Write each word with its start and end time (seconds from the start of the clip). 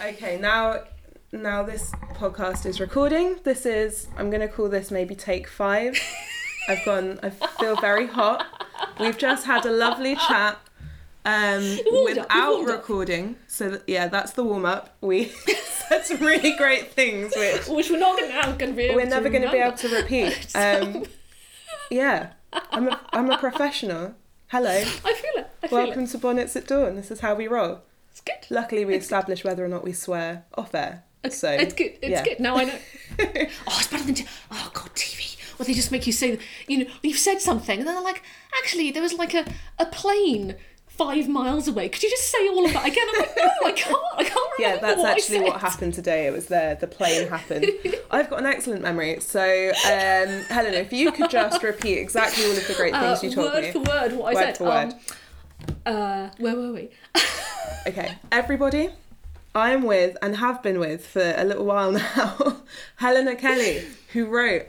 Okay, 0.00 0.38
now 0.38 0.84
now 1.32 1.64
this 1.64 1.90
podcast 2.14 2.66
is 2.66 2.78
recording. 2.78 3.36
This 3.42 3.66
is 3.66 4.06
I'm 4.16 4.30
gonna 4.30 4.46
call 4.46 4.68
this 4.68 4.92
maybe 4.92 5.16
take 5.16 5.48
five. 5.48 5.98
I've 6.68 6.84
gone 6.84 7.18
I 7.20 7.30
feel 7.30 7.74
very 7.80 8.06
hot. 8.06 8.46
We've 9.00 9.18
just 9.18 9.46
had 9.46 9.66
a 9.66 9.72
lovely 9.72 10.14
chat. 10.14 10.56
Um, 11.24 11.78
warmed 11.90 12.18
up, 12.18 12.28
we 12.30 12.38
without 12.38 12.64
recording. 12.64 13.36
So 13.48 13.70
that, 13.70 13.82
yeah, 13.88 14.06
that's 14.06 14.32
the 14.32 14.44
warm 14.44 14.64
up. 14.64 14.96
We 15.00 15.24
said 15.88 16.06
some 16.06 16.20
really 16.20 16.56
great 16.56 16.92
things 16.92 17.34
which 17.36 17.66
Which 17.68 17.90
we're 17.90 17.98
not 17.98 18.20
gonna, 18.20 18.56
going 18.56 18.70
to 18.70 18.76
be 18.76 18.84
able 18.84 18.94
we're 18.96 19.04
to 19.04 19.10
never 19.10 19.28
going 19.28 19.42
to 19.42 19.50
be 19.50 19.58
able 19.58 19.76
to 19.78 19.88
repeat. 19.88 20.46
Um, 20.54 21.06
yeah, 21.90 22.34
I'm 22.52 22.88
a, 22.88 23.00
I'm 23.12 23.30
a 23.30 23.38
professional. 23.38 24.14
Hello, 24.46 24.70
I 24.70 24.84
feel 24.84 25.42
it. 25.42 25.50
I 25.62 25.66
feel 25.66 25.78
welcome 25.78 26.04
it. 26.04 26.10
to 26.10 26.18
Bonnets 26.18 26.54
at 26.54 26.66
Dawn. 26.68 26.94
This 26.96 27.10
is 27.10 27.20
how 27.20 27.34
we 27.34 27.48
roll. 27.48 27.82
It's 28.18 28.20
good. 28.48 28.54
Luckily, 28.54 28.84
we 28.84 28.94
established 28.94 29.44
whether 29.44 29.64
or 29.64 29.68
not 29.68 29.84
we 29.84 29.92
swear 29.92 30.44
off 30.56 30.74
air. 30.74 31.04
So 31.30 31.50
It's 31.50 31.74
good. 31.74 31.92
It's 32.00 32.08
yeah. 32.10 32.24
good. 32.24 32.40
Now 32.40 32.56
I 32.56 32.64
know. 32.64 32.78
oh, 33.18 33.24
it's 33.78 33.86
better 33.88 34.04
than. 34.04 34.14
T- 34.14 34.26
oh 34.50 34.70
God, 34.72 34.90
TV. 34.94 35.36
Well, 35.58 35.66
they 35.66 35.74
just 35.74 35.90
make 35.90 36.06
you 36.06 36.12
say, 36.12 36.38
you 36.68 36.78
know, 36.78 36.90
you've 37.02 37.18
said 37.18 37.40
something, 37.40 37.78
and 37.80 37.86
then 37.88 37.94
they're 37.96 38.04
like, 38.04 38.22
actually, 38.62 38.90
there 38.92 39.02
was 39.02 39.14
like 39.14 39.34
a, 39.34 39.44
a 39.78 39.86
plane 39.86 40.54
five 40.86 41.28
miles 41.28 41.66
away. 41.68 41.88
Could 41.88 42.02
you 42.02 42.10
just 42.10 42.30
say 42.30 42.48
all 42.48 42.64
of 42.64 42.72
that 42.72 42.86
again? 42.86 43.04
I'm 43.12 43.18
like, 43.20 43.36
no, 43.36 43.44
I 43.66 43.72
can't. 43.72 43.96
I 44.16 44.24
can't 44.24 44.50
remember. 44.58 44.76
Yeah, 44.76 44.76
that's 44.80 44.98
what 44.98 45.06
I 45.08 45.12
actually 45.12 45.40
what 45.40 45.60
happened 45.60 45.94
today. 45.94 46.26
It 46.28 46.32
was 46.32 46.46
there. 46.46 46.76
The 46.76 46.86
plane 46.86 47.28
happened. 47.28 47.66
I've 48.10 48.30
got 48.30 48.38
an 48.40 48.46
excellent 48.46 48.82
memory. 48.82 49.18
So, 49.20 49.40
um, 49.40 50.28
Helena, 50.48 50.76
if 50.78 50.92
you 50.92 51.10
could 51.12 51.30
just 51.30 51.62
repeat 51.62 51.98
exactly 51.98 52.44
all 52.44 52.52
of 52.52 52.66
the 52.66 52.74
great 52.74 52.94
Uh, 52.94 53.14
things 53.16 53.24
you 53.24 53.30
told 53.34 53.52
word 53.52 53.64
me. 53.64 53.72
for 53.72 53.78
word, 53.80 54.12
what 54.12 54.30
I 54.30 54.34
Word 54.34 54.44
said. 54.44 54.56
for 54.58 54.64
word. 54.64 54.94
Uh, 55.84 56.30
where 56.38 56.56
were 56.56 56.72
we? 56.72 56.90
Okay, 57.86 58.16
everybody, 58.30 58.90
I 59.54 59.70
am 59.70 59.82
with 59.84 60.16
and 60.20 60.36
have 60.36 60.62
been 60.62 60.78
with 60.78 61.06
for 61.06 61.34
a 61.36 61.44
little 61.44 61.64
while 61.64 61.92
now 62.16 62.58
Helena 62.96 63.34
Kelly, 63.34 63.82
who 64.12 64.26
wrote. 64.26 64.66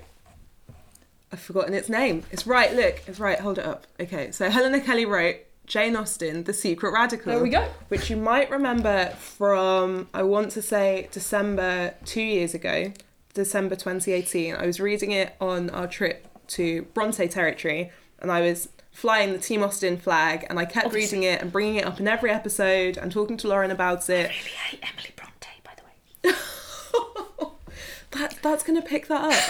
I've 1.32 1.40
forgotten 1.40 1.74
its 1.74 1.90
name. 1.90 2.24
It's 2.32 2.48
right, 2.48 2.74
look, 2.74 3.02
it's 3.08 3.20
right, 3.20 3.40
hold 3.40 3.58
it 3.58 3.66
up. 3.66 3.88
Okay, 4.00 4.32
so 4.32 4.50
Helena 4.50 4.80
Kelly 4.80 5.06
wrote 5.06 5.38
Jane 5.66 5.96
Austen, 5.96 6.46
The 6.46 6.54
Secret 6.54 6.92
Radical. 6.92 7.34
There 7.34 7.44
we 7.44 7.50
go. 7.50 7.68
Which 7.90 8.10
you 8.10 8.18
might 8.18 8.50
remember 8.50 9.10
from, 9.18 10.08
I 10.14 10.24
want 10.24 10.52
to 10.52 10.62
say, 10.62 11.10
December 11.12 11.94
two 12.06 12.22
years 12.24 12.54
ago, 12.54 12.94
December 13.34 13.76
2018. 13.76 14.56
I 14.56 14.66
was 14.66 14.80
reading 14.80 15.12
it 15.12 15.36
on 15.40 15.70
our 15.70 15.88
trip 15.88 16.28
to 16.50 16.84
Bronte 16.94 17.28
territory 17.28 17.92
and 18.20 18.32
I 18.32 18.42
was 18.42 18.70
flying 19.00 19.32
the 19.32 19.40
Team 19.40 19.64
Austen 19.64 19.98
flag 19.98 20.46
and 20.50 20.60
I 20.60 20.66
kept 20.66 20.88
Obviously. 20.88 21.20
reading 21.20 21.32
it 21.32 21.42
and 21.42 21.52
bringing 21.52 21.76
it 21.78 21.86
up 21.86 22.00
in 22.00 22.08
every 22.08 22.30
episode 22.32 22.98
and 22.98 23.12
talking 23.12 23.38
to 23.38 23.48
Lauren 23.48 23.72
about 23.72 24.10
it. 24.10 24.30
I 24.30 24.34
really 24.34 24.50
hate 24.50 24.80
Emily 24.84 25.14
Bronte, 25.16 25.50
by 25.64 25.72
the 25.78 26.30
way. 26.32 27.50
that 28.12 28.38
that's 28.42 28.64
gonna 28.64 28.82
pick 28.82 29.08
that 29.08 29.24
up. 29.34 29.50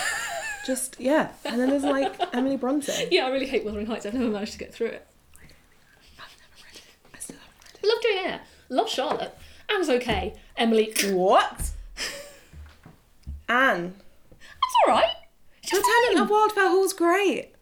Just 0.65 0.97
yeah, 0.99 1.31
and 1.45 1.59
then 1.59 1.69
there's 1.69 1.83
like 1.83 2.13
Emily 2.33 2.57
Bronte. 2.57 3.07
Yeah, 3.11 3.25
I 3.25 3.29
really 3.29 3.47
hate 3.47 3.65
Wuthering 3.65 3.87
Heights. 3.87 4.05
I've 4.05 4.13
never 4.13 4.29
managed 4.29 4.51
to 4.53 4.59
get 4.59 4.73
through 4.73 4.87
it. 4.87 5.07
I've 6.19 6.35
never 6.37 6.63
read 6.63 6.75
it. 6.75 6.83
I 7.15 7.19
still 7.19 7.37
haven't 7.37 7.55
read 7.63 7.83
it. 7.83 7.87
Love 7.87 8.01
Jane 8.03 8.25
Eyre. 8.31 8.41
Love 8.69 8.89
Charlotte. 8.89 9.35
Anne's 9.73 9.89
okay. 9.89 10.35
Emily. 10.57 10.93
What? 11.11 11.71
Anne, 13.49 13.95
That's 14.29 14.75
all 14.87 14.93
right. 14.93 15.13
She's 15.61 15.73
Lieutenant 15.79 16.13
fine. 16.13 16.21
of 16.23 16.29
Wildfell 16.29 16.69
Hall's 16.69 16.93
great. 16.93 17.53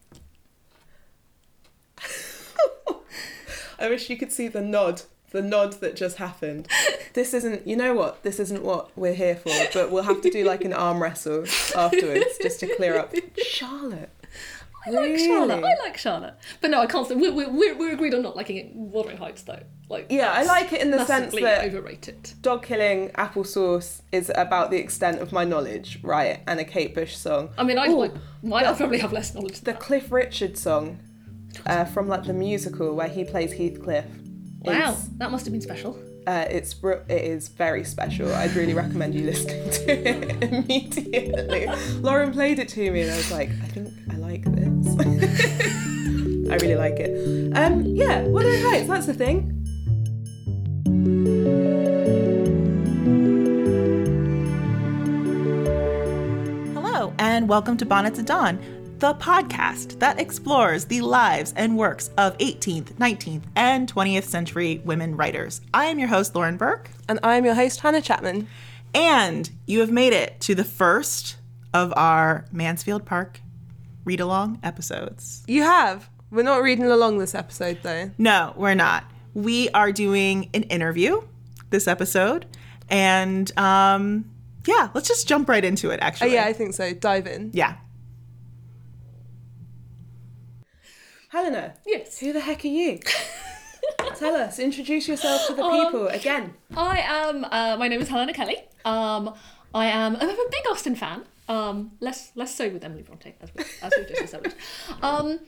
I 3.78 3.88
wish 3.88 4.10
you 4.10 4.16
could 4.16 4.32
see 4.32 4.48
the 4.48 4.60
nod, 4.62 5.02
the 5.30 5.42
nod 5.42 5.74
that 5.80 5.94
just 5.96 6.16
happened. 6.16 6.66
This 7.14 7.32
isn't, 7.34 7.66
you 7.66 7.76
know 7.76 7.94
what? 7.94 8.22
This 8.22 8.40
isn't 8.40 8.64
what 8.64 8.90
we're 8.96 9.14
here 9.14 9.36
for, 9.36 9.52
but 9.72 9.90
we'll 9.90 10.02
have 10.04 10.20
to 10.22 10.30
do 10.30 10.44
like 10.44 10.64
an 10.64 10.72
arm 10.72 11.02
wrestle 11.02 11.44
afterwards 11.76 12.38
just 12.42 12.60
to 12.60 12.74
clear 12.76 12.98
up. 12.98 13.14
Charlotte. 13.42 14.10
I 14.86 14.90
like 14.90 15.00
Really? 15.10 15.26
Charlotte. 15.26 15.64
I 15.64 15.74
like 15.84 15.96
Charlotte. 15.98 16.34
But 16.60 16.70
no, 16.70 16.80
I 16.80 16.86
can't. 16.86 17.08
We're, 17.08 17.32
we're, 17.32 17.50
we're, 17.50 17.76
we're 17.76 17.92
agreed 17.92 18.14
on 18.14 18.22
not 18.22 18.36
liking 18.36 18.56
it. 18.56 18.74
Wuthering 18.74 19.16
Heights, 19.18 19.42
though. 19.42 19.60
Like 19.88 20.06
Yeah, 20.10 20.30
I 20.32 20.44
like 20.44 20.72
it 20.72 20.80
in 20.82 20.90
the 20.90 21.04
sense 21.04 21.34
that 21.34 21.64
overrated. 21.64 22.32
dog 22.42 22.62
killing 22.62 23.08
applesauce 23.10 24.02
is 24.12 24.30
about 24.34 24.70
the 24.70 24.76
extent 24.76 25.20
of 25.20 25.32
my 25.32 25.44
knowledge, 25.44 25.98
right? 26.02 26.40
And 26.46 26.60
a 26.60 26.64
Kate 26.64 26.94
Bush 26.94 27.16
song. 27.16 27.50
I 27.58 27.64
mean, 27.64 27.78
I 27.78 27.86
like, 27.86 28.12
might 28.42 28.66
I 28.66 28.74
probably 28.74 28.98
have 28.98 29.12
less 29.12 29.34
knowledge. 29.34 29.60
The 29.60 29.72
that. 29.72 29.80
Cliff 29.80 30.12
Richard 30.12 30.56
song 30.58 31.00
uh, 31.66 31.84
from 31.84 32.08
like 32.08 32.24
the 32.24 32.32
musical 32.32 32.94
where 32.94 33.08
he 33.08 33.24
plays 33.24 33.52
Heathcliff. 33.52 34.04
Wow, 34.60 34.92
is- 34.92 35.08
that 35.18 35.30
must 35.30 35.44
have 35.46 35.52
been 35.52 35.60
special. 35.62 35.98
Uh, 36.26 36.44
it's 36.50 36.74
it 36.82 37.22
is 37.22 37.48
very 37.48 37.82
special. 37.84 38.30
I'd 38.34 38.54
really 38.54 38.74
recommend 38.74 39.14
you 39.14 39.24
listening 39.24 39.70
to 39.70 40.08
it 40.08 40.42
immediately. 40.52 41.66
Lauren 42.00 42.32
played 42.32 42.58
it 42.58 42.68
to 42.70 42.90
me 42.90 43.00
and 43.02 43.10
I 43.10 43.16
was 43.16 43.30
like, 43.32 43.48
I 43.48 43.66
think 43.68 43.88
I 44.10 44.16
like 44.16 44.44
this. 44.44 44.88
I 46.50 46.56
really 46.56 46.76
like 46.76 46.98
it. 47.00 47.56
Um, 47.56 47.82
yeah, 47.86 48.22
Wuthering 48.26 48.60
Heights, 48.62 48.88
that's 48.88 49.06
the 49.06 49.14
thing. 49.14 49.54
Hello, 56.74 57.12
and 57.18 57.48
welcome 57.48 57.76
to 57.76 57.86
Bonnets 57.86 58.18
at 58.18 58.26
Dawn, 58.26 58.58
the 58.98 59.14
podcast 59.14 59.98
that 60.00 60.18
explores 60.18 60.86
the 60.86 61.00
lives 61.02 61.52
and 61.56 61.76
works 61.78 62.10
of 62.18 62.36
18th, 62.38 62.94
19th, 62.94 63.42
and 63.54 63.92
20th 63.92 64.24
century 64.24 64.80
women 64.84 65.16
writers. 65.16 65.60
I 65.72 65.84
am 65.86 65.98
your 66.00 66.08
host, 66.08 66.34
Lauren 66.34 66.56
Burke, 66.56 66.90
And 67.08 67.20
I'm 67.22 67.44
your 67.44 67.54
host, 67.54 67.80
Hannah 67.80 68.02
Chapman. 68.02 68.48
and 68.94 69.50
you 69.66 69.80
have 69.80 69.92
made 69.92 70.12
it 70.12 70.40
to 70.40 70.54
the 70.54 70.64
first 70.64 71.36
of 71.72 71.92
our 71.96 72.46
Mansfield 72.50 73.04
Park 73.04 73.40
read 74.04 74.18
along 74.20 74.58
episodes. 74.64 75.44
You 75.46 75.62
have. 75.62 76.08
We're 76.30 76.42
not 76.42 76.62
reading 76.62 76.86
along 76.86 77.18
this 77.18 77.34
episode 77.34 77.78
though. 77.82 78.10
No, 78.18 78.52
we're 78.56 78.74
not. 78.74 79.04
We 79.34 79.68
are 79.70 79.92
doing 79.92 80.50
an 80.54 80.64
interview 80.64 81.20
this 81.70 81.86
episode, 81.86 82.46
and 82.88 83.56
um, 83.58 84.24
yeah, 84.66 84.88
let's 84.94 85.06
just 85.06 85.28
jump 85.28 85.48
right 85.48 85.64
into 85.64 85.90
it, 85.90 86.00
Oh, 86.02 86.06
actually. 86.06 86.32
yeah, 86.34 86.46
I 86.46 86.52
think 86.54 86.74
so. 86.74 86.92
Dive 86.94 87.26
in. 87.26 87.50
Yeah. 87.52 87.76
Helena, 91.28 91.74
Yes. 91.86 92.18
who 92.18 92.32
the 92.32 92.40
heck 92.40 92.64
are 92.64 92.68
you? 92.68 93.00
Tell 94.16 94.34
us, 94.34 94.58
introduce 94.58 95.06
yourself 95.08 95.46
to 95.46 95.54
the 95.54 95.62
Um, 95.62 95.84
people 95.84 96.08
again. 96.08 96.54
I 96.76 97.00
am. 97.00 97.44
Uh, 97.44 97.76
my 97.78 97.86
name 97.88 98.00
is 98.00 98.08
Helena 98.08 98.32
Kelly. 98.32 98.56
Um, 98.84 99.34
I 99.74 99.86
am. 99.86 100.16
I'm 100.16 100.28
a 100.28 100.48
big 100.50 100.62
Austen 100.70 100.94
fan. 100.94 101.24
Um, 101.48 101.92
less 102.00 102.32
less 102.34 102.54
so 102.54 102.68
with 102.68 102.84
Emily 102.84 103.02
Bronte, 103.02 103.34
as 103.40 103.50
we 103.54 103.64
as 103.82 103.92
we 103.96 104.04
just 104.04 104.22
established. 104.22 104.56
Um, 105.02 105.40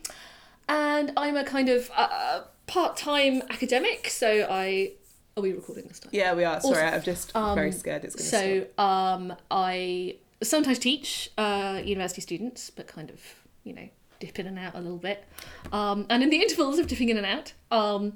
and 0.68 1.12
I'm 1.16 1.36
a 1.36 1.44
kind 1.44 1.68
of 1.68 1.90
uh, 1.96 2.42
part-time 2.66 3.42
academic. 3.50 4.08
So 4.08 4.46
I. 4.50 4.92
Are 5.36 5.42
we 5.42 5.52
recording 5.52 5.86
this 5.88 6.00
time? 6.00 6.10
Yeah, 6.12 6.34
we 6.34 6.44
are. 6.44 6.60
Sorry, 6.60 6.82
Also, 6.84 6.96
I'm 6.96 7.02
just 7.02 7.34
um, 7.36 7.54
very 7.54 7.72
scared 7.72 8.04
it's 8.04 8.14
going 8.16 8.30
to 8.30 8.66
So 8.78 8.82
um, 8.82 9.34
I 9.50 10.16
sometimes 10.42 10.78
teach 10.78 11.30
uh, 11.38 11.80
university 11.84 12.20
students, 12.20 12.68
but 12.70 12.86
kind 12.86 13.10
of 13.10 13.20
you 13.64 13.72
know 13.74 13.88
dip 14.20 14.38
in 14.38 14.46
and 14.46 14.58
out 14.58 14.76
a 14.76 14.80
little 14.80 14.98
bit. 14.98 15.24
Um, 15.72 16.06
and 16.08 16.22
in 16.22 16.30
the 16.30 16.40
intervals 16.40 16.78
of 16.78 16.86
dipping 16.86 17.08
in 17.08 17.16
and 17.16 17.26
out, 17.26 17.52
um, 17.72 18.14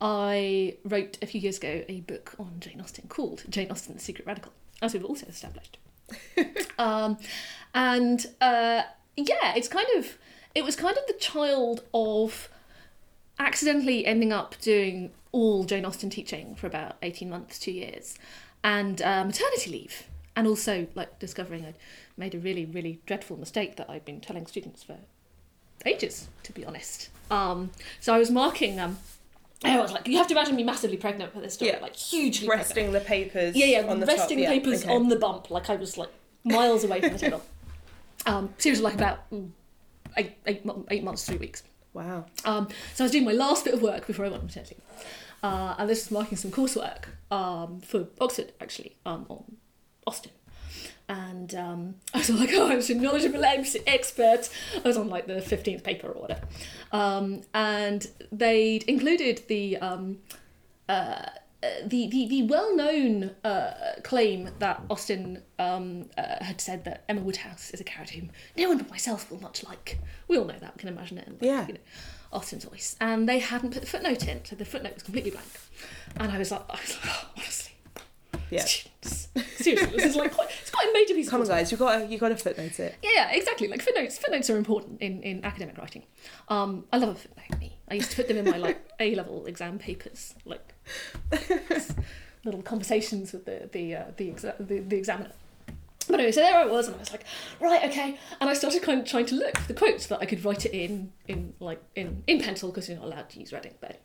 I 0.00 0.78
wrote 0.84 1.18
a 1.22 1.26
few 1.26 1.40
years 1.40 1.58
ago 1.58 1.84
a 1.88 2.00
book 2.00 2.34
on 2.38 2.56
Jane 2.58 2.80
Austen 2.80 3.06
called 3.08 3.44
Jane 3.48 3.70
Austen: 3.70 3.94
The 3.94 4.00
Secret 4.00 4.26
Radical, 4.26 4.52
as 4.82 4.94
we've 4.94 5.04
also 5.04 5.26
established. 5.26 5.78
um, 6.78 7.18
and 7.72 8.26
uh, 8.40 8.82
yeah, 9.16 9.54
it's 9.54 9.68
kind 9.68 9.86
of 9.96 10.18
it 10.54 10.64
was 10.64 10.74
kind 10.74 10.96
of 10.96 11.06
the 11.06 11.14
child 11.14 11.84
of 11.94 12.48
accidentally 13.38 14.04
ending 14.04 14.32
up 14.32 14.56
doing 14.60 15.12
all 15.30 15.64
Jane 15.64 15.84
Austen 15.84 16.10
teaching 16.10 16.54
for 16.54 16.66
about 16.66 16.96
18 17.02 17.30
months, 17.30 17.58
two 17.58 17.72
years, 17.72 18.18
and 18.62 19.00
uh, 19.00 19.24
maternity 19.24 19.70
leave. 19.70 20.04
And 20.34 20.46
also, 20.46 20.86
like, 20.94 21.18
discovering 21.18 21.64
I'd 21.64 21.74
made 22.16 22.34
a 22.34 22.38
really, 22.38 22.64
really 22.64 23.00
dreadful 23.04 23.36
mistake 23.36 23.76
that 23.76 23.90
I'd 23.90 24.04
been 24.04 24.20
telling 24.20 24.46
students 24.46 24.82
for 24.82 24.96
ages, 25.86 26.28
to 26.44 26.52
be 26.52 26.64
honest. 26.64 27.10
Um, 27.30 27.70
so 28.00 28.14
I 28.14 28.18
was 28.18 28.30
marking, 28.30 28.78
um, 28.78 28.98
I 29.64 29.80
was 29.80 29.92
like, 29.92 30.06
you 30.06 30.16
have 30.18 30.26
to 30.28 30.34
imagine 30.34 30.56
me 30.56 30.64
massively 30.64 30.96
pregnant 30.96 31.32
for 31.32 31.40
this 31.40 31.54
story, 31.54 31.70
Yeah. 31.70 31.78
like, 31.80 31.96
hugely 31.96 32.46
pregnant. 32.46 32.68
resting 32.68 32.92
the 32.92 33.00
papers. 33.00 33.56
Yeah, 33.56 33.66
yeah, 33.66 33.82
the 33.94 34.06
resting 34.06 34.38
top. 34.38 34.42
Yeah, 34.42 34.48
papers 34.50 34.84
okay. 34.84 34.92
on 34.94 35.08
the 35.08 35.16
bump, 35.16 35.50
like 35.50 35.70
I 35.70 35.76
was 35.76 35.96
like 35.96 36.10
miles 36.44 36.84
away 36.84 37.00
from 37.00 37.12
the 37.12 37.18
table. 37.18 37.42
Um, 38.24 38.54
seriously, 38.56 38.84
like 38.84 38.94
about 38.94 39.28
mm, 39.32 39.50
eight, 40.16 40.34
eight, 40.46 40.62
eight 40.92 41.02
months, 41.02 41.24
three 41.24 41.38
weeks. 41.38 41.64
Wow. 41.92 42.26
Um, 42.44 42.68
so 42.94 43.02
I 43.02 43.06
was 43.06 43.10
doing 43.10 43.24
my 43.24 43.32
last 43.32 43.64
bit 43.64 43.74
of 43.74 43.82
work 43.82 44.06
before 44.06 44.24
I 44.24 44.28
went 44.28 44.42
on 44.42 44.46
maternity. 44.46 44.76
Uh, 45.42 45.74
and 45.76 45.90
this 45.90 46.04
was 46.04 46.12
marking 46.12 46.38
some 46.38 46.52
coursework 46.52 47.06
um, 47.32 47.80
for 47.80 48.06
Oxford, 48.20 48.52
actually, 48.60 48.94
um, 49.04 49.26
on 49.28 49.56
Austen. 50.06 50.30
And 51.08 51.54
um, 51.54 51.94
I 52.14 52.18
was 52.18 52.30
like, 52.30 52.50
oh, 52.52 52.68
I'm 52.68 52.80
a 52.80 52.94
knowledgeable 52.94 53.44
expert. 53.44 54.48
I 54.76 54.88
was 54.88 54.96
on 54.96 55.08
like 55.08 55.26
the 55.26 55.34
15th 55.34 55.82
paper 55.84 56.08
or 56.08 56.20
whatever. 56.20 56.46
Um, 56.92 57.42
and 57.54 58.06
they'd 58.30 58.82
included 58.84 59.42
the 59.48 59.78
um, 59.78 60.18
uh, 60.88 61.26
uh, 61.62 61.68
the, 61.86 62.08
the, 62.08 62.26
the 62.26 62.42
well 62.42 62.74
known 62.74 63.30
uh, 63.44 63.72
claim 64.02 64.50
that 64.58 64.82
Austen 64.90 65.42
um, 65.60 66.06
uh, 66.18 66.42
had 66.42 66.60
said 66.60 66.84
that 66.84 67.04
Emma 67.08 67.20
Woodhouse 67.20 67.70
is 67.70 67.80
a 67.80 67.84
character 67.84 68.14
whom 68.16 68.30
no 68.58 68.68
one 68.68 68.78
but 68.78 68.90
myself 68.90 69.30
will 69.30 69.40
much 69.40 69.62
like. 69.62 70.00
We 70.26 70.38
all 70.38 70.44
know 70.44 70.58
that, 70.58 70.74
we 70.74 70.80
can 70.80 70.88
imagine 70.88 71.18
it 71.18 71.28
in 71.28 71.36
Yeah. 71.40 71.68
you 71.68 71.74
know, 71.74 71.80
Austen's 72.32 72.64
voice. 72.64 72.96
And 73.00 73.28
they 73.28 73.38
hadn't 73.38 73.70
put 73.70 73.80
the 73.80 73.86
footnote 73.86 74.26
in, 74.26 74.44
so 74.44 74.56
the 74.56 74.64
footnote 74.64 74.94
was 74.94 75.02
completely 75.04 75.30
blank. 75.30 75.46
And 76.16 76.32
I 76.32 76.38
was 76.38 76.50
like, 76.50 76.62
I 76.68 76.80
was 76.80 76.96
like 76.96 77.14
oh, 77.14 77.28
honestly, 77.36 77.71
Yeah. 78.52 78.64
Seriously, 79.56 79.96
this 79.96 80.04
is 80.04 80.16
like 80.16 80.34
quite, 80.34 80.48
it's 80.60 80.70
quite 80.70 80.88
a 80.88 80.92
major 80.92 81.14
piece 81.14 81.26
of 81.26 81.30
Come 81.30 81.40
on, 81.42 81.46
guys, 81.48 81.72
you 81.72 81.78
got 81.78 81.98
to 81.98 82.06
you 82.06 82.18
got 82.18 82.28
to 82.28 82.36
footnote 82.36 82.78
it. 82.80 82.96
yeah, 83.02 83.10
yeah, 83.14 83.30
exactly. 83.32 83.68
Like 83.68 83.80
footnotes, 83.82 84.18
footnotes 84.18 84.50
are 84.50 84.56
important 84.56 85.00
in, 85.00 85.22
in 85.22 85.44
academic 85.44 85.78
writing. 85.78 86.04
Um, 86.48 86.84
I 86.92 86.98
love 86.98 87.10
a 87.10 87.14
footnote. 87.14 87.60
Me, 87.60 87.78
I 87.88 87.94
used 87.94 88.10
to 88.10 88.16
put 88.16 88.28
them 88.28 88.36
in 88.36 88.44
my 88.50 88.58
like 88.58 88.78
A 89.00 89.14
level 89.14 89.46
exam 89.46 89.78
papers, 89.78 90.34
like 90.44 90.74
little 92.44 92.62
conversations 92.62 93.32
with 93.32 93.44
the 93.44 93.68
the 93.72 93.96
uh, 93.96 94.04
the, 94.16 94.30
exa- 94.30 94.56
the 94.58 94.80
the 94.80 94.96
examiner. 94.96 95.32
But 96.08 96.14
anyway, 96.16 96.32
so 96.32 96.40
there 96.40 96.56
I 96.56 96.66
was, 96.66 96.88
and 96.88 96.96
I 96.96 96.98
was 96.98 97.12
like, 97.12 97.24
right, 97.60 97.88
okay, 97.88 98.18
and 98.40 98.50
I 98.50 98.54
started 98.54 98.82
kind 98.82 99.00
of 99.00 99.06
trying 99.06 99.26
to 99.26 99.36
look 99.36 99.56
for 99.56 99.68
the 99.68 99.74
quotes 99.74 100.06
that 100.08 100.18
I 100.20 100.26
could 100.26 100.44
write 100.44 100.66
it 100.66 100.72
in 100.72 101.12
in 101.28 101.54
like 101.60 101.80
in 101.94 102.24
in 102.26 102.40
pencil 102.40 102.70
because 102.70 102.88
you're 102.88 102.98
not 102.98 103.06
allowed 103.06 103.30
to 103.30 103.40
use 103.40 103.52
Reading, 103.52 103.74
but 103.80 104.00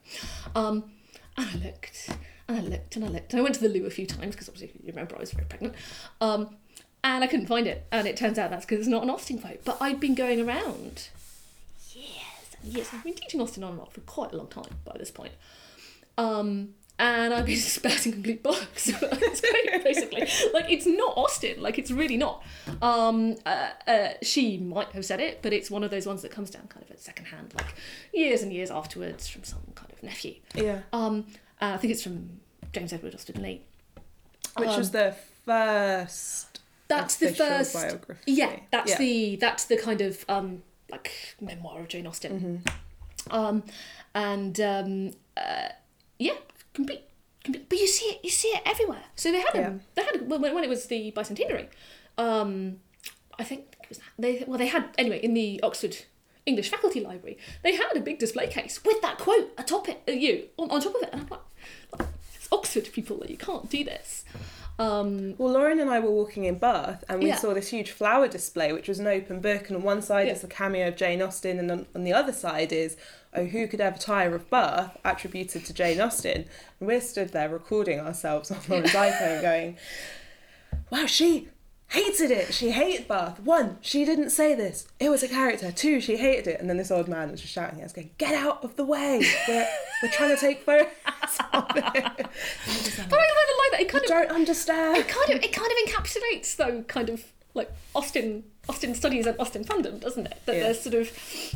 um, 0.56 0.92
and 1.36 1.50
I 1.50 1.66
looked 1.66 2.10
and 2.48 2.58
I 2.58 2.62
looked 2.62 2.96
and 2.96 3.06
I 3.06 3.10
looked 3.10 3.34
and 3.34 3.40
I 3.40 3.44
went 3.44 3.56
to 3.56 3.62
the 3.62 3.70
loo 3.70 3.86
a 3.86 3.90
few 3.90 4.06
times 4.06 4.36
because 4.36 4.48
obviously 4.50 4.80
you 4.84 4.90
remember 4.92 5.16
I 5.16 5.20
was 5.20 5.32
very 5.32 5.46
pregnant. 5.46 5.76
Um, 6.22 6.56
and 7.04 7.24
I 7.24 7.28
couldn't 7.28 7.48
find 7.48 7.68
it. 7.68 7.86
And 7.92 8.08
it 8.08 8.18
turns 8.18 8.38
out 8.38 8.50
that's 8.50 8.66
because 8.66 8.80
it's 8.80 8.88
not 8.88 9.04
an 9.04 9.10
Austen 9.10 9.40
quote. 9.40 9.64
But 9.64 9.78
I'd 9.80 10.00
been 10.00 10.16
going 10.16 10.42
around 10.42 11.10
years 11.94 12.56
and 12.62 12.74
years. 12.74 12.90
I've 12.94 13.04
been 13.04 13.14
teaching 13.14 13.42
Austen 13.42 13.64
on 13.64 13.74
and 13.74 13.82
off 13.82 13.94
for 13.94 14.02
quite 14.02 14.34
a 14.34 14.38
long 14.38 14.48
time 14.48 14.76
by 14.84 14.96
this 14.98 15.12
point. 15.12 15.34
Um, 16.18 16.70
and 17.00 17.34
I've 17.34 17.46
been 17.46 17.58
spouting 17.58 18.14
complete 18.14 18.44
bollocks 18.44 18.88
basically. 19.84 20.22
Like, 20.54 20.70
it's 20.70 20.86
not 20.86 21.16
Austen. 21.16 21.62
Like, 21.62 21.78
it's 21.78 21.92
really 21.92 22.18
not. 22.18 22.44
Um, 22.82 23.36
uh, 23.46 23.70
uh, 23.88 24.10
she 24.22 24.58
might 24.58 24.90
have 24.90 25.06
said 25.06 25.20
it, 25.20 25.42
but 25.42 25.54
it's 25.54 25.70
one 25.70 25.84
of 25.84 25.92
those 25.92 26.08
ones 26.08 26.24
that 26.24 26.32
comes 26.32 26.50
down 26.50 26.68
kind 26.68 26.84
of 26.84 26.92
at 26.92 27.00
second 27.00 27.26
hand, 27.26 27.54
like 27.56 27.76
years 28.14 28.42
and 28.42 28.52
years 28.52 28.72
afterwards 28.72 29.28
from 29.28 29.44
some 29.44 29.62
kind 29.76 29.92
of 29.94 30.02
nephew. 30.02 30.36
Yeah. 30.56 30.82
Um, 30.92 31.26
uh, 31.62 31.72
I 31.74 31.78
think 31.78 31.92
it's 31.94 32.04
from 32.04 32.40
James 32.74 32.94
Edward 32.94 33.16
Austen-Leigh. 33.16 33.62
Which 34.58 34.68
was 34.78 34.88
Um, 34.88 34.92
the 34.94 35.16
first 35.46 36.60
That's 36.88 37.16
the 37.18 37.34
first. 37.34 37.74
biography. 37.74 38.20
Yeah, 38.32 38.60
that's 38.72 38.92
Yeah. 38.92 38.98
the 38.98 39.36
that's 39.36 39.66
the 39.66 39.78
kind 39.78 40.02
of 40.02 40.24
um 40.30 40.64
like 40.90 41.12
memoir 41.42 41.82
of 41.82 41.88
Jane 41.90 42.08
Austen. 42.08 42.32
Mm-hmm. 42.40 43.36
Um, 43.36 43.64
and 44.16 44.60
um, 44.62 45.12
uh, 45.36 45.70
yeah, 46.18 46.38
complete, 46.74 47.02
complete. 47.44 47.68
But 47.70 47.78
you 47.80 47.88
see 47.88 48.06
it, 48.06 48.20
you 48.24 48.30
see 48.30 48.48
it 48.50 48.62
everywhere. 48.66 49.04
So 49.16 49.32
they 49.32 49.40
had 49.42 49.54
Yeah. 49.54 49.74
they 49.96 50.04
had 50.04 50.30
when, 50.30 50.42
when 50.42 50.64
it 50.64 50.70
was 50.70 50.86
the 50.86 51.12
bicentenary. 51.12 51.68
Um, 52.18 52.80
I 53.38 53.44
think 53.44 53.76
it 53.84 53.90
was 53.90 54.00
they 54.18 54.44
well 54.48 54.58
they 54.58 54.68
had 54.68 54.86
anyway 54.98 55.20
in 55.20 55.34
the 55.34 55.60
Oxford 55.62 55.98
English 56.48 56.70
Faculty 56.70 57.02
Library 57.02 57.38
they 57.64 57.76
had 57.76 57.96
a 57.96 58.00
big 58.00 58.18
display 58.18 58.48
case 58.48 58.84
with 58.84 59.00
that 59.02 59.18
quote 59.20 59.52
atop 59.58 59.88
it, 59.90 60.02
uh, 60.08 60.12
you 60.12 60.46
on, 60.58 60.72
on 60.72 60.82
top 60.82 60.96
of 60.96 61.02
it, 61.04 61.10
and 61.12 61.22
I'm 61.22 61.28
like, 61.30 62.08
it's 62.36 62.48
Oxford 62.52 62.90
people, 62.94 63.18
that 63.20 63.30
you 63.30 63.38
can't 63.38 63.70
do 63.70 63.84
this. 63.84 64.24
Um, 64.80 65.34
Well, 65.40 65.54
Lauren 65.54 65.80
and 65.80 65.90
I 65.90 66.00
were 66.00 66.12
walking 66.12 66.46
in 66.46 66.60
Bath 66.60 67.04
and 67.10 67.20
we 67.22 67.30
Yeah. 67.30 67.38
saw 67.38 67.54
this 67.54 67.70
huge 67.70 67.90
flower 67.92 68.28
display, 68.28 68.72
which 68.72 68.88
was 68.88 69.00
an 69.00 69.08
open 69.08 69.40
book, 69.42 69.68
and 69.70 69.78
on 69.78 69.84
one 69.84 70.02
side 70.04 70.28
Yeah. 70.28 70.34
is 70.34 70.42
the 70.42 70.48
cameo 70.48 70.88
of 70.90 70.96
Jane 70.96 71.22
Austen, 71.22 71.58
and 71.60 71.70
on, 71.72 71.86
on 71.96 72.04
the 72.04 72.14
other 72.14 72.34
side 72.34 72.72
is 72.72 72.96
Oh, 73.34 73.44
who 73.46 73.68
could 73.68 73.82
ever 73.82 73.98
tire 73.98 74.34
of 74.34 74.50
Bath, 74.50 74.98
attributed 75.04 75.66
to 75.66 75.74
Jane 75.74 76.00
Austen. 76.00 76.46
And 76.80 76.88
we're 76.88 77.02
stood 77.02 77.30
there 77.34 77.50
recording 77.50 78.00
ourselves 78.00 78.50
on 78.52 78.58
Lauren's 78.70 78.92
iPhone 78.92 79.42
going, 79.42 79.78
Wow, 80.90 81.06
she 81.08 81.50
hated 81.90 82.32
it. 82.32 82.54
She 82.54 82.72
hated 82.72 83.08
Bath. 83.08 83.40
One, 83.40 83.78
she 83.82 84.06
didn't 84.06 84.30
say 84.32 84.56
this. 84.56 84.88
It 85.00 85.10
was 85.10 85.24
a 85.24 85.28
character. 85.28 85.72
Two, 85.72 86.00
she 86.02 86.18
hated 86.18 86.48
it. 86.48 86.60
And 86.60 86.70
then 86.70 86.78
this 86.78 86.92
old 86.92 87.08
man 87.08 87.32
was 87.32 87.42
just 87.42 87.54
shouting 87.54 87.80
at 87.82 87.86
us, 87.86 87.94
going, 87.94 88.10
Get 88.18 88.34
out 88.34 88.64
of 88.64 88.76
the 88.76 88.84
way. 88.86 89.22
We're, 89.48 89.68
we're 90.04 90.12
trying 90.12 90.36
to 90.36 90.40
take 90.40 90.62
photos 90.64 90.88
of 91.54 91.66
it. 91.76 91.84
but 91.94 91.94
I 91.94 92.04
kind 92.04 92.10
of 92.20 93.58
like 93.60 93.72
that. 93.72 93.80
It 93.82 93.90
kind 93.90 94.04
I 94.10 94.22
of 94.22 94.28
don't 94.28 94.36
understand. 94.36 94.98
it 94.98 95.08
kind 95.08 95.30
of 95.32 95.44
it 95.44 95.54
kind 95.54 95.72
of 95.72 95.78
encapsulates 95.90 96.56
though 96.56 96.82
kind 96.84 97.10
of 97.10 97.24
like 97.54 97.72
Austen 97.96 98.44
Austen 98.70 98.94
studies 98.96 99.26
and 99.26 99.40
Austen 99.40 99.64
fandom, 99.64 100.00
doesn't 100.00 100.26
it? 100.28 100.42
That 100.46 100.56
Yeah. 100.56 100.64
there's 100.64 100.82
sort 100.82 100.96
of 100.96 101.12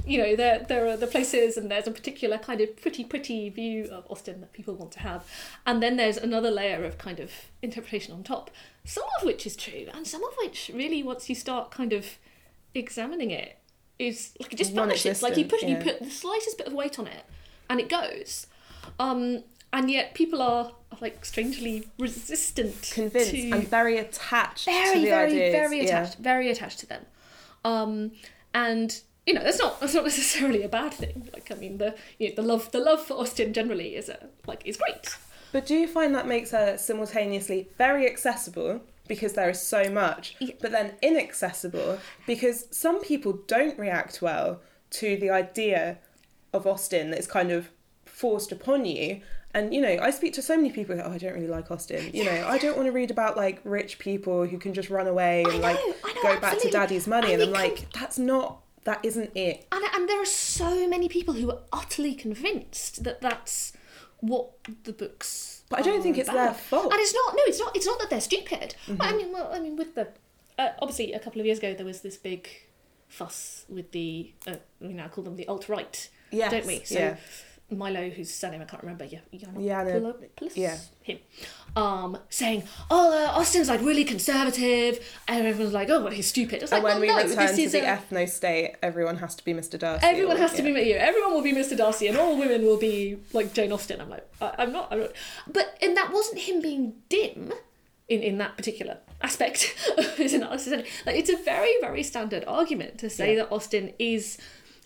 you 0.05 0.17
know 0.17 0.35
there 0.35 0.59
there 0.67 0.87
are 0.87 0.97
the 0.97 1.07
places 1.07 1.57
and 1.57 1.69
there's 1.69 1.87
a 1.87 1.91
particular 1.91 2.37
kind 2.37 2.61
of 2.61 2.75
pretty 2.81 3.03
pretty 3.03 3.49
view 3.49 3.85
of 3.91 4.05
Austen 4.09 4.41
that 4.41 4.53
people 4.53 4.75
want 4.75 4.91
to 4.93 4.99
have, 4.99 5.25
and 5.65 5.81
then 5.83 5.97
there's 5.97 6.17
another 6.17 6.51
layer 6.51 6.83
of 6.85 6.97
kind 6.97 7.19
of 7.19 7.31
interpretation 7.61 8.13
on 8.13 8.23
top. 8.23 8.49
Some 8.85 9.03
of 9.19 9.25
which 9.25 9.45
is 9.45 9.55
true, 9.55 9.87
and 9.93 10.07
some 10.07 10.23
of 10.23 10.33
which 10.41 10.71
really 10.73 11.03
once 11.03 11.29
you 11.29 11.35
start 11.35 11.69
kind 11.71 11.93
of 11.93 12.17
examining 12.73 13.31
it 13.31 13.57
is 13.99 14.33
like 14.39 14.53
it 14.53 14.55
just 14.55 14.73
vanishes. 14.73 15.21
Like 15.21 15.37
you 15.37 15.45
put 15.45 15.61
you 15.63 15.75
put 15.77 15.99
the 15.99 16.09
slightest 16.09 16.57
bit 16.57 16.67
of 16.67 16.73
weight 16.73 16.97
on 16.97 17.07
it, 17.07 17.25
and 17.69 17.79
it 17.79 17.89
goes. 17.89 18.47
Um, 18.99 19.43
and 19.73 19.89
yet 19.91 20.13
people 20.13 20.41
are 20.41 20.71
like 20.99 21.23
strangely 21.25 21.88
resistant 21.97 22.91
convinced 22.93 23.31
to 23.31 23.51
and 23.51 23.67
very 23.67 23.97
attached 23.97 24.65
very 24.65 24.95
to 24.95 24.99
the 25.01 25.09
very 25.09 25.31
ideas. 25.31 25.51
very 25.53 25.77
yeah. 25.77 25.83
attached 25.83 26.17
very 26.19 26.49
attached 26.49 26.79
to 26.79 26.85
them 26.85 27.05
um 27.65 28.11
and 28.53 29.01
you 29.25 29.33
know 29.33 29.43
that's 29.43 29.59
not 29.59 29.79
that's 29.79 29.93
not 29.93 30.03
necessarily 30.11 30.63
a 30.63 30.69
bad 30.69 30.93
thing 30.93 31.29
like 31.33 31.49
i 31.51 31.55
mean 31.55 31.77
the 31.77 31.95
you 32.19 32.29
know, 32.29 32.35
the 32.35 32.41
love 32.41 32.71
the 32.71 32.79
love 32.79 33.01
for 33.01 33.13
austen 33.15 33.53
generally 33.53 33.95
is 33.95 34.09
a 34.09 34.27
like 34.47 34.61
is 34.65 34.77
great 34.77 35.15
But 35.51 35.65
do 35.65 35.75
you 35.75 35.88
find 35.88 36.15
that 36.15 36.27
makes 36.27 36.51
her 36.51 36.77
simultaneously 36.77 37.69
very 37.77 38.05
accessible 38.07 38.81
because 39.07 39.33
there 39.33 39.49
is 39.49 39.61
so 39.61 39.89
much, 39.89 40.35
Yeah. 40.39 40.53
but 40.61 40.71
then 40.71 40.94
inaccessible 41.01 41.99
because 42.25 42.67
some 42.71 43.01
people 43.01 43.33
don't 43.47 43.77
react 43.77 44.21
well 44.21 44.61
to 44.91 45.17
the 45.17 45.29
idea 45.29 45.97
of 46.53 46.65
Austen 46.65 47.09
that 47.11 47.19
is 47.19 47.27
kind 47.27 47.51
of 47.51 47.69
forced 48.05 48.53
upon 48.53 48.85
you. 48.85 49.19
And 49.53 49.74
you 49.74 49.81
know, 49.81 49.98
I 50.01 50.12
speak 50.12 50.33
to 50.33 50.42
so 50.42 50.56
many 50.56 50.71
people. 50.71 50.95
who 50.95 51.01
Oh, 51.01 51.12
I 51.12 51.18
don't 51.18 51.33
really 51.33 51.48
like 51.48 51.69
Austen. 51.71 52.09
You 52.13 52.24
know, 52.25 52.45
I 52.48 52.57
don't 52.57 52.75
want 52.77 52.88
to 52.88 52.92
read 52.92 53.12
about 53.12 53.36
like 53.38 53.59
rich 53.63 54.00
people 54.00 54.45
who 54.45 54.57
can 54.57 54.74
just 54.74 54.89
run 54.89 55.07
away 55.07 55.44
and 55.44 55.53
know, 55.53 55.59
like 55.59 55.77
know, 55.77 56.21
go 56.24 56.39
back 56.39 56.59
to 56.59 56.69
daddy's 56.69 57.07
money. 57.07 57.33
And 57.33 57.42
And 57.42 57.56
I'm 57.56 57.62
like, 57.62 57.92
that's 57.94 58.18
not. 58.18 58.62
That 58.86 59.00
isn't 59.03 59.31
it. 59.36 59.68
and 59.71 59.83
and 59.94 60.09
there 60.09 60.19
are 60.21 60.25
so 60.25 60.88
many 60.88 61.07
people 61.07 61.36
who 61.36 61.51
are 61.51 61.59
utterly 61.71 62.15
convinced 62.15 63.03
that 63.03 63.21
that's 63.21 63.74
what 64.21 64.50
the 64.86 64.92
books 64.94 65.62
But 65.69 65.80
I 65.80 65.81
don't 65.83 66.01
think 66.01 66.18
it's 66.18 66.30
about. 66.30 66.45
their 66.45 66.54
fault. 66.56 66.92
and 66.92 67.00
it's 67.00 67.13
not 67.13 67.36
no 67.36 67.42
it's 67.45 67.59
not 67.59 67.75
it's 67.75 67.86
not 67.86 68.00
that 68.00 68.09
they're 68.09 68.21
stupid 68.21 68.74
Mm-hmm. 68.88 68.97
well, 68.97 69.07
i 69.13 69.15
mean 69.18 69.31
well 69.31 69.50
i 69.54 69.59
mean 69.59 69.75
with 69.75 69.94
the 69.95 70.07
uh, 70.57 70.69
obviously 70.80 71.14
a 71.14 71.19
couple 71.19 71.40
of 71.40 71.45
years 71.45 71.57
ago 71.59 71.73
there 71.75 71.85
was 71.85 72.02
this 72.02 72.18
big 72.18 72.47
fuss 73.07 73.66
with 73.69 73.92
the 73.92 74.31
uh, 74.47 74.56
we 74.80 74.94
now 74.94 75.07
call 75.09 75.23
them 75.23 75.35
the 75.35 75.47
alt-right 75.47 76.09
Yes. 76.31 76.49
don't 76.52 76.66
we? 76.66 76.81
So 76.85 76.97
yeah. 76.97 77.18
Milo, 77.75 78.09
whose 78.09 78.33
surname 78.33 78.61
I 78.61 78.66
can't 78.66 78.81
remember, 78.83 79.06
yeah, 79.06 79.19
Yana- 79.33 79.57
Yiannopoulos? 79.57 80.56
yeah. 80.56 80.78
him, 81.04 81.19
um, 81.75 82.18
saying, 82.30 82.63
"Oh, 82.90 83.11
uh, 83.11 83.40
Austen's 83.40 83.69
like 83.69 83.81
really 83.81 84.04
conservative," 84.04 84.99
and 85.28 85.45
everyone's 85.47 85.73
like, 85.73 85.90
"Oh, 85.90 86.01
well, 86.04 86.11
he's 86.13 86.28
stupid." 86.28 86.61
It's 86.63 86.71
like, 86.71 86.80
And 86.80 86.83
when 86.83 86.94
well, 86.94 87.01
we 87.01 87.07
no, 87.23 87.30
return 87.30 87.56
this 87.56 87.71
to 87.73 87.80
the 87.80 87.85
a- 87.94 87.97
ethno 87.97 88.30
state, 88.30 88.75
everyone 88.83 89.18
has 89.18 89.35
to 89.35 89.45
be 89.45 89.54
Mr. 89.54 89.80
Darcy. 89.80 90.06
Everyone 90.06 90.37
has 90.37 90.51
to 90.54 90.63
yeah. 90.63 90.73
be 90.73 90.81
you. 90.90 90.95
Everyone 90.95 91.33
will 91.33 91.42
be 91.42 91.54
Mr. 91.54 91.75
Darcy, 91.78 92.07
and 92.07 92.18
all 92.18 92.37
women 92.37 92.63
will 92.66 92.78
be 92.78 93.18
like 93.33 93.54
Jane 93.54 93.71
Austen. 93.71 93.99
I'm 94.01 94.09
like, 94.09 94.28
I, 94.42 94.54
I'm 94.59 94.71
not. 94.71 94.90
I'm 94.92 94.99
not. 94.99 95.11
But 95.51 95.78
and 95.81 95.95
that 95.97 96.11
wasn't 96.13 96.40
him 96.40 96.61
being 96.61 96.94
dim 97.09 97.54
in 98.09 98.21
in 98.21 98.37
that 98.40 98.57
particular 98.57 98.97
aspect 99.21 99.73
of 99.97 100.18
his 100.18 100.33
analysis. 100.33 100.71
Like, 101.06 101.16
it's 101.16 101.30
a 101.30 101.37
very 101.37 101.73
very 101.81 102.04
standard 102.04 102.44
argument 102.47 102.97
to 102.99 103.09
say 103.09 103.35
Yeah. 103.35 103.44
that 103.44 103.51
Austen 103.54 103.94
is 103.99 104.37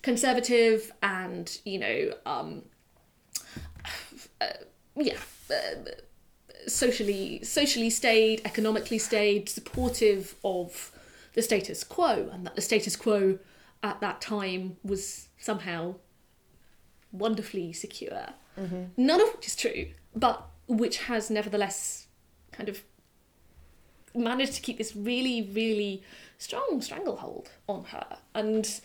conservative 0.04 0.92
and 1.02 1.58
you 1.66 1.80
know 1.80 2.12
um, 2.28 2.62
yeah. 4.96 5.18
Uh, 5.50 5.92
socially 6.68 7.44
socially 7.44 7.90
stayed 7.90 8.42
economically 8.44 8.98
stayed 8.98 9.48
supportive 9.48 10.36
of 10.44 10.92
the 11.34 11.42
status 11.42 11.84
quo 11.84 12.30
and 12.34 12.46
that 12.46 12.56
the 12.56 12.62
status 12.62 12.96
quo 12.96 13.38
at 13.84 14.00
that 14.02 14.20
time 14.20 14.78
was 14.84 15.28
somehow 15.38 15.94
wonderfully 17.12 17.72
secure 17.72 18.30
none 18.98 19.22
of 19.22 19.28
which 19.36 19.46
is 19.48 19.56
true 19.56 19.88
but 20.16 20.48
which 20.68 20.98
has 21.04 21.30
nevertheless 21.30 22.08
kind 22.52 22.68
of 22.68 22.84
managed 24.16 24.54
to 24.54 24.62
keep 24.62 24.78
this 24.78 24.96
really 24.96 25.48
really 25.54 26.02
strong 26.40 26.82
stranglehold 26.82 27.50
on 27.68 27.84
her 27.86 28.18
and 28.34 28.82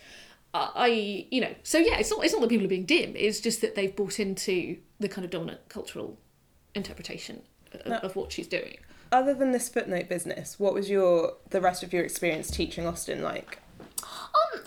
I, 0.53 1.29
you 1.31 1.41
know, 1.41 1.55
so 1.63 1.79
yeah, 1.79 1.99
it's 1.99 2.11
not 2.11 2.25
it's 2.25 2.33
not 2.33 2.41
that 2.43 2.49
people 2.51 2.67
are 2.67 2.69
being 2.69 2.85
dim. 2.85 3.15
It's 3.15 3.39
just 3.39 3.61
that 3.61 3.77
they've 3.77 3.95
bought 3.95 4.19
into 4.19 4.79
the 5.01 5.09
kind 5.09 5.25
of 5.25 5.31
dominant 5.31 5.61
cultural 5.69 6.17
interpretation 6.75 7.43
of, 7.73 7.87
No. 7.87 7.97
of 7.97 8.15
what 8.15 8.31
she's 8.31 8.47
doing. 8.47 8.77
Other 9.11 9.35
than 9.35 9.51
this 9.51 9.69
footnote 9.69 10.09
business, 10.09 10.61
what 10.61 10.73
was 10.75 10.89
your 10.89 11.35
the 11.49 11.61
rest 11.61 11.83
of 11.83 11.93
your 11.93 12.05
experience 12.05 12.49
teaching 12.51 12.87
Austen 12.87 13.23
like? 13.23 13.59
Um, 14.05 14.63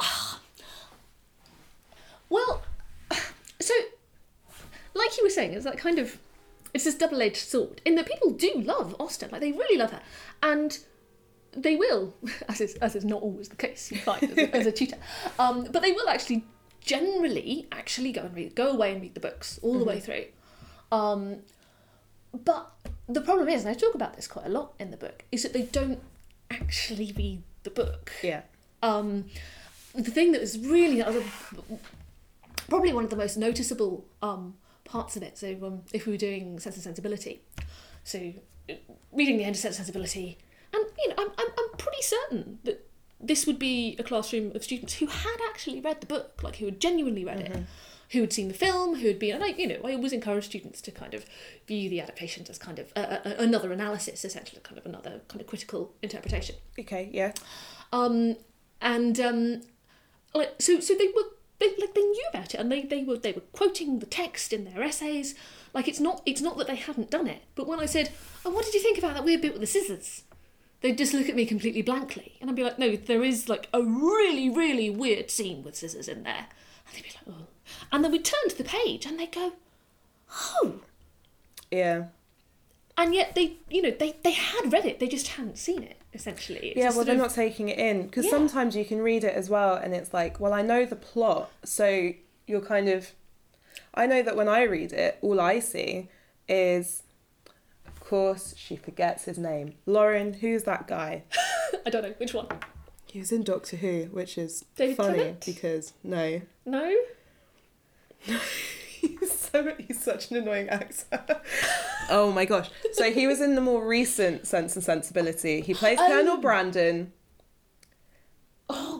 Well, 2.30 2.63
so 3.62 3.74
like 4.94 5.18
you 5.18 5.24
were 5.24 5.30
saying, 5.30 5.54
it's 5.54 5.63
that 5.66 5.78
kind 5.78 6.00
of 6.00 6.18
it's 6.74 6.86
this 6.86 6.96
double-edged 6.96 7.38
sword 7.38 7.82
in 7.86 7.94
that 7.96 8.08
people 8.08 8.32
do 8.32 8.52
love 8.56 8.96
Austen, 9.00 9.30
like 9.32 9.42
they 9.42 9.52
really 9.52 9.78
love 9.78 9.92
her, 9.92 10.02
and 10.42 10.80
they 11.56 11.75
will, 11.75 12.16
as 12.50 12.60
is 12.60 12.74
as 12.75 12.96
is 12.96 13.06
not 13.06 13.22
always 13.22 13.50
the 13.50 13.56
case, 13.56 13.92
you 13.92 14.00
find 14.00 14.24
as 14.24 14.38
a, 14.38 14.56
as 14.56 14.66
a 14.66 14.72
tutor, 14.72 14.98
um, 15.40 15.68
but 15.72 15.82
they 15.84 15.92
will 15.92 16.10
actually 16.10 16.44
generally 16.84 17.68
actually 17.72 18.12
go 18.12 18.22
and 18.22 18.36
read, 18.36 18.56
go 18.56 18.72
away 18.72 18.94
and 18.94 19.02
read 19.02 19.13
the 19.13 19.20
books 19.20 19.60
all 19.62 19.78
the 19.78 19.86
way 19.86 20.00
through. 20.00 20.25
Um, 20.92 21.38
but 22.34 22.72
the 23.08 23.22
problem 23.22 23.48
is, 23.50 23.62
and 23.62 23.70
I 23.70 23.74
talk 23.74 23.96
about 23.96 24.16
this 24.16 24.28
quite 24.28 24.46
a 24.46 24.50
lot 24.50 24.74
in 24.80 24.92
the 24.92 24.98
book, 24.98 25.25
is 25.32 25.44
that 25.44 25.54
they 25.54 25.63
don't 25.63 26.00
actually 26.52 27.13
read 27.16 27.44
the 27.63 27.70
book. 27.70 28.12
Yeah. 28.22 28.42
Um, 28.82 29.25
the 29.96 30.12
thing 30.12 30.32
that 30.32 30.42
was 30.42 30.58
really 30.60 31.04
probably 32.68 32.94
one 32.94 33.04
of 33.04 33.10
the 33.10 33.16
most 33.16 33.38
noticeable 33.38 34.06
um, 34.22 34.56
parts 34.84 35.16
of 35.16 35.24
it. 35.24 35.38
So 35.38 35.56
um, 35.63 35.82
if 35.94 36.06
we 36.06 36.13
were 36.13 36.18
doing 36.18 36.60
Sense 36.60 36.75
and 36.75 36.84
Sensibility, 36.84 37.42
so 38.04 38.34
uh, 38.70 38.74
reading 39.12 39.38
the 39.38 39.44
end 39.44 39.56
of 39.56 39.62
Sense 39.62 39.78
and 39.78 39.86
Sensibility, 39.86 40.38
and 40.74 40.84
you 40.98 41.10
know, 41.10 41.16
I'm, 41.20 41.30
I'm, 41.38 41.48
I'm 41.58 41.78
pretty 41.78 42.02
certain 42.02 42.60
that 42.63 42.83
this 43.24 43.48
would 43.48 43.58
be 43.58 43.96
a 43.98 44.03
classroom 44.03 44.51
of 44.56 44.63
students 44.63 44.96
who 44.96 45.08
had 45.08 45.38
actually 45.50 45.80
read 45.80 46.01
the 46.01 46.08
book, 46.08 46.42
like 46.44 46.58
who 46.58 46.65
had 46.65 46.80
genuinely 46.80 47.24
read 47.24 47.39
it, 47.39 47.63
who 48.12 48.22
had 48.22 48.34
seen 48.34 48.48
the 48.48 48.53
film, 48.53 48.98
who 48.98 49.08
had 49.08 49.18
been, 49.18 49.36
and 49.36 49.44
I, 49.44 49.48
you 49.48 49.68
know, 49.68 49.80
I 49.84 49.94
always 49.94 50.13
encourage 50.13 50.46
students 50.46 50.82
to 50.82 50.92
kind 50.92 51.13
of 51.13 51.25
view 51.68 51.89
the 51.89 52.01
adaptations 52.01 52.50
as 52.50 52.58
kind 52.58 52.80
of 52.80 52.92
uh, 52.96 53.00
uh, 53.25 53.34
another 53.39 53.72
analysis, 53.72 54.24
essentially, 54.24 54.62
kind 54.62 54.77
of 54.77 54.86
another 54.86 55.22
kind 55.30 55.42
of 55.42 55.48
critical 55.48 55.94
interpretation. 56.01 56.56
Okay. 56.80 57.10
Yeah. 57.12 57.32
Um, 57.92 58.36
and 58.82 59.20
um, 59.20 59.62
like 60.34 60.56
so, 60.60 60.80
so 60.80 60.94
they 60.94 61.08
were 61.08 61.24
they 61.60 61.68
like 61.80 61.94
they 61.94 62.01
knew 62.01 62.25
about 62.30 62.53
it, 62.53 62.60
and 62.60 62.72
they 62.72 62.84
they 62.84 63.03
were 63.03 63.18
they 63.18 63.32
were 63.32 63.42
quoting 63.53 64.00
the 64.00 64.06
text 64.06 64.51
in 64.51 64.65
their 64.65 64.84
essays. 64.84 65.36
Like 65.74 65.88
it's 65.88 66.00
not 66.00 66.22
it's 66.25 66.42
not 66.42 66.58
that 66.58 66.68
they 66.68 66.75
hadn't 66.75 67.10
done 67.10 67.27
it, 67.27 67.44
but 67.56 67.68
when 67.68 67.80
I 67.80 67.86
said, 67.86 68.12
"Oh, 68.46 68.51
what 68.51 68.65
did 68.65 68.74
you 68.74 68.82
think 68.82 68.98
about 68.98 69.15
that 69.15 69.24
weird 69.24 69.42
bit 69.42 69.53
with 69.53 69.62
the 69.62 69.68
scissors?" 69.68 70.24
They'd 70.84 70.98
just 70.98 71.13
look 71.13 71.30
at 71.30 71.36
me 71.36 71.46
completely 71.46 71.82
blankly, 71.82 72.34
and 72.42 72.50
I'd 72.50 72.56
be 72.58 72.63
like, 72.63 72.78
"No, 72.78 72.96
there 72.96 73.24
is 73.24 73.48
like 73.48 73.70
a 73.74 73.82
really 73.82 74.50
really 74.50 74.90
weird 74.90 75.32
scene 75.32 75.63
with 75.63 75.75
scissors 75.78 76.08
in 76.10 76.24
there," 76.24 76.48
and 76.86 76.94
they'd 76.96 77.04
be 77.04 77.10
like, 77.16 77.36
"Oh," 77.40 77.48
and 77.92 78.04
then 78.04 78.12
we'd 78.12 78.25
turn 78.25 78.50
to 78.50 78.58
the 78.58 78.66
page, 78.66 79.06
and 79.06 79.18
they 79.18 79.28
go, 79.28 79.54
"Oh," 80.32 80.82
Yeah. 81.72 82.08
and 82.98 83.16
yet 83.16 83.34
they 83.34 83.54
you 83.70 83.82
know 83.82 83.92
they 83.92 84.16
they 84.24 84.32
had 84.34 84.74
read 84.74 84.86
it, 84.86 85.00
they 85.00 85.08
just 85.08 85.30
hadn't 85.30 85.58
seen 85.58 85.84
it. 85.84 85.98
Essentially, 86.13 86.68
It's 86.72 86.78
Yeah, 86.78 86.90
well, 86.92 87.06
they're 87.06 87.16
of- 87.16 87.22
not 87.22 87.34
taking 87.34 87.70
it 87.70 87.80
in 87.80 88.04
because 88.08 88.25
Yeah. 88.25 88.32
sometimes 88.32 88.75
you 88.75 88.84
can 88.86 89.00
read 89.02 89.24
it 89.24 89.34
as 89.34 89.50
well, 89.50 89.75
and 89.75 89.96
it's 89.96 90.13
like, 90.13 90.40
well, 90.40 90.54
I 90.54 90.62
know 90.62 90.86
the 90.86 90.96
plot, 90.98 91.50
so 91.63 92.12
you're 92.46 92.62
kind 92.62 92.90
of. 92.90 93.13
I 93.96 94.06
know 94.06 94.22
that 94.22 94.36
when 94.36 94.50
I 94.50 94.63
read 94.63 94.92
it, 94.92 95.18
all 95.22 95.40
I 95.40 95.60
see 95.60 96.10
is, 96.50 97.03
course, 98.04 98.54
she 98.58 98.76
forgets 98.76 99.26
his 99.26 99.38
name. 99.38 99.76
Lauren, 99.86 100.34
who's 100.34 100.64
that 100.64 100.88
guy? 100.88 101.24
I 101.86 101.90
don't 101.90 102.04
know 102.04 102.14
which 102.18 102.34
one. 102.34 102.48
He 103.06 103.20
was 103.20 103.32
in 103.32 103.44
Doctor 103.44 103.78
Who, 103.78 104.06
which 104.12 104.38
is 104.38 104.66
David 104.76 104.98
funny 104.98 105.18
Tennant? 105.20 105.46
because 105.46 105.94
no, 106.04 106.42
No. 106.66 106.96
he's 109.00 109.32
so 109.32 109.76
he's 109.78 110.02
such 110.02 110.32
an 110.32 110.38
annoying 110.38 110.70
actor. 110.70 111.22
oh 112.10 112.32
my 112.32 112.46
gosh! 112.46 112.70
So 112.94 113.12
he 113.12 113.28
was 113.28 113.42
in 113.42 113.56
the 113.56 113.62
more 113.62 113.86
recent 113.86 114.48
Sense 114.48 114.76
and 114.76 114.84
Sensibility. 114.84 115.62
He 115.62 115.74
plays 115.74 115.98
Oh. 116.02 116.08
Colonel 116.10 116.38
Brandon. 116.38 117.12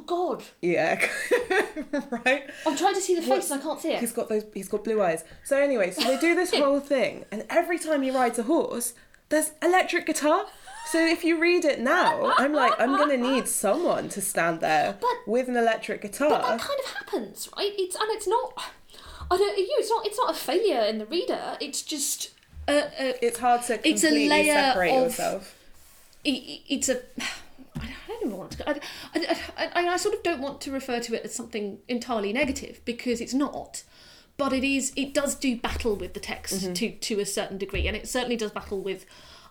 Oh 0.10 0.36
God. 0.36 0.44
Yeah, 0.62 1.00
right. 2.26 2.50
I'm 2.66 2.76
trying 2.78 2.96
to 2.96 3.02
see 3.02 3.16
the 3.16 3.22
face 3.22 3.30
What's- 3.30 3.52
and 3.52 3.62
I 3.62 3.64
can't 3.64 3.80
see 3.80 3.92
it. 3.94 4.00
He's 4.00 4.12
got 4.14 4.30
those. 4.30 4.44
He's 4.54 4.68
got 4.68 4.84
blue 4.84 5.02
eyes. 5.02 5.24
So 5.44 5.58
anyway, 5.58 5.92
so 5.92 6.04
they 6.04 6.18
do 6.18 6.36
this 6.36 6.54
whole 6.56 6.80
thing, 6.80 7.26
and 7.32 7.46
every 7.50 7.80
time 7.80 8.02
he 8.02 8.12
rides 8.12 8.38
a 8.40 8.44
horse, 8.44 8.94
there's 9.30 9.52
electric 9.62 10.06
guitar. 10.06 10.46
So 10.92 11.00
if 11.06 11.24
you 11.24 11.40
read 11.40 11.64
it 11.66 11.80
now, 11.80 12.34
I'm 12.38 12.54
like, 12.54 12.74
I'm 12.80 12.98
gonna 12.98 13.18
need 13.18 13.48
someone 13.64 14.10
to 14.10 14.22
stand 14.22 14.60
there 14.60 14.98
But- 15.00 15.10
with 15.32 15.48
an 15.48 15.56
electric 15.58 16.02
guitar. 16.02 16.30
But 16.30 16.42
that 16.42 16.60
kind 16.60 16.80
of 16.84 16.92
happens, 16.92 17.50
right? 17.58 17.72
It's 17.78 17.96
and 17.96 18.10
it's 18.10 18.28
not. 18.28 18.54
I 19.32 19.38
don't. 19.38 19.58
You. 19.58 19.68
It's 19.80 19.90
not. 19.90 20.06
It's 20.06 20.18
not 20.18 20.32
a 20.32 20.38
failure 20.38 20.82
in 20.82 20.98
the 20.98 21.06
reader. 21.06 21.58
It's 21.62 21.82
just. 21.82 22.32
Uh, 22.68 22.72
uh, 22.72 23.14
It's 23.22 23.40
hard 23.40 23.62
to 23.64 23.74
It's 23.88 24.04
a 24.04 24.08
completely 24.08 24.30
layer 24.30 24.54
separate 24.54 24.92
of- 24.92 25.04
yourself. 25.04 25.56
it, 26.24 26.62
it's 26.70 26.90
a. 26.90 27.02
I 28.24 28.28
don't 28.28 28.32
even 28.32 28.38
want 28.38 28.52
to. 28.52 28.70
I, 28.70 29.68
I, 29.76 29.84
I, 29.84 29.88
I 29.94 29.98
sort 29.98 30.16
of 30.16 30.24
don't 30.24 30.42
want 30.42 30.62
to 30.62 30.72
refer 30.72 31.00
to 31.00 31.14
it 31.14 31.24
as 31.26 31.34
something 31.36 31.80
entirely 31.88 32.32
negative 32.34 32.82
because 32.86 33.22
it's 33.22 33.34
not. 33.34 33.84
But 34.38 34.54
it 34.54 34.64
is. 34.64 34.94
It 34.96 35.14
does 35.14 35.36
do 35.36 35.56
battle 35.58 35.96
with 35.96 36.14
the 36.14 36.20
text 36.20 36.76
to 36.76 36.92
to 36.92 37.20
a 37.20 37.26
certain 37.26 37.58
degree, 37.58 37.88
and 37.88 37.96
it 37.96 38.08
certainly 38.08 38.36
does 38.36 38.52
battle 38.52 38.82
with 38.82 39.06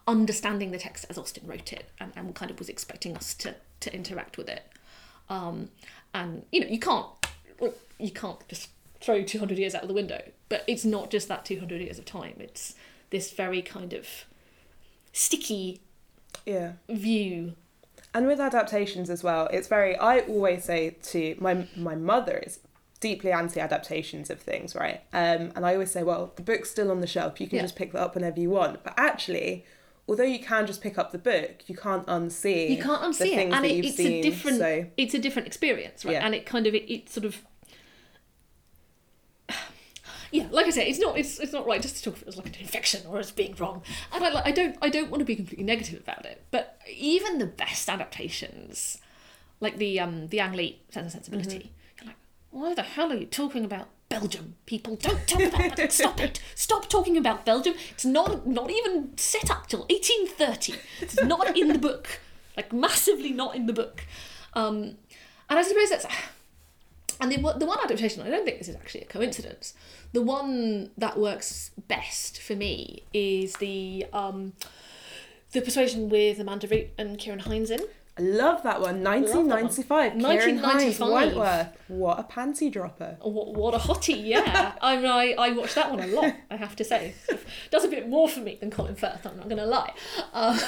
understanding 0.08 0.72
the 0.72 0.78
text 0.78 1.06
as 1.08 1.16
Austen 1.16 1.46
wrote 1.46 1.72
it, 1.72 1.88
and, 2.00 2.12
and 2.16 2.34
kind 2.34 2.50
of 2.50 2.58
was 2.58 2.68
expecting 2.68 3.16
us 3.16 3.34
to 3.34 3.54
to 3.80 3.94
interact 3.94 4.36
with 4.36 4.48
it. 4.48 4.64
Um, 5.28 5.68
and 6.12 6.44
you 6.50 6.60
know, 6.60 6.66
you 6.66 6.80
can't 6.80 7.06
you 7.98 8.10
can't 8.10 8.46
just 8.48 8.70
throw 9.00 9.22
two 9.22 9.38
hundred 9.38 9.58
years 9.58 9.74
out 9.74 9.82
of 9.82 9.88
the 9.88 9.94
window. 9.94 10.22
But 10.48 10.64
it's 10.66 10.84
not 10.84 11.10
just 11.10 11.28
that 11.28 11.44
two 11.44 11.60
hundred 11.60 11.80
years 11.80 11.98
of 11.98 12.04
time. 12.04 12.34
It's 12.40 12.74
this 13.10 13.30
very 13.30 13.62
kind 13.62 13.92
of 13.92 14.08
sticky 15.12 15.80
Yeah. 16.44 16.72
view 16.88 17.54
And 18.14 18.26
with 18.26 18.40
adaptations 18.40 19.08
as 19.10 19.22
well, 19.24 19.48
it's 19.52 19.68
very. 19.68 19.96
I 19.96 20.20
always 20.20 20.64
say 20.64 20.96
to 21.04 21.34
my 21.38 21.66
my 21.76 21.94
mother 21.94 22.38
is 22.46 22.60
deeply 23.00 23.32
anti-adaptations 23.32 24.30
of 24.30 24.38
things, 24.40 24.74
right? 24.76 25.00
Um, 25.12 25.50
and 25.56 25.66
I 25.66 25.72
always 25.72 25.90
say, 25.90 26.02
well, 26.04 26.32
the 26.36 26.42
book's 26.42 26.70
still 26.70 26.90
on 26.90 27.00
the 27.00 27.06
shelf. 27.06 27.40
You 27.40 27.48
can 27.48 27.56
Yeah. 27.56 27.62
just 27.62 27.74
pick 27.74 27.92
that 27.92 28.00
up 28.00 28.14
whenever 28.14 28.38
you 28.38 28.50
want. 28.50 28.84
But 28.84 28.94
actually, 28.96 29.64
although 30.08 30.22
you 30.22 30.38
can 30.38 30.66
just 30.66 30.80
pick 30.82 30.98
up 30.98 31.10
the 31.10 31.18
book, 31.18 31.62
you 31.66 31.74
can't 31.76 32.06
unsee. 32.06 32.70
you 32.70 32.82
can't 32.82 33.00
the 33.00 33.08
unsee 33.24 33.32
it 33.32 33.34
things 33.34 33.54
and 33.54 33.64
that 33.64 33.70
it, 33.70 33.84
it's 33.86 33.96
seen. 33.96 34.06
a 34.20 34.22
different 34.22 34.58
So 34.58 34.86
it's 34.96 35.14
a 35.14 35.18
different 35.18 35.48
experience 35.48 36.04
right 36.04 36.12
Yeah. 36.12 36.24
and 36.24 36.34
it 36.34 36.46
kind 36.46 36.66
of 36.68 36.74
it, 36.74 36.88
it 36.92 37.08
sort 37.10 37.24
of 37.24 37.42
yeah 40.32 40.46
like 40.50 40.66
i 40.66 40.70
say 40.70 40.88
it's 40.88 40.98
not 40.98 41.16
it's, 41.16 41.38
it's 41.38 41.52
not 41.52 41.66
right 41.66 41.82
just 41.82 41.96
to 41.96 42.02
talk 42.02 42.16
of 42.16 42.22
it 42.22 42.28
as 42.28 42.36
like 42.36 42.46
an 42.46 42.54
infection 42.60 43.06
or 43.06 43.18
as 43.18 43.30
being 43.30 43.54
wrong 43.56 43.82
and 44.12 44.24
I, 44.24 44.30
like, 44.30 44.46
I 44.46 44.50
don't 44.50 44.76
i 44.82 44.88
don't 44.88 45.10
want 45.10 45.20
to 45.20 45.24
be 45.24 45.36
completely 45.36 45.64
negative 45.64 46.00
about 46.00 46.24
it 46.24 46.44
but 46.50 46.80
even 46.90 47.38
the 47.38 47.46
best 47.46 47.88
adaptations 47.88 48.98
like 49.60 49.76
the 49.76 50.00
um 50.00 50.28
the 50.28 50.40
ang 50.40 50.52
lee 50.52 50.80
sense 50.88 51.14
and 51.14 51.24
sensibility 51.24 51.72
you're 51.98 52.08
like 52.08 52.16
why 52.50 52.74
the 52.74 52.82
hell 52.82 53.12
are 53.12 53.16
you 53.16 53.26
talking 53.26 53.64
about 53.64 53.88
Belgium, 54.12 54.56
people 54.66 54.96
don't 54.96 55.26
talk 55.26 55.40
about 55.40 55.74
that. 55.76 55.90
Stop 56.00 56.20
it! 56.20 56.38
Stop 56.54 56.90
talking 56.90 57.16
about 57.16 57.46
Belgium. 57.46 57.72
It's 57.92 58.04
not 58.04 58.46
not 58.46 58.70
even 58.70 59.16
set 59.16 59.50
up 59.50 59.68
till 59.68 59.86
1830. 59.88 60.74
It's 61.00 61.22
not 61.22 61.56
in 61.56 61.68
the 61.68 61.78
book, 61.78 62.20
like 62.54 62.74
massively 62.74 63.32
not 63.32 63.56
in 63.56 63.64
the 63.64 63.72
book. 63.72 64.04
Um, 64.52 64.98
and 65.48 65.58
I 65.58 65.62
suppose 65.62 65.88
that's 65.88 66.04
and 67.22 67.30
the, 67.30 67.36
the 67.56 67.66
one 67.66 67.78
adaptation, 67.82 68.20
I 68.20 68.30
don't 68.30 68.44
think 68.44 68.58
this 68.58 68.68
is 68.68 68.74
actually 68.74 69.02
a 69.02 69.06
coincidence. 69.06 69.74
The 70.12 70.22
one 70.22 70.90
that 70.98 71.16
works 71.16 71.70
best 71.86 72.42
for 72.42 72.56
me 72.56 73.04
is 73.12 73.54
the 73.56 74.06
um, 74.12 74.54
the 75.52 75.60
Persuasion 75.60 76.08
with 76.08 76.40
Amanda 76.40 76.66
Root 76.66 76.88
and 76.98 77.18
Ciarán 77.18 77.70
in. 77.70 77.80
I 78.18 78.22
love 78.22 78.62
that 78.64 78.80
one. 78.80 79.02
that 79.02 79.22
one. 79.22 79.48
1995. 79.48 80.12
Ciarán 80.12 80.60
Hinds 80.60 81.00
1995. 81.00 81.12
Wentworth. 81.12 81.82
What 81.88 82.18
a 82.18 82.22
panty 82.24 82.70
dropper. 82.70 83.16
What, 83.22 83.54
what 83.54 83.74
a 83.74 83.78
hottie, 83.78 84.26
yeah. 84.26 84.74
I 84.82 84.96
mean, 84.96 85.06
I, 85.06 85.34
I 85.38 85.52
watched 85.52 85.76
that 85.76 85.90
one 85.90 86.00
a 86.00 86.06
lot, 86.06 86.34
I 86.50 86.56
have 86.56 86.76
to 86.76 86.84
say. 86.84 87.14
Does 87.70 87.84
a 87.84 87.88
bit 87.88 88.08
more 88.08 88.28
for 88.28 88.40
me 88.40 88.58
than 88.60 88.70
Colin 88.70 88.96
Firth, 88.96 89.26
I'm 89.26 89.36
not 89.38 89.48
going 89.48 89.58
to 89.58 89.66
lie. 89.66 89.94
Um, 90.34 90.58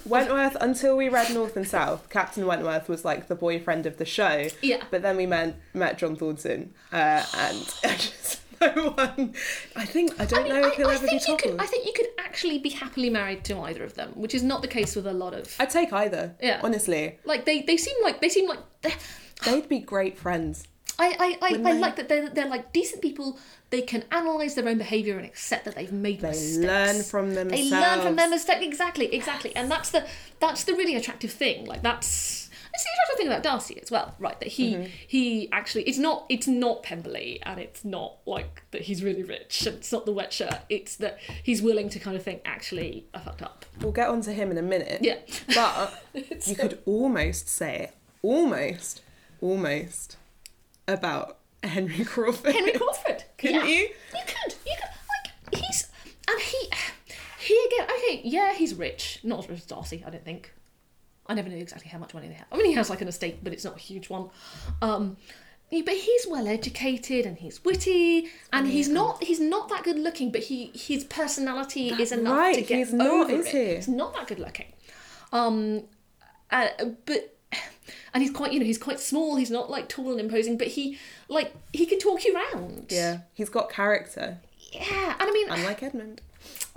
Wentworth, 0.06 0.56
until 0.60 0.96
we 0.96 1.10
read 1.10 1.32
North 1.34 1.56
and 1.56 1.68
South, 1.68 2.08
Captain 2.08 2.46
Wentworth 2.46 2.88
was 2.88 3.04
like 3.04 3.28
the 3.28 3.34
boyfriend 3.34 3.84
of 3.84 3.98
the 3.98 4.06
show. 4.06 4.48
Yeah. 4.62 4.82
But 4.90 5.02
then 5.02 5.18
we 5.18 5.26
met, 5.26 5.56
met 5.74 5.98
John 5.98 6.16
Thornton, 6.16 6.72
uh, 6.90 7.24
and 7.36 7.58
just 7.82 8.43
no 8.60 8.90
one. 8.90 9.34
I 9.76 9.84
think, 9.84 10.18
I 10.20 10.24
don't 10.24 10.40
I 10.40 10.42
mean, 10.44 10.52
know 10.52 10.68
if 10.68 10.72
I, 10.72 10.76
he'll 10.76 10.88
I 10.88 10.94
ever 10.94 11.06
be 11.06 11.20
could. 11.20 11.60
I 11.60 11.66
think 11.66 11.86
you 11.86 11.92
could 11.94 12.06
actually 12.18 12.58
be 12.58 12.70
happily 12.70 13.10
married 13.10 13.44
to 13.44 13.58
either 13.60 13.84
of 13.84 13.94
them, 13.94 14.10
which 14.14 14.34
is 14.34 14.42
not 14.42 14.62
the 14.62 14.68
case 14.68 14.94
with 14.96 15.06
a 15.06 15.12
lot 15.12 15.34
of. 15.34 15.54
I'd 15.58 15.70
take 15.70 15.92
either. 15.92 16.34
Yeah. 16.40 16.60
Honestly. 16.62 17.18
Like, 17.24 17.44
they, 17.44 17.62
they 17.62 17.76
seem 17.76 17.96
like, 18.02 18.20
they 18.20 18.28
seem 18.28 18.48
like. 18.48 18.60
they're- 18.82 18.92
They'd 19.44 19.68
be 19.68 19.80
great 19.80 20.16
friends. 20.16 20.66
I, 20.96 21.36
I, 21.42 21.48
I, 21.56 21.70
I 21.70 21.72
like 21.72 21.96
that 21.96 22.08
they're, 22.08 22.28
they're 22.30 22.48
like 22.48 22.72
decent 22.72 23.02
people. 23.02 23.36
They 23.70 23.82
can 23.82 24.04
analyse 24.12 24.54
their 24.54 24.68
own 24.68 24.78
behaviour 24.78 25.16
and 25.16 25.26
accept 25.26 25.64
that 25.64 25.74
they've 25.74 25.90
made 25.92 26.20
They 26.20 26.28
mistakes. 26.28 26.56
learn 26.64 27.02
from 27.02 27.34
themselves. 27.34 27.70
They 27.70 27.76
learn 27.76 28.00
from 28.00 28.14
their 28.14 28.30
mistake. 28.30 28.62
Exactly, 28.62 29.12
exactly. 29.12 29.54
And 29.56 29.68
that's 29.68 29.90
the 29.90 30.06
that's 30.38 30.62
the 30.62 30.74
really 30.74 30.94
attractive 30.94 31.32
thing. 31.32 31.66
Like 31.66 31.82
that's 31.82 32.43
that's 32.74 32.84
the 32.84 32.90
attractive 32.90 33.16
thing 33.18 33.26
about 33.28 33.42
Darcy 33.42 33.80
as 33.80 33.90
well, 33.90 34.14
right? 34.18 34.38
That 34.40 34.48
he 34.48 34.74
Mm-hmm. 34.74 34.86
he 35.06 35.52
actually 35.52 35.84
it's 35.84 35.98
not 35.98 36.26
it's 36.28 36.48
not 36.48 36.82
Pemberley 36.82 37.38
and 37.44 37.60
it's 37.60 37.84
not 37.84 38.16
like 38.26 38.62
that 38.72 38.82
he's 38.82 39.04
really 39.04 39.22
rich 39.22 39.66
and 39.66 39.76
it's 39.76 39.92
not 39.92 40.06
the 40.06 40.12
wet 40.12 40.32
shirt. 40.32 40.58
It's 40.68 40.96
that 40.96 41.18
he's 41.42 41.62
willing 41.62 41.88
to 41.90 41.98
kind 41.98 42.16
of 42.16 42.22
think 42.22 42.42
actually 42.44 43.06
I 43.14 43.20
fucked 43.20 43.42
up. 43.42 43.64
We'll 43.80 43.92
get 43.92 44.08
onto 44.08 44.32
him 44.32 44.50
in 44.50 44.58
a 44.58 44.62
minute. 44.62 45.00
Yeah. 45.02 45.18
But 45.54 46.02
you 46.46 46.56
could 46.56 46.80
almost 46.86 47.48
say, 47.48 47.92
almost, 48.22 49.02
almost, 49.40 50.16
about 50.88 51.38
Henry 51.62 52.04
Crawford. 52.04 52.54
Henry 52.54 52.72
Crawford. 52.72 53.24
Couldn't 53.38 53.56
yeah. 53.56 53.66
you? 53.66 53.78
You 53.78 54.22
could. 54.26 54.54
You 54.66 54.74
could. 54.80 55.52
Like 55.52 55.64
he's 55.64 55.88
and 56.26 56.40
he 56.40 56.70
he 57.38 57.66
again, 57.66 57.86
okay, 57.98 58.20
yeah, 58.24 58.54
he's 58.54 58.74
rich. 58.74 59.20
Not 59.22 59.40
as 59.40 59.48
rich 59.48 59.60
as 59.60 59.66
Darcy, 59.66 60.02
I 60.04 60.10
don't 60.10 60.24
think. 60.24 60.52
I 61.26 61.34
never 61.34 61.48
knew 61.48 61.56
exactly 61.58 61.88
how 61.90 61.98
much 61.98 62.12
money 62.14 62.28
they 62.28 62.34
have. 62.34 62.46
I 62.52 62.56
mean, 62.56 62.66
he 62.66 62.72
has 62.74 62.90
like 62.90 63.00
an 63.00 63.08
estate, 63.08 63.38
but 63.42 63.52
it's 63.52 63.64
not 63.64 63.76
a 63.76 63.80
huge 63.80 64.08
one. 64.10 64.28
Um, 64.82 65.16
he- 65.70 65.82
but 65.82 65.94
he's 65.94 66.26
well 66.28 66.46
educated 66.46 67.24
and 67.26 67.38
he's 67.38 67.64
witty 67.64 68.28
and 68.52 68.66
he's 68.66 68.88
not 68.88 69.24
he's 69.24 69.40
not 69.40 69.68
that 69.70 69.82
good 69.84 69.98
looking, 69.98 70.30
but 70.30 70.42
he 70.42 70.70
his 70.74 71.04
personality 71.04 71.88
is 71.88 72.12
enough 72.12 72.36
right, 72.36 72.54
to 72.54 72.60
get 72.62 72.76
he's 72.78 72.92
not, 72.92 73.06
over 73.30 73.32
is 73.32 73.46
it. 73.46 73.52
he? 73.68 73.74
He's 73.76 73.88
not 73.88 74.14
that 74.14 74.26
good 74.26 74.38
looking. 74.38 74.66
Um, 75.32 75.84
uh, 76.50 76.68
but 77.06 77.36
and 78.12 78.22
he's 78.22 78.30
quite 78.32 78.52
you 78.52 78.60
know 78.60 78.66
he's 78.66 78.78
quite 78.78 79.00
small. 79.00 79.36
He's 79.36 79.50
not 79.50 79.70
like 79.70 79.88
tall 79.88 80.10
and 80.12 80.20
imposing, 80.20 80.58
but 80.58 80.68
he 80.68 80.98
like 81.28 81.54
he 81.72 81.86
can 81.86 81.98
talk 81.98 82.24
you 82.24 82.34
around. 82.36 82.86
Yeah, 82.90 83.20
he's 83.32 83.48
got 83.48 83.70
character, 83.70 84.38
yeah. 84.72 85.14
And 85.18 85.28
I 85.28 85.32
mean, 85.32 85.48
unlike 85.50 85.82
Edmund. 85.82 86.20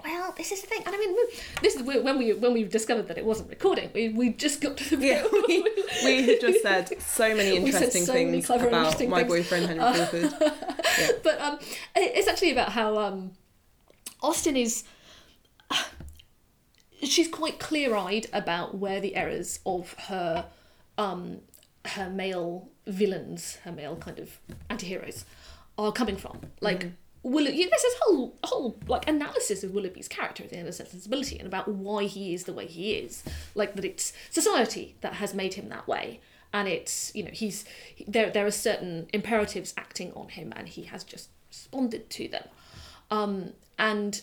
Well, 0.03 0.31
this 0.37 0.51
is 0.51 0.61
the 0.61 0.67
thing, 0.67 0.83
and 0.85 0.95
I 0.95 0.97
mean, 0.97 1.15
this 1.61 1.75
is 1.75 1.81
when 1.81 2.19
we 2.19 2.33
when 2.33 2.53
we 2.53 2.63
discovered 2.63 3.07
that 3.07 3.17
it 3.17 3.25
wasn't 3.25 3.49
recording. 3.49 3.89
We 3.95 4.09
we 4.09 4.29
just 4.29 4.61
got 4.61 4.77
to 4.77 4.95
the 4.95 5.05
Yeah, 5.05 5.25
we, 5.47 5.65
we 6.03 6.23
had 6.23 6.39
just 6.39 6.61
said 6.61 7.01
so 7.01 7.35
many 7.35 7.55
interesting 7.55 8.05
so 8.05 8.13
many 8.13 8.31
things 8.31 8.45
clever 8.45 8.67
about 8.67 8.77
interesting 8.79 9.09
my 9.09 9.23
things. 9.23 9.29
boyfriend 9.29 9.65
Henry 9.65 9.79
Crawford. 9.79 10.33
but 11.23 11.41
um, 11.41 11.59
it's 11.95 12.27
actually 12.27 12.51
about 12.51 12.73
how 12.73 12.97
um, 12.97 13.31
Austen 14.21 14.55
is. 14.55 14.83
She's 17.03 17.27
quite 17.27 17.59
clear-eyed 17.59 18.25
about 18.33 18.75
where 18.79 18.99
the 18.99 19.15
errors 19.15 19.59
of 19.67 19.93
her, 19.93 20.45
um, 20.97 21.41
her 21.85 22.09
male 22.09 22.69
villains, 22.87 23.57
her 23.65 23.71
male 23.71 23.95
kind 23.97 24.17
of 24.17 24.39
anti-heroes, 24.67 25.23
are 25.77 25.91
coming 25.91 26.17
from. 26.17 26.39
Like 26.59 26.87
Willoughby, 27.23 27.57
there's 27.69 27.81
this 27.81 27.95
whole 28.01 28.37
whole 28.43 28.77
like 28.87 29.07
analysis 29.07 29.63
of 29.63 29.71
Willoughby's 29.71 30.07
character 30.07 30.43
at 30.43 30.49
the 30.51 30.57
end 30.57 30.67
of 30.67 30.75
sensibility 30.75 31.37
and 31.37 31.47
about 31.47 31.67
why 31.67 32.03
he 32.05 32.33
is 32.33 32.45
the 32.45 32.53
way 32.53 32.65
he 32.67 32.93
is. 32.93 33.23
Like 33.55 33.75
that, 33.75 33.83
it's 33.85 34.13
society 34.29 34.95
that 35.01 35.13
has 35.15 35.33
made 35.33 35.55
him 35.55 35.69
that 35.69 35.87
way, 35.87 36.21
and 36.53 36.67
it's 36.67 37.11
you 37.15 37.23
know 37.23 37.31
he's 37.33 37.65
there. 38.07 38.29
There 38.29 38.45
are 38.45 38.51
certain 38.51 39.07
imperatives 39.13 39.73
acting 39.77 40.13
on 40.13 40.29
him, 40.29 40.53
and 40.55 40.67
he 40.69 40.83
has 40.83 41.03
just 41.03 41.29
responded 41.49 42.09
to 42.11 42.27
them. 42.27 42.47
Um, 43.11 43.53
and 43.77 44.21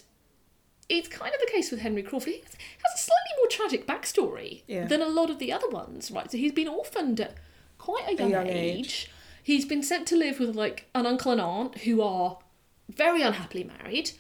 it's 0.89 1.09
kind 1.09 1.35
of 1.35 1.41
the 1.41 1.51
case 1.51 1.71
with 1.71 1.81
Henry 1.81 2.03
Crawford. 2.03 2.33
He 2.35 2.41
has 2.41 2.55
a 2.95 2.99
slightly 2.99 3.33
more 3.39 3.49
tragic 3.49 3.87
backstory 3.87 4.63
Yeah. 4.67 4.87
than 4.87 5.01
a 5.03 5.09
lot 5.09 5.31
of 5.31 5.39
the 5.39 5.53
other 5.53 5.69
ones, 5.69 6.11
right? 6.11 6.31
So 6.31 6.37
he's 6.39 6.53
been 6.53 6.69
orphaned 6.69 7.21
at 7.21 7.35
quite 7.79 8.07
a 8.09 8.15
young, 8.15 8.31
young 8.31 8.47
age. 8.47 8.79
age. 8.79 9.11
He's 9.43 9.65
been 9.65 9.83
sent 9.83 10.07
to 10.09 10.17
live 10.17 10.39
with 10.41 10.55
like 10.55 10.87
an 10.95 11.07
uncle 11.07 11.33
and 11.33 11.41
aunt 11.41 11.79
who 11.79 12.03
are 12.03 12.39
very 12.89 13.23
unhappily 13.23 13.65
married, 13.65 14.11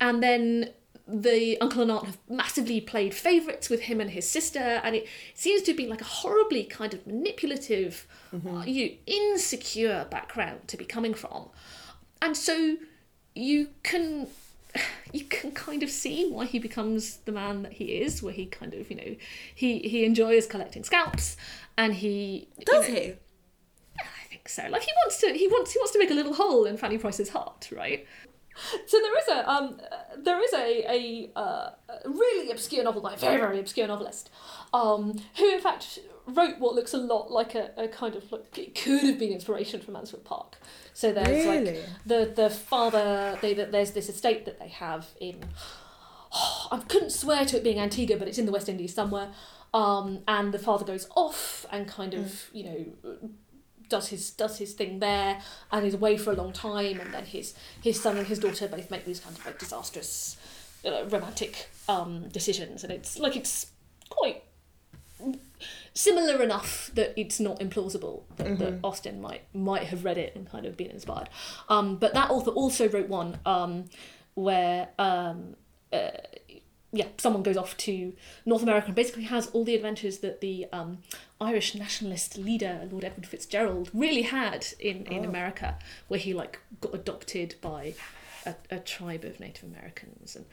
and 0.00 0.22
then 0.22 0.70
the 1.06 1.60
uncle 1.60 1.82
and 1.82 1.90
aunt 1.90 2.06
have 2.06 2.18
massively 2.28 2.80
played 2.80 3.12
favourites 3.12 3.68
with 3.68 3.80
him 3.82 4.00
and 4.00 4.10
his 4.10 4.28
sister, 4.28 4.58
and 4.84 4.94
it 4.94 5.06
seems 5.34 5.62
to 5.62 5.74
be 5.74 5.86
like 5.86 6.00
a 6.00 6.04
horribly 6.04 6.62
kind 6.64 6.94
of 6.94 7.04
manipulative, 7.06 8.06
uh, 8.32 8.62
you 8.64 8.96
insecure 9.06 10.06
background 10.10 10.68
to 10.68 10.76
be 10.76 10.84
coming 10.84 11.14
from, 11.14 11.48
and 12.22 12.36
so 12.36 12.76
you 13.34 13.68
can 13.82 14.28
you 15.12 15.24
can 15.24 15.50
kind 15.50 15.82
of 15.82 15.90
see 15.90 16.30
why 16.30 16.44
he 16.44 16.58
becomes 16.60 17.16
the 17.24 17.32
man 17.32 17.62
that 17.62 17.72
he 17.72 17.86
is, 18.00 18.22
where 18.22 18.32
he 18.32 18.46
kind 18.46 18.72
of 18.74 18.88
you 18.90 18.96
know 18.96 19.16
he 19.54 19.80
he 19.80 20.04
enjoys 20.04 20.46
collecting 20.46 20.84
scalps, 20.84 21.36
and 21.76 21.94
he 21.94 22.48
you 22.58 22.64
Does 22.64 22.88
know- 22.88 22.94
he? 22.94 23.12
I 24.50 24.58
think 24.58 24.66
so. 24.66 24.72
Like 24.72 24.82
he 24.82 24.92
wants 25.04 25.20
to, 25.20 25.32
he 25.32 25.48
wants, 25.48 25.72
he 25.72 25.78
wants 25.78 25.92
to 25.92 25.98
make 25.98 26.10
a 26.10 26.14
little 26.14 26.34
hole 26.34 26.64
in 26.64 26.76
Fanny 26.76 26.98
Price's 26.98 27.30
heart, 27.30 27.68
right? 27.72 28.06
So 28.86 29.00
there 29.00 29.18
is 29.18 29.28
a, 29.28 29.50
um, 29.50 29.80
there 30.18 30.42
is 30.42 30.52
a 30.52 30.84
a, 30.90 31.30
uh, 31.36 31.70
really 32.04 32.50
obscure 32.50 32.84
novel 32.84 33.00
by 33.00 33.14
a 33.14 33.16
very 33.16 33.38
very 33.38 33.58
obscure 33.58 33.86
novelist, 33.86 34.28
um, 34.74 35.20
who 35.38 35.54
in 35.54 35.60
fact 35.60 36.00
wrote 36.26 36.58
what 36.58 36.74
looks 36.74 36.92
a 36.92 36.98
lot 36.98 37.30
like 37.30 37.54
a, 37.54 37.70
a 37.76 37.88
kind 37.88 38.14
of 38.16 38.30
like 38.30 38.58
it 38.58 38.74
could 38.74 39.02
have 39.02 39.18
been 39.18 39.32
inspiration 39.32 39.80
for 39.80 39.92
Mansfield 39.92 40.24
Park. 40.24 40.58
So 40.92 41.12
there's 41.12 41.46
like 41.46 41.84
the 42.04 42.32
the 42.34 42.50
father, 42.50 43.38
they 43.40 43.54
there's 43.54 43.92
this 43.92 44.08
estate 44.08 44.44
that 44.44 44.58
they 44.58 44.68
have 44.68 45.08
in. 45.20 45.44
I 46.70 46.78
couldn't 46.88 47.10
swear 47.10 47.44
to 47.46 47.56
it 47.56 47.64
being 47.64 47.80
Antigua, 47.80 48.16
but 48.16 48.28
it's 48.28 48.38
in 48.38 48.46
the 48.46 48.52
West 48.52 48.68
Indies 48.68 48.94
somewhere. 48.94 49.30
Um, 49.72 50.20
and 50.26 50.52
the 50.52 50.58
father 50.58 50.84
goes 50.84 51.08
off 51.14 51.64
and 51.70 51.86
kind 51.86 52.14
of, 52.14 52.50
you 52.52 52.64
know, 52.64 53.28
does 53.90 54.08
his 54.08 54.30
does 54.30 54.56
his 54.58 54.72
thing 54.72 55.00
there 55.00 55.40
and 55.70 55.84
is 55.84 55.94
away 55.94 56.16
for 56.16 56.32
a 56.32 56.36
long 56.36 56.52
time 56.52 56.98
and 57.00 57.12
then 57.12 57.26
his 57.26 57.52
his 57.82 58.00
son 58.00 58.16
and 58.16 58.26
his 58.26 58.38
daughter 58.38 58.66
both 58.66 58.90
make 58.90 59.04
these 59.04 59.20
kinds 59.20 59.38
of 59.38 59.44
like 59.44 59.58
disastrous 59.58 60.38
uh, 60.86 61.04
romantic 61.08 61.68
um 61.88 62.28
decisions 62.28 62.82
and 62.82 62.92
it's 62.92 63.18
like 63.18 63.36
it's 63.36 63.66
quite 64.08 64.42
similar 65.92 66.42
enough 66.42 66.90
that 66.94 67.12
it's 67.20 67.40
not 67.40 67.58
implausible 67.60 68.22
that, 68.36 68.58
that 68.58 68.74
Austen 68.82 69.20
might 69.20 69.42
might 69.52 69.84
have 69.84 70.04
read 70.04 70.16
it 70.16 70.34
and 70.34 70.50
kind 70.50 70.64
of 70.64 70.76
been 70.76 70.90
inspired. 70.90 71.28
Um 71.68 71.96
but 71.96 72.14
that 72.14 72.30
author 72.30 72.50
also 72.52 72.88
wrote 72.88 73.08
one 73.08 73.38
um 73.44 73.84
where 74.34 74.88
um 74.98 75.56
uh, 75.92 76.10
yeah, 76.92 77.06
someone 77.18 77.42
goes 77.42 77.56
off 77.56 77.76
to 77.78 78.14
North 78.44 78.62
America 78.62 78.86
and 78.86 78.96
basically 78.96 79.24
has 79.24 79.46
all 79.48 79.64
the 79.64 79.74
adventures 79.74 80.18
that 80.18 80.40
the 80.40 80.66
um, 80.72 80.98
Irish 81.40 81.74
nationalist 81.74 82.36
leader 82.36 82.88
Lord 82.90 83.04
Edward 83.04 83.26
Fitzgerald 83.26 83.90
really 83.94 84.22
had 84.22 84.66
in, 84.80 85.06
in 85.06 85.24
America, 85.24 85.78
where 86.08 86.18
he 86.18 86.34
like 86.34 86.58
got 86.80 86.94
adopted 86.94 87.54
by 87.60 87.94
a, 88.44 88.54
a 88.70 88.78
tribe 88.80 89.24
of 89.24 89.38
Native 89.38 89.64
Americans, 89.64 90.34
and 90.34 90.46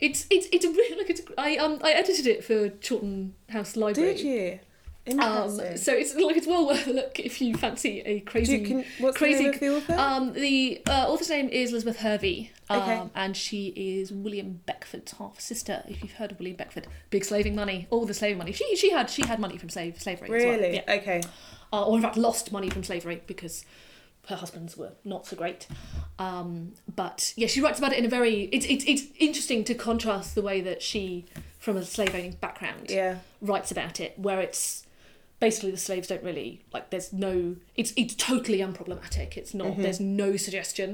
it's 0.00 0.26
it's 0.30 0.46
it's 0.52 0.64
a 0.64 0.70
really 0.70 0.96
like 0.96 1.10
it's 1.10 1.22
I 1.36 1.56
um 1.56 1.78
I 1.82 1.92
edited 1.92 2.26
it 2.26 2.44
for 2.44 2.68
Chawton 2.68 3.34
House 3.48 3.76
Library. 3.76 4.14
Did 4.14 4.24
you? 4.24 4.58
Um, 5.04 5.50
so 5.76 5.92
it's 5.92 6.14
like 6.14 6.36
it's 6.36 6.46
well 6.46 6.64
worth 6.66 6.86
a 6.86 6.92
look 6.92 7.18
if 7.18 7.40
you 7.40 7.56
fancy 7.56 8.00
a 8.02 8.20
crazy 8.20 8.58
you, 8.58 8.64
can, 8.66 8.84
what's 9.00 9.16
crazy 9.18 9.50
the 9.50 9.50
name 9.50 9.54
of 9.54 9.60
the 9.86 9.92
author? 9.94 10.00
um, 10.00 10.32
the 10.32 10.80
uh, 10.88 11.06
author's 11.08 11.28
name 11.28 11.48
is 11.48 11.72
Elizabeth 11.72 11.98
Hervey, 11.98 12.52
um, 12.70 12.80
Okay. 12.80 13.02
and 13.16 13.36
she 13.36 13.68
is 13.76 14.12
William 14.12 14.60
Beckford's 14.64 15.10
half 15.12 15.40
sister. 15.40 15.82
If 15.88 16.02
you've 16.02 16.12
heard 16.12 16.30
of 16.30 16.38
William 16.38 16.56
Beckford, 16.56 16.86
big 17.10 17.24
slaving 17.24 17.56
money, 17.56 17.88
all 17.90 18.06
the 18.06 18.14
slaving 18.14 18.38
money. 18.38 18.52
She 18.52 18.76
she 18.76 18.90
had 18.92 19.10
she 19.10 19.26
had 19.26 19.40
money 19.40 19.56
from 19.58 19.70
slave 19.70 20.00
slavery. 20.00 20.28
as 20.38 20.44
well. 20.44 20.54
really? 20.60 20.74
Yeah. 20.76 20.94
Okay. 20.94 21.22
Uh, 21.72 21.84
or 21.84 21.96
in 21.96 22.02
fact, 22.02 22.16
lost 22.16 22.52
money 22.52 22.70
from 22.70 22.84
slavery 22.84 23.22
because 23.26 23.64
her 24.28 24.36
husbands 24.36 24.76
were 24.76 24.92
not 25.04 25.26
so 25.26 25.34
great. 25.34 25.66
Um, 26.20 26.74
but 26.94 27.32
yeah, 27.36 27.48
she 27.48 27.60
writes 27.60 27.80
about 27.80 27.92
it 27.92 27.98
in 27.98 28.04
a 28.04 28.08
very. 28.08 28.42
It's 28.52 28.66
it's 28.66 28.84
it's 28.84 29.02
interesting 29.18 29.64
to 29.64 29.74
contrast 29.74 30.36
the 30.36 30.42
way 30.42 30.60
that 30.60 30.80
she, 30.80 31.24
from 31.58 31.76
a 31.76 31.84
slave 31.84 32.14
owning 32.14 32.36
background, 32.40 32.86
Yeah. 32.88 33.16
writes 33.40 33.72
about 33.72 33.98
it, 33.98 34.16
where 34.16 34.40
it's 34.40 34.86
basically 35.46 35.72
the 35.72 35.76
slaves 35.88 36.06
don't 36.08 36.22
really 36.30 36.50
like. 36.72 36.84
There's 36.90 37.12
no. 37.12 37.56
It's 37.80 37.92
it's 37.96 38.14
totally 38.14 38.60
unproblematic. 38.68 39.36
It's 39.36 39.52
not. 39.60 39.68
Mm-hmm. 39.72 39.82
There's 39.84 40.00
no 40.00 40.36
suggestion 40.46 40.90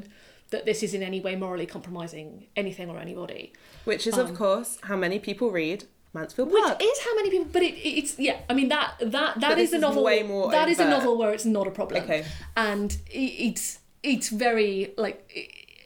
that 0.51 0.65
this 0.65 0.83
is 0.83 0.95
in 0.95 1.03
any 1.03 1.21
way 1.27 1.37
morally 1.37 1.67
compromising 1.67 2.47
anything 2.57 2.89
or 2.93 2.99
anybody. 2.99 3.53
Which 3.85 4.07
is, 4.07 4.17
of 4.17 4.35
course, 4.35 4.79
how 4.91 4.97
many 4.97 5.19
people 5.19 5.51
read 5.51 5.85
Mansfield 6.15 6.49
Um, 6.49 6.55
Which 6.55 6.65
Park. 6.65 6.83
is 6.83 6.99
how 7.07 7.15
many 7.17 7.29
people, 7.35 7.49
but 7.53 7.63
it, 7.63 7.75
it's 8.01 8.19
yeah. 8.19 8.39
I 8.51 8.55
mean 8.55 8.69
that 8.69 8.95
that 9.17 9.41
that 9.41 9.59
is 9.59 9.73
a 9.73 9.77
is 9.77 9.83
novel. 9.83 10.03
way 10.03 10.23
more 10.23 10.51
that 10.51 10.69
is 10.69 10.81
a 10.81 10.89
novel 10.89 11.19
where 11.19 11.33
it's 11.37 11.45
not 11.59 11.67
a 11.67 11.71
problem. 11.71 12.03
Okay. 12.05 12.25
and 12.57 12.91
it, 13.11 13.33
it's 13.49 13.79
it's 14.03 14.29
very 14.31 14.95
like 14.97 15.17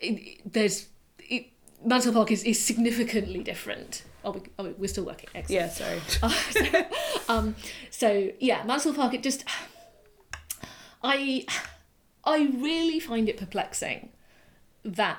it, 0.00 0.40
there's 0.56 0.86
it, 1.18 1.46
Mansfield 1.84 2.14
Park 2.14 2.30
is, 2.30 2.44
is 2.44 2.58
significantly 2.62 3.42
different. 3.42 4.04
Oh, 4.24 4.32
we, 4.32 4.40
oh, 4.58 4.74
we're 4.78 4.88
still 4.88 5.04
working. 5.04 5.28
Excellent. 5.34 5.50
yeah, 5.50 5.68
sorry. 5.68 6.00
Uh, 6.22 6.28
so, 6.28 6.84
um, 7.28 7.56
so 7.90 8.30
yeah, 8.40 8.62
Mansfield 8.64 8.96
Park. 8.96 9.14
It 9.14 9.22
just, 9.22 9.44
I, 11.02 11.46
I 12.24 12.50
really 12.54 13.00
find 13.00 13.28
it 13.28 13.36
perplexing 13.36 14.10
that 14.84 15.18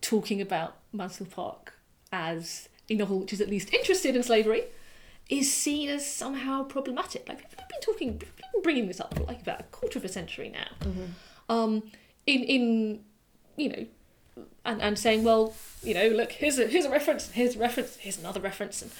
talking 0.00 0.40
about 0.40 0.76
Mansfield 0.92 1.30
Park 1.30 1.74
as 2.12 2.68
a 2.88 2.94
novel 2.94 3.20
which 3.20 3.32
is 3.32 3.40
at 3.40 3.48
least 3.48 3.72
interested 3.74 4.16
in 4.16 4.22
slavery 4.22 4.64
is 5.28 5.52
seen 5.52 5.90
as 5.90 6.06
somehow 6.06 6.62
problematic. 6.62 7.28
Like 7.28 7.38
people 7.38 7.56
have 7.58 7.68
been 7.68 7.80
talking, 7.80 8.16
been 8.16 8.62
bringing 8.62 8.88
this 8.88 9.00
up 9.00 9.14
for 9.14 9.24
like 9.24 9.42
about 9.42 9.60
a 9.60 9.64
quarter 9.64 9.98
of 9.98 10.04
a 10.04 10.08
century 10.08 10.48
now. 10.48 10.88
Um, 11.48 11.82
in 12.26 12.42
in 12.44 13.00
you 13.56 13.68
know 13.68 13.86
and, 14.64 14.80
and 14.82 14.98
saying, 14.98 15.24
well, 15.24 15.54
you 15.82 15.94
know, 15.94 16.08
look, 16.08 16.32
here's 16.32 16.58
a 16.58 16.66
here's 16.66 16.84
a 16.84 16.90
reference, 16.90 17.30
here's 17.30 17.56
a 17.56 17.58
reference, 17.58 17.96
here's 17.96 18.18
another 18.18 18.40
reference, 18.40 18.82
and 18.82 18.90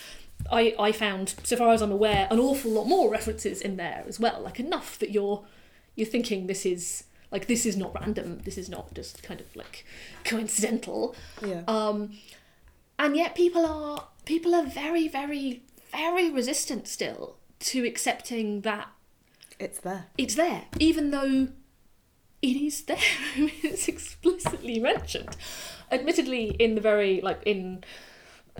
I 0.50 0.74
I 0.78 0.92
found, 0.92 1.34
so 1.42 1.56
far 1.56 1.72
as 1.72 1.82
I'm 1.82 1.92
aware, 1.92 2.28
an 2.30 2.38
awful 2.38 2.70
lot 2.70 2.84
more 2.86 3.10
references 3.10 3.60
in 3.60 3.76
there 3.76 4.04
as 4.06 4.18
well, 4.20 4.40
like 4.40 4.58
enough 4.60 4.98
that 4.98 5.10
you're 5.10 5.44
you're 5.96 6.06
thinking 6.06 6.46
this 6.46 6.64
is 6.64 7.04
like 7.30 7.46
this 7.46 7.66
is 7.66 7.76
not 7.76 7.94
random, 8.00 8.40
this 8.44 8.56
is 8.56 8.68
not 8.68 8.94
just 8.94 9.22
kind 9.22 9.40
of 9.40 9.54
like 9.56 9.84
coincidental, 10.24 11.14
Yeah. 11.44 11.62
um, 11.68 12.12
and 12.98 13.16
yet 13.16 13.34
people 13.34 13.66
are 13.66 14.04
people 14.24 14.54
are 14.54 14.64
very 14.64 15.08
very 15.08 15.62
very 15.92 16.30
resistant 16.30 16.86
still 16.86 17.36
to 17.60 17.84
accepting 17.86 18.60
that 18.62 18.88
it's 19.58 19.80
there. 19.80 20.06
it's 20.16 20.36
there, 20.36 20.62
even 20.78 21.10
though 21.10 21.48
it 22.42 22.56
is 22.56 22.82
there. 22.82 22.98
it's 23.36 23.88
explicitly 23.88 24.78
mentioned. 24.78 25.36
Admittedly, 25.90 26.50
in 26.58 26.74
the 26.74 26.80
very 26.80 27.20
like 27.20 27.40
in 27.44 27.84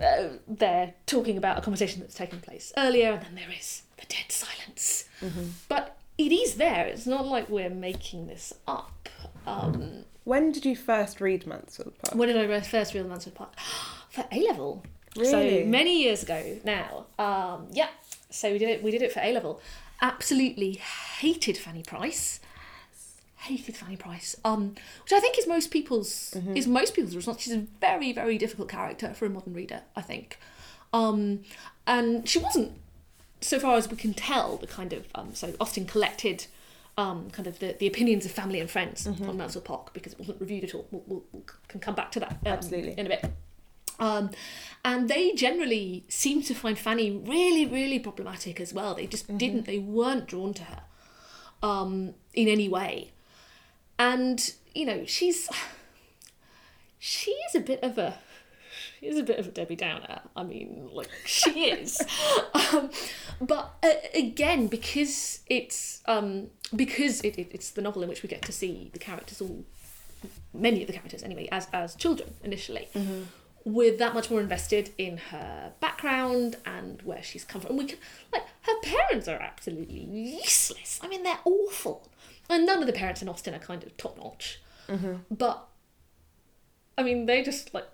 uh, 0.01 0.29
they're 0.47 0.93
talking 1.05 1.37
about 1.37 1.57
a 1.57 1.61
conversation 1.61 2.01
that's 2.01 2.15
taken 2.15 2.39
place 2.39 2.71
earlier, 2.77 3.11
and 3.11 3.21
then 3.25 3.35
there 3.35 3.57
is 3.57 3.83
the 3.97 4.05
dead 4.05 4.31
silence. 4.31 5.05
But 5.67 5.97
it 6.17 6.31
is 6.31 6.55
there. 6.55 6.85
It's 6.85 7.05
not 7.05 7.25
like 7.25 7.49
we're 7.49 7.69
making 7.69 8.27
this 8.27 8.53
up. 8.67 9.09
Um, 9.45 10.05
When 10.23 10.51
did 10.51 10.65
you 10.65 10.75
first 10.75 11.21
read 11.21 11.45
Mansfield 11.47 11.93
Park? 12.01 12.15
when 12.15 12.27
did 12.29 12.37
I 12.51 12.61
first 12.61 12.93
read 12.93 13.05
Mansfield 13.07 13.35
Park? 13.35 13.53
For 14.09 14.25
A 14.31 14.41
level. 14.47 14.83
Really? 15.15 15.63
So 15.63 15.67
many 15.69 16.03
years 16.03 16.23
ago 16.23 16.59
now. 16.63 17.05
Um, 17.17 17.67
yeah. 17.71 17.89
So 18.29 18.51
we 18.51 18.57
did 18.57 18.69
it. 18.69 18.83
We 18.83 18.91
did 18.91 19.01
it 19.01 19.11
for 19.11 19.21
A 19.21 19.33
level. 19.33 19.59
Absolutely 20.01 20.73
hated 20.73 21.57
Fanny 21.57 21.83
Price. 21.83 22.39
Hated 23.39 23.75
Fanny 23.75 23.95
Price. 23.95 24.35
Um, 24.43 24.75
which 25.03 25.13
I 25.13 25.19
think 25.19 25.37
is 25.37 25.47
most 25.47 25.71
people's 25.71 26.35
is 26.55 26.67
most 26.67 26.93
people's 26.93 27.15
response. 27.15 27.41
She's 27.41 27.53
a 27.53 27.65
very 27.79 28.11
very 28.13 28.37
difficult 28.37 28.69
character 28.69 29.13
for 29.13 29.25
a 29.25 29.29
modern 29.29 29.53
reader. 29.53 29.81
I 29.95 30.01
think. 30.01 30.37
Um, 30.91 31.41
and 31.85 32.27
she 32.27 32.39
wasn't, 32.39 32.71
so 33.41 33.59
far 33.59 33.77
as 33.77 33.89
we 33.89 33.95
can 33.95 34.13
tell, 34.15 34.57
the 34.57 34.65
kind 34.67 34.91
of 34.91 35.07
um, 35.15 35.35
so 35.35 35.53
Austen 35.59 35.85
collected. 35.85 36.47
Um, 36.97 37.29
kind 37.29 37.47
of 37.47 37.59
the, 37.59 37.77
the 37.79 37.87
opinions 37.87 38.25
of 38.25 38.31
family 38.31 38.59
and 38.59 38.69
friends 38.69 39.07
on 39.07 39.37
Mansfield 39.37 39.63
Park 39.63 39.93
because 39.93 40.11
it 40.11 40.19
wasn't 40.19 40.41
reviewed 40.41 40.65
at 40.65 40.75
all. 40.75 40.85
We'll, 40.91 41.03
we'll, 41.07 41.23
we'll 41.31 41.43
can 41.69 41.79
come 41.79 41.95
back 41.95 42.11
to 42.11 42.19
that 42.19 42.31
um, 42.31 42.37
Absolutely. 42.47 42.93
in 42.97 43.05
a 43.05 43.09
bit. 43.09 43.31
Um, 43.99 44.31
and 44.83 45.09
they 45.09 45.33
generally 45.33 46.03
seem 46.09 46.41
to 46.43 46.53
find 46.53 46.77
Fanny 46.77 47.11
really, 47.11 47.65
really 47.65 47.99
problematic 47.99 48.59
as 48.59 48.73
well. 48.73 48.95
They 48.95 49.07
just 49.07 49.37
didn't, 49.37 49.65
they 49.65 49.79
weren't 49.79 50.27
drawn 50.27 50.53
to 50.55 50.63
her 50.63 50.81
um, 51.63 52.15
in 52.33 52.49
any 52.49 52.67
way. 52.67 53.11
And, 53.99 54.53
you 54.73 54.85
know, 54.85 55.05
she's, 55.05 55.49
she 56.97 57.31
is 57.31 57.55
a 57.55 57.59
bit 57.59 57.83
of 57.83 57.97
a, 57.97 58.17
she 58.99 59.07
is 59.07 59.17
a 59.17 59.23
bit 59.23 59.37
of 59.37 59.47
a 59.47 59.51
Debbie 59.51 59.75
Downer. 59.75 60.21
I 60.35 60.43
mean, 60.43 60.89
like, 60.93 61.09
she 61.25 61.65
is. 61.65 62.01
um, 62.73 62.89
but 63.41 63.75
uh, 63.83 63.89
again, 64.15 64.67
because 64.67 65.41
it's, 65.47 66.01
um, 66.05 66.47
because 66.73 67.21
it, 67.21 67.37
it, 67.37 67.49
it's 67.51 67.71
the 67.71 67.81
novel 67.81 68.01
in 68.03 68.09
which 68.09 68.23
we 68.23 68.29
get 68.29 68.41
to 68.43 68.51
see 68.51 68.89
the 68.93 68.99
characters 68.99 69.41
all 69.41 69.65
many 70.53 70.81
of 70.81 70.87
the 70.87 70.93
characters 70.93 71.23
anyway 71.23 71.47
as 71.51 71.67
as 71.71 71.95
children 71.95 72.33
initially 72.43 72.89
we're 73.65 73.95
that 73.95 74.13
much 74.13 74.29
more 74.29 74.41
invested 74.41 74.91
in 74.97 75.17
her 75.17 75.71
background 75.79 76.57
and 76.65 77.01
where 77.03 77.21
she's 77.21 77.43
come 77.43 77.61
from 77.61 77.71
and 77.71 77.79
we 77.79 77.85
can 77.85 77.97
like 78.33 78.43
her 78.61 78.79
parents 78.81 79.27
are 79.27 79.39
absolutely 79.39 79.99
useless 79.99 80.99
i 81.03 81.07
mean 81.07 81.23
they're 81.23 81.39
awful 81.45 82.09
and 82.49 82.65
none 82.65 82.79
of 82.79 82.87
the 82.87 82.93
parents 82.93 83.21
in 83.21 83.29
austen 83.29 83.53
are 83.53 83.59
kind 83.59 83.83
of 83.83 83.95
top 83.97 84.17
notch 84.17 84.61
mm-hmm. 84.87 85.15
but 85.29 85.67
i 86.97 87.03
mean 87.03 87.25
they 87.25 87.43
just 87.43 87.73
like 87.73 87.87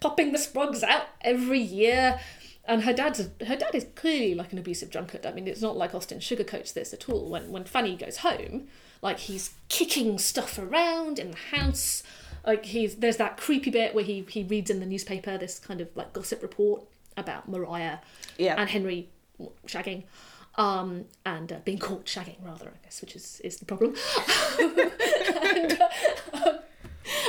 popping 0.00 0.32
the 0.32 0.38
sprugs 0.38 0.82
out 0.82 1.06
every 1.22 1.58
year 1.60 2.20
and 2.68 2.82
her 2.82 2.92
dad's 2.92 3.18
a, 3.18 3.44
her 3.46 3.56
dad 3.56 3.74
is 3.74 3.86
clearly 3.94 4.34
like 4.34 4.52
an 4.52 4.58
abusive 4.58 4.90
drunkard. 4.90 5.24
I 5.24 5.32
mean, 5.32 5.48
it's 5.48 5.62
not 5.62 5.76
like 5.76 5.94
Austen 5.94 6.18
sugarcoats 6.18 6.74
this 6.74 6.92
at 6.92 7.08
all. 7.08 7.30
When 7.30 7.50
when 7.50 7.64
Fanny 7.64 7.96
goes 7.96 8.18
home, 8.18 8.68
like 9.00 9.20
he's 9.20 9.54
kicking 9.70 10.18
stuff 10.18 10.58
around 10.58 11.18
in 11.18 11.30
the 11.30 11.56
house. 11.56 12.02
Like 12.46 12.66
he's 12.66 12.96
there's 12.96 13.16
that 13.16 13.38
creepy 13.38 13.70
bit 13.70 13.94
where 13.94 14.04
he 14.04 14.24
he 14.28 14.42
reads 14.44 14.70
in 14.70 14.80
the 14.80 14.86
newspaper 14.86 15.38
this 15.38 15.58
kind 15.58 15.80
of 15.80 15.88
like 15.96 16.12
gossip 16.12 16.42
report 16.42 16.84
about 17.16 17.48
Maria 17.48 18.02
Yeah. 18.36 18.54
and 18.58 18.68
Henry 18.68 19.08
shagging. 19.66 20.04
Um, 20.58 21.04
and 21.24 21.52
uh, 21.52 21.58
being 21.64 21.78
caught 21.78 22.04
shagging 22.06 22.44
rather, 22.44 22.66
I 22.66 22.84
guess, 22.84 23.00
which 23.00 23.14
is, 23.14 23.40
is 23.44 23.58
the 23.58 23.64
problem. 23.64 23.94
and, 24.60 25.78
uh, 26.32 26.58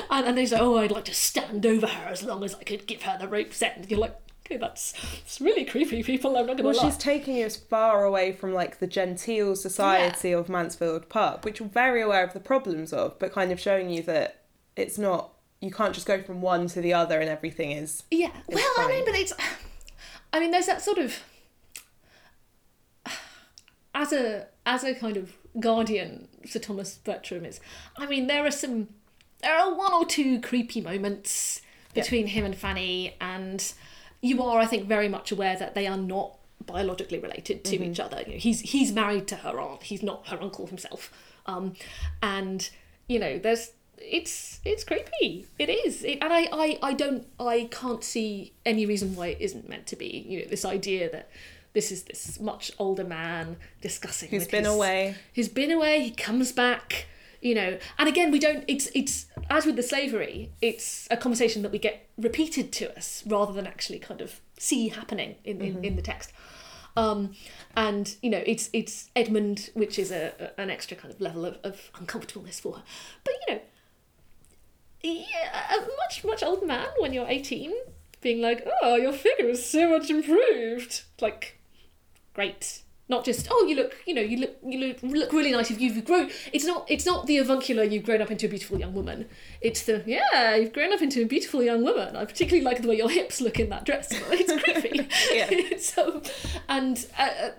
and, 0.10 0.26
and 0.28 0.38
he's 0.38 0.52
like, 0.52 0.62
oh, 0.62 0.78
I'd 0.78 0.92
like 0.92 1.06
to 1.06 1.13
stand 1.13 1.65
over 1.65 1.88
her 1.88 2.10
as 2.10 2.24
long 2.24 2.44
as 2.44 2.56
I 2.56 2.63
could 2.63 2.88
give 2.88 3.04
her 3.04 3.18
the 3.20 3.28
rope's 3.28 3.62
end. 3.62 3.86
You're 3.88 4.00
like, 4.00 4.15
okay, 4.46 4.58
that's 4.58 4.94
it's 5.24 5.39
really 5.39 5.63
creepy, 5.63 6.02
people. 6.02 6.36
I'm 6.36 6.48
not 6.48 6.58
gonna 6.58 6.70
Well, 6.70 6.76
lie. 6.78 6.89
she's 6.89 6.98
taking 6.98 7.36
you 7.36 7.46
as 7.46 7.56
far 7.56 8.04
away 8.04 8.32
from 8.32 8.52
like 8.54 8.80
the 8.80 8.88
genteel 8.88 9.56
society 9.56 10.32
of 10.32 10.50
Mansfield 10.50 11.08
Park, 11.08 11.46
which 11.46 11.60
you're 11.60 11.70
very 11.70 12.02
aware 12.02 12.24
of 12.24 12.34
the 12.34 12.39
problems 12.39 12.92
of, 12.92 13.18
but 13.20 13.32
kind 13.32 13.52
of 13.52 13.60
showing 13.60 13.89
you 13.92 14.02
that 14.04 14.42
it's 14.76 14.98
not. 14.98 15.34
You 15.62 15.72
can't 15.72 15.94
just 15.94 16.08
go 16.08 16.22
from 16.22 16.42
one 16.42 16.68
to 16.70 16.82
the 16.82 16.94
other 16.94 17.20
and 17.20 17.30
everything 17.30 17.72
is. 17.74 18.04
Yeah. 18.10 18.32
Well, 18.48 18.65
I 18.80 18.88
mean, 18.88 19.06
but 19.06 19.13
it's. 19.13 19.34
I 20.34 20.39
mean, 20.39 20.52
there's 20.52 20.65
that 20.68 20.82
sort 20.82 20.98
of. 20.98 21.22
As 24.00 24.14
a 24.14 24.48
as 24.66 24.86
a 24.86 24.96
kind 24.96 25.18
of 25.18 25.34
guardian, 25.60 26.30
Sir 26.46 26.60
Thomas 26.60 26.98
Bertram 26.98 27.44
is. 27.44 27.60
I 27.98 28.06
mean, 28.06 28.28
there 28.28 28.46
are 28.46 28.52
some. 28.52 28.88
There 29.42 29.54
are 29.54 29.74
one 29.74 29.94
or 29.94 30.06
two 30.06 30.40
creepy 30.40 30.80
moments 30.80 31.62
between 31.94 32.28
him 32.28 32.46
and 32.46 32.56
Fanny, 32.56 33.16
and 33.20 33.74
you 34.22 34.42
are, 34.42 34.60
I 34.60 34.66
think, 34.66 34.88
very 34.88 35.10
much 35.10 35.34
aware 35.34 35.58
that 35.58 35.76
they 35.76 35.86
are 35.86 35.98
not 35.98 36.38
biologically 36.66 37.20
related 37.20 37.66
to 37.66 37.84
each 37.84 38.00
other. 38.00 38.22
You 38.26 38.34
know, 38.34 38.40
he's 38.40 38.62
he's 38.62 38.94
married 38.94 39.28
to 39.28 39.36
her 39.38 39.60
aunt. 39.60 39.84
He's 39.84 40.02
not 40.02 40.28
her 40.30 40.42
uncle 40.42 40.68
himself. 40.68 41.12
Um, 41.46 41.74
and 42.24 42.70
you 43.08 43.20
know, 43.20 43.38
there's 43.38 43.72
it's 43.98 44.62
it's 44.64 44.86
creepy. 44.86 45.48
It 45.58 45.70
is, 45.70 46.06
it, 46.06 46.20
and 46.22 46.32
I, 46.32 46.48
I 46.54 46.80
I 46.82 46.94
don't 46.94 47.28
I 47.38 47.68
can't 47.70 48.04
see 48.04 48.54
any 48.66 48.86
reason 48.86 49.16
why 49.16 49.28
it 49.28 49.42
isn't 49.42 49.68
meant 49.68 49.88
to 49.88 49.98
be. 49.98 50.26
You 50.26 50.40
know, 50.40 50.46
this 50.46 50.64
idea 50.64 51.12
that 51.12 51.30
this 51.73 51.91
is 51.91 52.03
this 52.03 52.39
much 52.39 52.71
older 52.79 53.03
man 53.03 53.58
discussing 53.82 54.29
with 54.32 54.49
been 54.51 54.65
his- 54.65 54.73
away. 54.73 55.15
He's 55.32 55.49
been 55.49 55.71
away. 55.71 56.01
He 56.01 56.12
comes 56.12 56.51
back. 56.51 57.08
You 57.41 57.55
know, 57.55 57.77
and 57.97 58.10
again, 58.10 58.32
we 58.32 58.39
don't. 58.39 58.65
It's 58.67 58.89
it's 58.93 59.27
as 59.49 59.65
with 59.65 59.77
the 59.77 59.84
slavery. 59.84 60.51
It's 60.62 61.08
a 61.10 61.15
conversation 61.15 61.62
that 61.62 61.71
we 61.71 61.79
get 61.79 62.05
repeated 62.17 62.73
to 62.73 62.93
us 62.97 63.23
rather 63.25 63.53
than 63.53 63.65
actually 63.65 63.99
kind 63.99 64.19
of 64.19 64.41
see 64.58 64.89
happening 64.89 65.36
in 65.45 65.62
in, 65.62 65.86
in 65.86 65.95
the 65.95 66.01
text. 66.01 66.34
Um, 66.97 67.36
and 67.77 68.13
you 68.21 68.29
know, 68.29 68.43
it's 68.45 68.69
it's 68.73 69.10
Edmund, 69.15 69.69
which 69.73 69.97
is 69.97 70.12
a, 70.12 70.51
an 70.60 70.69
extra 70.69 70.97
kind 70.97 71.13
of 71.13 71.21
level 71.21 71.45
of, 71.45 71.58
of 71.63 71.89
uncomfortableness 71.97 72.60
for 72.60 72.73
her. 72.73 72.84
But 73.23 73.36
you 73.47 73.55
know, 73.55 73.62
yeah, 75.01 75.75
a 75.77 75.79
much 75.79 76.25
much 76.25 76.43
older 76.43 76.65
man 76.65 76.88
when 76.97 77.13
you're 77.13 77.27
18 77.27 77.73
being 78.21 78.41
like 78.41 78.67
oh 78.82 78.95
your 78.97 79.13
figure 79.13 79.47
is 79.47 79.65
so 79.65 79.89
much 79.89 80.10
improved 80.10 81.03
like 81.21 81.58
great 82.39 82.84
not 83.10 83.25
just 83.25 83.47
oh 83.52 83.65
you 83.65 83.75
look 83.75 83.97
you 84.06 84.13
know 84.13 84.21
you 84.21 84.38
look 84.38 84.56
you 84.63 84.80
look, 84.80 84.97
look 85.04 85.34
really 85.34 85.52
nice 85.52 85.69
if 85.71 85.82
you've 85.82 86.06
grown 86.06 86.30
it's 86.54 86.63
not 86.63 86.86
it's 86.89 87.06
not 87.06 87.25
the 87.28 87.38
avuncular 87.38 87.84
you've 87.84 88.06
grown 88.06 88.21
up 88.21 88.32
into 88.32 88.45
a 88.45 88.49
beautiful 88.49 88.80
young 88.80 88.93
woman 88.93 89.25
it's 89.62 89.84
the 89.84 90.02
yeah 90.06 90.56
you've 90.56 90.71
grown 90.71 90.93
up 90.93 91.02
into 91.02 91.21
a 91.21 91.25
beautiful 91.25 91.62
young 91.62 91.84
woman 91.84 92.15
i 92.15 92.23
particularly 92.23 92.63
like 92.63 92.82
the 92.82 92.88
way 92.88 92.95
your 92.95 93.10
hips 93.10 93.41
look 93.41 93.60
in 93.60 93.67
that 93.69 93.84
dress 93.84 94.08
it's 94.12 94.63
creepy 94.63 95.08
Yeah. 95.97 96.04
um, 96.04 96.21
and 96.69 97.06
uh, 97.17 97.23
uh, 97.23 97.52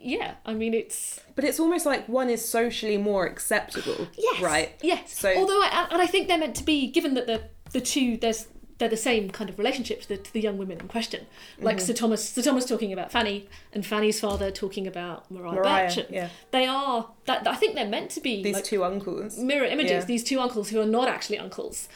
yeah 0.00 0.34
i 0.46 0.54
mean 0.54 0.72
it's 0.74 1.20
But 1.34 1.44
it's 1.44 1.58
almost 1.58 1.84
like 1.86 2.08
one 2.08 2.30
is 2.30 2.42
socially 2.58 2.98
more 2.98 3.24
acceptable. 3.26 4.08
Yes. 4.16 4.40
Right. 4.42 4.70
Yes. 4.82 5.18
So- 5.22 5.34
although 5.36 5.62
I, 5.62 5.88
and 5.92 6.00
I 6.02 6.06
think 6.06 6.28
they're 6.28 6.42
meant 6.44 6.56
to 6.56 6.64
be 6.64 6.88
given 6.96 7.14
that 7.14 7.26
the 7.26 7.38
the 7.72 7.80
two 7.80 8.16
there's 8.16 8.46
they're 8.78 8.88
the 8.88 8.96
same 8.96 9.28
kind 9.30 9.50
of 9.50 9.58
relationship 9.58 10.02
to 10.02 10.08
the, 10.08 10.16
to 10.16 10.32
the 10.32 10.40
young 10.40 10.56
women 10.56 10.78
in 10.80 10.88
question. 10.88 11.26
Like 11.60 11.76
Mm-hmm. 11.78 11.86
Sir 11.86 11.92
Thomas 11.94 12.28
Sir 12.28 12.42
Thomas 12.42 12.64
talking 12.64 12.92
about 12.92 13.10
Fanny 13.12 13.48
and 13.72 13.84
Fanny's 13.84 14.20
father 14.20 14.50
talking 14.50 14.86
about 14.86 15.28
Maria, 15.30 15.52
Maria, 15.52 15.62
Bertram. 15.88 16.06
yeah. 16.10 16.28
They 16.52 16.66
are 16.66 17.08
that 17.26 17.46
I 17.46 17.56
think 17.56 17.74
they're 17.74 17.86
meant 17.88 18.10
to 18.12 18.20
be 18.20 18.42
These 18.42 18.54
like 18.54 18.64
two 18.64 18.84
uncles. 18.84 19.36
mirror 19.38 19.64
images. 19.66 19.90
Yeah. 19.90 20.04
These 20.04 20.24
two 20.24 20.38
uncles 20.40 20.70
who 20.70 20.80
are 20.80 20.86
not 20.86 21.08
actually 21.08 21.38
uncles, 21.38 21.88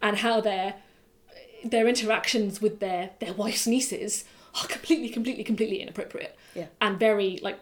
and 0.00 0.18
how 0.18 0.40
their 0.40 0.74
their 1.64 1.88
interactions 1.88 2.60
with 2.62 2.78
their 2.80 3.10
their 3.20 3.32
wife's 3.34 3.66
nieces 3.66 4.24
are 4.60 4.66
completely, 4.68 5.08
completely, 5.08 5.44
completely 5.44 5.80
inappropriate. 5.82 6.36
Yeah. 6.54 6.66
And 6.80 6.98
very 6.98 7.38
like 7.42 7.58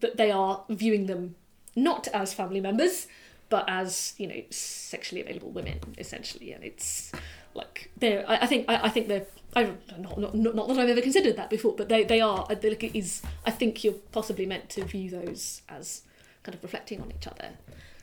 that 0.00 0.16
they 0.16 0.30
are 0.30 0.62
viewing 0.68 1.06
them 1.06 1.34
not 1.74 2.06
as 2.14 2.32
family 2.32 2.60
members, 2.60 3.06
but 3.48 3.64
as 3.68 4.14
you 4.18 4.26
know 4.28 4.42
sexually 4.50 5.20
available 5.20 5.50
women 5.50 5.80
essentially, 5.98 6.52
and 6.52 6.62
it's 6.62 7.10
like 7.54 7.90
they're. 7.96 8.28
I, 8.28 8.38
I 8.38 8.46
think 8.46 8.66
I, 8.68 8.84
I 8.84 8.88
think 8.88 9.08
they're. 9.08 9.26
I 9.56 9.72
not, 9.98 10.18
not 10.18 10.54
not 10.54 10.68
that 10.68 10.78
I've 10.78 10.88
ever 10.88 11.00
considered 11.00 11.36
that 11.36 11.50
before, 11.50 11.74
but 11.76 11.88
they 11.88 12.04
they 12.04 12.20
are. 12.20 12.46
They, 12.48 12.70
it 12.70 12.94
is. 12.94 13.22
I 13.44 13.50
think 13.50 13.82
you're 13.82 13.94
possibly 14.12 14.46
meant 14.46 14.68
to 14.70 14.84
view 14.84 15.10
those 15.10 15.62
as 15.68 16.02
kind 16.42 16.54
of 16.54 16.62
reflecting 16.62 17.00
on 17.00 17.10
each 17.10 17.26
other. 17.26 17.50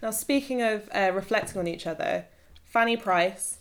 Now, 0.02 0.12
speaking 0.12 0.62
of 0.62 0.90
uh, 0.94 1.12
reflecting 1.14 1.58
on 1.60 1.68
each 1.68 1.88
other, 1.88 2.26
Fanny 2.66 2.98
Price, 2.98 3.60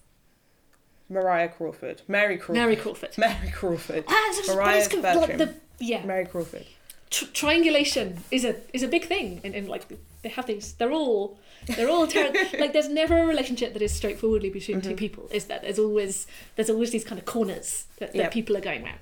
Maria 1.08 1.48
Crawford, 1.48 2.02
Mary 2.08 2.36
Crawford, 2.36 2.56
Mary 2.56 2.76
Crawford. 2.76 3.14
Mary 3.18 3.50
Crawford, 3.50 4.04
Ah, 4.08 4.34
Maria 4.48 4.78
it's 4.78 4.92
like 4.94 5.38
the 5.38 5.54
yeah 5.78 6.04
Mary 6.04 6.26
Crawford. 6.26 6.66
Tr- 7.10 7.26
triangulation 7.32 8.18
is 8.30 8.44
a 8.44 8.56
is 8.72 8.82
a 8.82 8.88
big 8.88 9.04
thing 9.06 9.40
and, 9.44 9.54
and 9.54 9.68
like 9.68 9.84
they 10.22 10.28
have 10.28 10.46
these 10.46 10.72
they're 10.74 10.90
all 10.92 11.38
they're 11.76 11.88
all 11.88 12.06
ter- 12.06 12.32
like 12.58 12.72
there's 12.72 12.88
never 12.88 13.16
a 13.18 13.26
relationship 13.26 13.72
that 13.74 13.82
is 13.82 13.92
straightforwardly 13.92 14.50
between 14.50 14.80
Mm-hmm. 14.80 14.90
two 14.90 14.96
people 14.96 15.28
is 15.30 15.44
that 15.46 15.62
there's 15.62 15.78
always 15.78 16.26
there's 16.56 16.68
always 16.70 16.90
these 16.90 17.04
kind 17.04 17.18
of 17.20 17.24
corners 17.24 17.86
that, 17.98 18.12
that 18.12 18.18
Yep. 18.18 18.32
people 18.32 18.56
are 18.56 18.60
going 18.60 18.82
round 18.84 18.98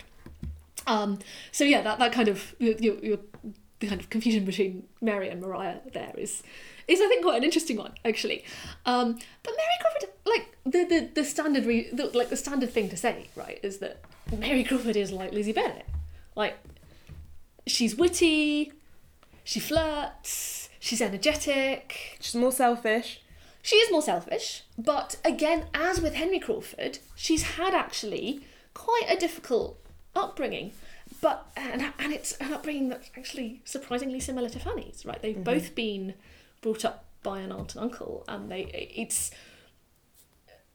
um 0.86 1.18
so 1.50 1.64
yeah 1.64 1.80
that, 1.82 1.98
that 1.98 2.12
kind 2.12 2.28
of 2.28 2.54
you, 2.58 2.76
you, 2.78 2.98
you're 3.02 3.18
the 3.80 3.86
kind 3.88 4.00
of 4.00 4.10
confusion 4.10 4.44
between 4.44 4.84
Mary 5.00 5.28
and 5.30 5.40
Maria 5.40 5.80
there 5.92 6.12
is 6.18 6.42
is 6.86 7.00
I 7.00 7.08
think 7.08 7.22
quite 7.24 7.38
an 7.38 7.44
interesting 7.44 7.78
one 7.78 7.92
actually. 8.04 8.44
Um, 8.84 9.18
but 9.42 9.52
Mary 9.56 9.76
Crawford, 9.80 10.10
like 10.26 10.46
the 10.64 10.84
the, 10.84 11.08
the 11.14 11.24
standard 11.24 11.64
re, 11.64 11.88
the, 11.90 12.06
like 12.08 12.28
the 12.28 12.36
standard 12.36 12.70
thing 12.70 12.90
to 12.90 12.96
say, 12.98 13.28
right, 13.34 13.58
is 13.62 13.78
that 13.78 14.02
Mary 14.38 14.62
Crawford 14.64 14.94
is 14.94 15.10
like 15.10 15.32
Lizzie 15.32 15.52
Bennet, 15.52 15.86
like 16.36 16.58
she's 17.66 17.96
witty, 17.96 18.72
she 19.42 19.60
flirts, 19.60 20.68
she's 20.78 21.00
energetic, 21.00 22.16
She's 22.20 22.34
more 22.34 22.52
selfish. 22.52 23.20
she 23.62 23.76
is 23.76 23.90
more 23.90 24.02
selfish, 24.02 24.62
but 24.78 25.16
again, 25.24 25.66
as 25.74 26.00
with 26.00 26.14
Henry 26.14 26.38
Crawford, 26.38 26.98
she's 27.14 27.42
had 27.42 27.74
actually 27.74 28.40
quite 28.74 29.04
a 29.08 29.16
difficult 29.16 29.78
upbringing. 30.14 30.72
But 31.20 31.46
and, 31.56 31.92
and 31.98 32.12
it's 32.12 32.32
an 32.38 32.52
upbringing 32.52 32.88
that's 32.88 33.10
actually 33.16 33.60
surprisingly 33.64 34.20
similar 34.20 34.48
to 34.48 34.58
Fanny's, 34.58 35.04
right? 35.06 35.20
They've 35.20 35.34
mm-hmm. 35.34 35.42
both 35.42 35.74
been 35.74 36.14
brought 36.60 36.84
up 36.84 37.04
by 37.22 37.40
an 37.40 37.52
aunt 37.52 37.74
and 37.74 37.84
uncle, 37.84 38.24
and 38.28 38.50
they 38.50 38.90
it's 38.94 39.30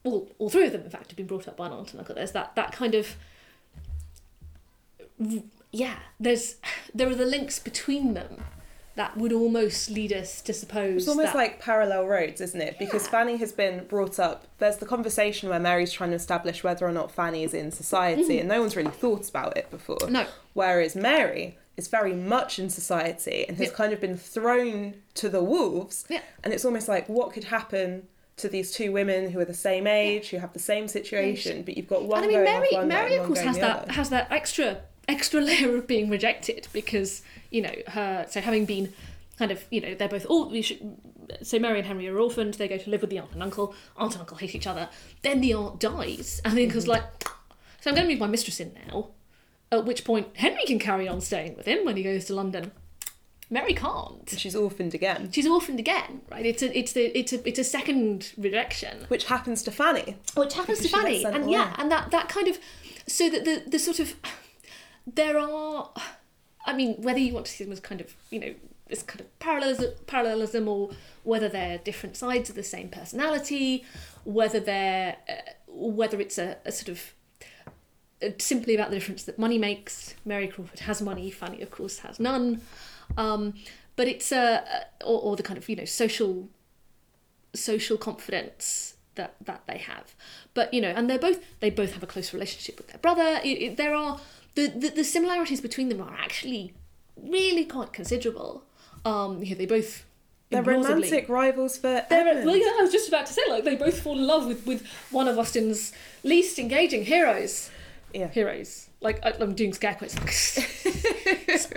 all 0.04 0.30
all 0.38 0.50
three 0.50 0.66
of 0.66 0.72
them, 0.72 0.84
in 0.84 0.90
fact, 0.90 1.08
have 1.08 1.18
been 1.18 1.28
brought 1.28 1.48
up 1.48 1.58
by 1.58 1.68
an 1.68 1.74
aunt 1.74 1.92
and 1.92 2.00
uncle. 2.00 2.16
There's 2.16 2.32
that 2.32 2.56
that 2.56 2.72
kind 2.72 2.96
of 2.96 3.16
yeah. 5.72 5.96
There's 6.20 6.56
there 6.94 7.10
are 7.10 7.16
the 7.16 7.26
links 7.26 7.60
between 7.60 8.14
them 8.14 8.44
that 8.96 9.16
would 9.16 9.32
almost 9.32 9.90
lead 9.90 10.12
us 10.12 10.42
to 10.42 10.52
suppose 10.52 11.04
It's 11.04 11.08
almost 11.08 11.28
that- 11.34 11.36
like 11.38 11.60
parallel 11.62 12.06
roads, 12.06 12.42
isn't 12.42 12.60
it? 12.60 12.78
Because 12.78 13.08
Fanny 13.08 13.38
has 13.38 13.54
been 13.54 13.86
brought 13.86 14.20
up. 14.20 14.46
There's 14.58 14.76
the 14.78 14.86
conversation 14.86 15.48
where 15.48 15.60
Mary's 15.60 15.94
trying 15.94 16.10
to 16.10 16.18
establish 16.18 16.64
whether 16.66 16.86
or 16.86 16.92
not 16.92 17.10
Fanny 17.12 17.44
is 17.44 17.54
in 17.54 17.72
society, 17.72 18.40
and 18.40 18.50
no 18.50 18.60
one's 18.60 18.76
really 18.76 18.92
thought 18.92 19.30
about 19.30 19.56
it 19.56 19.70
before. 19.72 19.98
Mm-hmm. 20.00 20.14
No. 20.14 20.26
Whereas 20.54 20.98
Mary 20.98 21.58
is 21.78 21.88
very 21.88 22.14
much 22.14 22.60
in 22.60 22.70
society 22.70 23.46
and 23.48 23.56
has 23.58 23.70
Yeah. 23.70 23.74
kind 23.74 23.94
of 23.94 24.02
been 24.02 24.18
thrown 24.18 24.96
to 25.14 25.30
the 25.30 25.42
wolves. 25.42 26.04
Yeah. 26.10 26.20
And 26.44 26.52
it's 26.54 26.66
almost 26.66 26.90
like 26.90 27.08
what 27.08 27.32
could 27.32 27.46
happen 27.46 28.08
to 28.36 28.50
these 28.50 28.74
two 28.74 28.92
women 28.92 29.30
who 29.32 29.40
are 29.40 29.46
the 29.46 29.54
same 29.54 29.88
age, 29.88 30.30
who 30.32 30.38
have 30.40 30.52
the 30.52 30.60
same 30.60 30.90
situation, 30.90 31.62
but 31.64 31.78
you've 31.78 31.88
got 31.88 32.04
one 32.04 32.24
and 32.26 32.36
I 32.36 32.36
mean, 32.36 32.44
going 32.44 32.60
Mary, 32.60 32.68
off 32.68 32.74
one 32.80 32.88
Mary 32.90 33.16
of 33.16 33.28
course 33.28 33.40
has 33.40 33.58
that 33.60 33.84
other. 33.84 33.92
has 33.94 34.10
that 34.10 34.30
extra 34.32 34.82
extra 35.10 35.42
layer 35.50 35.76
of 35.76 35.88
being 35.88 36.10
rejected 36.10 36.68
because 36.72 37.22
you 37.52 37.62
know 37.62 37.74
her. 37.88 38.26
So 38.30 38.40
having 38.42 38.66
been 38.66 38.94
kind 39.38 39.52
of 39.52 39.64
you 39.72 39.82
know 39.82 39.94
they're 39.96 40.08
both 40.10 40.26
all. 40.28 40.50
We 40.50 40.62
should, 40.62 40.96
so 41.42 41.60
Mary 41.60 41.80
and 41.80 41.88
Henry 41.88 42.08
are 42.08 42.18
orphaned. 42.20 42.54
They 42.56 42.68
go 42.68 42.78
to 42.78 42.90
live 42.90 43.02
with 43.02 43.10
the 43.10 43.20
aunt 43.20 43.32
and 43.34 43.44
uncle. 43.44 43.74
Aunt 43.98 44.14
and 44.14 44.22
uncle 44.22 44.38
hate 44.38 44.56
each 44.56 44.68
other. 44.68 44.90
Then 45.22 45.42
the 45.42 45.54
aunt 45.54 45.80
dies, 45.80 46.42
and 46.46 46.58
the 46.58 46.64
uncle's 46.64 46.84
Mm-hmm. 46.86 46.92
like, 46.92 47.24
"So 47.82 47.90
I'm 47.90 47.96
going 47.96 48.08
to 48.08 48.14
move 48.14 48.20
my 48.20 48.28
mistress 48.28 48.60
in 48.60 48.74
now." 48.88 49.10
At 49.72 49.86
which 49.86 50.04
point 50.04 50.30
Henry 50.36 50.64
can 50.66 50.80
carry 50.80 51.08
on 51.08 51.22
staying 51.22 51.56
with 51.56 51.68
him 51.68 51.86
when 51.86 51.96
he 51.96 52.02
goes 52.04 52.26
to 52.26 52.34
London. 52.34 52.72
Mary 53.52 53.74
can't. 53.74 54.28
She's 54.38 54.56
orphaned 54.56 54.94
again, 54.94 55.32
She's 55.32 55.48
orphaned 55.48 55.80
again, 55.80 56.22
right? 56.32 56.46
It's 56.46 56.62
a 56.62 56.78
it's 56.78 56.96
a 56.96 57.18
it's 57.18 57.34
a 57.34 57.48
it's 57.48 57.58
a 57.60 57.64
second 57.64 58.32
rejection 58.38 59.06
which 59.08 59.26
happens 59.26 59.62
to 59.64 59.72
Fanny. 59.72 60.18
which 60.36 60.54
happens 60.56 60.80
to 60.82 60.88
Fanny, 60.90 61.24
and 61.26 61.50
yeah, 61.50 61.74
and 61.78 61.92
that 61.92 62.12
that 62.12 62.30
kind 62.30 62.48
of 62.48 62.60
so 63.08 63.28
that 63.30 63.46
the 63.46 63.64
the 63.68 63.80
sort 63.80 64.00
of 64.00 64.14
there 65.16 65.38
are, 65.40 65.90
I 66.66 66.74
mean, 66.74 66.96
whether 67.02 67.20
you 67.20 67.34
want 67.34 67.46
to 67.46 67.52
see 67.52 67.64
them 67.64 67.74
as 67.74 67.80
kind 67.80 68.02
of 68.02 68.14
you 68.30 68.40
know 68.40 68.54
this 68.88 69.04
kind 69.04 69.22
of 69.22 69.40
parallelism, 69.40 69.92
parallelism, 70.08 70.68
or 70.68 70.90
whether 71.24 71.48
they're 71.50 71.78
different 71.80 72.16
sides 72.18 72.50
of 72.50 72.56
the 72.56 72.64
same 72.64 72.90
personality, 72.90 73.86
whether 74.24 74.60
they're 74.60 75.16
uh, 75.30 75.34
whether 75.68 76.20
it's 76.20 76.38
a, 76.38 76.58
a 76.66 76.72
sort 76.72 76.90
of 76.90 77.14
uh, 78.24 78.30
simply 78.40 78.74
about 78.76 78.90
the 78.90 78.96
difference 78.96 79.24
that 79.24 79.38
money 79.38 79.58
makes. 79.58 80.16
Mary 80.26 80.48
Crawford 80.48 80.80
has 80.82 81.02
money, 81.02 81.30
Fanny 81.30 81.62
of 81.62 81.72
course 81.72 82.00
has 82.00 82.20
none. 82.20 82.62
Um, 83.18 83.54
but 83.96 84.08
it's 84.08 84.32
a 84.32 84.64
or, 85.04 85.22
or 85.22 85.36
the 85.36 85.44
kind 85.44 85.58
of 85.58 85.68
you 85.70 85.76
know 85.76 85.86
social 85.86 86.48
social 87.54 87.98
confidence 87.98 88.96
that 89.16 89.36
that 89.44 89.64
they 89.68 89.78
have 89.80 90.14
but 90.54 90.72
you 90.74 90.80
know 90.80 90.90
and 90.90 91.10
they're 91.10 91.18
both 91.20 91.40
they 91.60 91.70
both 91.70 91.94
have 91.94 92.04
a 92.04 92.08
close 92.08 92.32
relationship 92.32 92.78
with 92.78 92.88
their 92.90 93.00
brother 93.00 93.40
it, 93.44 93.48
it- 93.62 93.78
there 93.78 93.94
are 93.96 94.20
the, 94.56 94.68
the 94.68 94.90
the 94.90 95.04
similarities 95.04 95.62
between 95.62 95.90
them 95.90 96.02
are 96.02 96.14
actually 96.18 96.74
really 97.18 97.66
quite 97.66 97.92
considerable 97.94 98.64
um 99.06 99.40
know, 99.42 99.56
they 99.56 99.66
both 99.66 100.06
They're 100.50 100.64
romantic 100.64 101.30
rivals 101.30 101.78
for 101.78 102.04
they're, 102.10 102.46
well, 102.46 102.56
yeah, 102.56 102.72
I 102.80 102.82
was 102.82 102.92
just 102.92 103.08
about 103.08 103.26
to 103.28 103.34
say, 103.34 103.42
like, 103.50 103.64
they 103.64 103.76
both 103.76 104.02
fall 104.02 104.18
in 104.18 104.26
love 104.26 104.48
with, 104.48 104.66
with 104.66 104.86
one 105.12 105.28
of 105.28 105.38
Austen's 105.38 105.94
least 106.24 106.58
engaging 106.58 107.06
heroes. 107.06 107.70
Yeah. 108.14 108.30
Heroes. 108.30 108.90
Like, 109.02 109.24
I, 109.24 109.34
I'm 109.40 109.54
doing 109.54 109.74
scare 109.74 109.94
quotes. 109.94 110.16
He's 110.56 111.72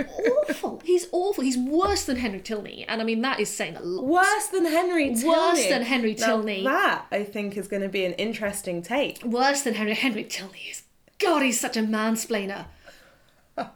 awful. 0.49 0.81
He's 0.85 1.07
awful. 1.13 1.45
He's 1.45 1.59
worse 1.59 2.05
than 2.05 2.17
Henry 2.17 2.41
Tilney. 2.41 2.87
And 2.89 3.01
I 3.03 3.05
mean, 3.05 3.21
that 3.21 3.39
is 3.39 3.51
saying 3.51 3.77
a 3.77 3.83
lot. 3.83 4.07
Worse 4.07 4.47
than 4.47 4.65
Henry 4.65 5.15
Tilney. 5.15 5.29
Worse 5.29 5.67
than 5.69 5.83
Henry 5.83 6.17
Now, 6.19 6.27
Tilney. 6.27 6.65
that 6.65 7.07
I 7.13 7.25
think 7.25 7.57
is 7.59 7.69
going 7.69 7.83
to 7.83 7.89
be 7.89 8.05
an 8.07 8.15
interesting 8.15 8.81
take. 8.83 9.23
Worse 9.23 9.63
than 9.63 9.75
Henry. 9.75 9.95
Henry 9.95 10.25
Tilney 10.25 10.69
is. 10.71 10.83
God, 11.23 11.43
he's 11.43 11.61
such 11.61 11.77
a 11.77 11.83
mansplainer. 11.83 12.67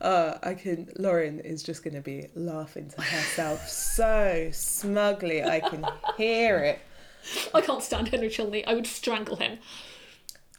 Uh, 0.00 0.36
I 0.42 0.54
can. 0.54 0.90
Lauren 0.98 1.40
is 1.40 1.62
just 1.62 1.82
going 1.82 1.94
to 1.94 2.00
be 2.02 2.28
laughing 2.34 2.90
to 2.90 3.00
herself 3.00 3.66
so 3.68 4.50
smugly. 4.52 5.42
I 5.42 5.60
can 5.60 5.86
hear 6.18 6.58
it. 6.58 6.80
I 7.54 7.62
can't 7.62 7.82
stand 7.82 8.08
Henry 8.08 8.28
Tilney. 8.28 8.66
I 8.66 8.74
would 8.74 8.86
strangle 8.86 9.36
him. 9.36 9.58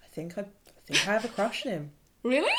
I 0.04 0.08
think 0.14 0.38
I, 0.38 0.42
I 0.42 0.46
think 0.88 1.08
I 1.08 1.12
have 1.12 1.26
a 1.26 1.28
crush 1.28 1.66
on 1.66 1.72
him. 1.72 1.92
Really? 2.24 2.54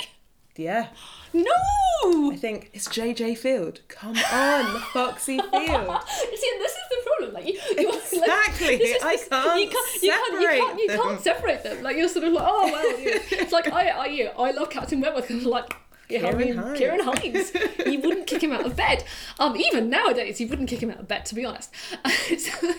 Yeah, 0.57 0.88
No! 1.33 2.31
I 2.33 2.37
think 2.37 2.71
it's 2.73 2.88
JJ 2.88 3.37
Field. 3.38 3.81
Come 3.88 4.16
on, 4.16 4.81
Foxy 4.92 5.37
Field. 5.51 5.51
See, 5.51 6.51
and 6.53 6.61
this 6.61 6.73
is 6.73 6.88
the 6.90 7.03
problem. 7.05 7.35
Like, 7.35 7.47
you, 7.47 7.61
you 7.79 7.88
Exactly. 7.90 8.75
is 8.77 9.03
I 9.03 9.16
can't 9.16 9.61
you 9.61 9.69
can't, 9.69 10.03
you 10.03 10.11
can't, 10.11 10.33
you 10.33 10.40
separate 10.40 10.59
can't, 10.61 10.79
you 10.81 10.88
them. 10.88 11.01
can't 11.01 11.21
separate 11.21 11.62
them. 11.62 11.83
Like, 11.83 11.97
you're 11.97 12.09
sort 12.09 12.25
of 12.25 12.33
like, 12.33 12.45
oh 12.47 12.64
well. 12.73 12.99
You 13.01 13.21
it's 13.33 13.53
like 13.53 13.71
I, 13.73 13.88
I, 13.88 14.07
you, 14.07 14.31
I 14.38 14.51
love 14.53 14.71
Captain 14.71 15.01
Wentworth, 15.01 15.31
like. 15.31 15.75
Yeah, 16.09 16.21
I 16.21 16.31
Ciarán 16.33 16.37
mean, 16.38 16.55
Hinds. 16.57 16.81
Ciarán 16.81 17.01
Hinds. 17.03 17.53
you 17.85 18.01
wouldn't 18.05 18.27
kick 18.29 18.40
him 18.42 18.53
out 18.53 18.64
of 18.64 18.77
bed. 18.77 19.03
Um, 19.40 19.57
even 19.57 19.90
nowadays, 19.90 20.40
you 20.40 20.47
wouldn't 20.47 20.69
kick 20.69 20.81
him 20.81 20.90
out 20.92 21.01
of 21.01 21.09
bed, 21.09 21.27
to 21.27 21.35
be 21.35 21.45
honest. 21.45 21.71
So- 22.38 22.73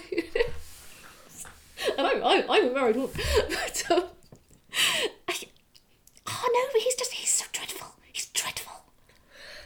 and 1.97 2.07
I'm, 2.07 2.23
I'm, 2.23 2.43
I'm 2.49 2.69
a 2.69 2.73
married 2.73 2.95
woman, 2.95 3.11
but 3.49 3.83
um, 3.91 4.03
I, 5.27 5.33
oh 6.27 6.49
no, 6.73 6.79
he's 6.79 6.95
just 6.95 7.13
he's 7.13 7.29
so 7.31 7.45
dreadful. 7.51 7.95
He's 8.11 8.27
dreadful. 8.27 8.73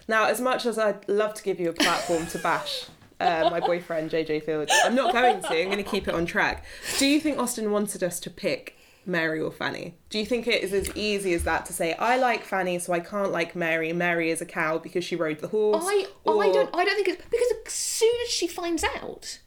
Now, 0.07 0.25
as 0.25 0.41
much 0.41 0.65
as 0.65 0.77
I'd 0.77 1.07
love 1.07 1.33
to 1.35 1.43
give 1.43 1.59
you 1.59 1.69
a 1.69 1.73
platform 1.73 2.25
to 2.27 2.37
bash 2.39 2.85
uh, 3.19 3.47
my 3.51 3.59
boyfriend 3.59 4.11
JJ 4.11 4.43
Field, 4.43 4.69
I'm 4.83 4.95
not 4.95 5.13
going 5.13 5.41
to. 5.41 5.47
I'm 5.61 5.65
going 5.69 5.77
to 5.83 5.89
keep 5.89 6.07
it 6.07 6.13
on 6.13 6.25
track. 6.25 6.65
Do 6.97 7.05
you 7.05 7.19
think 7.19 7.37
Austen 7.37 7.71
wanted 7.71 8.03
us 8.03 8.19
to 8.21 8.29
pick 8.29 8.77
Mary 9.05 9.39
or 9.39 9.51
Fanny? 9.51 9.95
Do 10.09 10.19
you 10.19 10.25
think 10.25 10.47
it 10.47 10.63
is 10.63 10.73
as 10.73 10.95
easy 10.95 11.33
as 11.33 11.43
that 11.43 11.65
to 11.67 11.73
say 11.73 11.93
I 11.93 12.17
like 12.17 12.43
Fanny, 12.43 12.77
so 12.79 12.93
I 12.93 12.99
can't 12.99 13.31
like 13.31 13.55
Mary? 13.55 13.93
Mary 13.93 14.31
is 14.31 14.41
a 14.41 14.45
cow 14.45 14.77
because 14.79 15.03
she 15.03 15.15
rode 15.15 15.39
the 15.39 15.47
horse. 15.47 15.83
I 15.87 16.07
or- 16.25 16.43
I 16.43 16.51
don't 16.51 16.69
I 16.75 16.83
don't 16.83 16.95
think 16.95 17.07
it's 17.07 17.23
because 17.29 17.53
as 17.65 17.73
soon 17.73 18.13
as 18.25 18.29
she 18.31 18.47
finds 18.47 18.83
out 18.83 19.39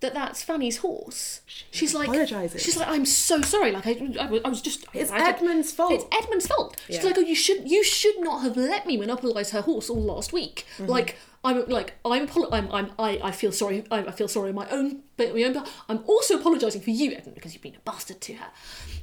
that 0.00 0.14
that's 0.14 0.42
Fanny's 0.42 0.78
horse, 0.78 1.42
she's 1.70 1.94
like 1.94 2.08
apologises. 2.08 2.62
she's 2.62 2.76
like 2.76 2.88
I'm 2.88 3.04
so 3.04 3.40
sorry. 3.42 3.70
Like 3.72 3.86
I, 3.86 3.90
I, 4.20 4.26
was- 4.30 4.40
I 4.44 4.48
was 4.48 4.62
just 4.62 4.86
It's 4.94 5.10
I 5.10 5.18
did- 5.18 5.34
Edmund's 5.36 5.72
fault. 5.72 5.92
It's 5.92 6.04
Edmund's 6.24 6.46
fault. 6.46 6.80
She's 6.86 6.96
Yeah. 6.96 7.04
like, 7.04 7.18
oh, 7.18 7.20
you 7.20 7.34
should 7.34 7.70
you 7.70 7.84
should 7.84 8.18
not 8.20 8.40
have 8.42 8.56
let 8.56 8.86
me 8.86 8.96
monopolize 8.96 9.50
her 9.50 9.60
horse 9.62 9.90
all 9.90 10.02
last 10.02 10.32
week. 10.32 10.64
Mm-hmm. 10.78 10.86
Like 10.86 11.16
I'm 11.44 11.66
like 11.68 11.94
I'm, 12.04 12.26
apolo- 12.26 12.48
I'm 12.52 12.70
I'm 12.72 12.92
I, 12.98 13.20
I 13.24 13.30
feel 13.30 13.52
sorry 13.52 13.84
I, 13.90 13.98
I 14.04 14.10
feel 14.12 14.28
sorry 14.28 14.50
on 14.50 14.54
my 14.54 14.68
own 14.70 15.02
but 15.16 15.34
my 15.34 15.42
own 15.44 15.62
I'm 15.88 16.02
also 16.06 16.38
apologizing 16.38 16.80
for 16.82 16.90
you 16.90 17.12
Edmund 17.12 17.34
because 17.34 17.52
you've 17.54 17.62
been 17.62 17.76
a 17.76 17.80
bastard 17.80 18.20
to 18.22 18.34
her, 18.34 18.48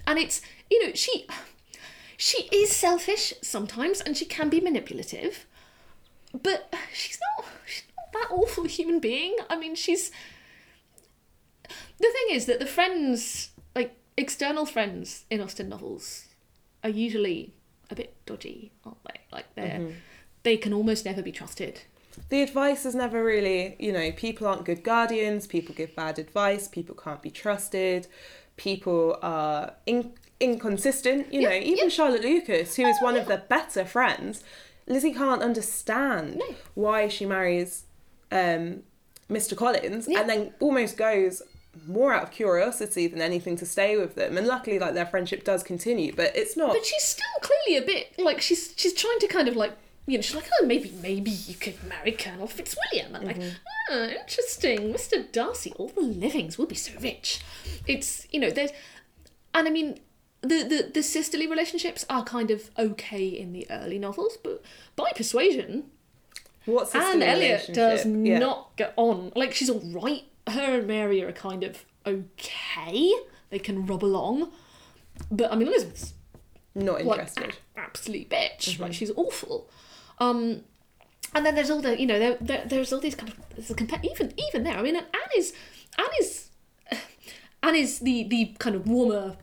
and 0.07 0.17
it's 0.19 0.41
you 0.69 0.85
know 0.85 0.93
she 0.93 1.27
she 2.15 2.43
is 2.51 2.71
selfish 2.71 3.33
sometimes 3.43 4.01
and 4.01 4.17
she 4.17 4.25
can 4.25 4.49
be 4.49 4.59
manipulative, 4.59 5.45
but 6.41 6.73
she's 6.93 7.19
not 7.37 7.45
she's 7.67 7.83
not 7.95 8.11
that 8.13 8.33
awful 8.33 8.63
human 8.65 8.99
being. 8.99 9.35
I 9.49 9.57
mean 9.57 9.75
she's 9.75 10.11
thing 12.27 12.35
is 12.35 12.45
that 12.45 12.59
the 12.59 12.65
friends 12.65 13.49
like 13.75 13.95
external 14.17 14.65
friends 14.65 15.25
in 15.29 15.41
Austen 15.41 15.69
novels 15.69 16.25
are 16.83 16.89
usually 16.89 17.53
a 17.89 17.95
bit 17.95 18.13
dodgy, 18.25 18.71
aren't 18.85 19.03
they? 19.05 19.19
Like 19.31 19.45
they're 19.55 19.87
they 20.43 20.57
can 20.57 20.73
almost 20.73 21.05
never 21.05 21.21
be 21.21 21.31
trusted. 21.31 21.81
the 22.29 22.41
advice 22.41 22.85
is 22.85 22.95
never 22.95 23.23
really, 23.23 23.75
you 23.79 23.91
know, 23.91 24.11
people 24.11 24.47
aren't 24.47 24.65
good 24.65 24.83
guardians, 24.83 25.45
people 25.45 25.75
give 25.75 25.95
bad 25.95 26.17
advice, 26.19 26.67
people 26.67 26.95
can't 26.95 27.21
be 27.21 27.29
trusted, 27.29 28.07
people 28.55 29.17
are 29.21 29.73
in- 29.85 30.13
inconsistent, 30.39 31.31
you 31.33 31.41
know, 31.41 31.51
even 31.53 31.77
yeah. 31.85 31.89
Charlotte 31.89 32.21
Lucas, 32.23 32.75
who 32.75 32.85
is 32.85 32.97
one 33.01 33.15
of 33.17 33.27
the 33.27 33.37
better 33.49 33.83
friends, 33.85 34.43
Lizzie 34.87 35.13
can't 35.13 35.41
understand 35.43 36.37
No. 36.37 36.55
why 36.75 37.07
she 37.09 37.25
marries 37.25 37.83
um, 38.31 38.83
Mr. 39.29 39.55
Collins 39.57 40.07
Yeah. 40.07 40.21
and 40.21 40.29
then 40.29 40.53
almost 40.59 40.95
goes 40.97 41.41
more 41.85 42.13
out 42.13 42.23
of 42.23 42.31
curiosity 42.31 43.07
than 43.07 43.21
anything 43.21 43.55
to 43.57 43.65
stay 43.65 43.97
with 43.97 44.15
them. 44.15 44.37
And 44.37 44.47
luckily, 44.47 44.79
like, 44.79 44.93
their 44.93 45.05
friendship 45.05 45.43
does 45.43 45.63
continue, 45.63 46.13
but 46.15 46.35
it's 46.35 46.55
not. 46.57 46.73
But 46.73 46.85
she's 46.85 47.03
still 47.03 47.25
clearly 47.41 47.83
a 47.83 47.85
bit 47.85 48.17
like 48.17 48.41
she's 48.41 48.73
she's 48.77 48.93
trying 48.93 49.19
to 49.19 49.27
kind 49.27 49.47
of 49.47 49.55
like 49.55 49.73
you 50.09 50.17
know, 50.17 50.21
she's 50.21 50.35
like, 50.35 50.49
oh, 50.61 50.65
maybe, 50.65 50.89
maybe 51.01 51.31
you 51.31 51.53
could 51.53 51.75
marry 51.83 52.13
Colonel 52.13 52.47
Fitzwilliam. 52.47 53.13
And 53.13 53.25
like, 53.27 53.41
oh, 53.91 54.05
interesting, 54.07 54.93
Mr. 54.93 55.29
Darcy, 55.33 55.73
all 55.75 55.89
the 55.89 55.99
livings 55.99 56.57
will 56.57 56.65
be 56.65 56.75
so 56.75 56.93
rich. 57.01 57.41
It's, 57.85 58.25
you 58.31 58.39
know, 58.39 58.49
there's, 58.49 58.71
and 59.53 59.67
I 59.67 59.69
mean, 59.69 59.99
the, 60.41 60.63
the, 60.63 60.91
the 60.93 61.03
sisterly 61.03 61.45
relationships 61.45 62.05
are 62.09 62.23
kind 62.23 62.51
of 62.51 62.69
okay 62.79 63.25
in 63.27 63.51
the 63.51 63.67
early 63.69 63.99
novels, 63.99 64.37
but 64.41 64.63
by 64.95 65.11
persuasion, 65.13 65.91
What's 66.65 66.95
Anne 66.95 67.21
Elliot 67.21 67.69
does 67.73 68.05
Yeah. 68.05 68.39
not 68.39 68.77
get 68.77 68.93
on. 68.95 69.33
Like, 69.35 69.53
she's 69.53 69.69
all 69.69 69.81
right. 69.87 70.23
Her 70.47 70.79
and 70.79 70.87
Mary 70.87 71.21
are 71.23 71.31
kind 71.31 71.63
of 71.63 71.83
okay. 72.05 73.11
They 73.49 73.59
can 73.59 73.85
rub 73.85 74.03
along. 74.03 74.51
But, 75.31 75.51
I 75.51 75.55
mean, 75.55 75.67
Elizabeth's 75.67 76.13
not 76.75 77.03
like 77.05 77.19
interested. 77.19 77.57
a- 77.75 77.79
absolute 77.79 78.29
bitch. 78.29 78.79
Right? 78.79 78.93
She's 78.93 79.11
awful. 79.15 79.69
Um, 80.19 80.61
and 81.35 81.45
then 81.45 81.55
there's 81.55 81.69
all 81.69 81.81
the 81.81 81.99
you 81.99 82.05
know 82.07 82.17
there, 82.19 82.37
there 82.39 82.63
there's 82.65 82.93
all 82.93 82.99
these 82.99 83.15
kind 83.15 83.31
of 83.31 83.37
there's 83.55 83.69
a 83.69 83.75
compa- 83.75 84.03
even 84.03 84.33
even 84.47 84.63
there. 84.63 84.77
I 84.77 84.81
mean, 84.81 84.95
Anne 84.95 85.03
is 85.35 85.53
Anne 85.97 86.05
is 86.19 86.49
Anne 87.63 87.75
is 87.75 87.99
the 87.99 88.23
the 88.23 88.55
kind 88.59 88.75
of 88.75 88.87
warmer, 88.87 89.35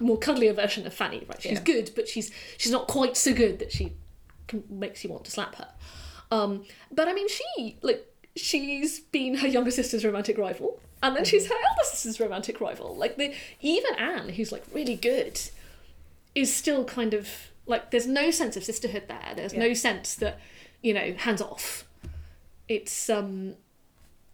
more 0.00 0.18
cuddlier 0.18 0.54
version 0.54 0.86
of 0.86 0.92
Fanny. 0.94 1.24
Right? 1.28 1.40
She's 1.40 1.52
Yeah. 1.52 1.60
good, 1.64 1.90
but 1.96 2.08
she's 2.08 2.30
she's 2.58 2.72
not 2.72 2.86
quite 2.88 3.16
so 3.16 3.32
good 3.32 3.58
that 3.60 3.72
she 3.72 3.92
can, 4.48 4.64
makes 4.68 5.02
you 5.02 5.10
want 5.10 5.24
to 5.24 5.30
slap 5.30 5.54
her. 5.56 5.68
Um, 6.30 6.64
but 6.92 7.08
I 7.08 7.14
mean, 7.14 7.28
she 7.28 7.78
like 7.82 8.04
she's 8.36 9.00
been 9.00 9.36
her 9.36 9.48
younger 9.48 9.70
sister's 9.70 10.04
romantic 10.04 10.38
rival, 10.38 10.80
and 11.02 11.14
then 11.16 11.24
she's 11.24 11.46
her 11.46 11.54
elder 11.54 11.84
sister's 11.84 12.18
romantic 12.20 12.60
rival. 12.60 12.94
Like 12.96 13.16
the 13.16 13.32
even 13.60 13.94
Anne, 13.96 14.30
who's 14.30 14.52
like 14.52 14.64
really 14.72 14.96
good, 14.96 15.40
is 16.34 16.52
still 16.54 16.84
kind 16.84 17.14
of 17.14 17.28
like 17.66 17.90
there's 17.90 18.06
no 18.06 18.30
sense 18.30 18.56
of 18.56 18.64
sisterhood 18.64 19.04
there. 19.08 19.32
There's 19.36 19.54
no 19.54 19.72
sense 19.74 20.14
that 20.16 20.38
you 20.82 20.94
know 20.94 21.14
hands 21.16 21.40
off. 21.42 21.84
It's 22.68 23.08
um, 23.10 23.54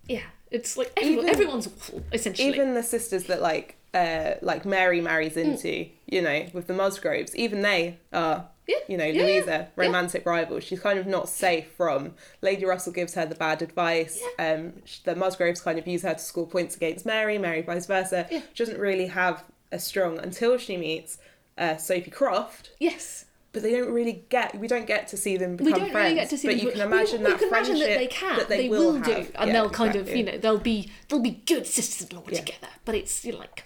yeah, 0.06 0.22
it's 0.50 0.76
like 0.76 0.92
everyone, 0.96 1.24
Even- 1.24 1.30
everyone's 1.34 1.66
awful 1.66 2.02
essentially. 2.12 2.48
Even 2.48 2.74
the 2.74 2.82
sisters 2.82 3.24
that 3.24 3.40
like 3.42 3.76
uh 3.92 4.34
like 4.40 4.64
Mary 4.64 5.00
marries 5.00 5.34
Mm. 5.34 5.44
into, 5.44 5.86
you 6.06 6.22
know, 6.22 6.46
with 6.52 6.66
the 6.68 6.72
Musgroves, 6.74 7.34
even 7.36 7.62
they 7.62 7.98
are 8.12 8.46
Yeah, 8.70 8.78
you 8.88 8.96
know, 8.96 9.04
yeah, 9.04 9.22
Louisa, 9.22 9.50
yeah. 9.50 9.66
romantic 9.84 10.24
rival. 10.26 10.60
She's 10.60 10.80
kind 10.80 10.98
of 10.98 11.06
not 11.06 11.28
safe 11.28 11.66
from. 11.76 12.14
Lady 12.40 12.64
Russell 12.64 12.92
gives 12.92 13.14
her 13.14 13.26
the 13.26 13.34
bad 13.34 13.62
advice. 13.62 14.22
Um, 14.38 14.74
the 15.04 15.14
Musgroves 15.16 15.60
kind 15.60 15.78
of 15.78 15.86
use 15.86 16.02
her 16.02 16.14
to 16.14 16.18
score 16.20 16.46
points 16.46 16.76
against 16.76 17.04
Mary. 17.04 17.36
Mary 17.38 17.62
vice 17.62 17.86
versa. 17.86 18.26
Yeah. 18.30 18.42
She 18.54 18.64
doesn't 18.64 18.78
really 18.78 19.06
have 19.06 19.42
a 19.72 19.78
strong 19.78 20.18
until 20.18 20.56
she 20.58 20.76
meets 20.76 21.18
uh, 21.58 21.76
Sophie 21.76 22.10
Croft. 22.10 22.70
yes, 22.78 23.24
But 23.52 23.62
they 23.62 23.72
don't 23.72 23.90
really 23.92 24.24
get. 24.28 24.58
We 24.58 24.68
don't 24.68 24.86
get 24.86 25.08
to 25.08 25.16
see 25.16 25.36
them 25.36 25.56
become 25.56 25.72
we 25.72 25.78
don't 25.78 25.90
friends. 25.92 26.04
really 26.04 26.20
get 26.20 26.30
to 26.30 26.38
see 26.38 26.48
but 26.48 26.56
them. 26.56 26.66
you 26.66 26.72
can 26.72 26.80
imagine 26.82 27.18
we, 27.22 27.24
that 27.30 27.38
can 27.38 27.48
imagine 27.48 27.76
friendship 27.76 27.88
that 27.88 27.98
they 27.98 28.06
can, 28.06 28.38
that 28.38 28.48
they, 28.48 28.68
will, 28.68 28.92
will, 28.92 29.00
do, 29.00 29.10
have. 29.12 29.30
and 29.34 29.46
Yeah, 29.48 29.52
they'll 29.52 29.70
kind 29.70 29.96
of 29.96 30.08
you 30.08 30.22
know 30.24 30.38
they'll 30.38 30.58
be 30.58 30.90
they'll 31.08 31.20
be 31.32 31.42
good 31.46 31.66
sisters-in-law 31.66 32.24
Yeah. 32.28 32.38
together. 32.38 32.68
But 32.84 32.94
it's 32.94 33.24
you 33.24 33.32
know, 33.32 33.38
like, 33.38 33.64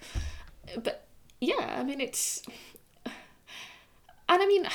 but 0.83 1.05
yeah, 1.39 1.77
I 1.79 1.83
mean 1.83 2.01
it's, 2.01 2.41
and 4.27 4.41
I 4.41 4.45
mean, 4.47 4.67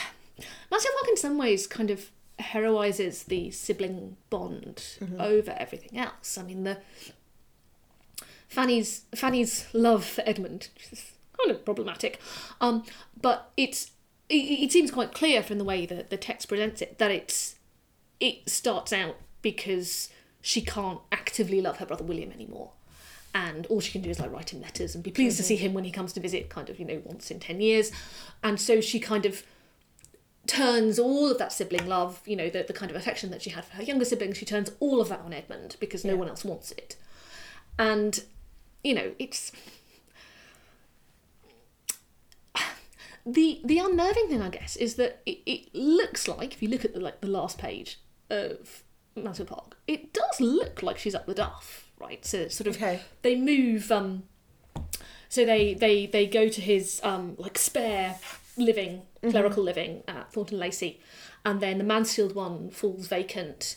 Mansfield 0.70 0.94
Park 0.96 1.09
in 1.09 1.16
some 1.16 1.38
ways 1.38 1.66
kind 1.66 1.90
of 1.90 2.11
heroizes 2.38 3.26
the 3.26 3.50
sibling 3.50 4.16
bond 4.31 4.76
Mm-hmm. 5.00 5.20
over 5.20 5.55
everything 5.59 5.98
else. 5.98 6.38
I 6.38 6.42
mean 6.42 6.64
the 6.64 6.79
Fanny's 8.48 9.03
Fanny's 9.14 9.66
love 9.72 10.05
for 10.05 10.22
Edmund 10.26 10.68
is 10.90 11.12
kind 11.38 11.50
of 11.50 11.64
problematic, 11.64 12.20
um, 12.61 12.85
but 13.20 13.50
it's 13.57 13.92
it, 14.29 14.35
it 14.35 14.72
seems 14.72 14.90
quite 14.90 15.12
clear 15.14 15.42
from 15.42 15.59
the 15.59 15.64
way 15.64 15.87
that 15.87 16.11
the 16.11 16.16
text 16.16 16.48
presents 16.48 16.83
it 16.83 16.98
that 16.98 17.11
it's 17.11 17.57
it 18.18 18.48
starts 18.48 18.92
out 18.92 19.16
because 19.42 20.11
she 20.42 20.61
can't 20.61 21.00
actively 21.12 21.61
love 21.61 21.79
her 21.79 21.87
brother 21.87 22.05
William 22.05 22.33
anymore. 22.33 22.70
And 23.33 23.64
all 23.66 23.81
she 23.81 23.92
can 23.92 24.03
do 24.03 24.11
is 24.11 24.18
like 24.18 24.33
write 24.33 24.53
him 24.53 24.61
letters 24.61 24.94
and 24.96 25.05
be 25.05 25.12
pleased 25.12 25.37
to 25.37 25.42
see 25.44 25.55
him 25.57 25.72
when 25.72 25.85
he 25.85 25.92
comes 25.92 26.12
to 26.14 26.20
visit, 26.20 26.48
kind 26.48 26.68
of, 26.68 26.81
you 26.81 26.85
know, 26.85 27.00
once 27.05 27.31
in 27.31 27.38
10 27.38 27.61
years. 27.61 27.92
And 28.42 28.59
so 28.61 28.81
she 28.81 28.98
kind 28.98 29.24
of 29.24 29.44
turns 30.50 30.98
all 30.98 31.30
of 31.30 31.38
that 31.38 31.52
sibling 31.52 31.86
love, 31.86 32.20
you 32.26 32.34
know, 32.36 32.50
the, 32.50 32.62
the 32.62 32.72
kind 32.72 32.90
of 32.90 32.96
affection 32.96 33.30
that 33.30 33.40
she 33.42 33.50
had 33.50 33.64
for 33.64 33.76
her 33.76 33.82
younger 33.82 34.04
siblings, 34.04 34.36
she 34.36 34.44
turns 34.44 34.70
all 34.80 35.00
of 35.00 35.08
that 35.08 35.20
on 35.20 35.32
Edmund 35.32 35.76
because 35.80 36.04
no 36.04 36.12
Yeah. 36.14 36.18
one 36.18 36.28
else 36.28 36.44
wants 36.44 36.72
it. 36.72 36.96
And, 37.78 38.22
you 38.82 38.94
know, 38.94 39.12
it's. 39.18 39.52
The 43.26 43.60
the 43.64 43.78
unnerving 43.78 44.28
thing, 44.28 44.40
I 44.40 44.48
guess, 44.48 44.76
is 44.76 44.94
that 44.94 45.20
it, 45.26 45.38
it 45.44 45.74
looks 45.74 46.26
like, 46.26 46.54
if 46.54 46.62
you 46.62 46.68
look 46.68 46.84
at 46.86 46.94
the 46.94 47.00
like 47.00 47.20
the 47.20 47.26
last 47.28 47.58
page 47.58 48.00
of 48.30 48.82
Mansfield 49.14 49.48
Park, 49.50 49.76
it 49.86 50.12
does 50.14 50.40
look 50.40 50.82
like 50.82 50.96
she's 50.98 51.14
up 51.14 51.26
the 51.26 51.34
duff, 51.34 51.90
right? 51.98 52.24
So 52.24 52.48
sort 52.48 52.66
of 52.68 52.76
Okay. 52.76 53.00
they 53.22 53.36
move 53.36 53.92
um 53.92 54.22
so 55.28 55.44
they 55.44 55.74
they 55.74 56.06
they 56.06 56.26
go 56.26 56.48
to 56.48 56.60
his 56.62 56.98
um 57.04 57.34
like 57.38 57.58
spare 57.58 58.16
living 58.61 59.03
clerical 59.31 59.62
living 59.62 60.03
at 60.09 60.33
Thornton 60.33 60.59
Lacey 60.59 61.01
and 61.44 61.61
then 61.61 61.79
the 61.79 61.85
Mansfield 61.85 62.35
one 62.35 62.70
falls 62.70 63.07
vacant 63.09 63.77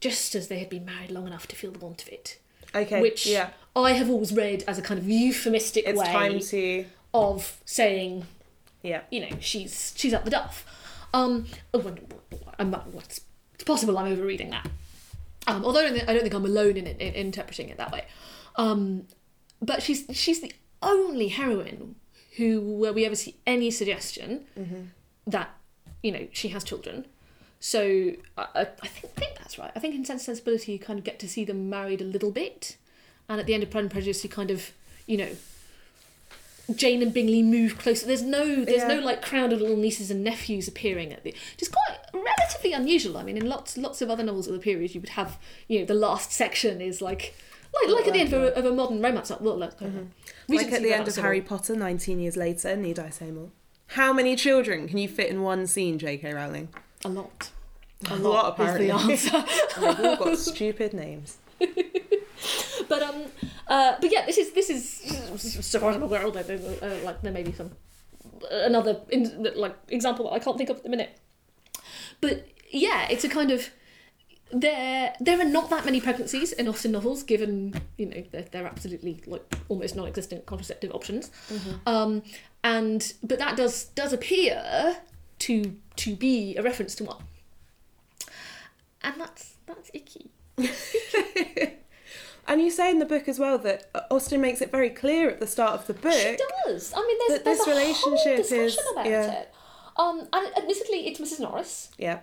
just 0.00 0.34
as 0.34 0.48
they 0.48 0.58
had 0.58 0.68
been 0.68 0.84
married 0.84 1.10
long 1.10 1.26
enough 1.26 1.46
to 1.48 1.56
feel 1.56 1.70
the 1.72 1.78
want 1.78 2.02
of 2.02 2.08
it 2.08 2.38
Okay. 2.74 3.00
which 3.00 3.26
yeah, 3.26 3.50
I 3.76 3.92
have 3.92 4.08
always 4.08 4.32
read 4.32 4.64
as 4.66 4.78
a 4.78 4.82
kind 4.82 4.98
of 4.98 5.06
euphemistic 5.08 5.84
it's 5.86 5.98
way 5.98 6.06
time 6.06 6.40
to. 6.40 6.84
of 7.14 7.60
saying 7.64 8.26
Yeah. 8.82 9.02
you 9.10 9.20
know 9.20 9.36
she's 9.40 9.92
she's 9.96 10.14
up 10.14 10.24
the 10.24 10.30
duff 10.30 10.64
um 11.14 11.46
I'm, 12.58 12.74
it's, 12.98 13.20
it's 13.54 13.64
possible 13.64 13.98
I'm 13.98 14.10
overreading 14.12 14.50
that 14.50 14.68
um, 15.46 15.64
although 15.64 15.80
I 15.80 15.82
don't, 15.84 15.94
think, 15.94 16.08
I 16.08 16.12
don't 16.12 16.22
think 16.22 16.34
I'm 16.34 16.44
alone 16.44 16.76
in, 16.76 16.86
it, 16.86 17.00
in 17.00 17.14
interpreting 17.14 17.68
it 17.68 17.76
that 17.78 17.90
way. 17.90 18.04
Um, 18.54 19.08
but 19.60 19.82
she's 19.82 20.04
she's 20.12 20.40
the 20.40 20.52
only 20.82 21.28
heroine 21.28 21.96
who 22.36 22.60
where 22.60 22.92
we 22.92 23.04
ever 23.04 23.14
see 23.14 23.36
any 23.46 23.70
suggestion 23.70 24.44
mm-hmm. 24.58 24.82
that 25.26 25.50
you 26.02 26.12
know 26.12 26.28
she 26.32 26.48
has 26.48 26.64
children. 26.64 27.06
So 27.60 28.12
I, 28.36 28.46
I 28.54 28.64
think, 28.88 29.14
think 29.14 29.38
that's 29.38 29.58
right. 29.58 29.70
I 29.76 29.78
think 29.78 29.94
in 29.94 30.04
Sense 30.04 30.24
Sensibility 30.24 30.72
you 30.72 30.78
kind 30.78 30.98
of 30.98 31.04
get 31.04 31.18
to 31.20 31.28
see 31.28 31.44
them 31.44 31.70
married 31.70 32.00
a 32.00 32.04
little 32.04 32.30
bit, 32.30 32.76
and 33.28 33.40
at 33.40 33.46
the 33.46 33.54
end 33.54 33.62
of 33.62 33.70
Pride 33.70 33.82
and 33.82 33.90
Prejudice 33.90 34.24
you 34.24 34.30
kind 34.30 34.50
of 34.50 34.72
you 35.06 35.16
know 35.16 35.30
Jane 36.74 37.02
and 37.02 37.12
Bingley 37.12 37.42
move 37.42 37.78
closer. 37.78 38.06
There's 38.06 38.22
no 38.22 38.64
there's 38.64 38.84
no 38.84 39.00
like 39.00 39.22
crowd 39.22 39.52
of 39.52 39.60
little 39.60 39.76
nieces 39.76 40.10
and 40.10 40.24
nephews 40.24 40.68
appearing 40.68 41.12
at 41.12 41.24
the 41.24 41.30
which 41.30 41.62
is 41.62 41.68
quite 41.68 41.98
relatively 42.14 42.72
unusual. 42.72 43.18
I 43.18 43.22
mean 43.24 43.36
in 43.36 43.48
lots 43.48 43.76
lots 43.76 44.00
of 44.00 44.10
other 44.10 44.22
novels 44.22 44.46
of 44.46 44.54
the 44.54 44.58
period 44.58 44.94
you 44.94 45.00
would 45.00 45.10
have, 45.10 45.38
you 45.68 45.80
know, 45.80 45.84
the 45.84 45.94
last 45.94 46.32
section 46.32 46.80
is 46.80 47.02
like 47.02 47.34
like 47.74 47.94
like 47.94 48.06
at 48.06 48.12
the 48.12 48.20
end 48.20 48.32
of 48.32 48.42
a, 48.42 48.56
of 48.56 48.64
a 48.64 48.72
modern 48.72 49.00
romance. 49.00 49.30
Like, 49.30 49.40
well, 49.40 49.56
mm-hmm. 49.56 50.04
Like, 50.48 50.66
Like 50.66 50.72
at 50.72 50.82
the 50.82 50.92
end 50.92 51.08
of 51.08 51.16
Harry. 51.16 51.40
Potter, 51.40 51.76
19 51.76 52.20
years 52.20 52.36
later, 52.36 52.76
need 52.76 52.98
I 52.98 53.10
say 53.10 53.30
more? 53.30 53.50
How 53.88 54.12
many 54.12 54.36
children 54.36 54.88
can 54.88 54.98
you 54.98 55.08
fit 55.08 55.28
in 55.30 55.42
one 55.42 55.66
scene, 55.66 55.98
J.K. 55.98 56.32
Rowling? 56.32 56.68
A 57.04 57.08
lot. 57.08 57.50
A 58.10 58.14
A 58.14 58.16
lot, 58.16 58.58
lot, 58.58 58.68
is 58.68 58.78
the 58.78 58.88
apparently. 58.90 59.12
answer. 59.12 59.44
They've 59.80 60.00
all 60.06 60.16
got 60.16 60.38
stupid 60.38 60.92
names. 60.94 61.36
but 62.88 63.02
um, 63.02 63.24
uh, 63.68 63.96
but 64.00 64.10
yeah, 64.10 64.26
this 64.26 64.38
is 64.38 64.52
this 64.52 64.70
is 64.70 65.64
so 65.64 65.78
far 65.78 65.90
as 65.90 65.96
I'm 65.96 66.02
aware, 66.02 66.24
although 66.24 66.40
uh, 66.40 66.98
like 67.04 67.22
there 67.22 67.32
may 67.32 67.42
be 67.44 67.52
some 67.52 67.70
another 68.50 69.00
in, 69.10 69.46
like 69.54 69.76
example 69.88 70.24
that 70.26 70.32
I 70.32 70.38
can't 70.40 70.58
think 70.58 70.70
of 70.70 70.78
at 70.78 70.82
the 70.82 70.88
minute. 70.88 71.16
But 72.20 72.48
yeah, 72.70 73.06
it's 73.08 73.24
a 73.24 73.28
kind 73.28 73.50
of 73.50 73.68
there 74.52 75.14
there 75.20 75.40
are 75.40 75.44
not 75.44 75.70
that 75.70 75.84
many 75.84 76.00
pregnancies 76.00 76.52
in 76.52 76.68
Austen 76.68 76.92
novels, 76.92 77.22
given 77.22 77.74
you 77.96 78.06
know 78.06 78.22
they're, 78.30 78.46
they're 78.50 78.66
absolutely 78.66 79.22
like 79.26 79.42
almost 79.68 79.96
non-existent 79.96 80.46
contraceptive 80.46 80.92
options. 80.92 81.30
Um, 81.86 82.22
and 82.62 83.12
but 83.22 83.38
that 83.38 83.56
does 83.56 83.86
does 83.86 84.12
appear 84.12 84.96
to 85.40 85.76
to 85.96 86.14
be 86.14 86.56
a 86.56 86.62
reference 86.62 86.94
to 86.96 87.04
one, 87.04 87.22
and 89.02 89.14
that's 89.18 89.54
that's 89.66 89.90
icky. 89.94 90.30
And 92.48 92.60
you 92.60 92.70
say 92.70 92.90
in 92.90 92.98
the 92.98 93.06
book 93.06 93.28
as 93.28 93.38
well 93.38 93.56
that 93.58 93.88
Austen 94.10 94.40
makes 94.40 94.60
it 94.60 94.70
very 94.70 94.90
clear 94.90 95.30
at 95.30 95.38
the 95.38 95.46
start 95.46 95.74
of 95.80 95.86
the 95.86 95.94
book. 95.94 96.12
She 96.12 96.36
does. 96.66 96.92
I 96.92 97.00
mean, 97.00 97.18
there's, 97.20 97.38
that 97.38 97.44
there's 97.44 97.58
this 97.58 97.66
a 97.66 97.70
relationship 97.70 98.02
whole 98.02 98.40
is- 98.40 98.48
discussion 98.48 98.82
about 98.92 99.06
yeah. 99.06 99.32
it. 99.32 99.54
Um, 99.96 100.28
and 100.32 100.56
admittedly, 100.56 101.06
it's 101.06 101.20
Mrs. 101.20 101.40
Norris, 101.40 101.90
Yeah. 101.98 102.20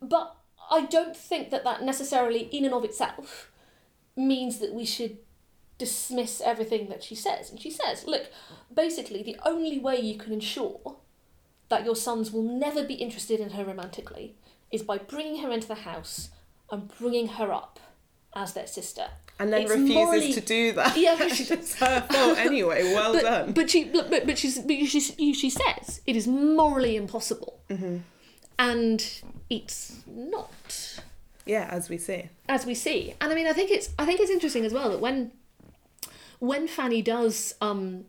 but 0.00 0.34
I 0.72 0.82
don't 0.86 1.16
think 1.16 1.50
that 1.50 1.64
that 1.64 1.82
necessarily, 1.82 2.40
in 2.56 2.64
and 2.64 2.74
of 2.74 2.84
itself, 2.84 3.50
means 4.16 4.58
that 4.60 4.72
we 4.72 4.84
should 4.84 5.18
dismiss 5.78 6.40
everything 6.40 6.88
that 6.88 7.02
she 7.02 7.14
says. 7.14 7.50
And 7.50 7.60
she 7.60 7.70
says, 7.70 8.06
look, 8.06 8.24
basically, 8.74 9.22
the 9.22 9.36
only 9.44 9.78
way 9.78 9.98
you 10.00 10.16
can 10.18 10.32
ensure 10.32 10.96
that 11.68 11.84
your 11.84 11.96
sons 11.96 12.30
will 12.32 12.42
never 12.42 12.82
be 12.84 12.94
interested 12.94 13.38
in 13.40 13.50
her 13.50 13.64
romantically 13.64 14.34
is 14.70 14.82
by 14.82 14.98
bringing 14.98 15.42
her 15.42 15.50
into 15.50 15.68
the 15.68 15.74
house 15.90 16.30
and 16.70 16.88
bringing 16.98 17.28
her 17.28 17.52
up 17.52 17.78
as 18.34 18.52
their 18.54 18.66
sister. 18.66 19.06
And 19.38 19.52
then 19.52 19.62
It's 19.62 19.70
refuses 19.72 19.94
morally- 19.94 20.32
to 20.34 20.40
do 20.40 20.72
that. 20.72 20.96
Yeah, 20.96 21.16
but 21.18 21.30
she- 21.36 21.52
it's 21.52 21.74
her 21.76 22.00
fault 22.10 22.38
anyway. 22.38 22.94
Well 22.94 23.12
but, 23.14 23.22
done. 23.22 23.52
But 23.52 23.70
she, 23.70 23.84
but, 23.84 24.08
but 24.10 24.38
she's, 24.38 24.58
but 24.58 24.76
she, 24.86 25.00
she 25.34 25.50
says 25.50 26.00
it 26.06 26.16
is 26.16 26.26
morally 26.26 26.96
impossible, 26.96 27.60
Mm-hmm. 27.68 27.98
and 28.58 29.22
it's 29.56 30.00
not 30.06 31.00
Yeah, 31.46 31.68
as 31.70 31.88
we 31.88 31.98
see. 31.98 32.28
as 32.48 32.64
we 32.66 32.74
see. 32.74 33.14
And 33.20 33.32
I 33.32 33.34
mean, 33.34 33.46
I 33.46 33.52
think 33.52 33.70
it's 33.70 33.88
I 33.98 34.04
think 34.06 34.20
it's 34.20 34.30
interesting 34.30 34.64
as 34.64 34.72
well 34.72 34.88
that 34.90 35.00
when 35.00 35.32
when 36.38 36.66
Fanny 36.68 37.02
does 37.02 37.54
um 37.60 38.04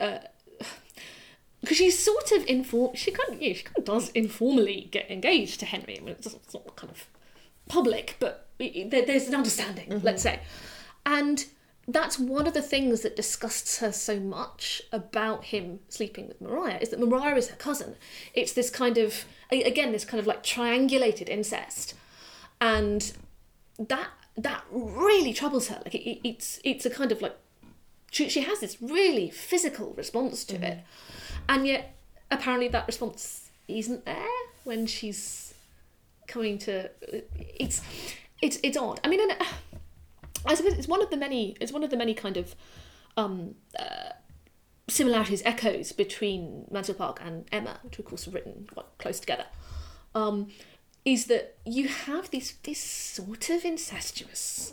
uh 0.00 0.18
because 1.60 1.76
she's 1.76 1.98
sort 1.98 2.30
of 2.32 2.46
inform 2.46 2.94
she 2.94 3.10
kind 3.10 3.30
of 3.34 3.42
yeah, 3.42 3.52
she 3.54 3.64
kind 3.64 3.78
of 3.78 3.84
does 3.84 4.10
informally 4.10 4.88
get 4.90 5.10
engaged 5.10 5.60
to 5.60 5.66
Henry. 5.66 5.98
I 5.98 6.00
mean, 6.02 6.14
it's, 6.18 6.32
not 6.54 6.76
kind 6.76 6.90
of 6.92 7.06
public, 7.68 8.16
but 8.20 8.46
it, 8.58 8.92
it- 8.94 9.06
there's 9.06 9.26
an 9.28 9.34
understanding, 9.34 10.00
let's 10.02 10.22
say, 10.22 10.40
and. 11.04 11.44
That's 11.90 12.18
one 12.18 12.46
of 12.46 12.52
the 12.52 12.60
things 12.60 13.00
that 13.00 13.16
disgusts 13.16 13.78
her 13.78 13.92
so 13.92 14.20
much 14.20 14.82
about 14.92 15.44
him 15.44 15.80
sleeping 15.88 16.28
with 16.28 16.38
Maria 16.40 16.78
is 16.78 16.90
that 16.90 17.00
Maria 17.00 17.34
is 17.34 17.48
her 17.48 17.56
cousin. 17.56 17.96
It's 18.34 18.52
this 18.52 18.68
kind 18.68 18.98
of 18.98 19.24
again 19.50 19.92
this 19.92 20.04
kind 20.04 20.20
of 20.20 20.26
like 20.26 20.42
triangulated 20.42 21.30
incest, 21.30 21.94
and 22.60 23.10
that 23.78 24.08
that 24.36 24.64
really 24.70 25.32
troubles 25.32 25.68
her. 25.68 25.80
Like 25.84 25.94
it, 25.94 26.10
it- 26.10 26.20
it's 26.24 26.60
it's 26.62 26.84
a 26.84 26.90
kind 26.90 27.10
of 27.10 27.22
like 27.22 27.36
she 28.10 28.28
she 28.28 28.42
has 28.42 28.60
this 28.60 28.76
really 28.82 29.30
physical 29.30 29.94
response 29.96 30.44
to 30.44 30.56
it, 30.56 30.80
and 31.48 31.66
yet 31.66 31.94
apparently 32.30 32.68
that 32.68 32.86
response 32.86 33.48
isn't 33.66 34.04
there 34.04 34.26
when 34.64 34.86
she's 34.86 35.54
coming 36.26 36.58
to. 36.58 36.90
It's 37.58 37.80
it's 38.42 38.58
it's 38.62 38.76
odd. 38.76 39.00
I 39.04 39.08
mean, 39.08 39.20
and, 39.22 39.32
uh, 39.40 39.44
I 40.48 40.54
suppose 40.54 40.72
it's 40.72 40.88
one 40.88 41.02
of 41.02 41.10
the 41.10 41.16
many 41.16 41.56
it's 41.60 41.72
one 41.72 41.84
of 41.84 41.90
the 41.90 41.96
many 41.96 42.14
kind 42.14 42.36
of 42.36 42.56
um, 43.16 43.54
uh, 43.78 44.12
similarities, 44.88 45.42
echoes 45.44 45.92
between 45.92 46.64
Mansfield 46.70 46.98
Park 46.98 47.20
and 47.24 47.44
Emma, 47.52 47.78
which 47.82 47.98
of 47.98 48.04
course 48.04 48.26
are 48.26 48.30
written 48.30 48.66
quite 48.72 48.86
close 48.98 49.20
together. 49.20 49.46
Um, 50.14 50.48
is 51.04 51.26
that 51.26 51.56
you 51.64 51.88
have 51.88 52.30
these 52.30 52.54
this 52.62 52.80
sort 52.80 53.50
of 53.50 53.64
incestuous 53.64 54.72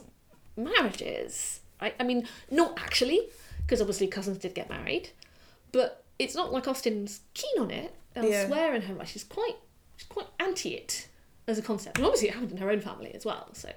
marriages, 0.58 1.60
right? 1.82 1.96
I 2.00 2.04
mean, 2.04 2.28
not 2.50 2.80
actually, 2.80 3.30
because 3.62 3.82
obviously 3.82 4.08
cousins 4.08 4.38
did 4.38 4.56
get 4.56 4.70
married, 4.70 5.10
but 5.72 6.04
it's 6.18 6.36
not 6.36 6.54
like 6.54 6.68
Austen's 6.68 7.22
keen 7.34 7.62
on 7.62 7.72
it 7.72 7.94
elsewhere 8.16 8.74
in 8.74 8.84
her 8.84 8.94
life. 8.94 9.10
She's 9.10 9.24
quite 9.24 9.56
she's 9.98 10.08
quite 10.08 10.28
anti 10.40 10.74
it 10.74 11.08
as 11.48 11.58
a 11.60 11.62
concept, 11.62 11.98
and 11.98 12.06
obviously 12.06 12.30
it 12.30 12.34
happened 12.34 12.52
in 12.52 12.58
her 12.58 12.72
own 12.72 12.80
family 12.80 13.14
as 13.14 13.26
well. 13.26 13.50
So 13.54 13.70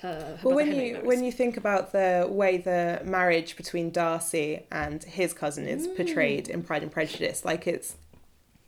her, 0.00 0.14
her 0.14 0.38
Well, 0.42 0.54
when 0.56 0.66
Henry 0.68 0.88
you 0.90 0.96
when 1.02 1.24
you 1.24 1.32
think 1.32 1.56
about 1.56 1.92
the 1.92 2.26
way 2.30 2.58
the 2.58 3.00
marriage 3.04 3.56
between 3.56 3.90
Darcy 3.90 4.64
and 4.70 5.02
his 5.04 5.32
cousin 5.34 5.66
is 5.66 5.86
Mm. 5.86 5.96
portrayed 5.96 6.48
in 6.48 6.62
Pride 6.62 6.82
and 6.82 6.92
Prejudice, 6.92 7.44
like 7.44 7.66
it's 7.66 7.96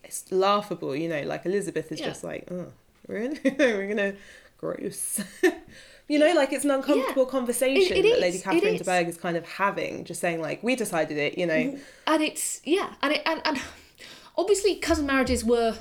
it's 0.04 0.30
laughable, 0.32 0.94
you 0.96 1.08
know. 1.08 1.22
Like 1.22 1.46
Elizabeth 1.46 1.92
is 1.92 2.00
Yeah. 2.00 2.06
just 2.08 2.24
like, 2.24 2.48
oh, 2.50 2.72
really? 3.06 3.38
We're 3.58 3.86
gonna 3.88 4.14
gross. 4.58 5.20
you 6.08 6.18
know, 6.18 6.32
like 6.34 6.52
it's 6.52 6.64
an 6.64 6.72
uncomfortable 6.72 7.26
conversation 7.26 7.96
It- 7.96 8.04
it 8.04 8.10
that 8.10 8.20
Lady 8.20 8.38
Catherine 8.40 8.74
de 8.74 8.80
is. 8.80 8.82
Bourgh 8.86 9.08
is 9.08 9.16
kind 9.16 9.36
of 9.36 9.46
having, 9.46 10.04
just 10.04 10.20
saying 10.20 10.40
like, 10.40 10.62
we 10.62 10.74
decided 10.74 11.16
it, 11.16 11.38
you 11.38 11.46
know. 11.46 11.78
and 12.08 12.22
it's 12.22 12.60
yeah, 12.64 12.94
and 13.02 13.12
it, 13.12 13.22
and 13.24 13.40
and 13.44 13.58
obviously 14.36 14.76
cousin 14.76 15.06
marriages 15.06 15.44
were, 15.44 15.76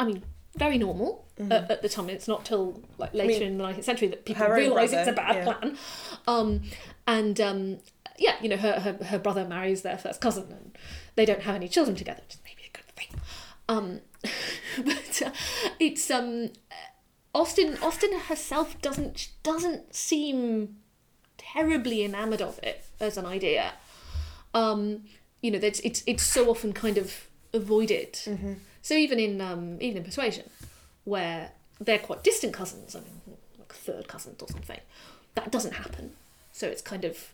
I 0.00 0.04
mean, 0.06 0.24
very 0.56 0.78
normal 0.78 1.27
at, 1.40 1.70
at 1.70 1.82
the 1.82 1.88
time. 1.88 2.08
It's 2.10 2.28
not 2.28 2.44
till 2.44 2.82
like 2.98 3.14
later 3.14 3.28
Mm-hmm. 3.34 3.40
mean, 3.40 3.52
in 3.52 3.58
the 3.58 3.64
nineteenth 3.64 3.84
century 3.84 4.08
that 4.08 4.24
people 4.24 4.46
realise 4.48 4.92
it's 4.92 5.08
a 5.08 5.12
bad 5.12 5.36
yeah. 5.36 5.44
plan. 5.44 5.78
Um, 6.26 6.62
and 7.06 7.40
um, 7.40 7.78
yeah, 8.18 8.34
you 8.42 8.48
know, 8.48 8.56
her, 8.56 8.80
her 8.80 9.04
her 9.04 9.18
brother 9.18 9.44
marries 9.44 9.82
their 9.82 9.98
first 9.98 10.20
cousin, 10.20 10.46
and 10.50 10.78
they 11.14 11.24
don't 11.24 11.42
have 11.42 11.54
any 11.54 11.68
children 11.68 11.96
together, 11.96 12.20
which 12.26 12.34
is 12.34 12.40
maybe 12.44 12.62
a 12.68 12.76
good 12.76 12.86
thing. 12.96 13.20
Um, 13.68 14.00
but 14.84 15.22
uh, 15.26 15.30
it's 15.78 16.10
um, 16.10 16.50
Austen 17.34 17.76
Austen 17.82 18.12
herself 18.28 18.80
doesn't 18.82 19.28
doesn't 19.42 19.94
seem 19.94 20.76
terribly 21.36 22.04
enamored 22.04 22.42
of 22.42 22.58
it 22.62 22.84
as 23.00 23.16
an 23.16 23.26
idea. 23.26 23.72
Um, 24.54 25.04
you 25.40 25.50
know, 25.50 25.58
it's 25.62 25.80
it's 25.80 26.02
it's 26.06 26.22
so 26.22 26.50
often 26.50 26.72
kind 26.72 26.98
of 26.98 27.28
avoided. 27.52 28.18
So 28.82 28.94
even 28.94 29.18
in 29.18 29.40
um, 29.40 29.76
even 29.80 29.98
in 29.98 30.04
Persuasion, 30.04 30.48
where 31.08 31.52
they're 31.80 31.98
quite 31.98 32.22
distant 32.24 32.52
cousins, 32.52 32.94
I 32.96 33.00
mean, 33.00 33.36
like 33.58 33.72
third 33.72 34.08
cousins 34.08 34.42
or 34.42 34.48
something, 34.48 34.80
that 35.34 35.50
doesn't 35.52 35.74
happen. 35.74 36.12
So 36.52 36.66
it's 36.66 36.82
kind 36.82 37.04
of 37.04 37.32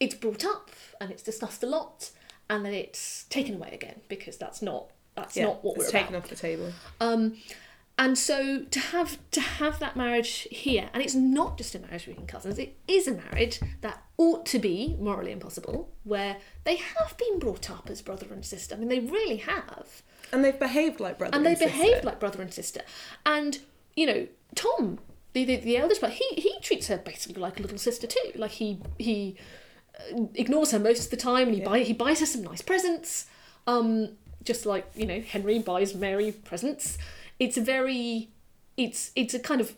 it's 0.00 0.14
brought 0.14 0.44
up 0.44 0.70
and 1.00 1.10
it's 1.10 1.22
discussed 1.22 1.62
a 1.62 1.66
lot, 1.66 2.10
and 2.48 2.64
then 2.64 2.74
it's 2.74 3.24
taken 3.30 3.54
away 3.56 3.70
again 3.72 4.00
because 4.08 4.36
that's 4.36 4.62
not 4.62 4.90
that's 5.14 5.36
Yeah, 5.36 5.44
not 5.44 5.64
what 5.64 5.76
it's 5.76 5.86
we're 5.86 5.90
taken 5.90 6.14
about. 6.14 6.24
off 6.24 6.30
the 6.30 6.36
table. 6.36 6.72
Um, 7.00 7.36
and 7.96 8.18
so 8.18 8.64
to 8.64 8.80
have 8.80 9.18
to 9.30 9.40
have 9.40 9.78
that 9.78 9.94
marriage 9.96 10.48
here, 10.50 10.90
and 10.92 11.00
it's 11.02 11.14
not 11.14 11.56
just 11.56 11.74
a 11.76 11.78
marriage 11.78 12.06
between 12.06 12.26
cousins; 12.26 12.58
it 12.58 12.74
is 12.88 13.06
a 13.06 13.12
marriage 13.12 13.60
that 13.82 14.02
ought 14.16 14.44
to 14.46 14.58
be 14.58 14.96
morally 14.98 15.30
impossible, 15.30 15.90
where 16.02 16.36
they 16.64 16.76
have 16.76 17.16
been 17.16 17.38
brought 17.38 17.70
up 17.70 17.88
as 17.90 18.02
brother 18.02 18.26
and 18.32 18.44
sister. 18.44 18.74
I 18.74 18.78
mean, 18.78 18.88
they 18.88 18.98
really 19.00 19.36
have, 19.36 20.02
And 20.34 20.44
they've 20.44 20.58
behaved 20.58 21.00
like 21.00 21.18
brother 21.18 21.36
and 21.36 21.46
and, 21.46 21.56
they 21.56 21.58
sister. 21.58 21.78
behaved 21.78 22.04
like 22.04 22.20
brother 22.20 22.42
and 22.42 22.52
sister. 22.52 22.82
And 23.24 23.60
you 23.94 24.06
know, 24.06 24.26
Tom, 24.54 24.98
the 25.32 25.44
the, 25.44 25.56
the 25.56 25.76
eldest 25.76 26.00
brother, 26.00 26.14
he 26.14 26.40
he 26.40 26.58
treats 26.60 26.88
her 26.88 26.98
basically 26.98 27.40
like 27.40 27.58
a 27.58 27.62
little 27.62 27.78
sister 27.78 28.06
too. 28.06 28.32
Like 28.34 28.52
he 28.52 28.80
he 28.98 29.36
uh, 29.98 30.24
ignores 30.34 30.72
her 30.72 30.78
most 30.78 31.04
of 31.04 31.10
the 31.10 31.16
time, 31.16 31.48
and 31.48 31.54
he 31.54 31.60
buy 31.60 31.80
he 31.80 31.92
buys 31.92 32.20
her 32.20 32.26
some 32.26 32.42
nice 32.42 32.62
presents. 32.62 33.26
Um, 33.66 34.10
just 34.42 34.66
like 34.66 34.86
you 34.94 35.06
know, 35.06 35.20
Henry 35.20 35.58
buys 35.58 35.94
Mary 35.94 36.32
presents. 36.32 36.98
It's 37.38 37.56
a 37.56 37.60
very, 37.60 38.30
it's 38.76 39.10
it's 39.16 39.34
a 39.34 39.38
kind 39.38 39.60
of, 39.60 39.74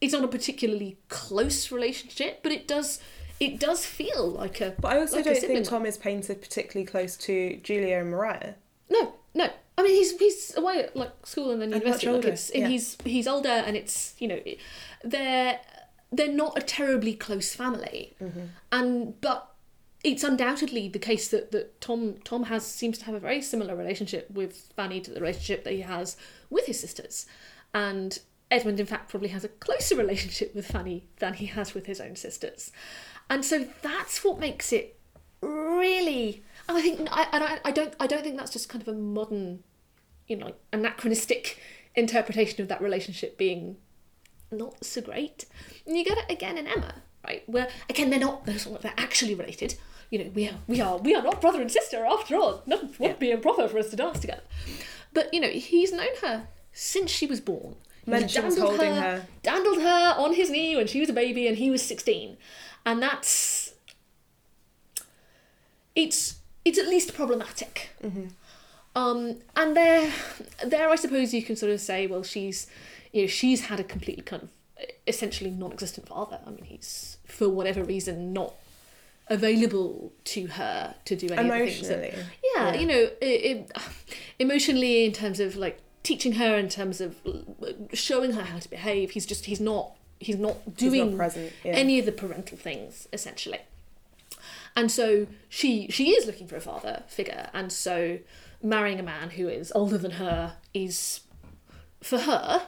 it's 0.00 0.12
not 0.12 0.24
a 0.24 0.28
particularly 0.28 0.98
close 1.08 1.72
relationship, 1.72 2.42
but 2.42 2.52
it 2.52 2.68
does 2.68 3.00
it 3.38 3.60
does 3.60 3.84
feel 3.84 4.30
like 4.30 4.60
a. 4.60 4.74
But 4.80 4.92
I 4.92 5.00
also 5.00 5.16
like 5.16 5.26
don't 5.26 5.40
think 5.40 5.66
Tom 5.66 5.84
is 5.84 5.98
painted 5.98 6.40
particularly 6.40 6.86
close 6.86 7.16
to 7.18 7.58
Julia 7.62 7.98
and 7.98 8.10
Maria. 8.10 8.54
No, 8.88 9.14
no. 9.34 9.50
I 9.78 9.82
mean, 9.82 9.94
he's 9.94 10.18
he's 10.18 10.56
away 10.56 10.84
at 10.84 10.96
like 10.96 11.26
school 11.26 11.50
and 11.50 11.60
then 11.60 11.72
And 11.72 11.82
university. 11.82 12.10
Like 12.10 12.24
it's, 12.24 12.50
and 12.50 12.62
yeah. 12.62 12.68
he's 12.68 12.96
he's 13.04 13.26
older, 13.26 13.48
and 13.48 13.76
it's 13.76 14.14
you 14.18 14.28
know, 14.28 14.40
they're 15.04 15.60
they're 16.12 16.32
not 16.32 16.56
a 16.56 16.62
terribly 16.62 17.14
close 17.14 17.54
family, 17.54 18.14
Mm-hmm. 18.20 18.44
and 18.72 19.20
but 19.20 19.52
it's 20.04 20.22
undoubtedly 20.22 20.88
the 20.88 20.98
case 21.00 21.28
that, 21.28 21.50
that 21.52 21.80
Tom 21.80 22.16
Tom 22.24 22.44
has 22.44 22.64
seems 22.64 22.96
to 22.98 23.04
have 23.04 23.14
a 23.14 23.18
very 23.20 23.42
similar 23.42 23.74
relationship 23.76 24.30
with 24.30 24.72
Fanny 24.76 25.00
to 25.00 25.10
the 25.10 25.20
relationship 25.20 25.64
that 25.64 25.72
he 25.72 25.80
has 25.82 26.16
with 26.48 26.66
his 26.66 26.80
sisters, 26.80 27.26
and 27.74 28.18
Edmund 28.50 28.80
in 28.80 28.86
fact 28.86 29.10
probably 29.10 29.28
has 29.30 29.44
a 29.44 29.48
closer 29.48 29.96
relationship 30.04 30.54
with 30.54 30.66
Fanny 30.66 31.04
than 31.18 31.34
he 31.34 31.46
has 31.46 31.74
with 31.74 31.86
his 31.86 32.00
own 32.00 32.16
sisters, 32.16 32.72
and 33.28 33.44
so 33.44 33.66
that's 33.82 34.24
what 34.24 34.38
makes 34.38 34.72
it 34.72 34.98
really. 35.42 36.42
And 36.68 36.76
I 36.76 36.82
think 36.82 37.08
I, 37.12 37.26
and 37.32 37.44
I, 37.44 37.58
I 37.64 37.70
don't 37.70 37.94
I 38.00 38.06
don't 38.06 38.22
think 38.22 38.36
that's 38.36 38.52
just 38.52 38.68
kind 38.68 38.82
of 38.82 38.88
a 38.88 38.92
modern, 38.94 39.62
you 40.26 40.36
know, 40.36 40.52
anachronistic 40.72 41.60
interpretation 41.94 42.60
of 42.62 42.68
that 42.68 42.82
relationship 42.82 43.38
being 43.38 43.76
not 44.50 44.84
so 44.84 45.00
great. 45.00 45.44
And 45.86 45.96
you 45.96 46.04
get 46.04 46.18
it 46.18 46.24
again 46.30 46.58
in 46.58 46.66
Emma, 46.66 46.94
right? 47.26 47.42
Where 47.48 47.68
again 47.88 48.10
they're 48.10 48.18
not 48.18 48.46
they're, 48.46 48.58
sort 48.58 48.76
of- 48.76 48.82
they're 48.82 48.94
actually 48.96 49.34
related. 49.34 49.76
You 50.10 50.20
know, 50.24 50.30
we 50.34 50.48
are 50.48 50.58
we 50.66 50.80
are 50.80 50.98
we 50.98 51.14
are 51.14 51.22
not 51.22 51.40
brother 51.40 51.60
and 51.60 51.70
sister 51.70 52.04
after 52.06 52.36
all. 52.36 52.62
No, 52.66 52.76
it 52.78 53.00
won't 53.00 53.18
be 53.20 53.30
improper 53.30 53.66
for 53.68 53.78
us 53.78 53.90
to 53.90 53.96
dance 53.96 54.20
together. 54.20 54.42
But 55.12 55.32
you 55.34 55.40
know, 55.40 55.48
he's 55.48 55.92
known 55.92 56.14
her 56.22 56.48
since 56.72 57.10
she 57.10 57.26
was 57.26 57.40
born. 57.40 57.76
Dandled 58.06 58.58
holding 58.58 58.94
her. 58.94 59.26
dandled 59.42 59.80
her 59.82 60.14
on 60.16 60.34
his 60.34 60.48
knee 60.48 60.76
when 60.76 60.86
she 60.86 61.00
was 61.00 61.08
a 61.10 61.12
baby 61.12 61.48
and 61.48 61.56
he 61.56 61.70
was 61.70 61.82
sixteen, 61.82 62.36
and 62.84 63.02
that's 63.02 63.74
it's 65.96 66.35
it's 66.66 66.78
at 66.78 66.88
least 66.88 67.14
problematic. 67.14 67.90
Um, 68.94 69.36
and 69.54 69.76
there, 69.76 70.10
there, 70.64 70.88
I 70.88 70.96
suppose 70.96 71.34
you 71.34 71.42
can 71.42 71.54
sort 71.56 71.70
of 71.72 71.80
say, 71.80 72.06
well, 72.06 72.22
she's, 72.22 72.66
you 73.12 73.22
know, 73.22 73.26
she's 73.28 73.66
had 73.66 73.78
a 73.78 73.84
completely 73.84 74.22
kind 74.22 74.42
of 74.44 74.48
essentially 75.06 75.50
non-existent 75.50 76.08
father. 76.08 76.38
I 76.46 76.50
mean, 76.50 76.64
he's 76.64 77.18
for 77.26 77.48
whatever 77.48 77.84
reason 77.84 78.32
not 78.32 78.54
available 79.28 80.12
to 80.24 80.46
her 80.46 80.94
to 81.04 81.16
do 81.16 81.28
any 81.28 81.48
of 81.48 81.58
the 81.58 81.66
things. 81.72 81.88
that- 81.88 81.98
Emotionally. 81.98 82.24
yeah, 82.54 82.72
Yeah. 82.72 82.80
you 82.80 82.86
know, 82.86 83.10
it, 83.20 83.26
it, 83.50 83.72
emotionally 84.38 85.04
in 85.04 85.12
terms 85.12 85.40
of 85.40 85.56
like 85.56 85.80
teaching 86.02 86.32
her, 86.32 86.56
in 86.56 86.68
terms 86.68 87.00
of 87.00 87.16
showing 87.92 88.32
her 88.32 88.42
how 88.42 88.58
to 88.58 88.70
behave. 88.70 89.10
He's 89.10 89.26
just 89.26 89.44
he's 89.46 89.60
not 89.60 89.92
he's 90.20 90.36
not 90.36 90.56
He's 90.64 90.74
doing 90.76 91.10
not 91.10 91.16
present. 91.18 91.52
Yeah. 91.64 91.72
any 91.72 91.98
of 91.98 92.06
the 92.06 92.12
parental 92.12 92.56
things 92.56 93.08
essentially 93.12 93.58
and 94.76 94.92
so 94.92 95.26
she 95.48 95.88
she 95.88 96.10
is 96.10 96.26
looking 96.26 96.46
for 96.46 96.56
a 96.56 96.60
father 96.60 97.02
figure 97.08 97.48
and 97.52 97.72
so 97.72 98.18
marrying 98.62 99.00
a 99.00 99.02
man 99.02 99.30
who 99.30 99.48
is 99.48 99.72
older 99.74 99.98
than 99.98 100.12
her 100.12 100.56
is 100.72 101.20
for 102.02 102.18
her 102.18 102.66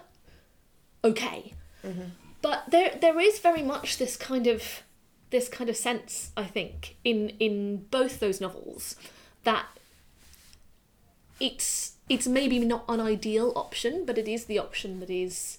okay 1.05 1.55
but 2.43 2.65
there 2.71 2.97
there 3.01 3.21
is 3.21 3.39
very 3.39 3.63
much 3.63 3.99
this 3.99 4.17
kind 4.17 4.47
of 4.47 4.83
this 5.31 5.49
kind 5.49 5.71
of 5.71 5.77
sense 5.77 6.33
i 6.37 6.45
think 6.45 6.97
in 7.05 7.31
in 7.39 7.87
both 7.91 8.19
those 8.19 8.41
novels 8.41 8.97
that 9.45 9.67
it's 11.41 11.93
it's 12.09 12.27
maybe 12.27 12.59
not 12.59 12.85
an 12.89 13.01
ideal 13.01 13.53
option, 13.55 14.05
but 14.07 14.19
it 14.19 14.27
is 14.27 14.47
the 14.47 14.59
option 14.59 15.01
that 15.01 15.11
is 15.11 15.59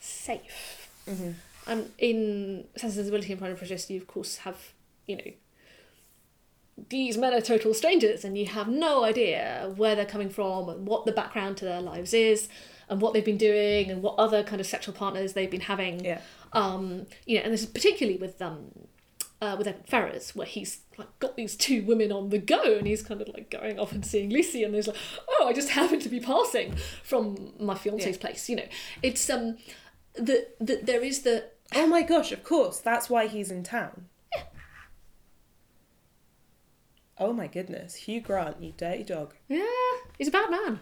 safe. 0.00 0.90
Mm-hmm. 1.08 1.32
Um, 1.66 1.86
in 1.98 2.64
Sense 2.76 2.82
and 2.82 2.92
Sensibility 2.94 3.32
and 3.32 3.40
Pride 3.40 3.50
and 3.50 3.58
Prejudice, 3.58 3.90
you 3.90 4.00
of 4.00 4.06
course 4.06 4.38
have, 4.38 4.72
you 5.06 5.16
know, 5.16 5.32
these 6.88 7.16
men 7.16 7.32
are 7.32 7.40
total 7.40 7.72
strangers, 7.74 8.24
and 8.24 8.36
you 8.36 8.46
have 8.46 8.68
no 8.68 9.04
idea 9.04 9.72
where 9.76 9.94
they're 9.94 10.04
coming 10.04 10.30
from 10.30 10.68
and 10.68 10.86
what 10.86 11.04
the 11.06 11.12
background 11.12 11.56
to 11.58 11.64
their 11.64 11.80
lives 11.80 12.12
is, 12.12 12.48
and 12.88 13.00
what 13.00 13.12
they've 13.12 13.24
been 13.24 13.38
doing, 13.38 13.90
and 13.90 14.02
what 14.02 14.14
other 14.18 14.42
kind 14.42 14.60
of 14.60 14.66
sexual 14.66 14.94
partners 14.94 15.32
they've 15.32 15.50
been 15.50 15.62
having. 15.62 16.04
Yeah. 16.04 16.20
Um, 16.52 17.06
you 17.26 17.36
know, 17.38 17.44
and 17.44 17.52
this 17.52 17.62
is 17.62 17.66
particularly 17.68 18.18
with 18.18 18.40
um, 18.42 18.70
uh, 19.40 19.54
with 19.58 19.66
Edward 19.66 19.86
Ferrars, 19.86 20.34
where 20.34 20.46
he's 20.46 20.80
like 20.96 21.16
got 21.18 21.36
these 21.36 21.56
two 21.56 21.82
women 21.84 22.10
on 22.12 22.30
the 22.30 22.38
go, 22.38 22.76
and 22.76 22.86
he's 22.86 23.02
kind 23.02 23.20
of 23.20 23.28
like 23.28 23.50
going 23.50 23.78
off 23.78 23.92
and 23.92 24.04
seeing 24.04 24.30
Lucy, 24.30 24.62
and 24.64 24.74
there's 24.74 24.86
like, 24.88 24.96
oh, 25.28 25.46
I 25.48 25.52
just 25.52 25.70
happened 25.70 26.02
to 26.02 26.08
be 26.08 26.20
passing 26.20 26.74
from 27.02 27.52
my 27.58 27.74
fiance's 27.74 28.16
Yeah. 28.16 28.20
place. 28.20 28.48
You 28.48 28.56
know, 28.56 28.68
it's 29.02 29.28
um, 29.30 29.58
the 30.14 30.48
the 30.60 30.80
there 30.82 31.02
is 31.02 31.22
the 31.22 31.50
Oh 31.74 31.86
my 31.86 32.02
gosh, 32.02 32.30
of 32.30 32.44
course. 32.44 32.78
That's 32.78 33.08
why 33.10 33.26
he's 33.26 33.50
in 33.50 33.62
town. 33.64 34.06
Oh 37.18 37.32
my 37.32 37.46
goodness. 37.46 37.94
Hugh 37.94 38.20
Grant, 38.20 38.56
you 38.60 38.72
dirty 38.76 39.04
dog. 39.04 39.34
yeah, 39.48 39.64
he's 40.18 40.28
a 40.28 40.32
bad 40.32 40.50
man. 40.50 40.80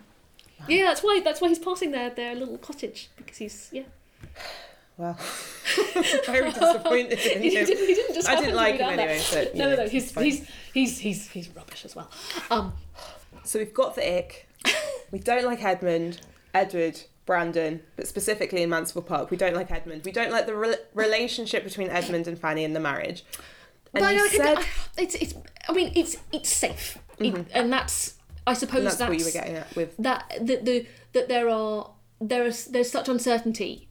Yeah, 0.68 0.84
that's 0.84 1.02
why 1.02 1.20
that's 1.24 1.40
why 1.40 1.48
he's 1.48 1.58
passing 1.58 1.90
their 1.90 2.10
their 2.10 2.34
little 2.34 2.58
cottage 2.58 3.10
because 3.16 3.36
he's 3.38 3.68
yeah. 3.72 3.82
Wow. 4.96 5.16
Very 6.26 6.50
disappointed 6.52 7.18
in 7.18 7.42
he, 7.42 7.50
didn't, 7.50 7.78
he 7.78 7.94
didn't 7.94 8.14
just 8.14 8.28
I 8.28 8.36
didn't 8.38 8.54
like 8.54 8.76
him 8.76 8.90
anyway, 8.90 9.20
you 9.54 9.58
no, 9.58 9.70
no, 9.70 9.76
no. 9.76 9.88
He's 9.88 10.14
he's 10.16 10.46
he's 10.72 10.98
he's 10.98 11.28
he's 11.30 11.48
rubbish 11.56 11.84
as 11.84 11.96
well. 11.96 12.10
Um, 12.50 12.74
So 13.44 13.58
we've 13.58 13.74
got 13.74 13.94
the 13.96 14.18
ick. 14.18 14.48
We 15.10 15.18
don't 15.18 15.44
like 15.44 15.62
Edmund, 15.64 16.20
Edward, 16.54 17.00
Brandon, 17.26 17.80
but 17.96 18.06
specifically 18.06 18.62
in 18.62 18.70
Mansfield 18.70 19.06
Park, 19.06 19.30
we 19.30 19.36
don't 19.36 19.54
like 19.54 19.70
Edmund. 19.72 20.02
We 20.04 20.12
don't 20.12 20.30
like 20.30 20.46
the 20.46 20.54
re- 20.54 20.76
relationship 20.94 21.64
between 21.64 21.88
Edmund 21.88 22.28
and 22.28 22.38
Fanny 22.38 22.62
in 22.64 22.72
the 22.72 22.80
marriage. 22.80 23.24
And 23.95 24.03
but 24.03 24.14
you 24.14 24.24
I, 24.24 24.28
said, 24.28 24.59
I, 24.59 24.64
it's 25.03 25.14
it's. 25.16 25.34
I 25.68 25.72
mean, 25.72 25.93
it's 25.95 26.16
it's 26.32 26.49
safe, 26.49 26.99
It- 27.18 27.34
mm-hmm. 27.34 27.43
and 27.55 27.72
that's 27.72 28.14
I 28.47 28.55
suppose 28.55 28.84
that's, 28.84 28.97
that's 28.97 29.09
what 29.11 29.18
you 29.18 29.24
were 29.24 29.30
getting 29.30 29.57
at 29.57 29.74
with. 29.76 29.97
that 29.99 30.32
the, 30.40 30.57
the 30.57 30.86
that 31.12 31.28
there 31.28 31.49
are 31.49 31.90
there 32.20 32.45
is 32.47 32.66
there's 32.66 32.90
such 32.90 33.09
uncertainty, 33.09 33.88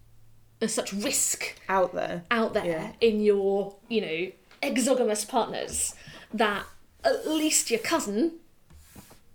there's 0.60 0.74
such 0.74 0.92
risk 0.94 1.60
Out 1.70 1.94
there. 1.94 2.24
out 2.32 2.54
there 2.54 2.66
Yeah. 2.66 2.92
in 3.00 3.22
your 3.22 3.76
you 3.90 4.02
know 4.02 4.32
exogamous 4.62 5.24
partners 5.26 5.96
that 6.34 6.66
at 7.04 7.28
least 7.28 7.70
your 7.72 7.80
cousin, 7.80 8.34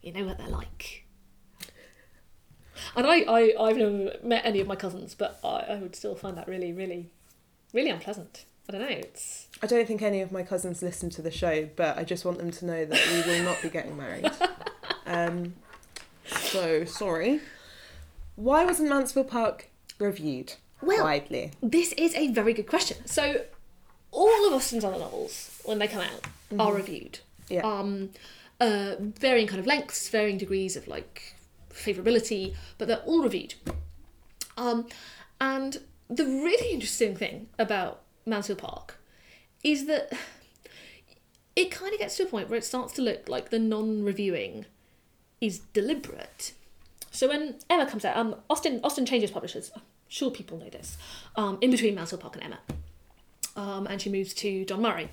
you 0.02 0.12
know 0.12 0.24
what 0.24 0.38
they're 0.38 0.48
like. 0.48 1.04
And 2.94 3.06
I, 3.06 3.20
I 3.20 3.54
I've 3.58 3.76
never 3.76 4.16
met 4.22 4.44
any 4.44 4.60
of 4.60 4.66
my 4.66 4.76
cousins, 4.76 5.14
but 5.14 5.38
I, 5.42 5.60
I 5.70 5.76
would 5.76 5.96
still 5.96 6.14
find 6.14 6.36
that 6.36 6.48
really 6.48 6.72
really 6.72 7.10
really 7.72 7.90
unpleasant. 7.90 8.44
I 8.68 8.72
don't 8.72 8.80
know. 8.82 8.88
It's 8.88 9.46
I 9.62 9.66
don't 9.66 9.86
think 9.86 10.02
any 10.02 10.20
of 10.20 10.32
my 10.32 10.42
cousins 10.42 10.82
listen 10.82 11.08
to 11.10 11.22
the 11.22 11.30
show, 11.30 11.68
but 11.76 11.96
I 11.98 12.04
just 12.04 12.24
want 12.24 12.38
them 12.38 12.50
to 12.50 12.66
know 12.66 12.84
that 12.84 13.00
we 13.26 13.32
will 13.32 13.42
not 13.44 13.60
be 13.62 13.68
getting 13.68 13.96
married. 13.96 14.30
Um, 15.08 15.54
so, 16.26 16.84
sorry. 16.84 17.40
Why 18.34 18.64
wasn't 18.64 18.88
Mansfield 18.88 19.28
Park 19.28 19.68
reviewed 20.00 20.54
Well- 20.82 21.04
widely? 21.04 21.52
This 21.62 21.92
is 21.92 22.12
a 22.16 22.32
very 22.32 22.52
good 22.52 22.66
question. 22.66 23.06
So, 23.06 23.42
all 24.10 24.46
of 24.48 24.52
Austen's 24.52 24.84
other 24.84 24.98
novels, 24.98 25.60
when 25.64 25.78
they 25.78 25.86
come 25.86 26.00
out, 26.02 26.26
are 26.58 26.74
reviewed. 26.74 27.20
Yeah. 27.48 27.60
Um, 27.60 28.10
uh, 28.60 28.96
varying 28.98 29.46
kind 29.46 29.60
of 29.60 29.66
lengths, 29.66 30.08
varying 30.08 30.38
degrees 30.38 30.74
of 30.74 30.88
like 30.88 31.34
favorability, 31.72 32.56
but 32.78 32.88
they're 32.88 32.96
all 33.06 33.22
reviewed. 33.22 33.54
Um, 34.56 34.88
and 35.40 35.78
the 36.08 36.24
really 36.24 36.72
interesting 36.72 37.14
thing 37.14 37.48
about 37.60 38.02
Mansfield 38.26 38.58
Park 38.58 38.98
is 39.62 39.86
that 39.86 40.12
it 41.56 41.70
kind 41.70 41.92
of 41.92 41.98
gets 41.98 42.16
to 42.16 42.24
a 42.24 42.26
point 42.26 42.50
where 42.50 42.58
it 42.58 42.64
starts 42.64 42.92
to 42.94 43.02
look 43.02 43.28
like 43.28 43.50
the 43.50 43.58
non-reviewing 43.58 44.66
is 45.40 45.60
deliberate. 45.72 46.52
So 47.10 47.28
when 47.28 47.56
Emma 47.70 47.86
comes 47.86 48.04
out, 48.04 48.16
um, 48.16 48.36
Austen 48.50 48.80
Austen 48.84 49.06
changes 49.06 49.30
publishers. 49.30 49.70
I'm 49.74 49.82
sure 50.08 50.30
people 50.30 50.58
know 50.58 50.68
this. 50.68 50.98
Um, 51.36 51.58
in 51.60 51.70
between 51.70 51.94
Mansfield 51.94 52.20
Park 52.20 52.36
and 52.36 52.44
Emma, 52.44 52.58
um, 53.56 53.86
and 53.86 54.00
she 54.00 54.10
moves 54.10 54.34
to 54.34 54.64
John 54.66 54.82
Murray, 54.82 55.08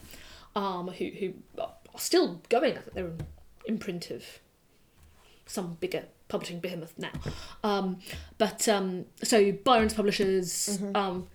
um, 0.56 0.90
who 0.90 1.06
who 1.06 1.34
are 1.60 1.72
still 1.98 2.42
going. 2.50 2.78
I 2.78 2.82
think 2.82 2.94
they're 2.94 3.06
an 3.06 3.28
imprint 3.68 4.12
of 4.12 4.26
some 5.46 5.78
bigger 5.80 6.06
publishing 6.28 6.60
behemoth 6.60 6.94
now. 6.98 7.12
Um, 7.64 8.00
but 8.38 8.68
um, 8.68 9.06
so 9.24 9.52
Byron's 9.52 9.94
publishers. 9.94 10.80
Um, 10.96 11.28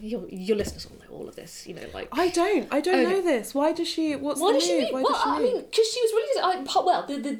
your, 0.00 0.28
your 0.28 0.56
listeners 0.56 0.86
all 0.86 0.96
know 0.98 1.18
all 1.22 1.28
of 1.28 1.36
this, 1.36 1.66
you 1.66 1.74
know, 1.74 1.82
like 1.94 2.08
I 2.12 2.28
don't. 2.28 2.68
I 2.72 2.80
don't 2.80 2.94
Okay. 2.94 3.04
know 3.12 3.20
this. 3.22 3.54
Why 3.54 3.72
does 3.72 3.88
she? 3.88 4.14
What's 4.16 4.40
why 4.40 4.52
the 4.52 4.58
does 4.58 4.66
she 4.68 4.80
move? 4.80 4.88
Why 4.92 5.02
Well, 5.02 5.12
does 5.12 5.22
she 5.22 5.28
I 5.28 5.32
move? 5.38 5.42
mean, 5.42 5.60
because 5.64 5.88
she 5.92 6.00
was 6.02 6.12
really, 6.12 6.40
I, 6.66 6.82
well, 6.82 7.06
the, 7.06 7.16
the, 7.18 7.34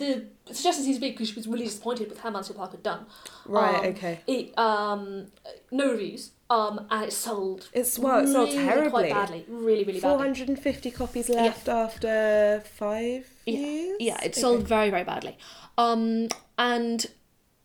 the 0.46 0.54
suggestion 0.54 0.84
seems 0.84 0.96
to 0.96 1.00
be 1.00 1.10
because 1.10 1.28
she 1.28 1.34
was 1.34 1.46
really 1.46 1.64
disappointed 1.64 2.08
with 2.08 2.18
how 2.20 2.30
Mansfield 2.30 2.58
Park 2.58 2.72
had 2.72 2.82
done. 2.82 3.06
Right, 3.46 3.78
Um, 3.84 3.86
okay. 3.92 4.20
It, 4.26 4.58
um, 4.58 5.26
no 5.70 5.90
reviews, 5.92 6.32
um, 6.50 6.86
and 6.90 7.04
it 7.04 7.12
sold. 7.12 7.68
It's 7.72 7.98
well, 7.98 8.20
it 8.24 8.28
sold 8.28 8.50
really 8.50 8.64
terribly. 8.64 8.90
Quite 8.90 9.10
badly, 9.10 9.44
really, 9.48 9.84
really 9.84 10.00
Four 10.00 10.12
badly. 10.18 10.26
hundred 10.26 10.48
and 10.48 10.58
fifty 10.58 10.90
copies 10.90 11.28
left 11.28 11.68
after 11.68 12.62
five 12.74 13.28
Yeah, 13.46 13.58
years. 13.58 13.96
yeah, 14.00 14.16
it 14.22 14.32
Okay. 14.32 14.40
sold 14.40 14.66
very, 14.68 14.90
very 14.90 15.04
badly. 15.04 15.38
Um, 15.78 16.28
and 16.58 17.06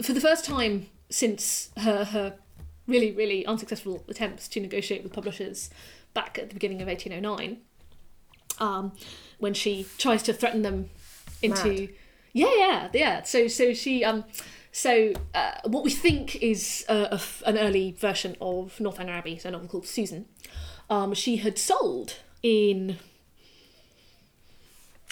for 0.01 0.13
the 0.13 0.21
first 0.21 0.45
time 0.45 0.87
since 1.09 1.69
her 1.77 2.03
her 2.05 2.35
really, 2.87 3.11
really 3.11 3.45
unsuccessful 3.45 4.03
attempts 4.07 4.47
to 4.49 4.59
negotiate 4.59 5.03
with 5.03 5.13
publishers 5.13 5.69
back 6.13 6.39
at 6.39 6.49
the 6.49 6.53
beginning 6.53 6.81
of 6.81 6.87
1809, 6.87 7.57
um, 8.59 8.91
when 9.39 9.53
she 9.53 9.85
tries 9.97 10.23
to 10.23 10.33
threaten 10.33 10.61
them 10.61 10.89
into 11.41 11.69
Mad. 11.69 11.89
yeah, 12.33 12.55
yeah, 12.57 12.89
yeah. 12.93 13.23
So, 13.23 13.47
so 13.47 13.73
she 13.73 14.03
um. 14.03 14.23
So, 14.71 15.13
uh, 15.33 15.53
what 15.65 15.83
we 15.83 15.89
think 15.89 16.35
is 16.35 16.85
a, 16.87 16.93
a 16.93 17.13
f- 17.13 17.41
an 17.47 17.57
early 17.57 17.93
version 17.93 18.35
of 18.39 18.79
Northanger 18.79 19.13
Abbey, 19.13 19.39
so 19.39 19.49
a 19.49 19.51
novel 19.53 19.67
called 19.67 19.87
Susan, 19.87 20.25
um, 20.87 21.15
she 21.15 21.37
had 21.37 21.57
sold 21.57 22.17
in 22.43 22.97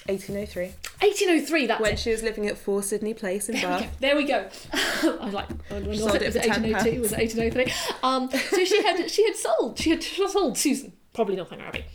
1803 0.08 0.66
1803. 1.01 1.66
That's 1.68 1.82
when 1.82 1.93
it. 1.93 1.99
she 1.99 2.12
was 2.12 2.24
living 2.24 2.47
at 2.47 2.58
Four 2.58 2.84
Sydney 2.84 3.14
Place 3.14 3.49
in 3.49 3.56
There 3.56 3.66
we 3.66 3.74
go. 3.74 3.80
Bath. 3.80 3.99
There 3.99 4.16
we 4.16 4.24
go. 4.24 4.49
I 5.22 5.26
was 5.26 5.34
like, 5.34 5.49
when 5.70 5.88
was 5.88 6.01
it? 6.01 6.22
it 6.22 6.26
Was 6.28 6.36
it 6.36 6.43
for 6.43 6.49
£10. 6.49 6.72
1802? 6.74 7.01
Was 7.01 7.12
it 7.12 7.18
1803? 7.18 7.74
Um, 8.03 8.30
so 8.30 8.66
she 8.66 8.84
had 8.84 9.10
she 9.12 9.26
had 9.26 9.36
sold 9.36 9.80
she 9.80 9.89
had 9.91 10.03
sold 10.03 10.58
Susan, 10.58 10.93
probably 11.14 11.36
Northanger 11.36 11.66
Abbey, 11.66 11.86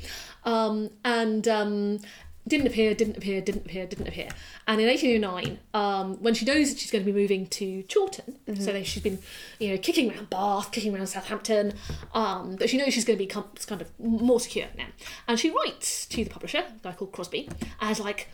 um, 0.44 0.90
and 1.04 1.46
um, 1.48 1.98
didn't 2.46 2.66
appear, 2.66 2.94
didn't 2.94 3.16
appear, 3.16 3.40
didn't 3.40 3.66
appear, 3.66 3.86
didn't 3.86 4.08
appear. 4.08 4.28
And 4.66 4.80
in 4.80 4.86
1809, 4.88 5.58
um, 5.74 6.16
when 6.22 6.34
she 6.34 6.44
knows 6.44 6.70
that 6.70 6.78
she's 6.78 6.90
going 6.90 7.04
to 7.04 7.12
be 7.12 7.18
moving 7.18 7.46
to 7.48 7.82
Chawton, 7.84 8.38
so 8.58 8.72
that 8.72 8.86
she's 8.86 9.02
been, 9.02 9.18
you 9.58 9.70
know, 9.70 9.78
kicking 9.78 10.10
around 10.10 10.30
Bath, 10.30 10.72
kicking 10.72 10.94
around 10.94 11.06
Southampton, 11.06 11.74
um, 12.14 12.56
but 12.56 12.70
she 12.70 12.76
knows 12.78 12.92
she's 12.94 13.04
going 13.04 13.18
to 13.18 13.22
be 13.22 13.28
com- 13.28 13.50
kind 13.66 13.80
of 13.80 13.90
more 14.00 14.40
secure 14.40 14.66
now. 14.76 14.86
And 15.28 15.38
she 15.38 15.50
writes 15.50 16.06
to 16.06 16.24
the 16.24 16.30
publisher, 16.30 16.58
a 16.58 16.72
guy 16.82 16.92
called 16.92 17.12
Crosby, 17.12 17.48
as 17.80 18.00
like, 18.00 18.28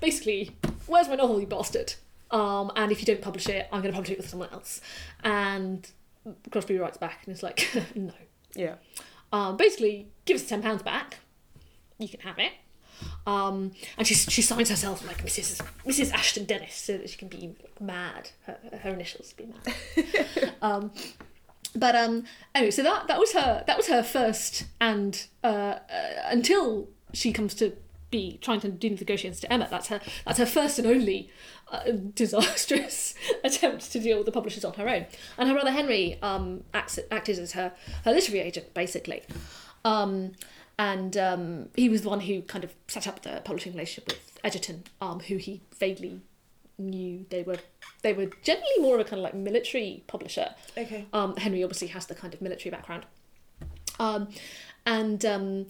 basically, 0.00 0.56
where's 0.86 1.08
my 1.08 1.14
novel, 1.14 1.40
you 1.40 1.46
bastard? 1.46 1.94
Um, 2.30 2.72
and 2.76 2.90
if 2.90 3.00
you 3.00 3.06
don't 3.06 3.22
publish 3.22 3.48
it, 3.48 3.68
I'm 3.72 3.80
going 3.82 3.92
to 3.92 3.96
publish 3.96 4.10
it 4.10 4.18
with 4.18 4.28
someone 4.28 4.48
else. 4.52 4.80
And 5.22 5.88
Crosby 6.50 6.78
writes 6.78 6.96
back 6.98 7.20
and 7.26 7.34
is 7.34 7.42
like, 7.42 7.68
no. 7.94 8.12
Yeah. 8.54 8.74
Um, 9.32 9.56
basically, 9.56 10.08
give 10.24 10.34
us 10.34 10.46
ten 10.46 10.62
pounds 10.62 10.82
back. 10.82 11.18
You 11.98 12.08
can 12.08 12.20
have 12.20 12.38
it. 12.38 12.52
Um, 13.26 13.72
and 13.96 14.06
she 14.06 14.14
she 14.14 14.42
signs 14.42 14.70
herself 14.70 15.06
like 15.06 15.24
Mrs. 15.24 15.64
Mrs. 15.86 16.12
Ashton 16.12 16.44
Dennis 16.44 16.74
so 16.74 16.98
that 16.98 17.10
she 17.10 17.16
can 17.16 17.28
be 17.28 17.54
mad. 17.80 18.30
Her, 18.46 18.58
her 18.82 18.90
initials 18.90 19.32
be 19.32 19.46
mad. 19.46 20.52
um, 20.62 20.90
but 21.74 21.94
um, 21.94 22.24
anyway, 22.54 22.70
so 22.70 22.82
that 22.82 23.08
that 23.08 23.18
was 23.18 23.32
her 23.32 23.64
that 23.66 23.76
was 23.76 23.88
her 23.88 24.02
first 24.02 24.64
and 24.80 25.26
uh, 25.42 25.46
uh, 25.46 25.78
until 26.26 26.88
she 27.12 27.32
comes 27.32 27.54
to 27.54 27.72
be 28.10 28.38
trying 28.42 28.60
to 28.60 28.68
do 28.68 28.90
negotiations 28.90 29.40
to 29.40 29.52
Emma. 29.52 29.66
That's 29.70 29.88
her 29.88 30.00
that's 30.24 30.38
her 30.38 30.46
first 30.46 30.78
and 30.78 30.86
only 30.86 31.30
uh, 31.70 31.90
disastrous 32.14 33.14
attempt 33.44 33.90
to 33.92 33.98
deal 33.98 34.18
with 34.18 34.26
the 34.26 34.32
publishers 34.32 34.64
on 34.64 34.74
her 34.74 34.88
own. 34.88 35.06
And 35.38 35.48
her 35.48 35.54
brother 35.54 35.72
Henry 35.72 36.18
um, 36.22 36.62
acts, 36.74 36.98
acted 37.10 37.38
as 37.38 37.52
her 37.52 37.72
her 38.04 38.12
literary 38.12 38.40
agent 38.46 38.74
basically. 38.74 39.22
Um, 39.84 40.32
and 40.82 41.16
um, 41.16 41.68
he 41.76 41.88
was 41.88 42.02
the 42.02 42.08
one 42.08 42.18
who 42.18 42.42
kind 42.42 42.64
of 42.64 42.74
set 42.88 43.06
up 43.06 43.22
the 43.22 43.40
publishing 43.44 43.72
relationship 43.72 44.08
with 44.08 44.40
Egerton, 44.42 44.82
um, 45.00 45.20
who 45.20 45.36
he 45.36 45.60
vaguely 45.78 46.22
knew 46.76 47.24
they 47.30 47.44
were 47.44 47.58
they 48.02 48.12
were 48.12 48.26
generally 48.42 48.78
more 48.80 48.96
of 48.96 49.02
a 49.02 49.04
kind 49.04 49.20
of 49.20 49.22
like 49.22 49.34
military 49.34 50.02
publisher. 50.08 50.56
Okay. 50.76 51.06
Um, 51.12 51.36
Henry 51.36 51.62
obviously 51.62 51.86
has 51.88 52.06
the 52.06 52.16
kind 52.16 52.34
of 52.34 52.42
military 52.42 52.72
background. 52.72 53.06
Um, 54.00 54.30
and 54.84 55.24
um, 55.24 55.66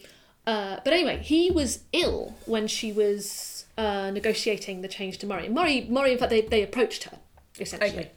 uh, 0.46 0.78
but 0.82 0.94
anyway, 0.94 1.18
he 1.18 1.50
was 1.50 1.80
ill 1.92 2.34
when 2.46 2.66
she 2.66 2.90
was 2.90 3.66
uh, 3.76 4.10
negotiating 4.12 4.80
the 4.80 4.88
change 4.88 5.18
to 5.18 5.26
Murray. 5.26 5.50
Murray, 5.50 5.86
Murray, 5.90 6.12
in 6.12 6.18
fact, 6.18 6.30
they, 6.30 6.40
they 6.40 6.62
approached 6.62 7.04
her 7.04 7.18
essentially. 7.60 7.90
Okay. 7.90 8.12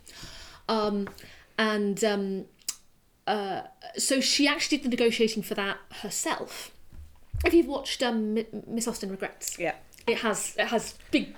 Um, 0.69 1.09
and 1.57 2.01
um, 2.05 2.45
uh, 3.27 3.63
so 3.97 4.21
she 4.21 4.47
actually 4.47 4.77
did 4.77 4.85
the 4.85 4.89
negotiating 4.89 5.43
for 5.43 5.55
that 5.55 5.79
herself. 6.01 6.71
If 7.43 7.53
you've 7.53 7.67
watched 7.67 8.01
um, 8.03 8.37
Miss 8.67 8.87
Austen 8.87 9.09
Regrets, 9.09 9.57
Yeah. 9.59 9.75
it 10.07 10.19
has 10.19 10.55
it 10.57 10.67
has 10.67 10.95
big, 11.11 11.35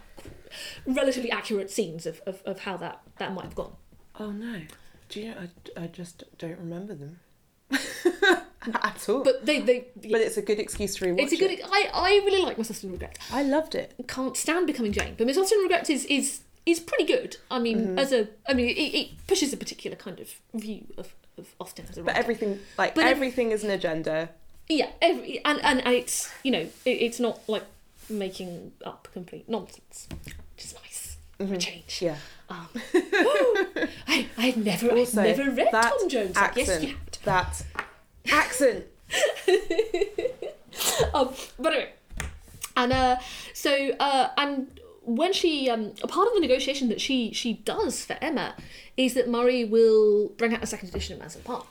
relatively 0.85 1.31
accurate 1.31 1.71
scenes 1.71 2.05
of, 2.05 2.21
of, 2.25 2.41
of 2.45 2.59
how 2.59 2.77
that, 2.77 3.01
that 3.17 3.33
might 3.33 3.43
have 3.45 3.55
gone. 3.55 3.73
Oh 4.19 4.31
no. 4.31 4.61
Do 5.09 5.21
you 5.21 5.31
know? 5.31 5.37
I, 5.77 5.83
I 5.83 5.87
just 5.87 6.23
don't 6.37 6.57
remember 6.59 6.93
them 6.95 7.19
at 7.71 9.05
all. 9.09 9.23
But, 9.23 9.39
But 9.39 9.45
they 9.45 9.59
they 9.61 9.85
it's 10.03 10.37
a 10.37 10.41
good 10.41 10.59
excuse 10.59 10.95
to 10.95 11.05
rewatch 11.05 11.19
it's 11.19 11.33
a 11.33 11.37
good. 11.37 11.51
it. 11.51 11.61
I, 11.65 11.89
I 11.93 12.09
really 12.25 12.41
like 12.41 12.57
Miss 12.57 12.69
Austen 12.71 12.91
Regrets. 12.91 13.19
I 13.31 13.43
loved 13.43 13.75
it. 13.75 13.93
Can't 14.07 14.35
stand 14.35 14.67
becoming 14.67 14.91
Jane, 14.91 15.15
but 15.17 15.27
Miss 15.27 15.37
Austen 15.37 15.59
Regrets 15.59 15.89
is 15.89 16.05
is 16.05 16.41
is 16.65 16.79
pretty 16.79 17.05
good. 17.05 17.37
I 17.49 17.59
mean, 17.59 17.79
Mm-hmm. 17.79 17.99
as 17.99 18.11
a 18.11 18.27
I 18.47 18.53
mean, 18.53 18.67
it, 18.69 18.73
it 18.73 19.27
pushes 19.27 19.53
a 19.53 19.57
particular 19.57 19.95
kind 19.95 20.19
of 20.19 20.33
view 20.53 20.85
of, 20.97 21.13
of 21.37 21.47
Austen 21.59 21.85
as 21.89 21.97
a 21.97 22.03
But 22.03 22.15
everything, 22.15 22.59
like 22.77 22.95
But 22.95 23.05
if- 23.05 23.11
everything, 23.11 23.51
is 23.51 23.63
an 23.63 23.69
agenda. 23.71 24.29
Yeah, 24.69 24.89
every, 25.01 25.43
and, 25.45 25.63
and 25.63 25.79
it's 25.87 26.31
you 26.43 26.51
know 26.51 26.59
it, 26.59 26.73
it's 26.85 27.19
not 27.19 27.39
like 27.47 27.63
making 28.09 28.71
up 28.85 29.07
complete 29.13 29.47
nonsense, 29.47 30.07
which 30.55 30.65
is 30.65 30.75
nice 30.75 31.17
for 31.37 31.53
a 31.53 31.57
change. 31.57 31.99
Mm-hmm. 31.99 32.05
Yeah. 32.05 32.17
Um, 32.49 32.67
I 34.07 34.27
I've 34.37 34.57
never 34.57 34.91
Also, 34.91 35.21
I've 35.21 35.37
never 35.37 35.51
read 35.51 35.71
Tom 35.71 36.09
Jones. 36.09 36.35
Like, 36.35 36.55
yes, 36.55 36.69
accent. 36.69 36.83
you 36.83 36.95
had. 36.95 37.17
That 37.23 37.63
accent. 38.31 38.85
um, 41.13 41.33
but 41.59 41.73
anyway, 41.73 41.91
and 42.75 42.93
uh, 42.93 43.17
so 43.53 43.91
uh, 43.99 44.29
and 44.37 44.79
when 45.03 45.33
she 45.33 45.69
um, 45.69 45.93
a 46.03 46.07
part 46.07 46.27
of 46.27 46.33
the 46.33 46.41
negotiation 46.41 46.89
that 46.89 46.99
she 46.99 47.31
she 47.33 47.53
does 47.53 48.05
for 48.05 48.17
Emma 48.21 48.55
is 48.97 49.13
that 49.13 49.29
Murray 49.29 49.63
will 49.63 50.29
bring 50.37 50.53
out 50.53 50.63
a 50.63 50.67
second 50.67 50.89
edition 50.89 51.13
of 51.13 51.19
Mansfield 51.19 51.45
Park. 51.45 51.67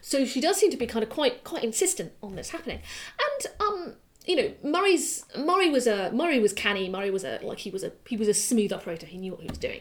So 0.00 0.24
she 0.24 0.40
does 0.40 0.56
seem 0.56 0.70
to 0.70 0.76
be 0.76 0.86
kind 0.86 1.02
of 1.02 1.08
quite 1.08 1.44
quite 1.44 1.64
insistent 1.64 2.12
on 2.22 2.36
this 2.36 2.50
happening, 2.50 2.80
and 3.18 3.52
um. 3.60 3.94
You 4.24 4.36
know, 4.36 4.52
Murray's 4.62 5.24
Murray 5.36 5.68
was 5.68 5.88
a 5.88 6.12
Murray 6.12 6.38
was 6.38 6.52
canny. 6.52 6.88
Murray 6.88 7.10
was 7.10 7.24
a 7.24 7.40
like 7.42 7.58
he 7.58 7.70
was 7.70 7.82
a 7.82 7.90
he 8.06 8.16
was 8.16 8.28
a 8.28 8.34
smooth 8.34 8.72
operator. 8.72 9.04
He 9.04 9.18
knew 9.18 9.32
what 9.32 9.40
he 9.40 9.48
was 9.48 9.58
doing, 9.58 9.80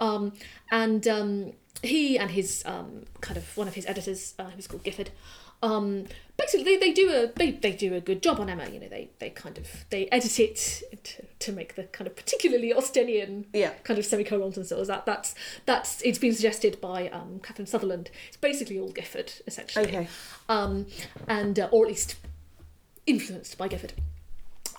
um, 0.00 0.32
and 0.70 1.06
um, 1.06 1.52
he 1.82 2.18
and 2.18 2.30
his 2.30 2.62
um, 2.64 3.04
kind 3.20 3.36
of 3.36 3.56
one 3.56 3.68
of 3.68 3.74
his 3.74 3.86
editors, 3.86 4.34
uh, 4.38 4.50
was 4.56 4.66
called 4.66 4.82
Gifford, 4.82 5.10
um, 5.62 6.04
basically 6.36 6.64
they, 6.64 6.76
they 6.78 6.92
do 6.92 7.10
a 7.10 7.26
they, 7.34 7.50
they 7.52 7.72
do 7.72 7.94
a 7.94 8.00
good 8.00 8.22
job 8.22 8.40
on 8.40 8.48
Emma. 8.48 8.68
You 8.68 8.80
know, 8.80 8.88
they 8.88 9.10
they 9.18 9.30
kind 9.30 9.58
of 9.58 9.86
they 9.90 10.06
edit 10.08 10.38
it 10.38 10.82
to, 11.04 11.24
to 11.40 11.52
make 11.52 11.74
the 11.76 11.84
kind 11.84 12.06
of 12.06 12.16
particularly 12.16 12.72
Austenian 12.72 13.46
Yeah. 13.52 13.70
kind 13.84 13.98
of 13.98 14.04
semicolons 14.04 14.56
and 14.56 14.66
so 14.66 14.84
that 14.84 15.06
that's 15.06 15.34
that's 15.64 16.02
it's 16.02 16.18
been 16.18 16.34
suggested 16.34 16.80
by 16.80 17.08
um, 17.08 17.40
Kathryn 17.40 17.66
Sutherland. 17.68 18.10
It's 18.28 18.36
basically 18.36 18.78
all 18.78 18.90
Gifford 18.90 19.32
essentially, 19.46 19.86
Okay. 19.86 20.08
um, 20.48 20.86
and 21.26 21.58
uh, 21.58 21.68
or 21.72 21.84
at 21.86 21.88
least 21.88 22.16
influenced 23.06 23.56
by 23.56 23.68
Gifford. 23.68 23.94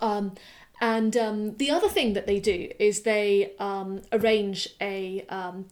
Um, 0.02 0.36
and 0.80 1.18
um, 1.18 1.58
the 1.58 1.72
other 1.72 1.90
thing 1.90 2.14
that 2.14 2.28
they 2.28 2.40
do 2.40 2.70
is 2.78 3.02
they 3.02 3.54
um, 3.58 4.04
arrange 4.12 4.70
a 4.80 5.26
um, 5.30 5.66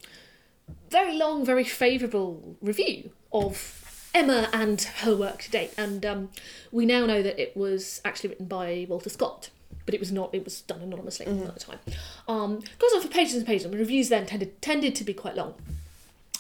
very 0.89 1.15
long, 1.15 1.45
very 1.45 1.63
favourable 1.63 2.57
review 2.61 3.11
of 3.31 3.84
Emma 4.16 4.49
and 4.53 4.82
her 4.82 5.13
work 5.13 5.43
to 5.43 5.51
date. 5.51 5.74
And 5.78 6.05
um, 6.05 6.30
we 6.72 6.86
now 6.86 7.05
know 7.05 7.22
that 7.22 7.38
it 7.39 7.55
was 7.55 8.01
actually 8.05 8.30
written 8.30 8.45
by 8.45 8.86
Walter 8.88 9.09
Scott, 9.09 9.49
but 9.86 9.93
it 9.93 9.99
was 9.99 10.11
not. 10.11 10.34
It 10.34 10.45
was 10.45 10.61
done 10.61 10.82
anonymously 10.82 11.26
at 11.26 11.53
the 11.53 11.59
time. 11.59 11.80
Um, 12.28 12.61
goes 12.80 12.93
on 12.95 13.01
for 13.01 13.09
pages 13.09 13.36
and 13.36 13.45
pages, 13.45 13.66
and 13.66 13.74
the 13.74 13.78
reviews 13.78 14.07
then 14.09 14.26
tended 14.26 14.61
tended 14.61 14.95
to 14.95 15.03
be 15.03 15.13
quite 15.13 15.36
long. 15.36 15.53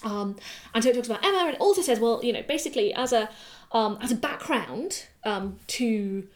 Um, 0.03 0.37
and 0.73 0.83
so 0.83 0.89
it 0.89 0.95
talks 0.95 1.07
about 1.07 1.25
Emma, 1.25 1.49
and 1.49 1.57
also 1.57 1.81
says, 1.81 1.99
well, 1.99 2.21
you 2.23 2.31
know, 2.31 2.43
basically 2.43 2.93
as 2.93 3.11
a 3.11 3.29
um, 3.73 3.97
as 4.01 4.11
a 4.11 4.15
background 4.15 5.05
um, 5.25 5.57
to 5.67 6.27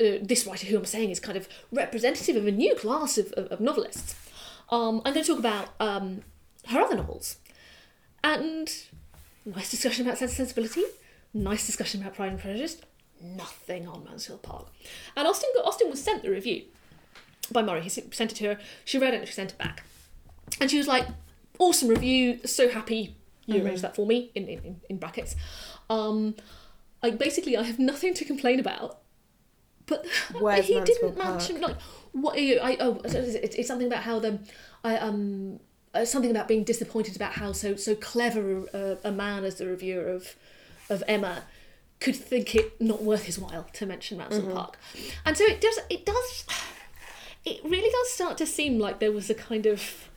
uh, 0.00 0.22
this 0.22 0.46
writer, 0.46 0.66
who 0.68 0.78
I'm 0.78 0.84
saying 0.84 1.10
is 1.10 1.18
kind 1.18 1.36
of 1.36 1.48
representative 1.72 2.36
of 2.36 2.46
a 2.46 2.52
new 2.52 2.76
class 2.76 3.18
of, 3.18 3.32
of, 3.32 3.46
of 3.48 3.60
novelists. 3.60 4.14
Um, 4.70 5.02
I'm 5.04 5.12
going 5.12 5.24
to 5.24 5.30
talk 5.30 5.38
about 5.40 5.70
um, 5.80 6.22
her 6.68 6.80
other 6.80 6.96
novels, 6.96 7.38
and 8.22 8.72
nice 9.44 9.70
discussion 9.70 10.06
about 10.06 10.18
Sense 10.18 10.38
and 10.38 10.48
Sensibility, 10.48 10.84
nice 11.32 11.66
discussion 11.66 12.00
about 12.00 12.14
Pride 12.14 12.32
and 12.32 12.40
Prejudice, 12.40 12.78
nothing 13.20 13.86
on 13.88 14.04
Mansfield 14.04 14.42
Park. 14.42 14.68
And 15.16 15.26
Austen 15.26 15.50
Austen 15.64 15.90
was 15.90 16.02
sent 16.02 16.22
the 16.22 16.30
review 16.30 16.64
by 17.52 17.62
Murray. 17.62 17.82
He 17.82 17.88
sent 17.88 18.32
it 18.32 18.34
to 18.36 18.44
her. 18.46 18.58
She 18.84 18.98
read 18.98 19.14
it 19.14 19.18
and 19.18 19.26
she 19.26 19.34
sent 19.34 19.52
it 19.52 19.58
back. 19.58 19.84
And 20.60 20.70
she 20.70 20.78
was 20.78 20.86
like, 20.86 21.06
awesome 21.58 21.88
review, 21.88 22.40
so 22.44 22.68
happy 22.68 23.16
you 23.46 23.62
arranged 23.62 23.82
that 23.82 23.94
for 23.94 24.06
me, 24.06 24.30
in, 24.34 24.48
in, 24.48 24.80
in 24.88 24.96
brackets. 24.96 25.36
Um, 25.90 26.34
like, 27.02 27.18
basically, 27.18 27.56
I 27.56 27.62
have 27.62 27.78
nothing 27.78 28.14
to 28.14 28.24
complain 28.24 28.58
about. 28.58 29.00
But 29.86 30.06
Where's 30.38 30.66
he 30.66 30.76
Mansfield 30.76 31.14
didn't 31.14 31.18
mention, 31.18 31.60
like, 31.60 31.76
what, 32.12 32.36
are 32.36 32.40
you, 32.40 32.58
I, 32.60 32.76
oh, 32.80 33.00
it's, 33.04 33.14
it's 33.54 33.68
something 33.68 33.86
about 33.86 34.02
how 34.02 34.18
the, 34.18 34.38
I, 34.82 34.96
um, 34.96 35.60
uh, 35.94 36.04
something 36.04 36.30
about 36.30 36.48
being 36.48 36.64
disappointed 36.64 37.16
about 37.16 37.32
how 37.32 37.52
so 37.52 37.76
so 37.76 37.94
clever 37.94 38.66
a, 38.72 38.98
a 39.04 39.12
man 39.12 39.44
as 39.44 39.56
the 39.56 39.66
reviewer 39.66 40.06
of 40.06 40.34
of 40.90 41.02
Emma 41.08 41.44
could 42.00 42.16
think 42.16 42.54
it 42.54 42.80
not 42.80 43.02
worth 43.02 43.24
his 43.24 43.38
while 43.38 43.66
to 43.72 43.86
mention 43.86 44.18
Mansfield 44.18 44.52
Park, 44.52 44.78
and 45.24 45.36
so 45.36 45.44
it 45.44 45.60
does 45.60 45.78
it 45.88 46.04
does 46.04 46.44
it 47.44 47.60
really 47.64 47.90
does 47.90 48.10
start 48.10 48.36
to 48.38 48.46
seem 48.46 48.78
like 48.78 49.00
there 49.00 49.12
was 49.12 49.30
a 49.30 49.34
kind 49.34 49.66
of 49.66 50.08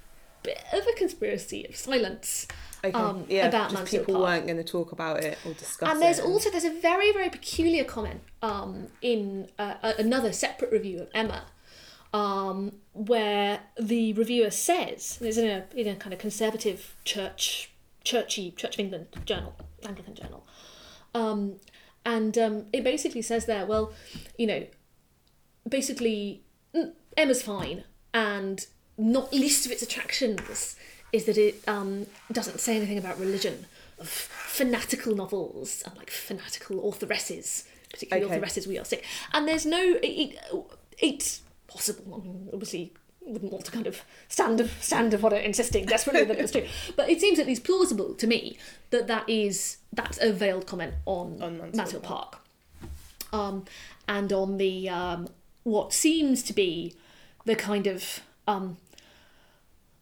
bit 0.43 0.61
of 0.73 0.85
a 0.87 0.93
conspiracy 0.97 1.65
of 1.67 1.75
silence 1.75 2.47
Okay. 2.85 2.93
um, 2.97 3.25
yeah. 3.27 3.47
about 3.47 3.63
just 3.71 3.73
Mansfield 3.73 4.05
people 4.05 4.21
Park. 4.21 4.29
weren't 4.35 4.45
going 4.45 4.57
to 4.57 4.63
talk 4.63 4.91
about 4.91 5.23
it 5.23 5.37
or 5.45 5.53
discuss 5.53 5.89
it. 5.89 5.91
And 5.91 6.01
there's 6.01 6.19
it. 6.19 6.25
also 6.25 6.49
there's 6.51 6.63
a 6.63 6.79
very 6.79 7.11
very 7.11 7.29
peculiar 7.29 7.83
comment 7.83 8.21
um, 8.41 8.87
in 9.01 9.47
uh, 9.57 9.75
another 9.97 10.31
separate 10.31 10.71
review 10.71 10.99
of 11.01 11.09
Emma, 11.13 11.43
um, 12.13 12.73
where 12.93 13.61
the 13.79 14.13
reviewer 14.13 14.49
says 14.49 15.19
it's 15.21 15.37
in 15.37 15.47
a 15.47 15.65
in 15.75 15.87
a 15.87 15.95
kind 15.95 16.13
of 16.13 16.19
conservative 16.19 16.95
church 17.03 17.71
churchy 18.03 18.51
Church 18.51 18.75
of 18.75 18.79
England 18.79 19.07
journal 19.25 19.55
Anglican 19.85 20.15
journal, 20.15 20.45
um, 21.13 21.55
and 22.05 22.37
um, 22.37 22.65
it 22.73 22.83
basically 22.83 23.21
says 23.21 23.45
there 23.45 23.65
well, 23.65 23.91
you 24.37 24.47
know, 24.47 24.65
basically 25.67 26.43
mm, 26.73 26.91
Emma's 27.15 27.41
fine 27.41 27.83
and 28.13 28.65
not 28.97 29.31
least 29.31 29.65
of 29.65 29.71
its 29.71 29.81
attractions 29.83 30.75
is 31.13 31.25
that 31.25 31.37
it 31.37 31.61
um, 31.67 32.05
doesn't 32.31 32.59
say 32.59 32.75
anything 32.75 32.97
about 32.97 33.19
religion 33.19 33.65
of 33.99 34.07
fanatical 34.09 35.15
novels 35.15 35.83
and 35.85 35.95
like 35.97 36.09
fanatical 36.09 36.79
authoresses 36.81 37.65
particularly 37.91 38.25
Okay. 38.25 38.35
authoresses 38.35 38.67
we 38.67 38.77
are 38.77 38.85
sick 38.85 39.03
and 39.33 39.47
there's 39.47 39.65
no 39.65 39.97
it, 40.03 40.37
it, 40.99 41.39
possible. 41.67 42.21
I 42.21 42.23
mean, 42.23 42.49
obviously 42.53 42.93
wouldn't 43.27 43.51
want 43.51 43.65
to 43.65 43.71
kind 43.71 43.87
of 43.87 44.03
stand 44.29 44.69
stand 44.79 45.13
upon 45.13 45.33
it 45.33 45.43
insisting 45.43 45.85
desperately 45.85 46.23
that 46.23 46.39
it's 46.39 46.51
true. 46.51 46.65
But 46.95 47.09
it 47.09 47.19
seems 47.19 47.39
at 47.39 47.47
least 47.47 47.63
plausible 47.63 48.13
to 48.15 48.27
me 48.27 48.57
that 48.89 49.07
that 49.07 49.29
is 49.29 49.77
that's 49.93 50.17
a 50.21 50.31
veiled 50.31 50.65
comment 50.65 50.95
on, 51.05 51.41
On 51.41 51.57
Mansfield 51.57 51.75
Mansfield 51.75 52.03
Park. 52.03 52.39
Um, 53.33 53.65
and 54.07 54.31
on 54.31 54.57
the 54.57 54.89
um, 54.89 55.27
what 55.63 55.93
seems 55.93 56.41
to 56.43 56.53
be 56.53 56.95
the 57.45 57.55
kind 57.55 57.87
of 57.87 58.21
um, 58.47 58.77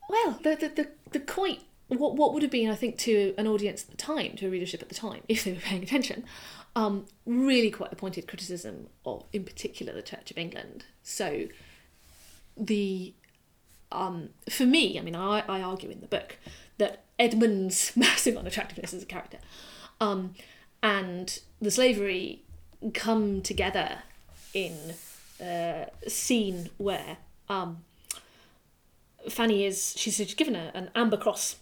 well 0.10 0.40
the, 0.44 0.56
the 0.56 0.70
the 0.70 0.90
the 1.12 1.20
quite 1.20 1.62
what 1.88 2.16
what 2.16 2.34
would 2.34 2.44
have 2.44 2.52
been 2.52 2.70
I 2.70 2.76
think 2.76 2.98
to 3.00 3.34
an 3.38 3.48
audience 3.48 3.84
at 3.84 3.92
the 3.92 3.98
time 3.98 4.36
to 4.38 4.48
a 4.48 4.50
readership 4.50 4.82
at 4.82 4.90
the 4.90 4.96
time 4.96 5.22
if 5.28 5.44
they 5.44 5.54
were 5.54 5.60
paying 5.60 5.84
attention 5.84 6.24
um, 6.76 7.06
really 7.26 7.72
quite 7.72 7.94
a 7.94 7.96
pointed 7.96 8.28
criticism 8.28 8.88
of 9.06 9.24
in 9.32 9.44
particular 9.44 9.94
the 9.94 10.02
Church 10.02 10.32
of 10.32 10.38
England. 10.38 10.86
So 11.04 11.48
the 12.58 13.14
um, 13.92 14.30
for 14.50 14.66
me 14.66 14.98
I 15.00 15.02
mean 15.02 15.16
I, 15.16 15.44
I 15.48 15.62
argue 15.62 15.90
in 15.90 16.02
the 16.02 16.08
book 16.08 16.38
that 16.78 17.04
Edmund's 17.18 17.94
massive 17.96 18.36
unattractiveness 18.36 18.94
as 18.94 19.04
a 19.04 19.06
character 19.06 19.38
um, 20.02 20.36
and 20.84 21.40
the 21.62 21.72
slavery 21.72 22.44
come 22.94 23.42
together 23.42 24.00
in 24.54 24.96
a 25.40 25.90
scene 26.08 26.70
where 26.78 27.18
um, 27.50 27.84
Fanny 29.30 29.66
is 29.66 29.94
she's 29.98 30.16
she's 30.16 30.34
given 30.34 30.56
a, 30.56 30.72
an 30.74 30.90
amber 30.96 31.18
cross 31.18 31.58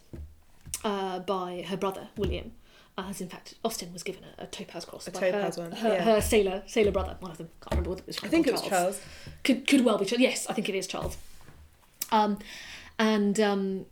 uh, 0.83 1.19
by 1.19 1.65
her 1.67 1.77
brother 1.77 2.09
William, 2.17 2.51
as 2.97 3.21
in 3.21 3.27
fact 3.27 3.55
Austen 3.63 3.91
was 3.91 4.03
given 4.03 4.23
a, 4.37 4.43
a 4.43 4.45
topaz 4.47 4.85
cross 4.85 5.07
A 5.07 5.11
by 5.11 5.31
topaz 5.31 5.55
her, 5.55 5.63
one, 5.63 5.71
her, 5.71 5.93
yeah. 5.93 6.03
her 6.03 6.21
sailor 6.21 6.63
sailor 6.67 6.91
brother, 6.91 7.17
one 7.19 7.31
of 7.31 7.37
them. 7.37 7.49
Can't 7.61 7.71
remember 7.71 7.89
whether 7.91 8.01
it 8.01 8.07
was. 8.07 8.19
I 8.23 8.27
think 8.27 8.47
it 8.47 8.51
was 8.51 8.61
Charles. 8.61 9.01
Could 9.43 9.67
could 9.67 9.83
well 9.83 9.97
be 9.97 10.05
Charles. 10.05 10.21
Yes, 10.21 10.47
I 10.47 10.53
think 10.53 10.69
it 10.69 10.75
is 10.75 10.87
Charles. 10.87 11.17
Um, 12.11 12.39
and 12.99 13.39
um, 13.39 13.85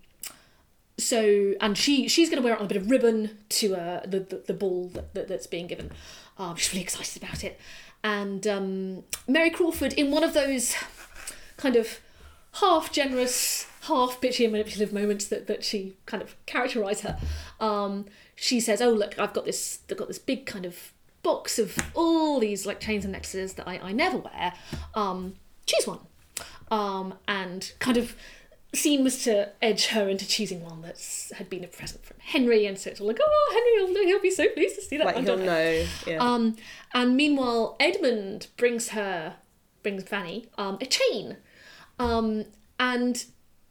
so 0.97 1.53
and 1.59 1.77
she 1.77 2.07
she's 2.07 2.29
going 2.29 2.41
to 2.41 2.45
wear 2.45 2.53
it 2.53 2.59
on 2.59 2.65
a 2.65 2.69
bit 2.69 2.77
of 2.77 2.89
ribbon 2.89 3.37
to 3.49 3.75
uh, 3.75 4.01
the, 4.05 4.19
the 4.19 4.43
the 4.47 4.53
ball 4.53 4.89
that, 4.89 5.13
that 5.13 5.27
that's 5.27 5.47
being 5.47 5.67
given. 5.67 5.91
Um, 6.37 6.55
she's 6.55 6.71
really 6.71 6.83
excited 6.83 7.21
about 7.21 7.43
it, 7.43 7.59
and 8.03 8.45
um, 8.47 9.03
Mary 9.27 9.49
Crawford 9.49 9.93
in 9.93 10.11
one 10.11 10.23
of 10.23 10.33
those 10.33 10.75
kind 11.57 11.75
of 11.75 11.99
half 12.55 12.91
generous, 12.91 13.67
half 13.81 14.19
bitchy 14.21 14.43
and 14.43 14.51
manipulative 14.51 14.93
moments 14.93 15.27
that, 15.27 15.47
that 15.47 15.63
she 15.63 15.95
kind 16.05 16.21
of 16.21 16.35
characterise 16.45 17.01
her. 17.01 17.17
Um, 17.59 18.05
she 18.35 18.59
says, 18.59 18.81
"Oh 18.81 18.91
look, 18.91 19.17
I've 19.19 19.33
got 19.33 19.45
this. 19.45 19.79
I've 19.89 19.97
got 19.97 20.07
this 20.07 20.19
big 20.19 20.45
kind 20.45 20.65
of 20.65 20.93
box 21.23 21.59
of 21.59 21.77
all 21.93 22.39
these 22.39 22.65
like 22.65 22.79
chains 22.79 23.05
and 23.05 23.11
necklaces 23.11 23.53
that 23.53 23.67
I, 23.67 23.79
I 23.79 23.91
never 23.91 24.17
wear. 24.17 24.53
Um, 24.93 25.35
choose 25.65 25.87
one." 25.87 25.99
Um, 26.69 27.15
and 27.27 27.71
kind 27.79 27.97
of 27.97 28.15
seems 28.73 29.23
to 29.25 29.49
edge 29.61 29.87
her 29.87 30.07
into 30.07 30.25
choosing 30.25 30.63
one 30.63 30.81
that's 30.81 31.31
had 31.33 31.49
been 31.49 31.63
a 31.63 31.67
present 31.67 32.05
from 32.05 32.17
Henry, 32.19 32.65
and 32.65 32.77
so 32.77 32.89
it's 32.89 33.01
all 33.01 33.07
like, 33.07 33.19
"Oh, 33.21 33.51
Henry, 33.53 33.93
will 33.93 34.05
he'll 34.07 34.21
be 34.21 34.31
so 34.31 34.47
pleased 34.49 34.75
to 34.75 34.81
see 34.81 34.97
that." 34.97 35.05
Like 35.05 35.15
one, 35.15 35.25
he'll 35.25 35.37
don't 35.37 35.45
know. 35.45 35.85
Yeah. 36.07 36.17
Um, 36.17 36.55
and 36.93 37.15
meanwhile, 37.15 37.75
Edmund 37.79 38.47
brings 38.57 38.89
her, 38.89 39.35
brings 39.83 40.03
Fanny, 40.03 40.49
um, 40.57 40.77
a 40.81 40.85
chain. 40.85 41.37
Um, 42.01 42.45
and 42.79 43.25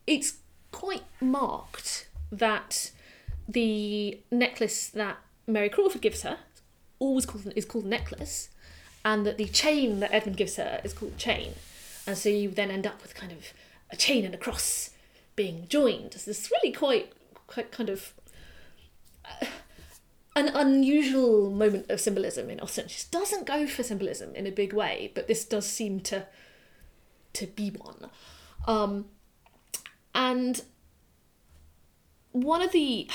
it's 0.06 0.34
quite 0.70 1.02
marked 1.20 2.08
that 2.30 2.92
the 3.48 4.20
necklace 4.30 4.88
that 4.88 5.16
Mary 5.48 5.68
Crawford 5.68 6.00
gives 6.00 6.22
her 6.22 6.38
always 7.00 7.26
called, 7.26 7.52
is 7.56 7.64
called 7.64 7.86
necklace, 7.86 8.50
and 9.04 9.26
that 9.26 9.36
the 9.36 9.46
chain 9.46 9.98
that 9.98 10.14
Edmund 10.14 10.36
gives 10.36 10.56
her 10.56 10.80
is 10.84 10.92
called 10.92 11.18
chain. 11.18 11.54
And 12.06 12.16
so 12.16 12.28
you 12.28 12.50
then 12.50 12.70
end 12.70 12.86
up 12.86 13.02
with 13.02 13.16
kind 13.16 13.32
of 13.32 13.52
a 13.90 13.96
chain 13.96 14.24
and 14.24 14.34
a 14.34 14.38
cross 14.38 14.90
being 15.34 15.66
joined. 15.68 16.14
So 16.14 16.30
this 16.30 16.52
really 16.52 16.72
quite, 16.72 17.12
quite 17.48 17.72
kind 17.72 17.90
of 17.90 18.12
an 20.36 20.48
unusual 20.48 21.50
moment 21.50 21.90
of 21.90 22.00
symbolism 22.00 22.48
in 22.48 22.60
Austen. 22.60 22.86
She 22.86 23.04
doesn't 23.10 23.46
go 23.46 23.66
for 23.66 23.82
symbolism 23.82 24.36
in 24.36 24.46
a 24.46 24.52
big 24.52 24.72
way, 24.72 25.10
but 25.14 25.26
this 25.26 25.44
does 25.44 25.66
seem 25.66 25.98
to 26.00 26.26
to 27.34 27.46
be 27.46 27.70
one. 27.70 28.10
Um, 28.66 29.06
and 30.14 30.62
one 32.32 32.62
of 32.62 32.72
the 32.72 33.08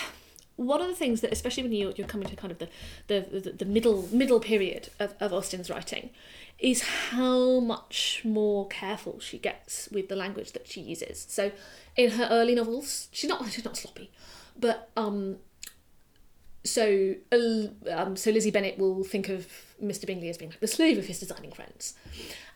one 0.57 0.81
of 0.81 0.87
the 0.87 0.95
things 0.95 1.19
that, 1.19 1.33
especially 1.33 1.63
when 1.63 1.73
you're, 1.73 1.91
you're 1.91 2.07
coming 2.07 2.29
to 2.29 2.35
kind 2.35 2.49
of 2.49 2.59
the, 2.59 2.69
the, 3.07 3.39
the, 3.39 3.51
the 3.51 3.65
middle 3.65 4.07
middle 4.11 4.39
period 4.39 4.89
of, 4.99 5.13
of 5.19 5.33
Austen's 5.33 5.69
writing, 5.69 6.11
is 6.59 6.81
how 7.09 7.59
much 7.59 8.21
more 8.23 8.67
careful 8.67 9.19
she 9.19 9.37
gets 9.37 9.89
with 9.91 10.07
the 10.07 10.15
language 10.15 10.53
that 10.53 10.67
she 10.67 10.81
uses. 10.81 11.25
So, 11.29 11.51
in 11.95 12.11
her 12.11 12.27
early 12.31 12.55
novels, 12.55 13.09
she's 13.11 13.29
not 13.29 13.45
she's 13.51 13.65
not 13.65 13.75
sloppy, 13.75 14.11
but 14.57 14.89
um, 14.95 15.37
so 16.65 17.15
um, 17.91 18.15
so 18.15 18.31
Lizzie 18.31 18.51
Bennet 18.51 18.77
will 18.77 19.03
think 19.03 19.29
of 19.29 19.47
Mr. 19.81 20.05
Bingley 20.05 20.29
as 20.29 20.37
being 20.37 20.51
like 20.51 20.59
the 20.59 20.67
slave 20.67 20.97
of 20.97 21.05
his 21.05 21.19
designing 21.19 21.51
friends, 21.51 21.93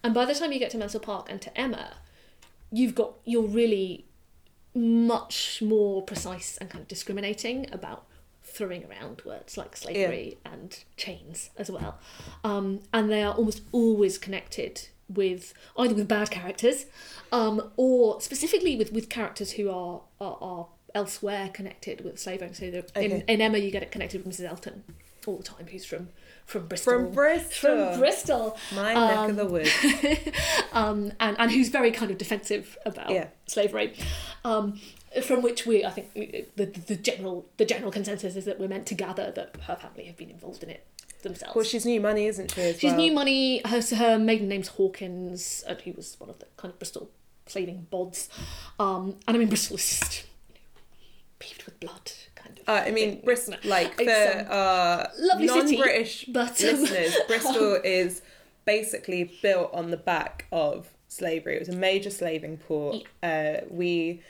and 0.04 0.14
by 0.14 0.26
the 0.26 0.34
time 0.34 0.52
you 0.52 0.60
get 0.60 0.72
to 0.72 0.78
Mansfield 0.78 1.04
Park 1.04 1.28
and 1.30 1.42
to 1.42 1.58
Emma, 1.58 1.94
you've 2.72 2.96
got 2.96 3.14
you're 3.26 3.48
really 3.48 4.06
much 4.76 5.62
more 5.62 6.02
precise 6.02 6.58
and 6.58 6.70
kind 6.70 6.82
of 6.82 6.88
discriminating 6.88 7.68
about 7.72 8.06
throwing 8.44 8.86
around 8.86 9.22
words 9.26 9.58
like 9.58 9.76
slavery 9.76 10.38
and 10.46 10.84
chains 10.98 11.52
as 11.58 11.70
well, 11.70 12.00
um, 12.44 12.80
and 12.94 13.10
they 13.10 13.24
are 13.24 13.34
almost 13.34 13.62
always 13.72 14.18
connected 14.18 14.90
with 15.08 15.54
either 15.78 15.96
with 15.96 16.08
bad 16.08 16.30
characters, 16.30 16.86
um, 17.32 17.72
or 17.78 18.20
specifically 18.22 18.76
with 18.76 18.92
with 18.92 19.10
characters 19.10 19.52
who 19.54 19.70
are 19.70 20.02
are, 20.20 20.38
are 20.42 20.68
elsewhere 20.96 21.50
connected 21.54 22.04
with 22.04 22.20
slave 22.20 22.42
owners. 22.42 22.58
So 22.60 22.70
the- 22.72 22.78
in, 23.02 23.12
Okay. 23.14 23.24
in 23.28 23.42
Emma, 23.42 23.58
you 23.58 23.72
get 23.72 23.84
it 23.84 23.92
connected 23.92 24.24
with 24.26 24.36
Mrs. 24.36 24.46
Elton 24.50 24.84
all 25.28 25.38
the 25.38 25.44
time, 25.44 25.68
who's 25.68 25.86
from 25.86 26.10
from 26.46 26.66
Bristol. 26.68 26.94
From 26.94 27.12
Bristol. 27.12 27.52
From 27.92 28.00
Bristol. 28.00 28.58
My 28.74 28.94
neck 28.96 29.30
of 29.30 29.36
the 29.36 29.46
woods. 29.46 29.70
um, 30.74 31.12
and, 31.20 31.36
and 31.40 31.52
who's 31.52 31.70
very 31.70 31.92
kind 31.92 32.12
of 32.12 32.18
defensive 32.18 32.76
about 32.86 33.12
Yeah. 33.12 33.28
slavery. 33.48 33.94
Um, 34.44 34.80
from 35.24 35.42
which 35.44 35.66
we, 35.68 35.86
I 35.86 35.92
think, 35.92 36.14
the, 36.56 36.66
the 36.66 36.96
general 36.96 37.48
the 37.58 37.66
general 37.66 37.92
consensus 37.92 38.36
is 38.36 38.46
that 38.46 38.60
we're 38.60 38.68
meant 38.68 38.86
to 38.88 38.96
gather 38.96 39.32
that 39.32 39.56
her 39.68 39.76
family 39.76 40.06
have 40.06 40.18
been 40.18 40.30
involved 40.30 40.64
in 40.64 40.70
it 40.70 40.86
themselves. 41.24 41.56
Well, 41.56 41.66
she's 41.66 41.86
new 41.86 42.00
money, 42.00 42.26
isn't 42.28 42.52
she? 42.52 42.74
She's 42.74 42.84
well? 42.92 42.96
new 42.98 43.12
money. 43.12 43.62
Her 43.66 43.82
her 43.96 44.18
maiden 44.20 44.48
name's 44.48 44.70
Hawkins, 44.70 45.64
and 45.68 45.80
he 45.82 45.92
was 45.92 46.16
one 46.20 46.30
of 46.30 46.40
the 46.40 46.46
kind 46.58 46.72
of 46.72 46.80
Bristol 46.80 47.10
slaving 47.48 47.88
bods. 47.92 48.28
Um, 48.80 49.16
and 49.28 49.36
I 49.36 49.40
mean, 49.40 49.50
Bristol 49.50 49.78
is 49.78 49.90
just 50.00 50.14
you 50.14 50.24
know, 50.24 50.29
paved 51.40 51.64
with 51.64 51.80
blood, 51.80 52.12
kind 52.36 52.60
of. 52.60 52.70
Uh, 52.70 52.84
I 52.86 52.92
mean, 52.92 53.22
Bristol, 53.24 53.56
like 53.64 53.96
for 53.96 54.10
uh, 54.10 55.08
lovely 55.18 55.48
non-British 55.48 56.26
but, 56.26 56.64
um, 56.64 56.82
listeners, 56.82 57.18
Bristol 57.28 57.80
is 57.84 58.22
basically 58.66 59.32
built 59.42 59.74
on 59.74 59.92
the 59.92 59.98
back 59.98 60.46
of 60.52 60.90
slavery. 61.08 61.56
It 61.56 61.60
was 61.60 61.70
a 61.70 61.76
major 61.76 62.10
slaving 62.10 62.58
port. 62.58 63.04
Uh, 63.24 63.62
we 63.70 64.22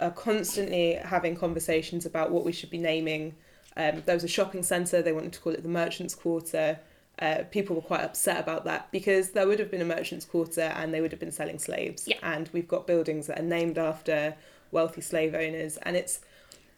are 0.00 0.10
constantly 0.10 0.94
having 0.94 1.36
conversations 1.36 2.06
about 2.06 2.30
what 2.30 2.44
we 2.44 2.52
should 2.52 2.70
be 2.70 2.78
naming. 2.78 3.34
Um, 3.76 4.02
there 4.06 4.14
was 4.14 4.24
a 4.24 4.28
shopping 4.28 4.62
centre. 4.62 5.02
They 5.02 5.12
wanted 5.12 5.32
to 5.34 5.40
call 5.40 5.52
it 5.52 5.62
the 5.62 5.68
Merchants' 5.68 6.14
Quarter. 6.14 6.78
Uh, 7.18 7.44
people 7.50 7.76
were 7.76 7.82
quite 7.82 8.00
upset 8.00 8.40
about 8.40 8.64
that 8.64 8.90
because 8.90 9.30
there 9.30 9.46
would 9.46 9.60
have 9.60 9.70
been 9.70 9.80
a 9.80 9.84
merchants' 9.84 10.24
quarter 10.24 10.62
and 10.62 10.92
they 10.92 11.00
would 11.00 11.12
have 11.12 11.20
been 11.20 11.30
selling 11.30 11.60
slaves. 11.60 12.08
Yeah. 12.08 12.16
And 12.22 12.50
we've 12.52 12.66
got 12.66 12.88
buildings 12.88 13.28
that 13.28 13.38
are 13.38 13.44
named 13.44 13.78
after 13.78 14.34
wealthy 14.72 15.00
slave 15.00 15.34
owners, 15.34 15.76
and 15.78 15.96
it's 15.96 16.20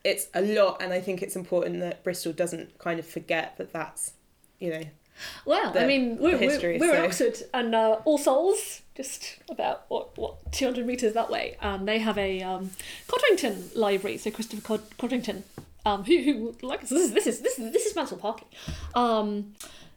it's 0.06 0.28
a 0.34 0.40
lot. 0.40 0.80
And 0.80 0.92
I 0.92 1.00
think 1.00 1.22
it's 1.22 1.36
important 1.36 1.80
that 1.80 2.04
Bristol 2.04 2.32
doesn't 2.32 2.78
kind 2.78 2.98
of 2.98 3.06
forget 3.06 3.56
that 3.58 3.72
that's, 3.72 4.12
you 4.60 4.70
know, 4.70 4.84
Well, 5.44 5.76
I 5.76 5.86
mean, 5.86 6.18
we're, 6.18 6.36
history, 6.38 6.78
we're, 6.78 6.90
we're 6.90 6.96
in 6.96 7.04
Oxford, 7.04 7.36
and 7.52 7.74
uh, 7.74 7.98
All 8.04 8.18
Souls, 8.18 8.82
just 8.94 9.38
about 9.50 9.84
what 9.88 10.16
what 10.16 10.52
two 10.52 10.66
hundred 10.66 10.86
meters 10.86 11.12
that 11.14 11.30
way. 11.30 11.56
Um, 11.60 11.86
they 11.86 11.98
have 11.98 12.18
a 12.18 12.42
um, 12.42 12.70
Codrington 13.08 13.70
library. 13.74 14.18
So 14.18 14.30
Christopher 14.30 14.62
Cod- 14.62 14.96
Codrington, 14.98 15.44
um, 15.84 16.04
who 16.04 16.22
who 16.22 16.54
like 16.62 16.82
this 16.82 16.92
is 16.92 17.12
this 17.12 17.26
is 17.26 17.40
this 17.40 17.58
is 17.58 17.72
this 17.72 17.86
is 17.86 17.96
Mansfield 17.96 18.20
Parking, 18.20 18.48
um, 18.94 19.54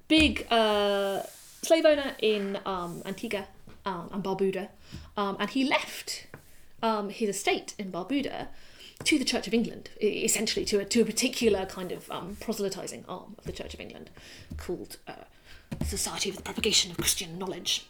big 0.08 0.48
uh, 0.50 1.24
slave 1.62 1.86
owner 1.86 2.16
in 2.22 2.58
um, 2.66 3.02
Antigua 3.06 3.46
um, 3.86 4.10
and 4.14 4.24
Barbuda, 4.24 4.70
um, 5.18 5.36
and 5.40 5.50
he 5.50 5.66
left 5.66 6.28
um, 6.82 7.10
his 7.10 7.30
estate 7.30 7.76
in 7.78 7.92
Barbuda 7.92 8.48
to 9.04 9.18
the 9.18 9.26
Church 9.26 9.48
of 9.48 9.54
England, 9.54 9.90
essentially 10.02 10.66
to 10.66 10.80
a, 10.80 10.86
to 10.86 11.02
a 11.02 11.06
particular 11.06 11.66
kind 11.66 11.92
of 11.92 12.10
um, 12.12 12.38
proselytizing 12.40 13.06
arm 13.08 13.36
of 13.38 13.46
the 13.46 13.52
Church 13.52 13.74
of 13.74 13.80
England 13.80 14.10
called 14.58 14.98
uh, 15.08 15.24
Society 15.86 16.32
for 16.32 16.38
the 16.38 16.44
Propagation 16.44 16.92
of 16.92 16.98
Christian 16.98 17.38
Knowledge. 17.38 17.88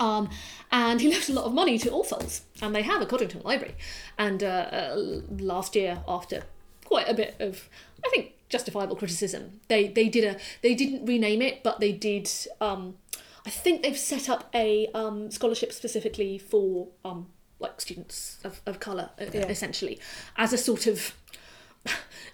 Um, 0.00 0.30
and 0.70 1.00
he 1.00 1.08
left 1.12 1.28
a 1.28 1.32
lot 1.32 1.44
of 1.44 1.52
money 1.52 1.78
to 1.78 1.90
All 1.90 2.04
Souls, 2.04 2.42
and 2.60 2.74
they 2.74 2.82
have 2.82 3.02
a 3.02 3.06
Codrington 3.06 3.42
Library. 3.42 3.74
And 4.18 4.42
uh, 4.42 4.46
uh, 4.46 5.20
last 5.38 5.76
year, 5.76 6.02
after 6.08 6.44
quite 6.84 7.08
a 7.08 7.14
bit 7.14 7.36
of, 7.38 7.68
I 8.04 8.08
think, 8.08 8.32
justifiable 8.48 8.96
criticism, 8.96 9.60
they 9.68 9.88
they 9.88 10.08
did 10.08 10.24
a 10.24 10.38
they 10.62 10.74
didn't 10.74 11.06
rename 11.06 11.42
it, 11.42 11.62
but 11.62 11.80
they 11.80 11.92
did. 11.92 12.30
Um, 12.60 12.96
I 13.44 13.50
think 13.50 13.82
they've 13.82 13.98
set 13.98 14.28
up 14.28 14.48
a 14.54 14.88
um, 14.94 15.30
scholarship 15.30 15.72
specifically 15.72 16.38
for 16.38 16.88
um, 17.04 17.26
like 17.62 17.80
students 17.80 18.38
of, 18.44 18.60
of 18.66 18.80
colour, 18.80 19.10
uh, 19.20 19.24
Yeah. 19.32 19.46
essentially, 19.46 19.98
as 20.36 20.52
a 20.52 20.58
sort 20.58 20.86
of 20.86 21.14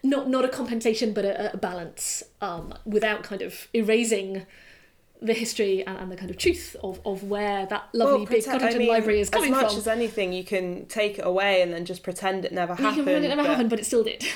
not 0.03 0.29
not 0.29 0.45
a 0.45 0.49
compensation 0.49 1.13
but 1.13 1.25
a, 1.25 1.55
a 1.55 1.57
balance 1.57 2.23
um, 2.41 2.75
without 2.85 3.23
kind 3.23 3.41
of 3.43 3.69
erasing 3.73 4.45
the 5.21 5.33
history 5.33 5.85
and, 5.85 5.99
and 5.99 6.13
the 6.13 6.17
kind 6.17 6.31
of 6.31 6.37
truth 6.37 6.77
of, 6.85 7.01
of 7.05 7.25
where 7.25 7.67
that 7.67 7.89
lovely 7.93 8.21
big 8.21 8.29
pretend- 8.45 8.61
Codrington 8.61 8.77
I 8.77 8.79
mean, 8.79 8.89
library 8.89 9.19
is 9.21 9.29
coming 9.31 9.51
from. 9.51 9.59
as 9.59 9.63
much 9.65 9.73
from. 9.73 9.79
as 9.81 9.89
anything, 9.89 10.33
you 10.33 10.45
can 10.45 10.87
take 10.87 11.19
it 11.19 11.27
away 11.27 11.61
and 11.63 11.73
then 11.73 11.85
just 11.87 12.05
pretend 12.05 12.45
it 12.45 12.53
never 12.53 12.75
you 12.75 12.77
happened. 12.85 12.95
can 12.95 13.05
pretend 13.05 13.25
it 13.25 13.29
never 13.29 13.43
but- 13.43 13.49
happened, 13.51 13.71
but 13.71 13.81
it 13.81 13.87
still 13.87 14.05
did. 14.05 14.25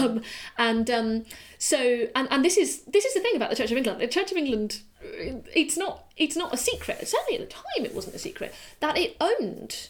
Um, 0.00 0.22
and 0.58 0.90
um, 0.90 1.24
so, 1.58 1.76
and, 2.16 2.26
and 2.30 2.42
this 2.44 2.56
is 2.56 2.80
this 2.84 3.04
is 3.04 3.12
the 3.14 3.20
thing 3.20 3.36
about 3.36 3.50
the 3.50 3.56
Church 3.56 3.70
of 3.70 3.76
England. 3.76 4.00
The 4.00 4.06
Church 4.08 4.30
of 4.32 4.38
England, 4.38 4.80
it's 5.02 5.76
not 5.76 6.06
it's 6.16 6.34
not 6.34 6.54
a 6.54 6.56
secret. 6.56 7.06
Certainly 7.06 7.40
at 7.42 7.48
the 7.48 7.54
time, 7.54 7.84
it 7.84 7.94
wasn't 7.94 8.14
a 8.16 8.18
secret 8.18 8.54
that 8.80 8.96
it 8.96 9.16
owned 9.20 9.88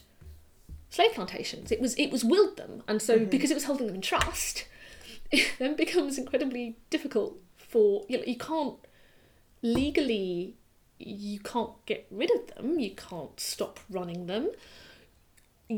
slave 0.92 1.12
plantations. 1.14 1.72
It 1.72 1.80
was 1.80 1.94
it 1.94 2.10
was 2.10 2.24
willed 2.24 2.56
them, 2.56 2.82
and 2.86 3.00
so 3.02 3.16
mm-hmm. 3.16 3.30
because 3.30 3.50
it 3.50 3.54
was 3.54 3.64
holding 3.64 3.86
them 3.86 3.96
in 3.96 4.02
trust, 4.02 4.66
it 5.30 5.52
then 5.58 5.76
becomes 5.76 6.18
incredibly 6.18 6.76
difficult 6.90 7.36
for 7.56 8.04
you. 8.08 8.18
Know, 8.18 8.24
you 8.24 8.38
can't 8.38 8.76
legally 9.62 10.54
you 10.98 11.40
can't 11.40 11.84
get 11.86 12.06
rid 12.10 12.30
of 12.30 12.54
them. 12.54 12.78
You 12.78 12.92
can't 12.92 13.40
stop 13.40 13.80
running 13.90 14.26
them 14.26 14.50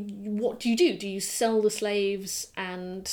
what 0.03 0.59
do 0.59 0.69
you 0.69 0.75
do? 0.75 0.97
Do 0.97 1.07
you 1.07 1.19
sell 1.19 1.61
the 1.61 1.69
slaves 1.69 2.51
and 2.57 3.11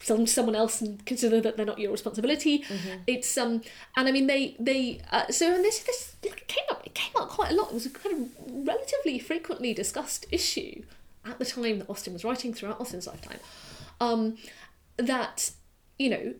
like 0.00 0.06
sell 0.06 0.16
them 0.16 0.26
to 0.26 0.32
someone 0.32 0.54
else 0.54 0.80
and 0.80 1.04
consider 1.04 1.40
that 1.40 1.56
they're 1.56 1.66
not 1.66 1.78
your 1.78 1.92
responsibility? 1.92 2.64
It's 3.06 3.36
um, 3.36 3.62
and 3.96 4.08
I 4.08 4.12
mean 4.12 4.26
they 4.26 4.56
they 4.58 5.00
uh, 5.10 5.28
so 5.30 5.54
and 5.54 5.64
this 5.64 5.80
this 5.80 6.14
came 6.46 6.64
up 6.70 6.86
it 6.86 6.94
came 6.94 7.12
up 7.16 7.28
quite 7.28 7.52
a 7.52 7.54
lot. 7.54 7.70
It 7.70 7.74
was 7.74 7.86
a 7.86 7.90
kind 7.90 8.16
of 8.22 8.66
relatively 8.66 9.18
frequently 9.18 9.74
discussed 9.74 10.26
issue 10.30 10.82
at 11.24 11.38
the 11.38 11.44
time 11.44 11.78
that 11.80 11.90
Austen 11.90 12.12
was 12.12 12.24
writing 12.24 12.54
throughout 12.54 12.80
Austen's 12.80 13.06
lifetime. 13.06 13.38
Um, 14.00 14.38
that 14.96 15.50
you 15.98 16.08
know, 16.08 16.34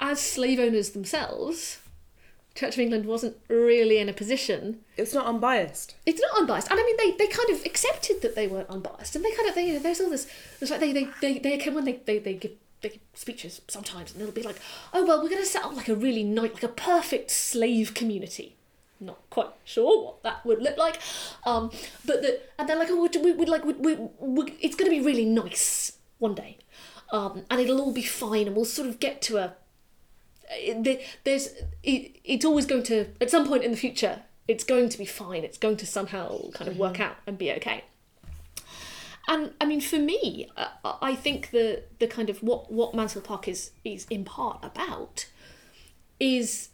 as 0.00 0.20
slave 0.20 0.60
owners 0.60 0.90
themselves, 0.90 1.80
Church 2.54 2.74
of 2.74 2.80
England 2.80 3.06
wasn't 3.06 3.36
really 3.48 3.98
in 3.98 4.08
a 4.08 4.12
position 4.12 4.80
It's 4.96 5.14
not 5.14 5.26
unbiased. 5.26 5.96
it's 6.06 6.20
not 6.20 6.38
unbiased, 6.40 6.70
and 6.70 6.78
I 6.78 6.82
mean 6.84 6.96
they, 6.98 7.10
they 7.16 7.26
kind 7.26 7.50
of 7.50 7.64
accepted 7.66 8.22
that 8.22 8.34
they 8.36 8.46
weren't 8.46 8.70
unbiased, 8.70 9.16
and 9.16 9.24
they 9.24 9.32
kind 9.32 9.48
of 9.48 9.54
they, 9.54 9.66
you 9.66 9.72
know, 9.74 9.78
there's 9.80 10.00
all 10.00 10.10
this 10.10 10.28
It's 10.60 10.70
like 10.70 10.80
they 10.80 10.92
they 10.92 11.08
they, 11.20 11.38
they 11.38 11.70
when 11.70 11.84
they, 11.84 12.00
they 12.04 12.18
they 12.18 12.34
give 12.34 12.52
give 12.82 12.98
speeches 13.14 13.60
sometimes, 13.68 14.12
and 14.12 14.20
it'll 14.20 14.34
be 14.34 14.42
like, 14.42 14.60
oh 14.92 15.04
well, 15.06 15.22
we're 15.22 15.28
going 15.30 15.42
to 15.42 15.46
set 15.46 15.64
up 15.64 15.74
like 15.76 15.88
a 15.88 15.94
really 15.94 16.24
nice 16.24 16.52
like 16.54 16.62
a 16.62 16.68
perfect 16.68 17.30
slave 17.30 17.94
community. 17.94 18.56
Not 19.00 19.18
quite 19.30 19.48
sure 19.64 20.04
what 20.04 20.22
that 20.22 20.44
would 20.46 20.62
look 20.62 20.76
like, 20.76 21.00
um, 21.44 21.70
but 22.04 22.22
the 22.22 22.40
and 22.58 22.68
they're 22.68 22.78
like, 22.78 22.88
oh, 22.90 23.08
we 23.22 23.32
would 23.32 23.48
like 23.48 23.64
we, 23.64 23.72
we, 23.74 23.94
we, 24.20 24.54
it's 24.60 24.76
going 24.76 24.90
to 24.90 24.96
be 24.96 25.04
really 25.04 25.24
nice 25.24 25.92
one 26.18 26.34
day, 26.34 26.58
um, 27.10 27.42
and 27.50 27.60
it'll 27.60 27.80
all 27.80 27.92
be 27.92 28.02
fine, 28.02 28.46
and 28.46 28.54
we'll 28.54 28.64
sort 28.64 28.88
of 28.88 29.00
get 29.00 29.20
to 29.22 29.38
a 29.38 29.54
it- 30.50 31.00
there's 31.24 31.48
it, 31.82 32.16
it's 32.24 32.44
always 32.44 32.66
going 32.66 32.82
to 32.84 33.06
at 33.20 33.30
some 33.30 33.46
point 33.48 33.64
in 33.64 33.70
the 33.70 33.76
future 33.76 34.22
it's 34.48 34.64
going 34.64 34.88
to 34.88 34.98
be 34.98 35.04
fine 35.06 35.44
it's 35.44 35.56
going 35.56 35.76
to 35.76 35.86
somehow 35.86 36.50
kind 36.50 36.68
of 36.70 36.76
work 36.76 37.00
out 37.00 37.16
and 37.26 37.38
be 37.38 37.50
okay 37.52 37.84
and 39.28 39.52
i 39.60 39.64
mean 39.64 39.80
for 39.80 39.98
me 39.98 40.48
uh, 40.56 40.68
i 41.00 41.14
think 41.14 41.50
the 41.50 41.82
the 41.98 42.06
kind 42.06 42.28
of 42.30 42.42
what 42.42 42.72
what 42.72 42.94
mansfield 42.94 43.24
park 43.24 43.48
is 43.48 43.70
is 43.84 44.06
in 44.10 44.24
part 44.24 44.58
about 44.62 45.26
is 46.18 46.70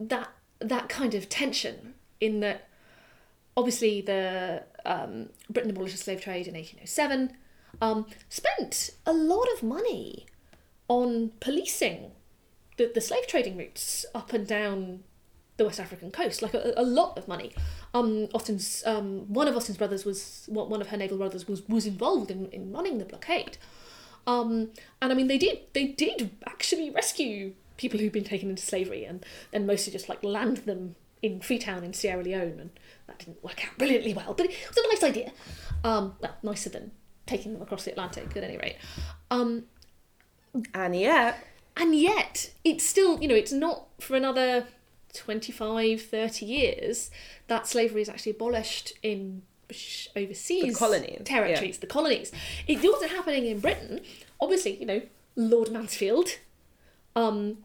that 0.00 0.28
that 0.58 0.88
kind 0.88 1.14
of 1.14 1.28
tension 1.28 1.94
in 2.20 2.40
that 2.40 2.68
obviously 3.56 4.00
the 4.00 4.62
um, 4.84 5.28
britain 5.50 5.70
abolished 5.70 5.96
the 5.96 6.02
slave 6.02 6.20
trade 6.20 6.46
in 6.46 6.54
1807 6.54 7.36
um, 7.80 8.06
spent 8.28 8.90
a 9.06 9.12
lot 9.12 9.48
of 9.54 9.62
money 9.62 10.26
on 10.88 11.32
policing 11.40 12.12
the, 12.76 12.90
the 12.92 13.00
slave 13.00 13.26
trading 13.26 13.56
routes 13.56 14.04
up 14.14 14.32
and 14.32 14.46
down 14.46 15.04
the 15.56 15.64
West 15.64 15.78
African 15.78 16.10
coast, 16.10 16.42
like 16.42 16.54
a, 16.54 16.72
a 16.76 16.82
lot 16.82 17.16
of 17.16 17.28
money. 17.28 17.52
Um, 17.94 18.28
Austen's 18.34 18.82
um, 18.84 19.32
one 19.32 19.48
of 19.48 19.56
Austen's 19.56 19.78
brothers 19.78 20.04
was 20.04 20.44
one 20.48 20.68
one 20.68 20.80
of 20.80 20.88
her 20.88 20.96
naval 20.96 21.16
brothers 21.16 21.46
was 21.46 21.66
was 21.68 21.86
involved 21.86 22.30
in, 22.30 22.46
in 22.50 22.72
running 22.72 22.98
the 22.98 23.04
blockade. 23.04 23.56
Um, 24.26 24.70
and 25.00 25.12
I 25.12 25.14
mean, 25.14 25.28
they 25.28 25.38
did 25.38 25.60
they 25.72 25.86
did 25.86 26.30
actually 26.46 26.90
rescue 26.90 27.52
people 27.76 28.00
who'd 28.00 28.12
been 28.12 28.24
taken 28.24 28.50
into 28.50 28.62
slavery, 28.62 29.04
and 29.04 29.24
then 29.52 29.66
mostly 29.66 29.92
just 29.92 30.08
like 30.08 30.22
land 30.24 30.58
them 30.58 30.96
in 31.22 31.40
Freetown 31.40 31.84
in 31.84 31.92
Sierra 31.92 32.22
Leone, 32.22 32.58
and 32.60 32.70
that 33.06 33.18
didn't 33.18 33.42
work 33.42 33.64
out 33.66 33.78
brilliantly 33.78 34.12
well, 34.12 34.34
but 34.34 34.46
it 34.46 34.54
was 34.68 34.76
a 34.76 34.88
nice 34.88 35.02
idea. 35.02 35.32
Um, 35.82 36.16
well, 36.20 36.36
nicer 36.42 36.70
than 36.70 36.90
taking 37.26 37.52
them 37.52 37.62
across 37.62 37.84
the 37.84 37.92
Atlantic, 37.92 38.36
at 38.36 38.44
any 38.44 38.58
rate. 38.58 38.76
Um, 39.30 39.64
And 40.72 40.94
yet, 40.94 41.44
and 41.76 41.94
yet 41.94 42.50
it's 42.62 42.86
still 42.86 43.20
you 43.20 43.28
know 43.28 43.34
it's 43.34 43.52
not 43.52 43.88
for 44.00 44.16
another 44.16 44.66
25 45.14 46.02
30 46.02 46.46
years 46.46 47.10
that 47.46 47.66
slavery 47.66 48.02
is 48.02 48.08
actually 48.08 48.32
abolished 48.32 48.92
in 49.02 49.42
overseas 50.14 50.74
The 50.74 50.78
colonies, 50.78 51.20
territories 51.24 51.78
the 51.78 51.86
colonies. 51.86 52.32
It 52.66 52.82
wasn't 52.82 53.12
happening 53.12 53.46
in 53.46 53.60
britain. 53.60 54.00
Obviously 54.40 54.76
you 54.76 54.86
know 54.86 55.02
lord 55.36 55.70
mansfield 55.72 56.28
um 57.16 57.58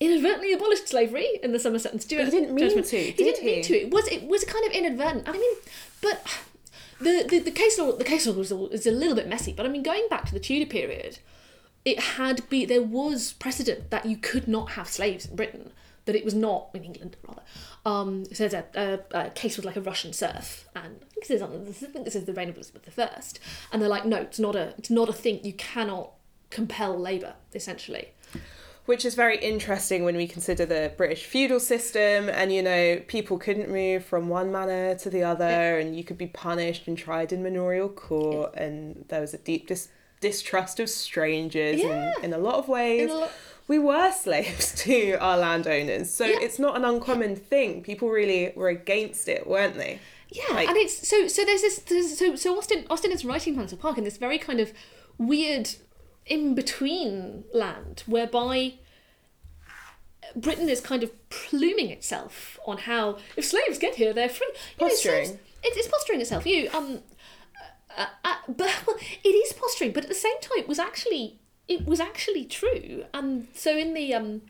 inadvertently 0.00 0.52
abolished 0.52 0.88
slavery 0.88 1.38
in 1.42 1.52
the 1.52 1.58
somerset 1.58 1.92
and 1.92 2.02
stuart 2.02 2.24
he 2.24 2.30
didn't 2.30 2.54
mean 2.54 2.66
judgment. 2.66 2.86
to, 2.88 2.96
he 2.96 3.12
did 3.12 3.34
didn't 3.34 3.44
mean 3.44 3.62
to. 3.62 3.74
It 3.74 3.90
was 3.92 4.08
it 4.08 4.26
was 4.26 4.44
kind 4.44 4.64
of 4.66 4.72
inadvertent. 4.72 5.28
I 5.28 5.32
mean 5.32 5.54
but 6.00 6.26
the, 7.00 7.26
the, 7.28 7.38
the 7.40 7.50
case 7.50 7.78
law 7.78 7.92
the 7.92 8.04
case 8.04 8.26
law 8.26 8.32
was 8.32 8.50
is 8.50 8.86
a 8.86 8.90
little 8.92 9.16
bit 9.16 9.28
messy 9.28 9.52
but 9.52 9.66
i 9.66 9.68
mean 9.68 9.82
going 9.82 10.06
back 10.08 10.24
to 10.24 10.32
the 10.32 10.38
tudor 10.38 10.70
period 10.70 11.18
it 11.84 11.98
had 11.98 12.48
be 12.48 12.64
there 12.64 12.82
was 12.82 13.32
precedent 13.34 13.90
that 13.90 14.06
you 14.06 14.16
could 14.16 14.46
not 14.46 14.70
have 14.72 14.88
slaves 14.88 15.26
in 15.26 15.36
Britain. 15.36 15.72
That 16.04 16.16
it 16.16 16.24
was 16.24 16.34
not 16.34 16.70
in 16.74 16.82
England 16.84 17.16
rather. 17.26 17.42
Um, 17.86 18.24
so 18.26 18.48
there's 18.48 18.54
a, 18.54 18.64
a, 19.14 19.26
a 19.26 19.30
case 19.30 19.56
with 19.56 19.64
like 19.64 19.76
a 19.76 19.80
Russian 19.80 20.12
serf, 20.12 20.68
and 20.74 20.96
I 21.00 21.06
think 21.14 21.28
this 21.28 21.30
is 21.30 21.42
I 21.42 21.46
think 21.92 22.04
this 22.04 22.16
is 22.16 22.24
the 22.24 22.32
reign 22.32 22.48
of 22.48 22.56
Elizabeth 22.56 22.98
I, 22.98 23.20
and 23.72 23.80
they're 23.80 23.88
like, 23.88 24.04
no, 24.04 24.16
it's 24.18 24.38
not 24.40 24.56
a 24.56 24.74
it's 24.78 24.90
not 24.90 25.08
a 25.08 25.12
thing. 25.12 25.40
You 25.44 25.52
cannot 25.52 26.10
compel 26.50 26.98
labour 26.98 27.34
essentially. 27.54 28.08
which 28.84 29.04
is 29.04 29.14
very 29.14 29.38
interesting 29.38 30.02
when 30.02 30.16
we 30.16 30.26
consider 30.26 30.66
the 30.66 30.92
British 30.96 31.24
feudal 31.24 31.60
system, 31.60 32.28
and 32.28 32.52
you 32.52 32.62
know, 32.62 33.00
people 33.06 33.38
couldn't 33.38 33.70
move 33.70 34.04
from 34.04 34.28
one 34.28 34.50
manor 34.50 34.96
to 34.96 35.08
the 35.08 35.22
other, 35.22 35.78
and 35.78 35.96
you 35.96 36.02
could 36.02 36.18
be 36.18 36.26
punished 36.26 36.88
and 36.88 36.98
tried 36.98 37.32
in 37.32 37.42
manorial 37.44 37.88
court, 37.88 38.54
and 38.56 39.04
there 39.08 39.20
was 39.20 39.32
a 39.34 39.38
deep 39.38 39.68
dis- 39.68 39.88
distrust 40.20 40.80
of 40.80 40.90
strangers 40.90 41.80
Yeah. 41.80 42.12
in, 42.18 42.24
in 42.24 42.32
a 42.32 42.38
lot 42.38 42.56
of 42.56 42.66
ways. 42.68 43.08
In 43.72 43.78
a 43.78 43.82
lo- 43.82 43.88
we 43.88 43.88
were 43.92 44.12
slaves 44.24 44.74
to 44.84 45.12
our 45.14 45.36
landowners, 45.38 46.10
so 46.10 46.24
Yeah. 46.24 46.38
it's 46.40 46.58
not 46.58 46.76
an 46.76 46.84
uncommon 46.84 47.36
thing. 47.36 47.82
People 47.82 48.08
really 48.10 48.52
were 48.56 48.68
against 48.68 49.28
it, 49.28 49.46
weren't 49.46 49.76
they? 49.76 49.98
Yeah, 50.30 50.54
Like- 50.54 50.68
and 50.68 50.76
it's 50.76 51.06
so 51.08 51.26
so 51.28 51.44
there's 51.44 51.60
this 51.62 51.78
there's, 51.80 52.18
so 52.18 52.36
so 52.36 52.56
Austen 52.58 52.86
Austen 52.90 53.12
is 53.12 53.24
writing 53.24 53.56
Mansfield 53.56 53.80
Park 53.80 53.98
in 53.98 54.04
this 54.04 54.16
very 54.16 54.38
kind 54.38 54.60
of 54.60 54.72
weird 55.18 55.70
in 56.26 56.54
between 56.54 57.44
land 57.52 58.02
whereby 58.06 58.74
Britain 60.34 60.68
is 60.68 60.80
kind 60.80 61.02
of 61.02 61.10
pluming 61.30 61.90
itself 61.90 62.58
on 62.66 62.78
how 62.78 63.18
if 63.36 63.44
slaves 63.44 63.78
get 63.78 63.96
here 63.96 64.12
they're 64.14 64.28
free. 64.28 64.48
You 64.78 64.86
know, 64.86 64.90
Posturing. 64.90 65.26
slaves- 65.26 65.40
it's, 65.64 65.76
it's 65.76 65.88
posturing 65.88 66.20
itself. 66.20 66.46
You 66.46 66.68
um, 66.72 67.00
uh, 67.96 68.06
uh, 68.24 68.34
but 68.48 68.82
well, 68.86 68.96
it 69.22 69.28
is 69.28 69.52
posturing, 69.52 69.92
but 69.92 70.04
at 70.04 70.08
the 70.08 70.14
same 70.14 70.38
time, 70.40 70.58
it 70.58 70.68
was 70.68 70.78
actually 70.78 71.38
it 71.74 71.86
was 71.86 72.00
actually 72.00 72.44
true. 72.44 73.04
And 73.14 73.48
so 73.54 73.76
in 73.76 73.94
the 73.94 74.14
um, 74.14 74.42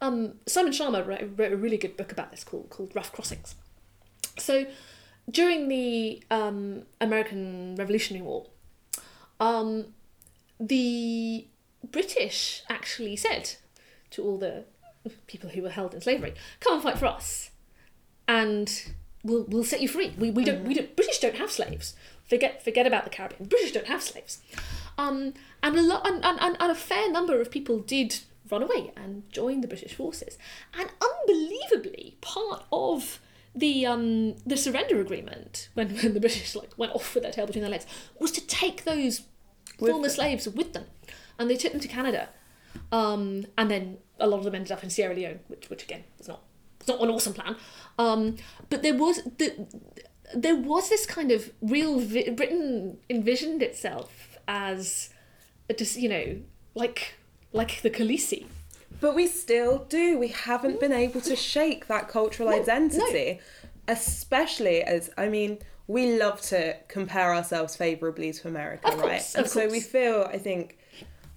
um, 0.00 0.34
Simon 0.46 0.72
Schama 0.72 1.06
wrote, 1.06 1.38
wrote 1.38 1.52
a 1.52 1.56
really 1.56 1.76
good 1.76 1.96
book 1.96 2.12
about 2.12 2.30
this 2.30 2.44
called 2.44 2.70
called 2.70 2.94
Rough 2.94 3.12
Crossings. 3.12 3.54
So 4.38 4.66
during 5.30 5.68
the 5.68 6.22
um, 6.30 6.82
American 7.00 7.76
Revolutionary 7.76 8.24
War, 8.24 8.46
um, 9.40 9.86
the 10.58 11.46
British 11.90 12.62
actually 12.68 13.16
said 13.16 13.56
to 14.10 14.22
all 14.22 14.38
the 14.38 14.64
people 15.26 15.50
who 15.50 15.62
were 15.62 15.70
held 15.70 15.94
in 15.94 16.00
slavery, 16.00 16.34
"Come 16.60 16.74
and 16.74 16.82
fight 16.82 16.98
for 16.98 17.06
us, 17.06 17.50
and 18.26 18.92
we'll 19.22 19.44
we'll 19.44 19.64
set 19.64 19.80
you 19.80 19.88
free. 19.88 20.14
We, 20.18 20.30
we 20.30 20.44
don't 20.44 20.64
we 20.64 20.74
don't 20.74 20.96
British 20.96 21.18
don't 21.18 21.36
have 21.36 21.50
slaves. 21.50 21.94
Forget 22.28 22.62
forget 22.64 22.86
about 22.86 23.04
the 23.04 23.10
Caribbean. 23.10 23.48
British 23.48 23.72
don't 23.72 23.86
have 23.86 24.02
slaves." 24.02 24.40
Um, 24.98 25.34
and 25.62 25.76
a 25.76 25.82
lot 25.82 26.06
and, 26.06 26.24
and, 26.24 26.56
and 26.60 26.70
a 26.70 26.74
fair 26.74 27.10
number 27.10 27.40
of 27.40 27.50
people 27.50 27.78
did 27.78 28.20
run 28.50 28.62
away 28.62 28.92
and 28.96 29.22
join 29.32 29.60
the 29.60 29.68
British 29.68 29.94
forces. 29.94 30.38
And 30.78 30.90
unbelievably, 31.00 32.18
part 32.20 32.64
of 32.72 33.20
the 33.54 33.84
um 33.84 34.34
the 34.46 34.56
surrender 34.56 35.00
agreement 35.00 35.68
when, 35.74 35.90
when 35.96 36.14
the 36.14 36.20
British 36.20 36.54
like 36.54 36.70
went 36.76 36.92
off 36.94 37.14
with 37.14 37.22
their 37.22 37.32
tail 37.32 37.46
between 37.46 37.62
their 37.62 37.70
legs 37.70 37.86
was 38.18 38.30
to 38.32 38.40
take 38.46 38.84
those 38.84 39.22
With 39.78 39.90
former 39.90 40.08
them. 40.08 40.14
slaves 40.14 40.48
with 40.48 40.72
them, 40.72 40.86
and 41.38 41.50
they 41.50 41.56
took 41.56 41.72
them 41.72 41.80
to 41.80 41.88
Canada, 41.88 42.28
um, 42.90 43.46
and 43.58 43.70
then 43.70 43.98
a 44.20 44.26
lot 44.26 44.38
of 44.38 44.44
them 44.44 44.54
ended 44.54 44.72
up 44.72 44.82
in 44.84 44.90
Sierra 44.90 45.14
Leone, 45.14 45.40
which 45.48 45.68
which 45.70 45.82
again 45.84 46.04
was 46.18 46.28
not 46.28 46.42
it's 46.80 46.88
not 46.88 47.00
an 47.00 47.10
awesome 47.10 47.32
plan, 47.32 47.56
um, 47.98 48.36
but 48.68 48.82
there 48.82 48.94
was 48.94 49.22
the 49.38 49.66
there 50.34 50.56
was 50.56 50.88
this 50.88 51.04
kind 51.06 51.30
of 51.30 51.50
real 51.60 52.00
vi- 52.00 52.30
Britain 52.30 52.98
envisioned 53.10 53.62
itself 53.62 54.31
as 54.48 55.10
a 55.68 55.74
just 55.74 55.96
you 55.96 56.08
know 56.08 56.36
like 56.74 57.14
like 57.52 57.82
the 57.82 57.90
Khaleesi. 57.90 58.46
But 59.00 59.14
we 59.14 59.26
still 59.26 59.78
do. 59.88 60.16
We 60.18 60.28
haven't 60.28 60.78
been 60.78 60.92
able 60.92 61.20
to 61.22 61.34
shake 61.34 61.88
that 61.88 62.08
cultural 62.08 62.48
No, 62.50 62.56
no. 62.56 62.62
identity, 62.62 63.40
especially 63.88 64.82
as 64.82 65.10
I 65.16 65.28
mean, 65.28 65.58
we 65.88 66.18
love 66.18 66.40
to 66.42 66.76
compare 66.88 67.34
ourselves 67.34 67.74
favourably 67.76 68.32
to 68.32 68.48
America, 68.48 68.88
Of 68.88 68.98
right? 69.00 69.08
course, 69.10 69.34
and 69.34 69.44
of 69.46 69.50
so 69.50 69.68
we 69.68 69.80
feel. 69.80 70.22
I 70.30 70.38
think 70.38 70.78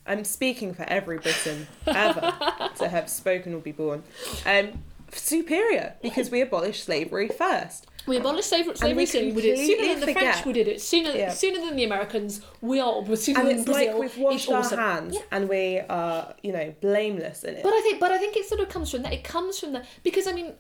I'm 0.06 0.24
speaking 0.24 0.74
for 0.74 0.84
every 0.84 1.18
Briton 1.18 1.68
ever 1.88 2.22
to 2.78 2.88
have 2.88 3.10
spoken 3.10 3.54
or 3.54 3.60
be 3.60 3.72
born. 3.72 4.04
Um, 4.46 4.84
superior 5.18 5.96
because 6.02 6.30
we 6.30 6.42
abolished 6.42 6.84
slavery 6.84 7.28
first. 7.28 7.88
We 8.08 8.18
abolished 8.18 8.50
slavery, 8.50 8.76
slavery 8.76 9.06
sooner. 9.08 9.34
We 9.34 9.42
did 9.42 9.58
it 9.60 9.66
sooner 9.66 9.94
than 9.96 10.00
the 10.06 10.14
French. 10.14 10.46
We 10.46 10.54
did 10.54 10.68
it 10.68 10.80
sooner 10.82 11.10
Yeah. 11.12 11.32
sooner 11.32 11.60
than 11.66 11.76
the 11.76 11.84
Americans. 11.86 12.42
We 12.62 12.80
are 12.80 13.04
sooner 13.16 13.40
And 13.40 13.48
than 13.50 13.56
it's 13.58 13.66
Brazil. 13.66 13.94
like 13.94 14.00
we've 14.00 14.18
washed 14.20 14.50
our 14.52 14.60
awesome. 14.60 14.78
hands 14.80 15.16
Yeah. 15.16 15.22
and 15.32 15.50
we 15.50 15.80
are, 15.80 16.36
you 16.44 16.52
know, 16.54 16.76
blameless 16.82 17.44
in 17.44 17.56
it. 17.56 17.64
But 17.64 17.74
I 17.74 17.82
think, 17.82 18.00
but 18.00 18.12
I 18.12 18.20
think 18.20 18.36
it 18.38 18.46
sort 18.46 18.62
of 18.62 18.70
comes 18.70 18.92
from 18.92 19.02
that. 19.04 19.14
It 19.14 19.24
comes 19.24 19.60
from 19.60 19.74
the 19.74 19.84
because 20.04 20.28
I 20.28 20.34
mean, 20.34 20.54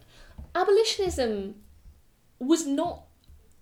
abolitionism 0.56 1.56
was 2.40 2.66
not. 2.66 3.04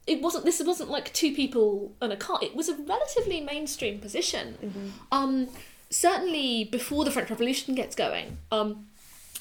It 0.08 0.22
wasn't. 0.22 0.46
This 0.46 0.62
wasn't 0.64 0.90
like 0.90 1.12
two 1.14 1.34
people 1.34 1.94
and 2.02 2.12
a 2.14 2.18
car. 2.18 2.40
It 2.42 2.56
was 2.56 2.70
a 2.70 2.76
relatively 2.76 3.42
mainstream 3.42 4.00
position. 4.00 4.94
Um, 5.12 5.50
certainly 5.90 6.66
before 6.66 7.06
the 7.06 7.12
French 7.12 7.30
Revolution 7.30 7.76
gets 7.76 7.96
going. 7.96 8.38
Um, 8.52 8.88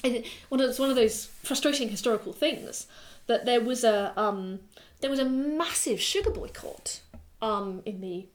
and 0.03 0.23
one 0.49 0.61
of 0.61 0.69
it's 0.69 0.79
one 0.79 0.89
of 0.89 0.95
those 0.95 1.25
frustrating 1.25 1.89
historical 1.89 2.33
things 2.33 2.87
that 3.27 3.45
there 3.45 3.61
was 3.61 3.83
a 3.83 4.13
um, 4.19 4.59
there 5.01 5.09
was 5.09 5.19
a 5.19 5.25
massive 5.25 5.99
sugar 6.01 6.29
boycott 6.29 7.01
um, 7.41 7.81
in 7.85 8.01
the 8.01 8.25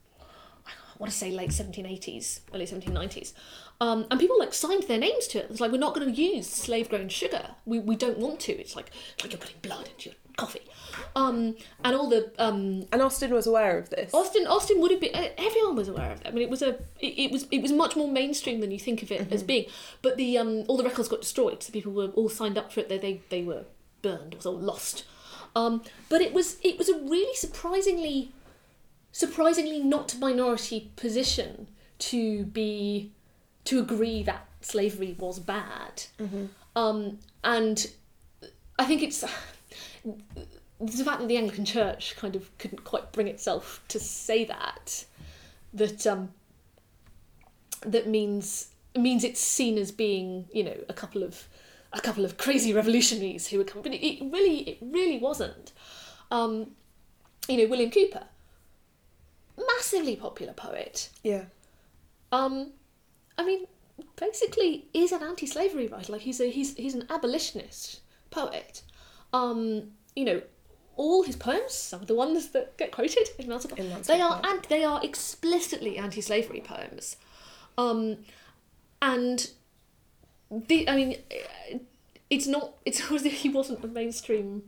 I 0.66 0.72
want 0.98 1.12
to 1.12 1.18
say 1.18 1.30
late 1.30 1.50
1780s, 1.50 2.40
early 2.52 2.66
1790s, 2.66 3.32
Um, 3.80 4.06
and 4.10 4.18
people 4.18 4.36
like 4.36 4.52
signed 4.52 4.82
their 4.84 4.98
names 4.98 5.28
to 5.28 5.38
it. 5.38 5.46
It's 5.48 5.60
like 5.60 5.70
we're 5.70 5.78
not 5.78 5.94
going 5.94 6.12
to 6.12 6.20
use 6.20 6.48
slave 6.48 6.88
grown 6.88 7.08
sugar. 7.08 7.54
We, 7.64 7.78
we 7.78 7.94
don't 7.94 8.18
want 8.18 8.40
to. 8.40 8.52
It's 8.52 8.74
like 8.74 8.90
it's 9.14 9.22
like 9.22 9.32
you're 9.32 9.40
putting 9.40 9.60
blood 9.62 9.88
into 9.88 10.10
your 10.10 10.16
coffee. 10.38 10.66
Um, 11.14 11.56
and 11.84 11.94
all 11.94 12.08
the 12.08 12.32
um, 12.38 12.86
And 12.92 13.02
Austen 13.02 13.32
was 13.32 13.46
aware 13.46 13.76
of 13.78 13.90
this. 13.90 14.14
Austen 14.14 14.46
Austen 14.46 14.80
would 14.80 14.90
have 14.90 15.00
been 15.00 15.14
everyone 15.36 15.76
was 15.76 15.88
aware 15.88 16.12
of 16.12 16.22
that. 16.22 16.28
I 16.28 16.30
mean 16.32 16.42
it 16.42 16.50
was 16.50 16.62
a 16.62 16.70
it, 17.00 17.24
it 17.24 17.30
was 17.30 17.46
it 17.50 17.60
was 17.60 17.72
much 17.72 17.96
more 17.96 18.10
mainstream 18.10 18.60
than 18.60 18.70
you 18.70 18.78
think 18.78 19.02
of 19.02 19.10
it 19.12 19.30
as 19.32 19.42
being. 19.42 19.66
But 20.00 20.16
the 20.16 20.38
um 20.38 20.64
all 20.68 20.76
the 20.76 20.84
records 20.84 21.08
got 21.08 21.20
destroyed, 21.20 21.62
so 21.62 21.72
people 21.72 21.92
were 21.92 22.08
all 22.08 22.28
signed 22.28 22.56
up 22.56 22.72
for 22.72 22.80
it. 22.80 22.88
They 22.88 22.98
they, 22.98 23.20
they 23.28 23.42
were 23.42 23.64
burned, 24.00 24.32
it 24.32 24.36
was 24.36 24.46
all 24.46 24.58
lost. 24.58 25.04
Um 25.54 25.82
but 26.08 26.20
it 26.20 26.32
was 26.32 26.56
it 26.62 26.78
was 26.78 26.88
a 26.88 26.94
really 26.94 27.34
surprisingly 27.34 28.32
surprisingly 29.12 29.80
not 29.82 30.16
minority 30.18 30.92
position 30.96 31.66
to 31.98 32.44
be 32.44 33.12
to 33.64 33.80
agree 33.80 34.22
that 34.22 34.46
slavery 34.60 35.16
was 35.18 35.40
bad. 35.40 36.04
Um 36.76 37.18
and 37.42 37.90
I 38.78 38.84
think 38.84 39.02
it's 39.02 39.24
the 40.80 41.04
fact 41.04 41.20
that 41.20 41.28
the 41.28 41.36
Anglican 41.36 41.64
Church 41.64 42.14
kind 42.16 42.36
of 42.36 42.56
couldn't 42.58 42.84
quite 42.84 43.12
bring 43.12 43.26
itself 43.26 43.82
to 43.88 43.98
say 43.98 44.44
that 44.44 45.04
that 45.74 46.06
um 46.06 46.30
that 47.80 48.08
means 48.08 48.68
means 48.96 49.24
it's 49.24 49.40
seen 49.40 49.78
as 49.78 49.92
being 49.92 50.48
you 50.52 50.64
know 50.64 50.76
a 50.88 50.94
couple 50.94 51.22
of 51.22 51.48
a 51.92 52.00
couple 52.00 52.24
of 52.24 52.36
crazy 52.36 52.72
revolutionaries 52.72 53.48
who 53.48 53.58
were 53.58 53.64
coming 53.64 53.82
but 53.82 53.92
it, 53.92 54.04
it 54.04 54.32
really 54.32 54.58
it 54.60 54.78
really 54.80 55.18
wasn't. 55.18 55.72
Um 56.30 56.72
you 57.48 57.56
know 57.56 57.66
William 57.68 57.90
Cowper 57.90 58.24
massively 59.56 60.16
popular 60.16 60.52
poet. 60.52 61.10
Yeah. 61.22 61.44
um 62.30 62.72
I 63.36 63.44
mean 63.44 63.66
basically 64.14 64.86
is 64.94 65.10
an 65.10 65.22
anti-slavery 65.24 65.88
writer 65.88 66.12
like 66.12 66.20
he's 66.22 66.40
a 66.40 66.48
he's 66.50 66.76
he's 66.76 66.94
an 66.94 67.04
abolitionist 67.10 68.00
poet. 68.30 68.82
Um 69.32 69.92
you 70.18 70.24
know 70.24 70.42
all 70.96 71.22
his 71.22 71.36
poems 71.36 71.72
some 71.72 72.00
of 72.00 72.08
the 72.08 72.14
ones 72.14 72.48
that 72.48 72.76
get 72.76 72.90
quoted 72.90 73.28
in 73.38 73.48
Mansfield 73.48 73.78
In 73.78 73.84
Park, 73.86 73.94
Mansfield 73.94 74.18
they 74.18 74.22
are 74.22 74.40
and 74.44 74.64
they 74.64 74.84
are 74.84 75.00
explicitly 75.04 75.96
anti-slavery 75.96 76.60
poems. 76.60 77.16
Um 77.78 78.18
and 79.00 79.50
the 80.50 80.88
I 80.88 80.96
mean 80.96 81.16
it's 82.30 82.48
not 82.48 82.74
it's 82.84 83.00
not 83.00 83.12
as 83.12 83.24
if 83.24 83.32
he 83.32 83.48
wasn't 83.48 83.84
a 83.84 83.86
mainstream 83.86 84.64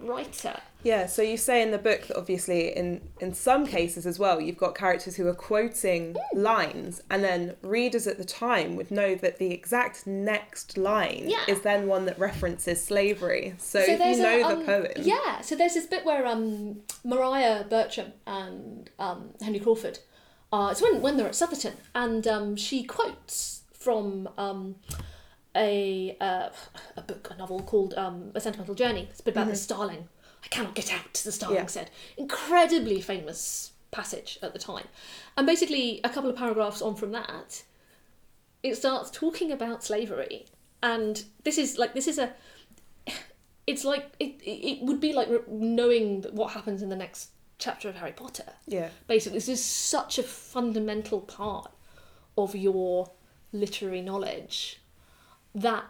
writer 0.00 0.60
Yeah, 0.84 1.06
so 1.06 1.22
you 1.22 1.36
say 1.36 1.60
in 1.62 1.70
the 1.72 1.78
book 1.78 2.06
that 2.06 2.16
obviously 2.16 2.74
in 2.76 3.00
in 3.20 3.34
some 3.34 3.66
cases 3.66 4.06
as 4.06 4.18
well, 4.18 4.40
you've 4.40 4.56
got 4.56 4.74
characters 4.76 5.16
who 5.16 5.26
are 5.26 5.34
quoting 5.34 6.14
Hmm. 6.32 6.38
lines, 6.38 7.02
and 7.10 7.24
then 7.24 7.56
readers 7.62 8.06
at 8.06 8.16
the 8.18 8.24
time 8.24 8.76
would 8.76 8.90
know 8.90 9.14
that 9.16 9.38
the 9.38 9.50
exact 9.52 10.06
next 10.06 10.76
line 10.78 11.24
Yeah. 11.26 11.44
is 11.48 11.60
then 11.62 11.88
one 11.88 12.04
that 12.06 12.18
references 12.18 12.82
slavery. 12.82 13.54
So, 13.58 13.80
So 13.84 13.92
if 13.92 14.00
you 14.00 14.22
know 14.22 14.36
a, 14.36 14.54
the 14.54 14.60
um, 14.60 14.66
poem, 14.66 14.92
Yeah, 14.96 15.40
so 15.40 15.56
there's 15.56 15.74
this 15.74 15.86
bit 15.86 16.04
where 16.04 16.24
um, 16.26 16.82
Maria 17.04 17.66
Bertram 17.68 18.12
and 18.26 18.88
um, 19.00 19.30
Henry 19.40 19.58
Crawford, 19.60 19.98
uh, 20.52 20.68
it's 20.70 20.80
when, 20.80 21.02
when 21.02 21.16
they're 21.16 21.26
at 21.26 21.34
Sotherton, 21.34 21.74
and 21.94 22.26
um, 22.28 22.56
she 22.56 22.84
quotes 22.84 23.62
from 23.72 24.28
um, 24.38 24.76
a, 25.56 26.16
uh, 26.20 26.48
a 26.96 27.02
book, 27.02 27.28
a 27.32 27.36
novel 27.36 27.60
called 27.62 27.94
um, 27.94 28.30
A 28.34 28.40
Sentimental 28.40 28.74
Journey. 28.74 29.08
It's 29.10 29.20
a 29.20 29.22
bit 29.22 29.34
about 29.34 29.48
the 29.48 29.56
starling. 29.56 30.08
I 30.44 30.48
cannot 30.48 30.74
get 30.74 30.92
out, 30.92 31.14
the 31.14 31.32
starling 31.32 31.58
Yeah. 31.58 31.66
said. 31.66 31.90
Incredibly 32.16 33.00
famous 33.00 33.72
passage 33.90 34.38
at 34.42 34.52
the 34.52 34.58
time. 34.58 34.86
And 35.36 35.46
basically, 35.46 36.00
a 36.04 36.08
couple 36.08 36.30
of 36.30 36.36
paragraphs 36.36 36.80
on 36.82 36.94
from 36.94 37.12
that, 37.12 37.62
it 38.62 38.76
starts 38.76 39.10
talking 39.10 39.50
about 39.50 39.82
slavery. 39.82 40.46
And 40.82 41.24
this 41.42 41.58
is 41.58 41.76
like, 41.78 41.94
this 41.94 42.06
is 42.06 42.18
a, 42.18 42.32
it's 43.66 43.84
like 43.84 44.12
it, 44.20 44.40
it 44.42 44.78
it 44.80 44.82
would 44.84 45.00
be 45.00 45.12
like 45.12 45.28
knowing 45.48 46.22
what 46.32 46.52
happens 46.52 46.82
in 46.82 46.88
the 46.88 46.96
next 46.96 47.30
chapter 47.58 47.88
of 47.88 47.96
Harry 47.96 48.12
Potter. 48.12 48.44
yeah, 48.66 48.90
Basically, 49.08 49.38
this 49.38 49.48
is 49.48 49.64
such 49.64 50.18
a 50.18 50.22
fundamental 50.22 51.20
part 51.20 51.72
of 52.36 52.54
your 52.54 53.10
literary 53.52 54.00
knowledge 54.00 54.80
that 55.62 55.84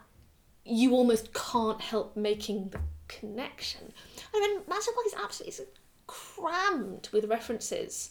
you 0.65 0.93
almost 0.93 1.33
can't 1.33 1.81
help 1.81 2.17
making 2.17 2.71
the 2.71 2.81
connection. 3.09 3.93
I 4.35 4.41
mean, 4.41 4.61
Park 4.63 4.83
is 5.07 5.15
absolutely 5.23 5.67
crammed 6.07 7.09
with 7.13 7.25
references 7.27 8.11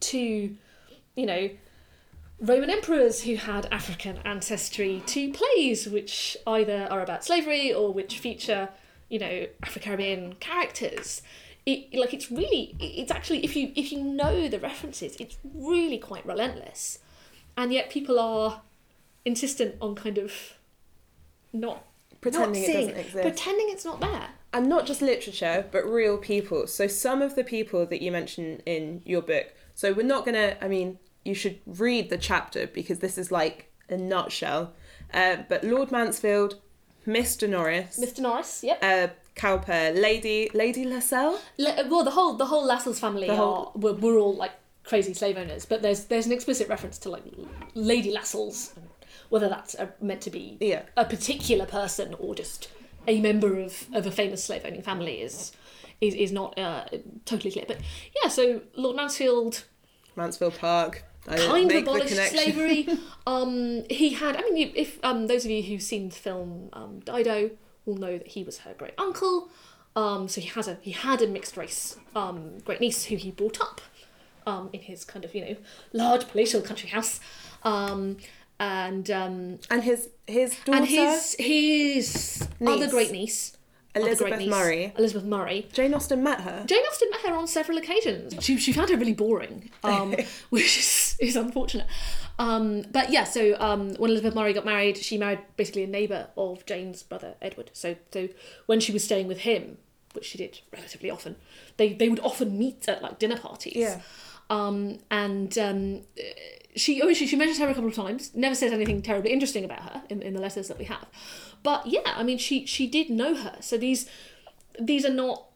to, 0.00 0.18
you 1.16 1.26
know, 1.26 1.50
Roman 2.38 2.68
emperors 2.68 3.22
who 3.22 3.36
had 3.36 3.66
African 3.72 4.18
ancestry 4.18 5.02
to 5.06 5.32
plays 5.32 5.88
which 5.88 6.36
either 6.46 6.86
are 6.90 7.00
about 7.00 7.24
slavery 7.24 7.72
or 7.72 7.92
which 7.92 8.18
feature, 8.18 8.68
you 9.08 9.18
know, 9.18 9.46
Afro-Caribbean 9.62 10.34
characters. 10.34 11.22
It 11.64 11.94
like 11.98 12.14
it's 12.14 12.30
really 12.30 12.76
it's 12.78 13.10
actually 13.10 13.42
if 13.42 13.56
you 13.56 13.72
if 13.74 13.90
you 13.90 14.02
know 14.02 14.48
the 14.48 14.60
references, 14.60 15.16
it's 15.18 15.38
really 15.42 15.98
quite 15.98 16.24
relentless. 16.26 16.98
And 17.56 17.72
yet 17.72 17.90
people 17.90 18.20
are 18.20 18.60
insistent 19.24 19.74
on 19.80 19.94
kind 19.94 20.18
of 20.18 20.55
not 21.60 21.84
pretending 22.20 22.62
not 22.62 22.68
it 22.70 22.72
doesn't 22.72 22.96
exist. 22.96 23.22
Pretending 23.22 23.66
it's 23.70 23.84
not 23.84 24.00
there. 24.00 24.28
and 24.52 24.68
not 24.68 24.86
just 24.86 25.02
literature, 25.02 25.66
but 25.70 25.84
real 25.84 26.16
people. 26.18 26.66
So 26.66 26.86
some 26.86 27.22
of 27.22 27.34
the 27.34 27.44
people 27.44 27.86
that 27.86 28.00
you 28.02 28.10
mention 28.12 28.60
in 28.66 29.02
your 29.04 29.22
book. 29.22 29.46
So 29.74 29.92
we're 29.92 30.06
not 30.06 30.24
gonna. 30.24 30.56
I 30.60 30.68
mean, 30.68 30.98
you 31.24 31.34
should 31.34 31.58
read 31.66 32.08
the 32.10 32.18
chapter 32.18 32.66
because 32.66 32.98
this 33.00 33.18
is 33.18 33.30
like 33.30 33.70
a 33.88 33.96
nutshell. 33.96 34.72
Uh, 35.12 35.36
but 35.48 35.62
Lord 35.62 35.92
Mansfield, 35.92 36.56
Mr. 37.06 37.48
Norris, 37.48 37.98
Mr. 38.02 38.20
Norris, 38.20 38.64
yep. 38.64 38.78
uh, 38.82 39.08
Cowper, 39.34 39.92
Lady 39.94 40.50
Lady 40.54 40.84
Lascelles. 40.84 41.40
Le- 41.58 41.86
well, 41.88 42.02
the 42.04 42.10
whole 42.12 42.34
the 42.34 42.46
whole 42.46 42.64
Lascelles 42.64 42.98
family 42.98 43.26
The 43.26 43.36
whole- 43.36 43.72
are 43.74 43.78
were, 43.78 43.92
were 43.94 44.18
all 44.18 44.34
like 44.34 44.52
crazy 44.82 45.12
slave 45.14 45.36
owners, 45.36 45.66
but 45.66 45.82
there's 45.82 46.04
there's 46.06 46.26
an 46.26 46.32
explicit 46.32 46.68
reference 46.68 46.96
to 46.98 47.10
like 47.10 47.22
Lady 47.74 48.10
Lascelles, 48.12 48.72
whether 49.28 49.48
that's 49.48 49.74
uh 49.74 49.88
meant 50.00 50.20
to 50.22 50.30
be 50.30 50.56
Yeah. 50.60 50.82
a 50.96 51.04
particular 51.04 51.66
person 51.66 52.14
or 52.18 52.34
just 52.34 52.68
a 53.08 53.20
member 53.20 53.58
of, 53.60 53.86
of 53.94 54.06
a 54.06 54.10
famous 54.10 54.42
slave 54.44 54.62
owning 54.64 54.82
family 54.82 55.20
is 55.20 55.52
is, 56.00 56.14
is 56.14 56.30
not 56.32 56.58
uh, 56.58 56.84
totally 57.24 57.50
clear. 57.50 57.64
But 57.66 57.78
yeah, 58.22 58.28
so 58.28 58.60
Lord 58.74 58.96
Mansfield 58.96 59.64
Mansfield 60.14 60.58
Park. 60.58 61.04
I 61.28 61.36
kind 61.38 61.70
of 61.72 61.82
abolished 61.82 62.14
slavery. 62.30 62.86
um, 63.26 63.82
he 63.90 64.10
had, 64.10 64.36
I 64.36 64.42
mean, 64.42 64.72
if 64.76 64.98
um, 65.02 65.26
those 65.26 65.44
of 65.44 65.50
you 65.50 65.62
who've 65.62 65.82
seen 65.82 66.10
the 66.10 66.14
film 66.14 66.68
um, 66.72 67.00
Dido 67.00 67.50
will 67.84 67.96
know 67.96 68.16
that 68.18 68.28
he 68.28 68.44
was 68.44 68.58
her 68.58 68.74
great 68.74 68.94
uncle. 68.98 69.48
Um, 69.96 70.28
so 70.28 70.40
he 70.40 70.48
has 70.48 70.68
a 70.68 70.76
he 70.82 70.90
had 70.92 71.22
a 71.22 71.26
mixed 71.26 71.56
race 71.56 71.96
um, 72.14 72.58
great 72.64 72.80
niece 72.80 73.04
who 73.06 73.16
he 73.16 73.30
brought 73.30 73.58
up 73.60 73.80
um, 74.46 74.68
in 74.72 74.80
his 74.80 75.04
kind 75.04 75.24
of 75.24 75.34
you 75.34 75.44
know 75.44 75.56
large 75.92 76.28
palatial 76.28 76.60
country 76.60 76.90
house, 76.90 77.18
um, 77.62 78.18
and 78.58 79.10
um, 79.10 79.58
And 79.70 79.82
his 79.82 80.08
his 80.26 80.56
daughter 80.64 80.78
and 80.78 80.86
his 80.86 81.36
his 81.38 82.48
other 82.60 82.88
great 82.88 83.12
niece 83.12 83.56
Elizabeth 83.96 84.32
great 84.32 84.38
niece, 84.38 84.50
Murray. 84.50 84.92
Elizabeth 84.98 85.24
Murray, 85.24 85.68
Jane 85.72 85.94
Austen 85.94 86.22
met 86.22 86.40
her. 86.42 86.64
Jane 86.66 86.82
Austen 86.88 87.10
met 87.10 87.20
her 87.20 87.34
on 87.34 87.46
several 87.46 87.78
occasions. 87.78 88.34
She, 88.44 88.58
she 88.58 88.72
found 88.72 88.90
her 88.90 88.96
really 88.96 89.14
boring, 89.14 89.70
um, 89.82 90.14
which 90.50 90.78
is, 90.78 91.16
is 91.18 91.36
unfortunate. 91.36 91.86
Um, 92.38 92.82
but 92.92 93.10
yeah, 93.10 93.24
so 93.24 93.56
um, 93.58 93.94
when 93.94 94.10
Elizabeth 94.10 94.34
Murray 94.34 94.52
got 94.52 94.64
married, 94.64 94.98
she 94.98 95.16
married 95.16 95.40
basically 95.56 95.84
a 95.84 95.86
neighbour 95.86 96.28
of 96.36 96.66
Jane's 96.66 97.02
brother 97.02 97.34
Edward. 97.40 97.70
So 97.72 97.96
so 98.12 98.28
when 98.66 98.80
she 98.80 98.92
was 98.92 99.02
staying 99.02 99.28
with 99.28 99.40
him, 99.40 99.78
which 100.12 100.26
she 100.26 100.38
did 100.38 100.60
relatively 100.72 101.10
often, 101.10 101.36
they 101.78 101.94
they 101.94 102.08
would 102.08 102.20
often 102.20 102.58
meet 102.58 102.88
at 102.88 103.02
like 103.02 103.18
dinner 103.18 103.38
parties. 103.38 103.76
Yeah. 103.76 104.00
Um, 104.48 104.98
and 105.10 105.56
um, 105.58 106.02
she, 106.76 107.00
oh, 107.02 107.12
she 107.12 107.26
she 107.26 107.36
mentions 107.36 107.58
her 107.58 107.68
a 107.68 107.74
couple 107.74 107.88
of 107.88 107.94
times. 107.94 108.34
Never 108.34 108.54
says 108.54 108.72
anything 108.72 109.02
terribly 109.02 109.32
interesting 109.32 109.64
about 109.64 109.80
her 109.80 110.02
in, 110.10 110.22
in 110.22 110.34
the 110.34 110.40
letters 110.40 110.68
that 110.68 110.78
we 110.78 110.84
have. 110.84 111.06
But 111.62 111.86
yeah, 111.86 112.00
I 112.04 112.22
mean, 112.22 112.38
she 112.38 112.66
she 112.66 112.86
did 112.86 113.10
know 113.10 113.34
her. 113.34 113.56
So 113.60 113.78
these 113.78 114.08
these 114.78 115.04
are 115.04 115.12
not 115.12 115.46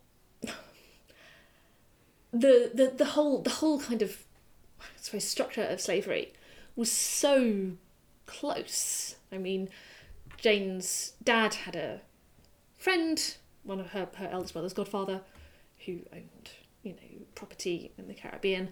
the 2.33 2.71
the 2.73 2.93
the 2.97 3.05
whole 3.05 3.43
the 3.43 3.51
whole 3.51 3.81
kind 3.81 4.03
of 4.03 4.25
structure 5.19 5.65
of 5.65 5.81
slavery 5.81 6.33
was 6.75 6.91
so 6.91 7.73
close. 8.27 9.17
I 9.31 9.39
mean, 9.39 9.69
Jane's 10.39 11.13
dad 11.23 11.55
had 11.55 11.77
a 11.77 12.01
friend, 12.79 13.37
one 13.63 13.81
of 13.81 13.91
her 13.91 14.09
her 14.17 14.29
eldest 14.33 14.55
brother's 14.55 14.73
godfather, 14.73 15.21
who 15.85 16.01
property 17.41 17.91
in 17.99 18.07
the 18.07 18.15
Caribbean. 18.15 18.65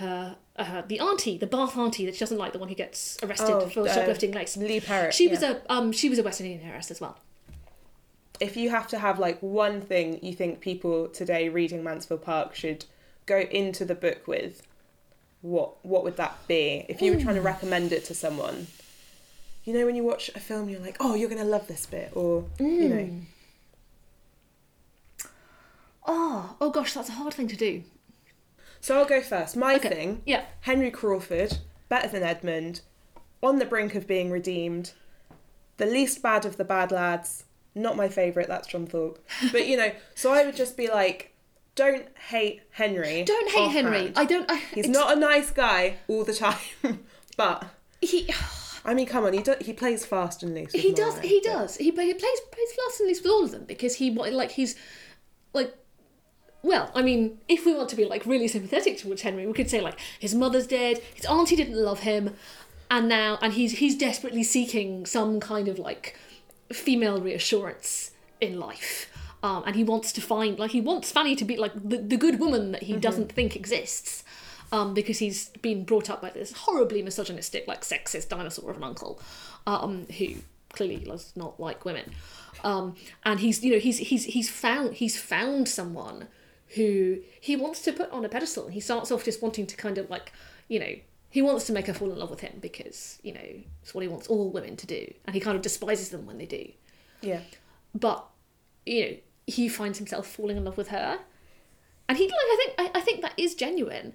Her 0.00 0.36
uh, 0.56 0.82
the 0.92 0.98
auntie, 1.00 1.36
the 1.36 1.46
Bath 1.46 1.76
auntie 1.76 2.06
that 2.06 2.14
she 2.14 2.20
doesn't 2.20 2.38
like, 2.38 2.52
the 2.52 2.58
one 2.64 2.68
who 2.70 2.74
gets 2.74 3.18
arrested 3.22 3.54
Oh, 3.54 3.68
for 3.68 3.86
uh, 3.88 3.92
shoplifting 3.94 4.32
lace. 4.32 4.56
Leigh-Perrot. 4.56 5.12
She 5.12 5.24
yeah. 5.26 5.30
was 5.34 5.42
a 5.42 5.52
um 5.74 5.92
she 5.92 6.08
was 6.08 6.18
a 6.18 6.22
West 6.22 6.40
Indian 6.40 6.60
heiress 6.68 6.90
as 6.90 7.00
well. 7.00 7.16
if 8.40 8.56
you 8.56 8.70
have 8.70 8.86
to 8.88 8.98
have 9.06 9.18
like 9.26 9.38
one 9.42 9.80
thing 9.90 10.18
you 10.26 10.32
think 10.40 10.60
people 10.60 11.08
today 11.20 11.48
reading 11.58 11.80
Mansfield 11.84 12.22
Park 12.22 12.54
should 12.54 12.80
go 13.26 13.38
into 13.60 13.84
the 13.84 13.94
book 13.94 14.26
with, 14.26 14.54
what 15.42 15.68
what 15.84 16.02
would 16.04 16.16
that 16.16 16.34
be? 16.48 16.84
If 16.88 17.02
you 17.02 17.12
were 17.14 17.20
trying 17.20 17.36
to 17.42 17.46
recommend 17.54 17.92
it 17.92 18.04
to 18.06 18.14
someone, 18.14 18.66
you 19.64 19.72
know 19.74 19.84
when 19.86 19.96
you 19.96 20.04
watch 20.12 20.24
a 20.34 20.40
film 20.40 20.68
you're 20.70 20.80
like, 20.88 20.96
oh, 21.00 21.14
you're 21.14 21.28
gonna 21.34 21.44
love 21.56 21.66
this 21.68 21.84
bit, 21.86 22.10
or 22.14 22.44
you 22.58 22.88
know, 22.88 23.08
Oh, 26.04 26.56
oh 26.60 26.70
gosh, 26.70 26.94
that's 26.94 27.08
a 27.08 27.12
hard 27.12 27.32
thing 27.34 27.48
to 27.48 27.56
do. 27.56 27.82
So 28.82 28.98
I'll 28.98 29.04
go 29.06 29.22
first. 29.22 29.56
My 29.56 29.76
Okay. 29.76 29.88
thing, 29.88 30.22
Yeah. 30.26 30.44
Henry 30.62 30.90
Crawford, 30.90 31.58
better 31.88 32.08
than 32.08 32.22
Edmund, 32.24 32.80
on 33.42 33.58
the 33.58 33.64
brink 33.64 33.94
of 33.94 34.06
being 34.06 34.30
redeemed, 34.30 34.92
the 35.76 35.86
least 35.86 36.20
bad 36.20 36.44
of 36.44 36.56
the 36.58 36.64
bad 36.64 36.90
lads. 36.92 37.44
Not 37.74 37.96
my 37.96 38.08
favourite, 38.08 38.48
that's 38.48 38.66
John 38.68 38.86
Thorpe. 38.86 39.18
But 39.52 39.66
you 39.68 39.76
know, 39.78 39.92
so 40.14 40.32
I 40.34 40.44
would 40.44 40.56
just 40.56 40.76
be 40.76 40.88
like, 40.88 41.32
don't 41.76 42.06
hate 42.28 42.60
Henry. 42.72 43.22
Don't 43.26 43.50
hate 43.50 43.70
Henry. 43.70 43.98
offhand. 44.10 44.18
I 44.18 44.24
don't. 44.26 44.50
I, 44.50 44.56
He's 44.74 44.88
not 44.88 45.16
a 45.16 45.18
nice 45.18 45.50
guy 45.50 45.96
all 46.08 46.22
the 46.24 46.34
time, 46.34 46.58
but 47.38 47.64
He 48.02 48.28
I 48.84 48.94
mean, 48.94 49.06
come 49.06 49.24
on, 49.24 49.32
he 49.32 49.42
do, 49.42 49.54
he 49.60 49.72
plays 49.72 50.04
fast 50.04 50.42
and 50.42 50.54
loose. 50.56 50.72
with 50.72 50.82
he 50.82 50.92
does. 50.92 51.18
He 51.20 51.40
but- 51.44 51.50
does. 51.52 51.76
He 51.76 51.84
he 51.84 51.92
plays 51.92 52.40
plays 52.50 52.72
fast 52.84 52.98
and 53.00 53.08
loose 53.08 53.22
with 53.22 53.30
all 53.30 53.44
of 53.44 53.52
them 53.52 53.64
because 53.64 53.94
he 53.94 54.10
like 54.10 54.50
he's 54.50 54.74
like. 55.54 55.72
Well, 56.62 56.90
I 56.94 57.02
mean, 57.02 57.38
if 57.48 57.66
we 57.66 57.74
want 57.74 57.88
to 57.88 57.96
be 57.96 58.04
like 58.04 58.24
really 58.24 58.46
sympathetic 58.46 58.98
towards 58.98 59.22
Henry, 59.22 59.46
we 59.46 59.52
could 59.52 59.68
say 59.68 59.80
like 59.80 59.98
his 60.18 60.34
mother's 60.34 60.66
dead, 60.66 61.00
his 61.14 61.24
auntie 61.26 61.56
didn't 61.56 61.76
love 61.76 62.00
him, 62.00 62.36
and 62.90 63.08
now 63.08 63.38
and 63.42 63.54
he's 63.54 63.78
he's 63.78 63.96
desperately 63.96 64.44
seeking 64.44 65.04
some 65.04 65.40
kind 65.40 65.66
of 65.66 65.78
like 65.78 66.16
female 66.72 67.20
reassurance 67.20 68.12
in 68.40 68.60
life. 68.60 69.08
Um, 69.42 69.64
and 69.66 69.74
he 69.74 69.82
wants 69.82 70.12
to 70.12 70.20
find 70.20 70.58
like 70.58 70.70
he 70.70 70.80
wants 70.80 71.10
Fanny 71.10 71.34
to 71.34 71.44
be 71.44 71.56
like 71.56 71.72
the, 71.74 71.98
the 71.98 72.16
good 72.16 72.38
woman 72.38 72.70
that 72.72 72.84
he 72.84 72.96
doesn't 72.96 73.32
think 73.32 73.56
exists. 73.56 74.24
Um, 74.70 74.94
because 74.94 75.18
he's 75.18 75.50
been 75.60 75.84
brought 75.84 76.08
up 76.08 76.22
by 76.22 76.30
this 76.30 76.50
horribly 76.52 77.02
misogynistic, 77.02 77.68
like 77.68 77.82
sexist 77.82 78.30
dinosaur 78.30 78.70
of 78.70 78.78
an 78.78 78.84
uncle, 78.84 79.20
um, 79.66 80.06
who 80.16 80.36
clearly 80.72 80.96
does 80.96 81.30
not 81.36 81.60
like 81.60 81.84
women. 81.84 82.14
Um, 82.64 82.94
and 83.22 83.40
he's 83.40 83.62
you 83.62 83.72
know 83.72 83.78
he's 83.78 83.98
he's 83.98 84.24
he's 84.24 84.48
found 84.48 84.94
he's 84.94 85.20
found 85.20 85.68
someone 85.68 86.28
who 86.74 87.18
he 87.40 87.56
wants 87.56 87.82
to 87.82 87.92
put 87.92 88.10
on 88.10 88.24
a 88.24 88.28
pedestal. 88.28 88.68
He 88.68 88.80
starts 88.80 89.10
off 89.10 89.24
just 89.24 89.42
wanting 89.42 89.66
to 89.66 89.76
kind 89.76 89.98
of 89.98 90.08
like 90.10 90.32
you 90.68 90.78
know 90.80 90.94
he 91.30 91.40
wants 91.42 91.64
to 91.66 91.72
make 91.72 91.86
her 91.86 91.94
fall 91.94 92.10
in 92.12 92.18
love 92.18 92.30
with 92.30 92.40
him 92.40 92.58
because 92.60 93.18
you 93.22 93.32
know 93.32 93.40
it's 93.82 93.94
what 93.94 94.02
he 94.02 94.08
wants 94.08 94.26
all 94.28 94.50
women 94.50 94.76
to 94.76 94.86
do, 94.86 95.12
and 95.26 95.34
he 95.34 95.40
kind 95.40 95.56
of 95.56 95.62
despises 95.62 96.08
them 96.10 96.26
when 96.26 96.38
they 96.38 96.46
do 96.46 96.70
Yeah. 97.20 97.40
but 97.94 98.26
you 98.86 99.04
know 99.04 99.16
he 99.46 99.68
finds 99.68 99.98
himself 99.98 100.26
falling 100.26 100.56
in 100.56 100.64
love 100.64 100.76
with 100.76 100.88
her 100.88 101.18
and 102.08 102.16
he 102.18 102.24
like 102.24 102.32
i 102.34 102.56
think 102.58 102.74
I, 102.94 102.98
I 102.98 103.00
think 103.02 103.22
that 103.22 103.32
is 103.36 103.54
genuine 103.54 104.12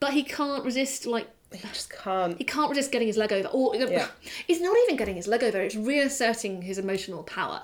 but 0.00 0.12
he 0.12 0.22
can't 0.22 0.64
resist 0.64 1.06
like 1.06 1.28
He 1.52 1.58
just 1.58 1.90
can't. 1.90 2.36
he 2.36 2.44
can't 2.44 2.68
resist 2.68 2.92
getting 2.92 3.08
his 3.08 3.16
leg 3.16 3.32
over 3.32 3.48
or 3.48 3.74
Yeah. 3.76 4.08
it's 4.48 4.60
not 4.60 4.76
even 4.84 4.96
getting 4.96 5.16
his 5.16 5.26
leg 5.26 5.42
over 5.42 5.58
it's 5.60 5.76
reasserting 5.76 6.62
his 6.62 6.78
emotional 6.78 7.22
power 7.22 7.62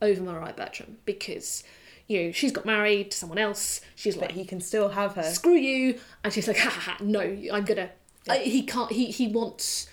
over 0.00 0.22
maria 0.22 0.54
bertram 0.56 0.96
because 1.04 1.64
you 2.06 2.22
know 2.24 2.32
she's 2.32 2.52
got 2.52 2.64
married 2.66 3.10
to 3.12 3.16
someone 3.16 3.38
else. 3.38 3.80
She's 3.94 4.14
But 4.14 4.22
like 4.22 4.32
he 4.32 4.44
can 4.44 4.60
still 4.60 4.90
have 4.90 5.14
her. 5.14 5.22
screw 5.22 5.54
you. 5.54 5.98
And 6.22 6.32
she's 6.32 6.46
like 6.48 6.58
ha 6.58 6.70
ha 6.70 6.80
ha 6.80 6.96
no 7.00 7.20
i'm 7.52 7.64
gonna 7.64 7.90
I, 8.28 8.38
he 8.38 8.62
can't 8.62 8.90
he 8.92 9.06
he 9.06 9.28
wants 9.28 9.88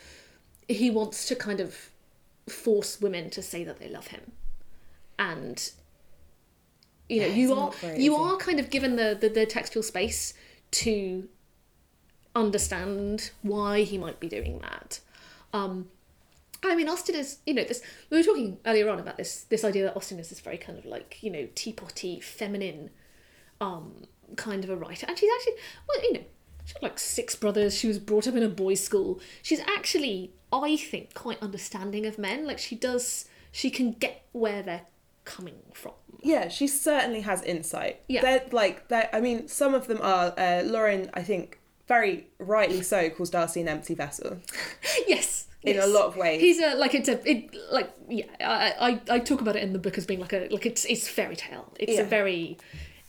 he 0.68 0.90
wants 0.90 1.26
to 1.28 1.36
kind 1.36 1.60
of 1.60 1.90
force 2.48 3.00
women 3.02 3.30
to 3.32 3.42
say 3.42 3.64
that 3.64 3.80
they 3.80 3.90
love 3.90 4.08
him. 4.08 4.32
And 5.20 5.72
you 7.10 7.20
know 7.22 7.28
Yeah, 7.28 7.34
you 7.34 7.54
are 7.54 7.72
very 7.72 8.02
you 8.04 8.16
are 8.16 8.38
kind 8.38 8.60
of 8.60 8.70
given 8.70 8.96
the, 8.96 9.18
the 9.20 9.30
the 9.30 9.46
textual 9.46 9.84
space 9.84 10.34
to 10.72 11.28
understand 12.36 13.32
why 13.42 13.84
he 13.84 13.98
might 13.98 14.20
be 14.20 14.28
doing 14.30 14.60
that. 14.60 15.00
Um 15.54 15.90
I 16.64 16.76
mean, 16.76 16.88
Austen 16.88 17.16
is, 17.16 17.40
you 17.46 17.54
know, 17.54 17.64
this. 17.64 17.82
We 18.10 18.18
were 18.18 18.24
talking 18.24 18.58
earlier 18.66 18.90
on 18.90 19.00
about 19.00 19.18
this 19.18 19.44
this 19.46 19.64
idea 19.64 19.86
that 19.86 19.96
Austen 19.96 20.20
is 20.20 20.30
this 20.30 20.40
very 20.40 20.58
kind 20.58 20.78
of 20.78 20.86
like, 20.86 21.18
you 21.22 21.32
know, 21.32 21.48
teapotty, 21.56 22.20
feminine, 22.20 22.92
um, 23.60 24.06
kind 24.36 24.64
of 24.64 24.70
a 24.70 24.76
writer, 24.76 25.06
and 25.08 25.18
she's 25.18 25.32
actually, 25.40 25.54
well, 25.88 26.04
you 26.04 26.14
know, 26.14 26.24
she 26.66 26.74
had 26.74 26.84
like 26.84 27.00
six 27.00 27.36
brothers. 27.36 27.78
She 27.78 27.88
was 27.88 28.00
brought 28.00 28.28
up 28.28 28.36
in 28.36 28.44
a 28.44 28.50
boys' 28.50 28.84
school. 28.84 29.20
She's 29.42 29.60
actually, 29.62 30.34
I 30.54 30.78
think, 30.78 31.14
quite 31.14 31.42
understanding 31.42 32.06
of 32.06 32.18
men. 32.18 32.46
Like 32.46 32.60
she 32.60 32.76
does, 32.76 33.28
she 33.52 33.70
can 33.70 33.94
get 33.94 34.26
where 34.32 34.62
they're 34.62 34.86
coming 35.26 35.62
from. 35.74 35.94
Yeah, 36.22 36.48
she 36.50 36.68
certainly 36.68 37.22
has 37.22 37.42
insight. 37.42 38.02
Yeah. 38.08 38.22
They're 38.22 38.46
like 38.52 38.88
they're, 38.90 39.10
I 39.12 39.22
mean, 39.22 39.48
some 39.48 39.74
of 39.74 39.88
them 39.88 40.00
are 40.02 40.34
uh, 40.38 40.62
Lauren, 40.64 41.10
I 41.14 41.24
think, 41.24 41.60
very 41.88 42.28
rightly 42.40 42.82
so, 42.82 43.10
calls 43.10 43.30
Darcy 43.30 43.62
an 43.62 43.68
empty 43.68 43.96
vessel. 43.96 44.38
yes. 45.08 45.48
In 45.64 45.76
yes. 45.76 45.86
a 45.86 45.88
lot 45.88 46.06
of 46.06 46.16
ways. 46.18 46.42
he's 46.42 46.60
a 46.60 46.74
like 46.76 46.96
it's 46.96 47.08
a 47.08 47.30
it 47.30 47.56
like 47.72 47.92
yeah. 48.10 48.26
I, 48.40 49.00
I 49.10 49.16
I 49.16 49.20
talk 49.20 49.42
about 49.42 49.56
it 49.56 49.62
in 49.62 49.74
the 49.74 49.80
book 49.80 49.96
as 49.98 50.08
being 50.08 50.20
like 50.20 50.34
a 50.34 50.48
like 50.50 50.66
it's 50.66 50.86
it's 50.86 51.08
fairy 51.08 51.36
tale. 51.36 51.72
It's 51.80 51.94
Yeah. 51.94 52.02
a 52.02 52.06
very, 52.06 52.58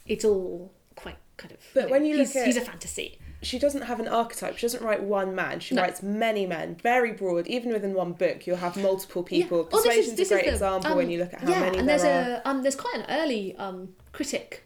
it's 0.07 0.23
all 0.25 0.71
quite 0.95 1.17
kind 1.39 1.53
of. 1.53 1.59
But 1.73 1.89
when 1.89 2.05
you 2.05 2.17
look 2.19 2.27
he's, 2.27 2.37
at- 2.37 2.47
he's 2.47 2.57
a 2.59 2.61
fantasy. 2.61 3.19
She 3.45 3.59
doesn't 3.59 3.83
have 3.83 3.99
an 3.99 4.07
archetype. 4.07 4.57
She 4.57 4.63
doesn't 4.67 4.85
write 4.85 5.03
one 5.03 5.35
man. 5.35 5.59
She 5.59 5.75
No. 5.75 5.83
writes 5.83 6.01
many 6.01 6.47
men, 6.47 6.77
very 6.77 7.11
broad. 7.13 7.49
Even 7.49 7.73
within 7.73 7.93
one 7.93 8.13
book, 8.13 8.47
you'll 8.47 8.59
have 8.59 8.77
multiple 8.77 9.25
people. 9.25 9.69
Oh, 9.73 9.83
this 9.83 9.97
is- 9.97 10.15
Persuasion's 10.15 10.17
this 10.19 10.31
a 10.31 10.35
is 10.35 10.39
great 10.39 10.45
the, 10.47 10.53
example 10.53 10.91
um, 10.93 10.97
when 10.99 11.11
you 11.11 11.19
look 11.19 11.33
at 11.35 11.41
how 11.41 11.49
yeah, 11.51 11.61
many 11.61 11.79
and 11.79 11.89
there 11.89 11.99
there's 11.99 12.29
are. 12.29 12.43
a 12.45 12.49
um, 12.49 12.63
there's 12.63 12.77
quite 12.77 12.95
an 12.97 13.07
early 13.09 13.57
um, 13.57 13.95
critic. 14.13 14.63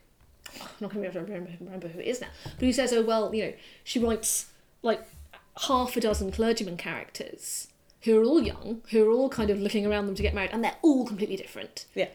I'm 0.60 0.68
not 0.80 0.92
going 0.92 1.04
to 1.04 1.10
be 1.10 1.18
able 1.18 1.26
to 1.26 1.32
remember, 1.32 1.50
remember 1.60 1.88
who 1.88 2.00
it 2.00 2.06
is 2.06 2.20
now, 2.20 2.28
but 2.44 2.60
who 2.60 2.72
says, 2.72 2.92
"Oh 2.92 3.02
well, 3.02 3.34
you 3.34 3.44
know, 3.46 3.52
she 3.84 3.98
writes 3.98 4.46
like 4.82 5.06
half 5.66 5.96
a 5.96 6.00
dozen 6.00 6.30
clergyman 6.32 6.76
characters 6.76 7.68
who 8.02 8.20
are 8.20 8.24
all 8.24 8.42
young, 8.42 8.82
who 8.90 9.06
are 9.08 9.12
all 9.12 9.28
kind 9.28 9.50
of 9.50 9.58
looking 9.60 9.86
around 9.86 10.06
them 10.06 10.14
to 10.14 10.22
get 10.22 10.34
married, 10.34 10.50
and 10.52 10.62
they're 10.64 10.76
all 10.82 11.06
completely 11.06 11.36
different." 11.36 11.86
Yeah, 11.94 12.08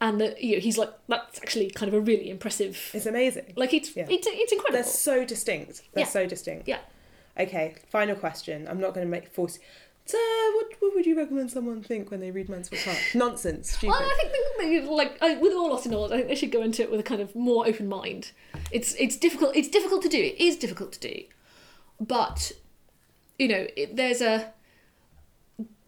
And 0.00 0.20
that 0.20 0.42
you 0.42 0.56
know, 0.56 0.60
he's 0.60 0.78
like, 0.78 0.90
that's 1.08 1.38
actually 1.40 1.70
kind 1.70 1.88
of 1.88 1.94
a 1.94 2.00
really 2.00 2.30
impressive. 2.30 2.90
it's 2.94 3.06
amazing. 3.06 3.52
Like 3.56 3.72
it's 3.74 3.94
Yeah. 3.96 4.06
it's 4.08 4.26
it's 4.30 4.52
incredible. 4.52 4.82
They're 4.82 4.92
so 4.92 5.24
distinct. 5.24 5.82
They're 5.92 6.02
Yeah. 6.04 6.08
so 6.10 6.26
distinct. 6.26 6.68
Yeah. 6.68 6.80
Okay, 7.38 7.76
final 7.90 8.16
question. 8.16 8.66
I'm 8.68 8.80
not 8.80 8.92
going 8.92 9.06
to 9.06 9.10
make 9.10 9.28
force. 9.28 9.58
So, 10.10 10.18
what, 10.56 10.66
what 10.80 10.94
would 10.96 11.06
you 11.06 11.16
recommend 11.16 11.52
someone 11.52 11.84
think 11.84 12.10
when 12.10 12.18
they 12.18 12.32
read 12.32 12.48
Mansfield 12.48 12.82
Park? 12.84 12.98
Nonsense. 13.14 13.70
Stupid. 13.70 13.90
Well, 13.90 14.02
I 14.02 14.16
think 14.18 14.32
they, 14.58 14.92
like 14.92 15.22
I, 15.22 15.36
with 15.36 15.52
all 15.52 15.70
lost 15.70 15.86
in 15.86 15.94
all, 15.94 16.12
I 16.12 16.16
think 16.16 16.26
they 16.26 16.34
should 16.34 16.50
go 16.50 16.62
into 16.62 16.82
it 16.82 16.90
with 16.90 16.98
a 16.98 17.04
kind 17.04 17.20
of 17.20 17.36
more 17.36 17.64
open 17.64 17.88
mind. 17.88 18.32
It's 18.72 18.94
it's 18.94 19.16
difficult. 19.16 19.54
It's 19.54 19.68
difficult 19.68 20.02
to 20.02 20.08
do. 20.08 20.18
It 20.18 20.40
is 20.40 20.56
difficult 20.56 20.90
to 20.94 21.00
do, 21.00 21.22
but 22.00 22.50
you 23.38 23.46
know, 23.46 23.68
it, 23.76 23.94
there's 23.94 24.20
a. 24.20 24.52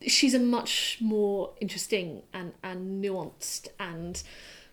She's 0.06 0.34
a 0.34 0.38
much 0.38 0.98
more 1.00 1.54
interesting 1.60 2.22
and 2.32 2.52
and 2.62 3.04
nuanced 3.04 3.68
and 3.80 4.22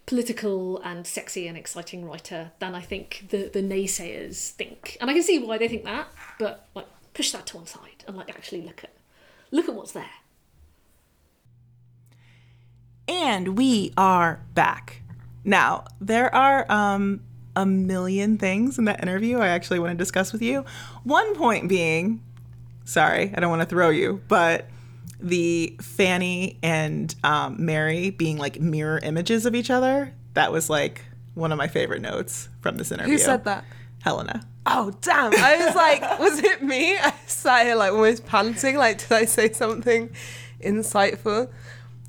political 0.06 0.80
and 0.82 1.08
sexy 1.08 1.48
and 1.48 1.58
exciting 1.58 2.06
writer 2.06 2.52
than 2.60 2.76
I 2.76 2.82
think 2.82 3.26
the 3.30 3.50
the 3.52 3.64
naysayers 3.64 4.52
think, 4.52 4.96
and 5.02 5.10
I 5.10 5.14
can 5.14 5.24
see 5.24 5.40
why 5.40 5.58
they 5.58 5.68
think 5.68 5.86
that. 5.86 6.08
But 6.38 6.68
like, 6.76 6.88
push 7.16 7.32
that 7.32 7.48
to 7.48 7.58
one 7.58 7.66
side 7.66 8.04
and 8.08 8.16
like 8.16 8.30
actually 8.30 8.62
look 8.62 8.84
at 8.84 8.92
look 9.52 9.70
at 9.70 9.76
what's 9.76 9.92
there. 9.92 10.10
And 13.08 13.58
we 13.58 13.92
are 13.98 14.46
back. 14.54 15.02
Now, 15.44 15.86
there 16.00 16.34
are 16.34 16.72
um, 16.72 17.22
a 17.56 17.66
million 17.66 18.38
things 18.38 18.78
in 18.78 18.86
that 18.86 19.02
interview 19.02 19.40
I 19.40 19.48
actually 19.48 19.80
want 19.80 19.92
to 19.92 19.98
discuss 19.98 20.32
with 20.32 20.42
you. 20.42 20.64
One 21.04 21.36
point 21.36 21.68
being, 21.68 22.24
sorry, 22.86 23.34
I 23.36 23.40
don't 23.40 23.50
want 23.50 23.62
to 23.62 23.68
throw 23.68 23.90
you, 23.90 24.22
but 24.28 24.70
the 25.20 25.76
Fanny 25.82 26.60
and 26.62 27.14
um, 27.24 27.66
Mary 27.66 28.12
being 28.12 28.38
like 28.38 28.60
mirror 28.60 29.00
images 29.02 29.46
of 29.46 29.56
each 29.56 29.70
other. 29.70 30.14
That 30.36 30.52
was 30.52 30.70
like 30.70 31.04
one 31.34 31.52
of 31.52 31.58
my 31.58 31.68
favorite 31.68 32.02
notes 32.02 32.48
from 32.62 32.78
this 32.78 32.92
interview. 32.92 33.14
Who 33.14 33.18
said 33.18 33.44
that? 33.46 33.66
Helena. 34.04 34.48
Oh 34.72 34.92
damn! 35.02 35.34
I 35.36 35.66
was 35.66 35.76
like, 35.76 36.20
was 36.20 36.40
it 36.44 36.62
me? 36.64 36.98
I 36.98 37.14
sat 37.26 37.66
here 37.66 37.76
like 37.76 37.92
almost 37.92 38.26
panting. 38.26 38.78
Like, 38.78 39.00
did 39.00 39.12
I 39.12 39.26
say 39.26 39.52
something 39.52 40.10
insightful? 40.64 41.50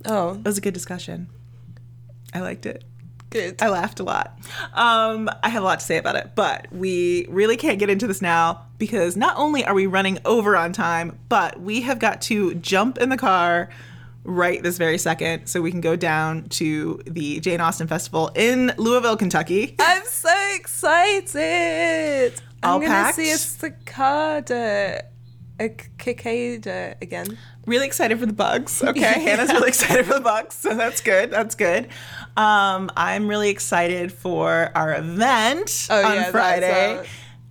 Oh, 0.07 0.35
It 0.35 0.45
was 0.45 0.59
a 0.59 0.61
good 0.61 0.75
discussion. 0.75 1.29
I 2.35 2.41
liked 2.41 2.67
it. 2.67 2.85
good. 3.31 3.61
I 3.63 3.69
laughed 3.69 4.01
a 4.01 4.03
lot. 4.05 4.39
Um, 4.75 5.29
I 5.43 5.49
have 5.49 5.63
a 5.63 5.67
lot 5.67 5.81
to 5.81 5.85
say 5.87 5.97
about 5.99 6.17
it, 6.17 6.33
but 6.35 6.67
we 6.73 7.27
really 7.29 7.57
can't 7.57 7.79
get 7.79 7.89
into 7.91 8.07
this 8.07 8.21
now 8.23 8.67
because 8.79 9.17
not 9.17 9.37
only 9.37 9.65
are 9.65 9.75
we 9.75 9.87
running 9.87 10.19
over 10.25 10.57
on 10.57 10.73
time, 10.73 11.19
but 11.29 11.61
we 11.61 11.81
have 11.83 11.99
got 11.99 12.21
to 12.23 12.55
jump 12.57 12.99
in 12.99 13.09
the 13.09 13.17
car 13.17 13.69
right 14.25 14.63
this 14.63 14.77
very 14.79 14.99
second 14.99 15.47
so 15.47 15.63
we 15.63 15.71
can 15.71 15.81
go 15.81 15.97
down 15.97 16.49
to 16.51 17.01
the 17.07 17.41
Jane 17.41 17.61
Austen 17.61 17.87
Festival 17.89 18.31
in 18.35 18.73
Louisville, 18.77 19.17
Kentucky. 19.17 19.75
I'm 19.79 20.05
so 20.05 20.35
excited. 20.55 22.41
All 22.63 22.77
I'm 22.77 22.83
gonna 22.87 23.13
see 23.13 23.31
a 23.33 23.37
cicada, 23.39 25.05
a 25.59 25.77
cicada 26.03 26.97
again. 27.01 27.39
Really 27.67 27.87
excited 27.87 28.19
for 28.19 28.27
the 28.27 28.33
bugs. 28.33 28.83
Okay, 28.87 29.01
Hannah's 29.01 29.51
really 29.51 29.69
excited 29.69 30.07
for 30.07 30.15
the 30.15 30.21
bugs, 30.21 30.55
so 30.57 30.75
that's 30.75 31.01
good. 31.01 31.31
That's 31.31 31.55
good. 31.55 31.89
Um, 32.37 32.91
I'm 32.97 33.29
really 33.29 33.51
excited 33.51 34.13
for 34.13 34.71
our 34.75 34.95
event 34.95 35.87
Oh, 35.91 36.05
on 36.05 36.15
yeah, 36.17 36.31
Friday. 36.31 37.07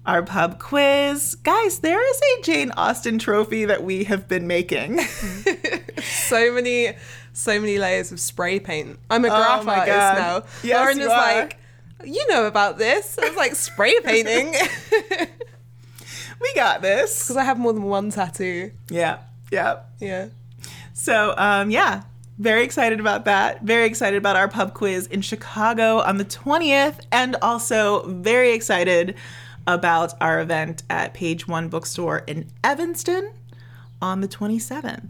our 0.06 0.24
pub 0.24 0.60
quiz. 0.60 1.36
Guys, 1.36 1.80
there 1.80 2.02
is 2.12 2.22
a 2.22 2.42
Jane 2.44 2.72
Austen 2.72 3.20
trophy 3.20 3.66
that 3.66 3.84
we 3.84 4.04
have 4.06 4.28
been 4.28 4.48
making. 4.48 5.00
so 6.04 6.52
many, 6.54 6.94
so 7.34 7.60
many 7.60 7.78
layers 7.78 8.12
of 8.12 8.20
spray 8.20 8.60
paint. 8.60 9.00
I'm 9.10 9.26
a 9.26 9.28
Oh 9.28 9.32
graph 9.32 9.66
my 9.66 9.80
artist 9.80 9.98
now. 10.20 10.44
Yes, 10.64 10.76
Lauren 10.80 11.00
is 11.00 11.08
like, 11.08 11.58
you 12.04 12.26
know 12.28 12.46
about 12.46 12.78
this. 12.78 13.18
I 13.18 13.28
was 13.28 13.38
like, 13.38 13.56
spray 13.56 14.00
painting. 14.04 14.56
we 16.42 16.54
got 16.54 16.82
this. 16.82 17.24
Because 17.24 17.38
I 17.38 17.44
have 17.44 17.60
more 17.60 17.74
than 17.74 17.84
one 17.84 18.12
tattoo. 18.12 18.72
Yeah, 18.90 19.20
yeah. 19.52 19.80
Yeah. 20.00 20.28
So, 20.94 21.34
um, 21.38 21.72
yeah, 21.72 22.04
very 22.38 22.64
excited 22.64 23.00
about 23.00 23.26
that. 23.26 23.62
Very 23.64 23.86
excited 23.86 24.18
about 24.18 24.36
our 24.36 24.48
pub 24.48 24.74
quiz 24.74 25.08
in 25.08 25.22
Chicago 25.22 26.00
on 26.00 26.18
the 26.18 26.26
20th, 26.26 27.00
and 27.12 27.36
also 27.42 28.06
very 28.08 28.52
excited 28.52 29.16
about 29.68 30.14
our 30.22 30.40
event 30.40 30.84
at 30.90 31.14
Page 31.14 31.48
One 31.48 31.70
Bookstore 31.70 32.20
in 32.28 32.48
Evanston 32.64 33.34
on 34.02 34.22
the 34.22 34.28
27th. 34.28 35.10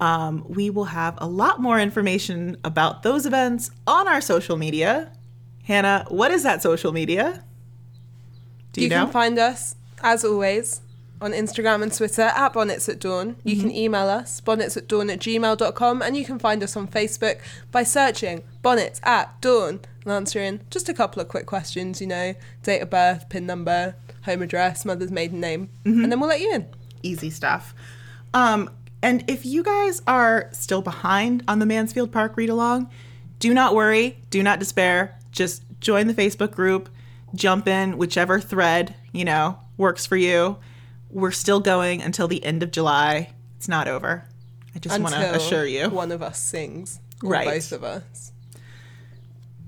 Um, 0.00 0.44
we 0.48 0.70
will 0.70 0.86
have 0.86 1.14
a 1.18 1.26
lot 1.26 1.60
more 1.60 1.78
information 1.78 2.56
about 2.64 3.02
those 3.02 3.26
events 3.26 3.70
on 3.86 4.08
our 4.08 4.20
social 4.20 4.56
media. 4.56 5.12
Hannah, 5.64 6.04
what 6.08 6.30
is 6.30 6.42
that 6.42 6.62
social 6.62 6.92
media? 6.92 7.42
Do 8.72 8.80
you, 8.80 8.86
You, 8.86 8.90
know? 8.90 9.04
can 9.04 9.12
find 9.12 9.38
us, 9.38 9.76
as 10.02 10.24
always, 10.24 10.80
on 11.20 11.32
Instagram 11.32 11.82
and 11.82 11.92
Twitter 11.92 12.22
at 12.22 12.52
Bonnets 12.52 12.88
at 12.88 12.98
Dawn. 12.98 13.36
You 13.44 13.54
Mm-hmm. 13.56 13.60
can 13.62 13.70
email 13.76 14.08
us, 14.08 14.40
bonnets 14.40 14.76
at 14.76 14.88
dawn 14.88 15.08
at 15.10 15.20
gmail.com, 15.20 16.02
and 16.02 16.16
you 16.16 16.24
can 16.24 16.38
find 16.38 16.62
us 16.62 16.76
on 16.76 16.88
Facebook 16.88 17.38
by 17.70 17.82
searching 17.82 18.42
Bonnets 18.62 19.00
at 19.04 19.40
Dawn 19.40 19.80
and 20.04 20.12
answering 20.12 20.60
just 20.70 20.88
a 20.88 20.94
couple 20.94 21.22
of 21.22 21.28
quick 21.28 21.46
questions, 21.46 22.00
you 22.00 22.06
know, 22.06 22.34
date 22.62 22.80
of 22.80 22.90
birth, 22.90 23.28
PIN 23.30 23.46
number, 23.46 23.94
home 24.24 24.42
address, 24.42 24.84
mother's 24.84 25.10
maiden 25.10 25.40
name, 25.40 25.70
Mm-hmm. 25.84 26.02
and 26.02 26.12
then 26.12 26.20
we'll 26.20 26.28
let 26.28 26.40
you 26.40 26.52
in. 26.52 26.66
easy 27.02 27.30
stuff. 27.30 27.74
Um, 28.34 28.68
and 29.02 29.22
if 29.30 29.46
you 29.46 29.62
guys 29.62 30.02
are 30.06 30.48
still 30.52 30.82
behind 30.82 31.44
on 31.46 31.58
the 31.58 31.66
Mansfield 31.66 32.10
Park 32.10 32.36
read 32.36 32.48
along, 32.50 32.90
do 33.38 33.52
not 33.54 33.74
worry, 33.74 34.18
do 34.30 34.42
not 34.42 34.58
despair. 34.58 35.18
Just 35.34 35.62
join 35.80 36.06
the 36.06 36.14
Facebook 36.14 36.52
group, 36.52 36.88
jump 37.34 37.68
in 37.68 37.98
whichever 37.98 38.40
thread, 38.40 38.94
you 39.12 39.24
know, 39.24 39.58
works 39.76 40.06
for 40.06 40.16
you. 40.16 40.56
We're 41.10 41.32
still 41.32 41.60
going 41.60 42.00
until 42.00 42.28
the 42.28 42.42
end 42.44 42.62
of 42.62 42.70
July. 42.70 43.32
It's 43.56 43.68
not 43.68 43.88
over. 43.88 44.24
I 44.74 44.78
just 44.78 44.98
want 45.00 45.14
to 45.14 45.34
assure 45.34 45.66
you. 45.66 45.90
one 45.90 46.10
of 46.12 46.22
us 46.22 46.38
sings, 46.38 47.00
or 47.22 47.30
Right. 47.30 47.46
both 47.46 47.72
of 47.72 47.84
us. 47.84 48.32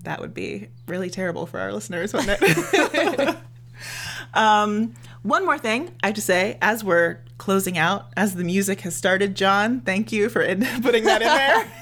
That 0.05 0.21
would 0.21 0.35
be 0.35 0.69
really 0.87 1.11
terrible 1.11 1.47
for 1.47 1.59
our 1.61 1.73
listeners, 1.73 2.13
wouldn't 2.13 2.39
it? 2.41 3.37
um, 4.35 4.95
one 5.23 5.45
more 5.45 5.59
thing 5.59 5.93
I 6.03 6.07
have 6.07 6.15
to 6.17 6.21
say 6.23 6.59
as 6.63 6.85
we're 6.85 7.19
closing 7.39 7.77
out, 7.77 8.07
as 8.17 8.35
the 8.35 8.45
music 8.45 8.83
has 8.83 8.95
started, 8.95 9.35
John, 9.35 9.81
thank 9.81 10.13
you 10.13 10.29
for 10.29 10.43
in- 10.43 10.65
putting 10.83 11.05
that 11.05 11.23
in 11.23 11.29
there. 11.29 11.73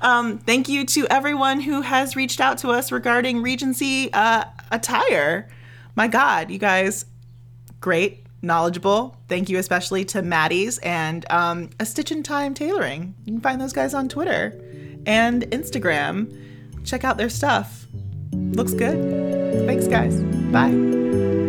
Um, 0.00 0.38
thank 0.38 0.68
you 0.68 0.84
to 0.86 1.06
everyone 1.08 1.60
who 1.60 1.80
has 1.82 2.16
reached 2.16 2.40
out 2.40 2.58
to 2.58 2.70
us 2.70 2.92
regarding 2.92 3.42
Regency 3.42 4.12
uh, 4.12 4.44
attire. 4.70 5.48
My 5.94 6.08
God, 6.08 6.50
you 6.50 6.58
guys, 6.58 7.04
great, 7.80 8.26
knowledgeable. 8.42 9.16
Thank 9.28 9.48
you 9.48 9.58
especially 9.58 10.04
to 10.06 10.22
Maddie's 10.22 10.78
and 10.78 11.24
um, 11.30 11.70
A 11.78 11.86
Stitch 11.86 12.12
in 12.12 12.22
Time 12.22 12.54
Tailoring. 12.54 13.14
You 13.24 13.34
can 13.34 13.40
find 13.40 13.60
those 13.60 13.72
guys 13.72 13.94
on 13.94 14.08
Twitter 14.08 14.60
and 15.06 15.42
Instagram. 15.50 16.38
Check 16.84 17.04
out 17.04 17.16
their 17.16 17.30
stuff. 17.30 17.86
Looks 18.32 18.74
good. 18.74 19.66
Thanks, 19.66 19.86
guys. 19.86 20.22
Bye. 20.52 21.41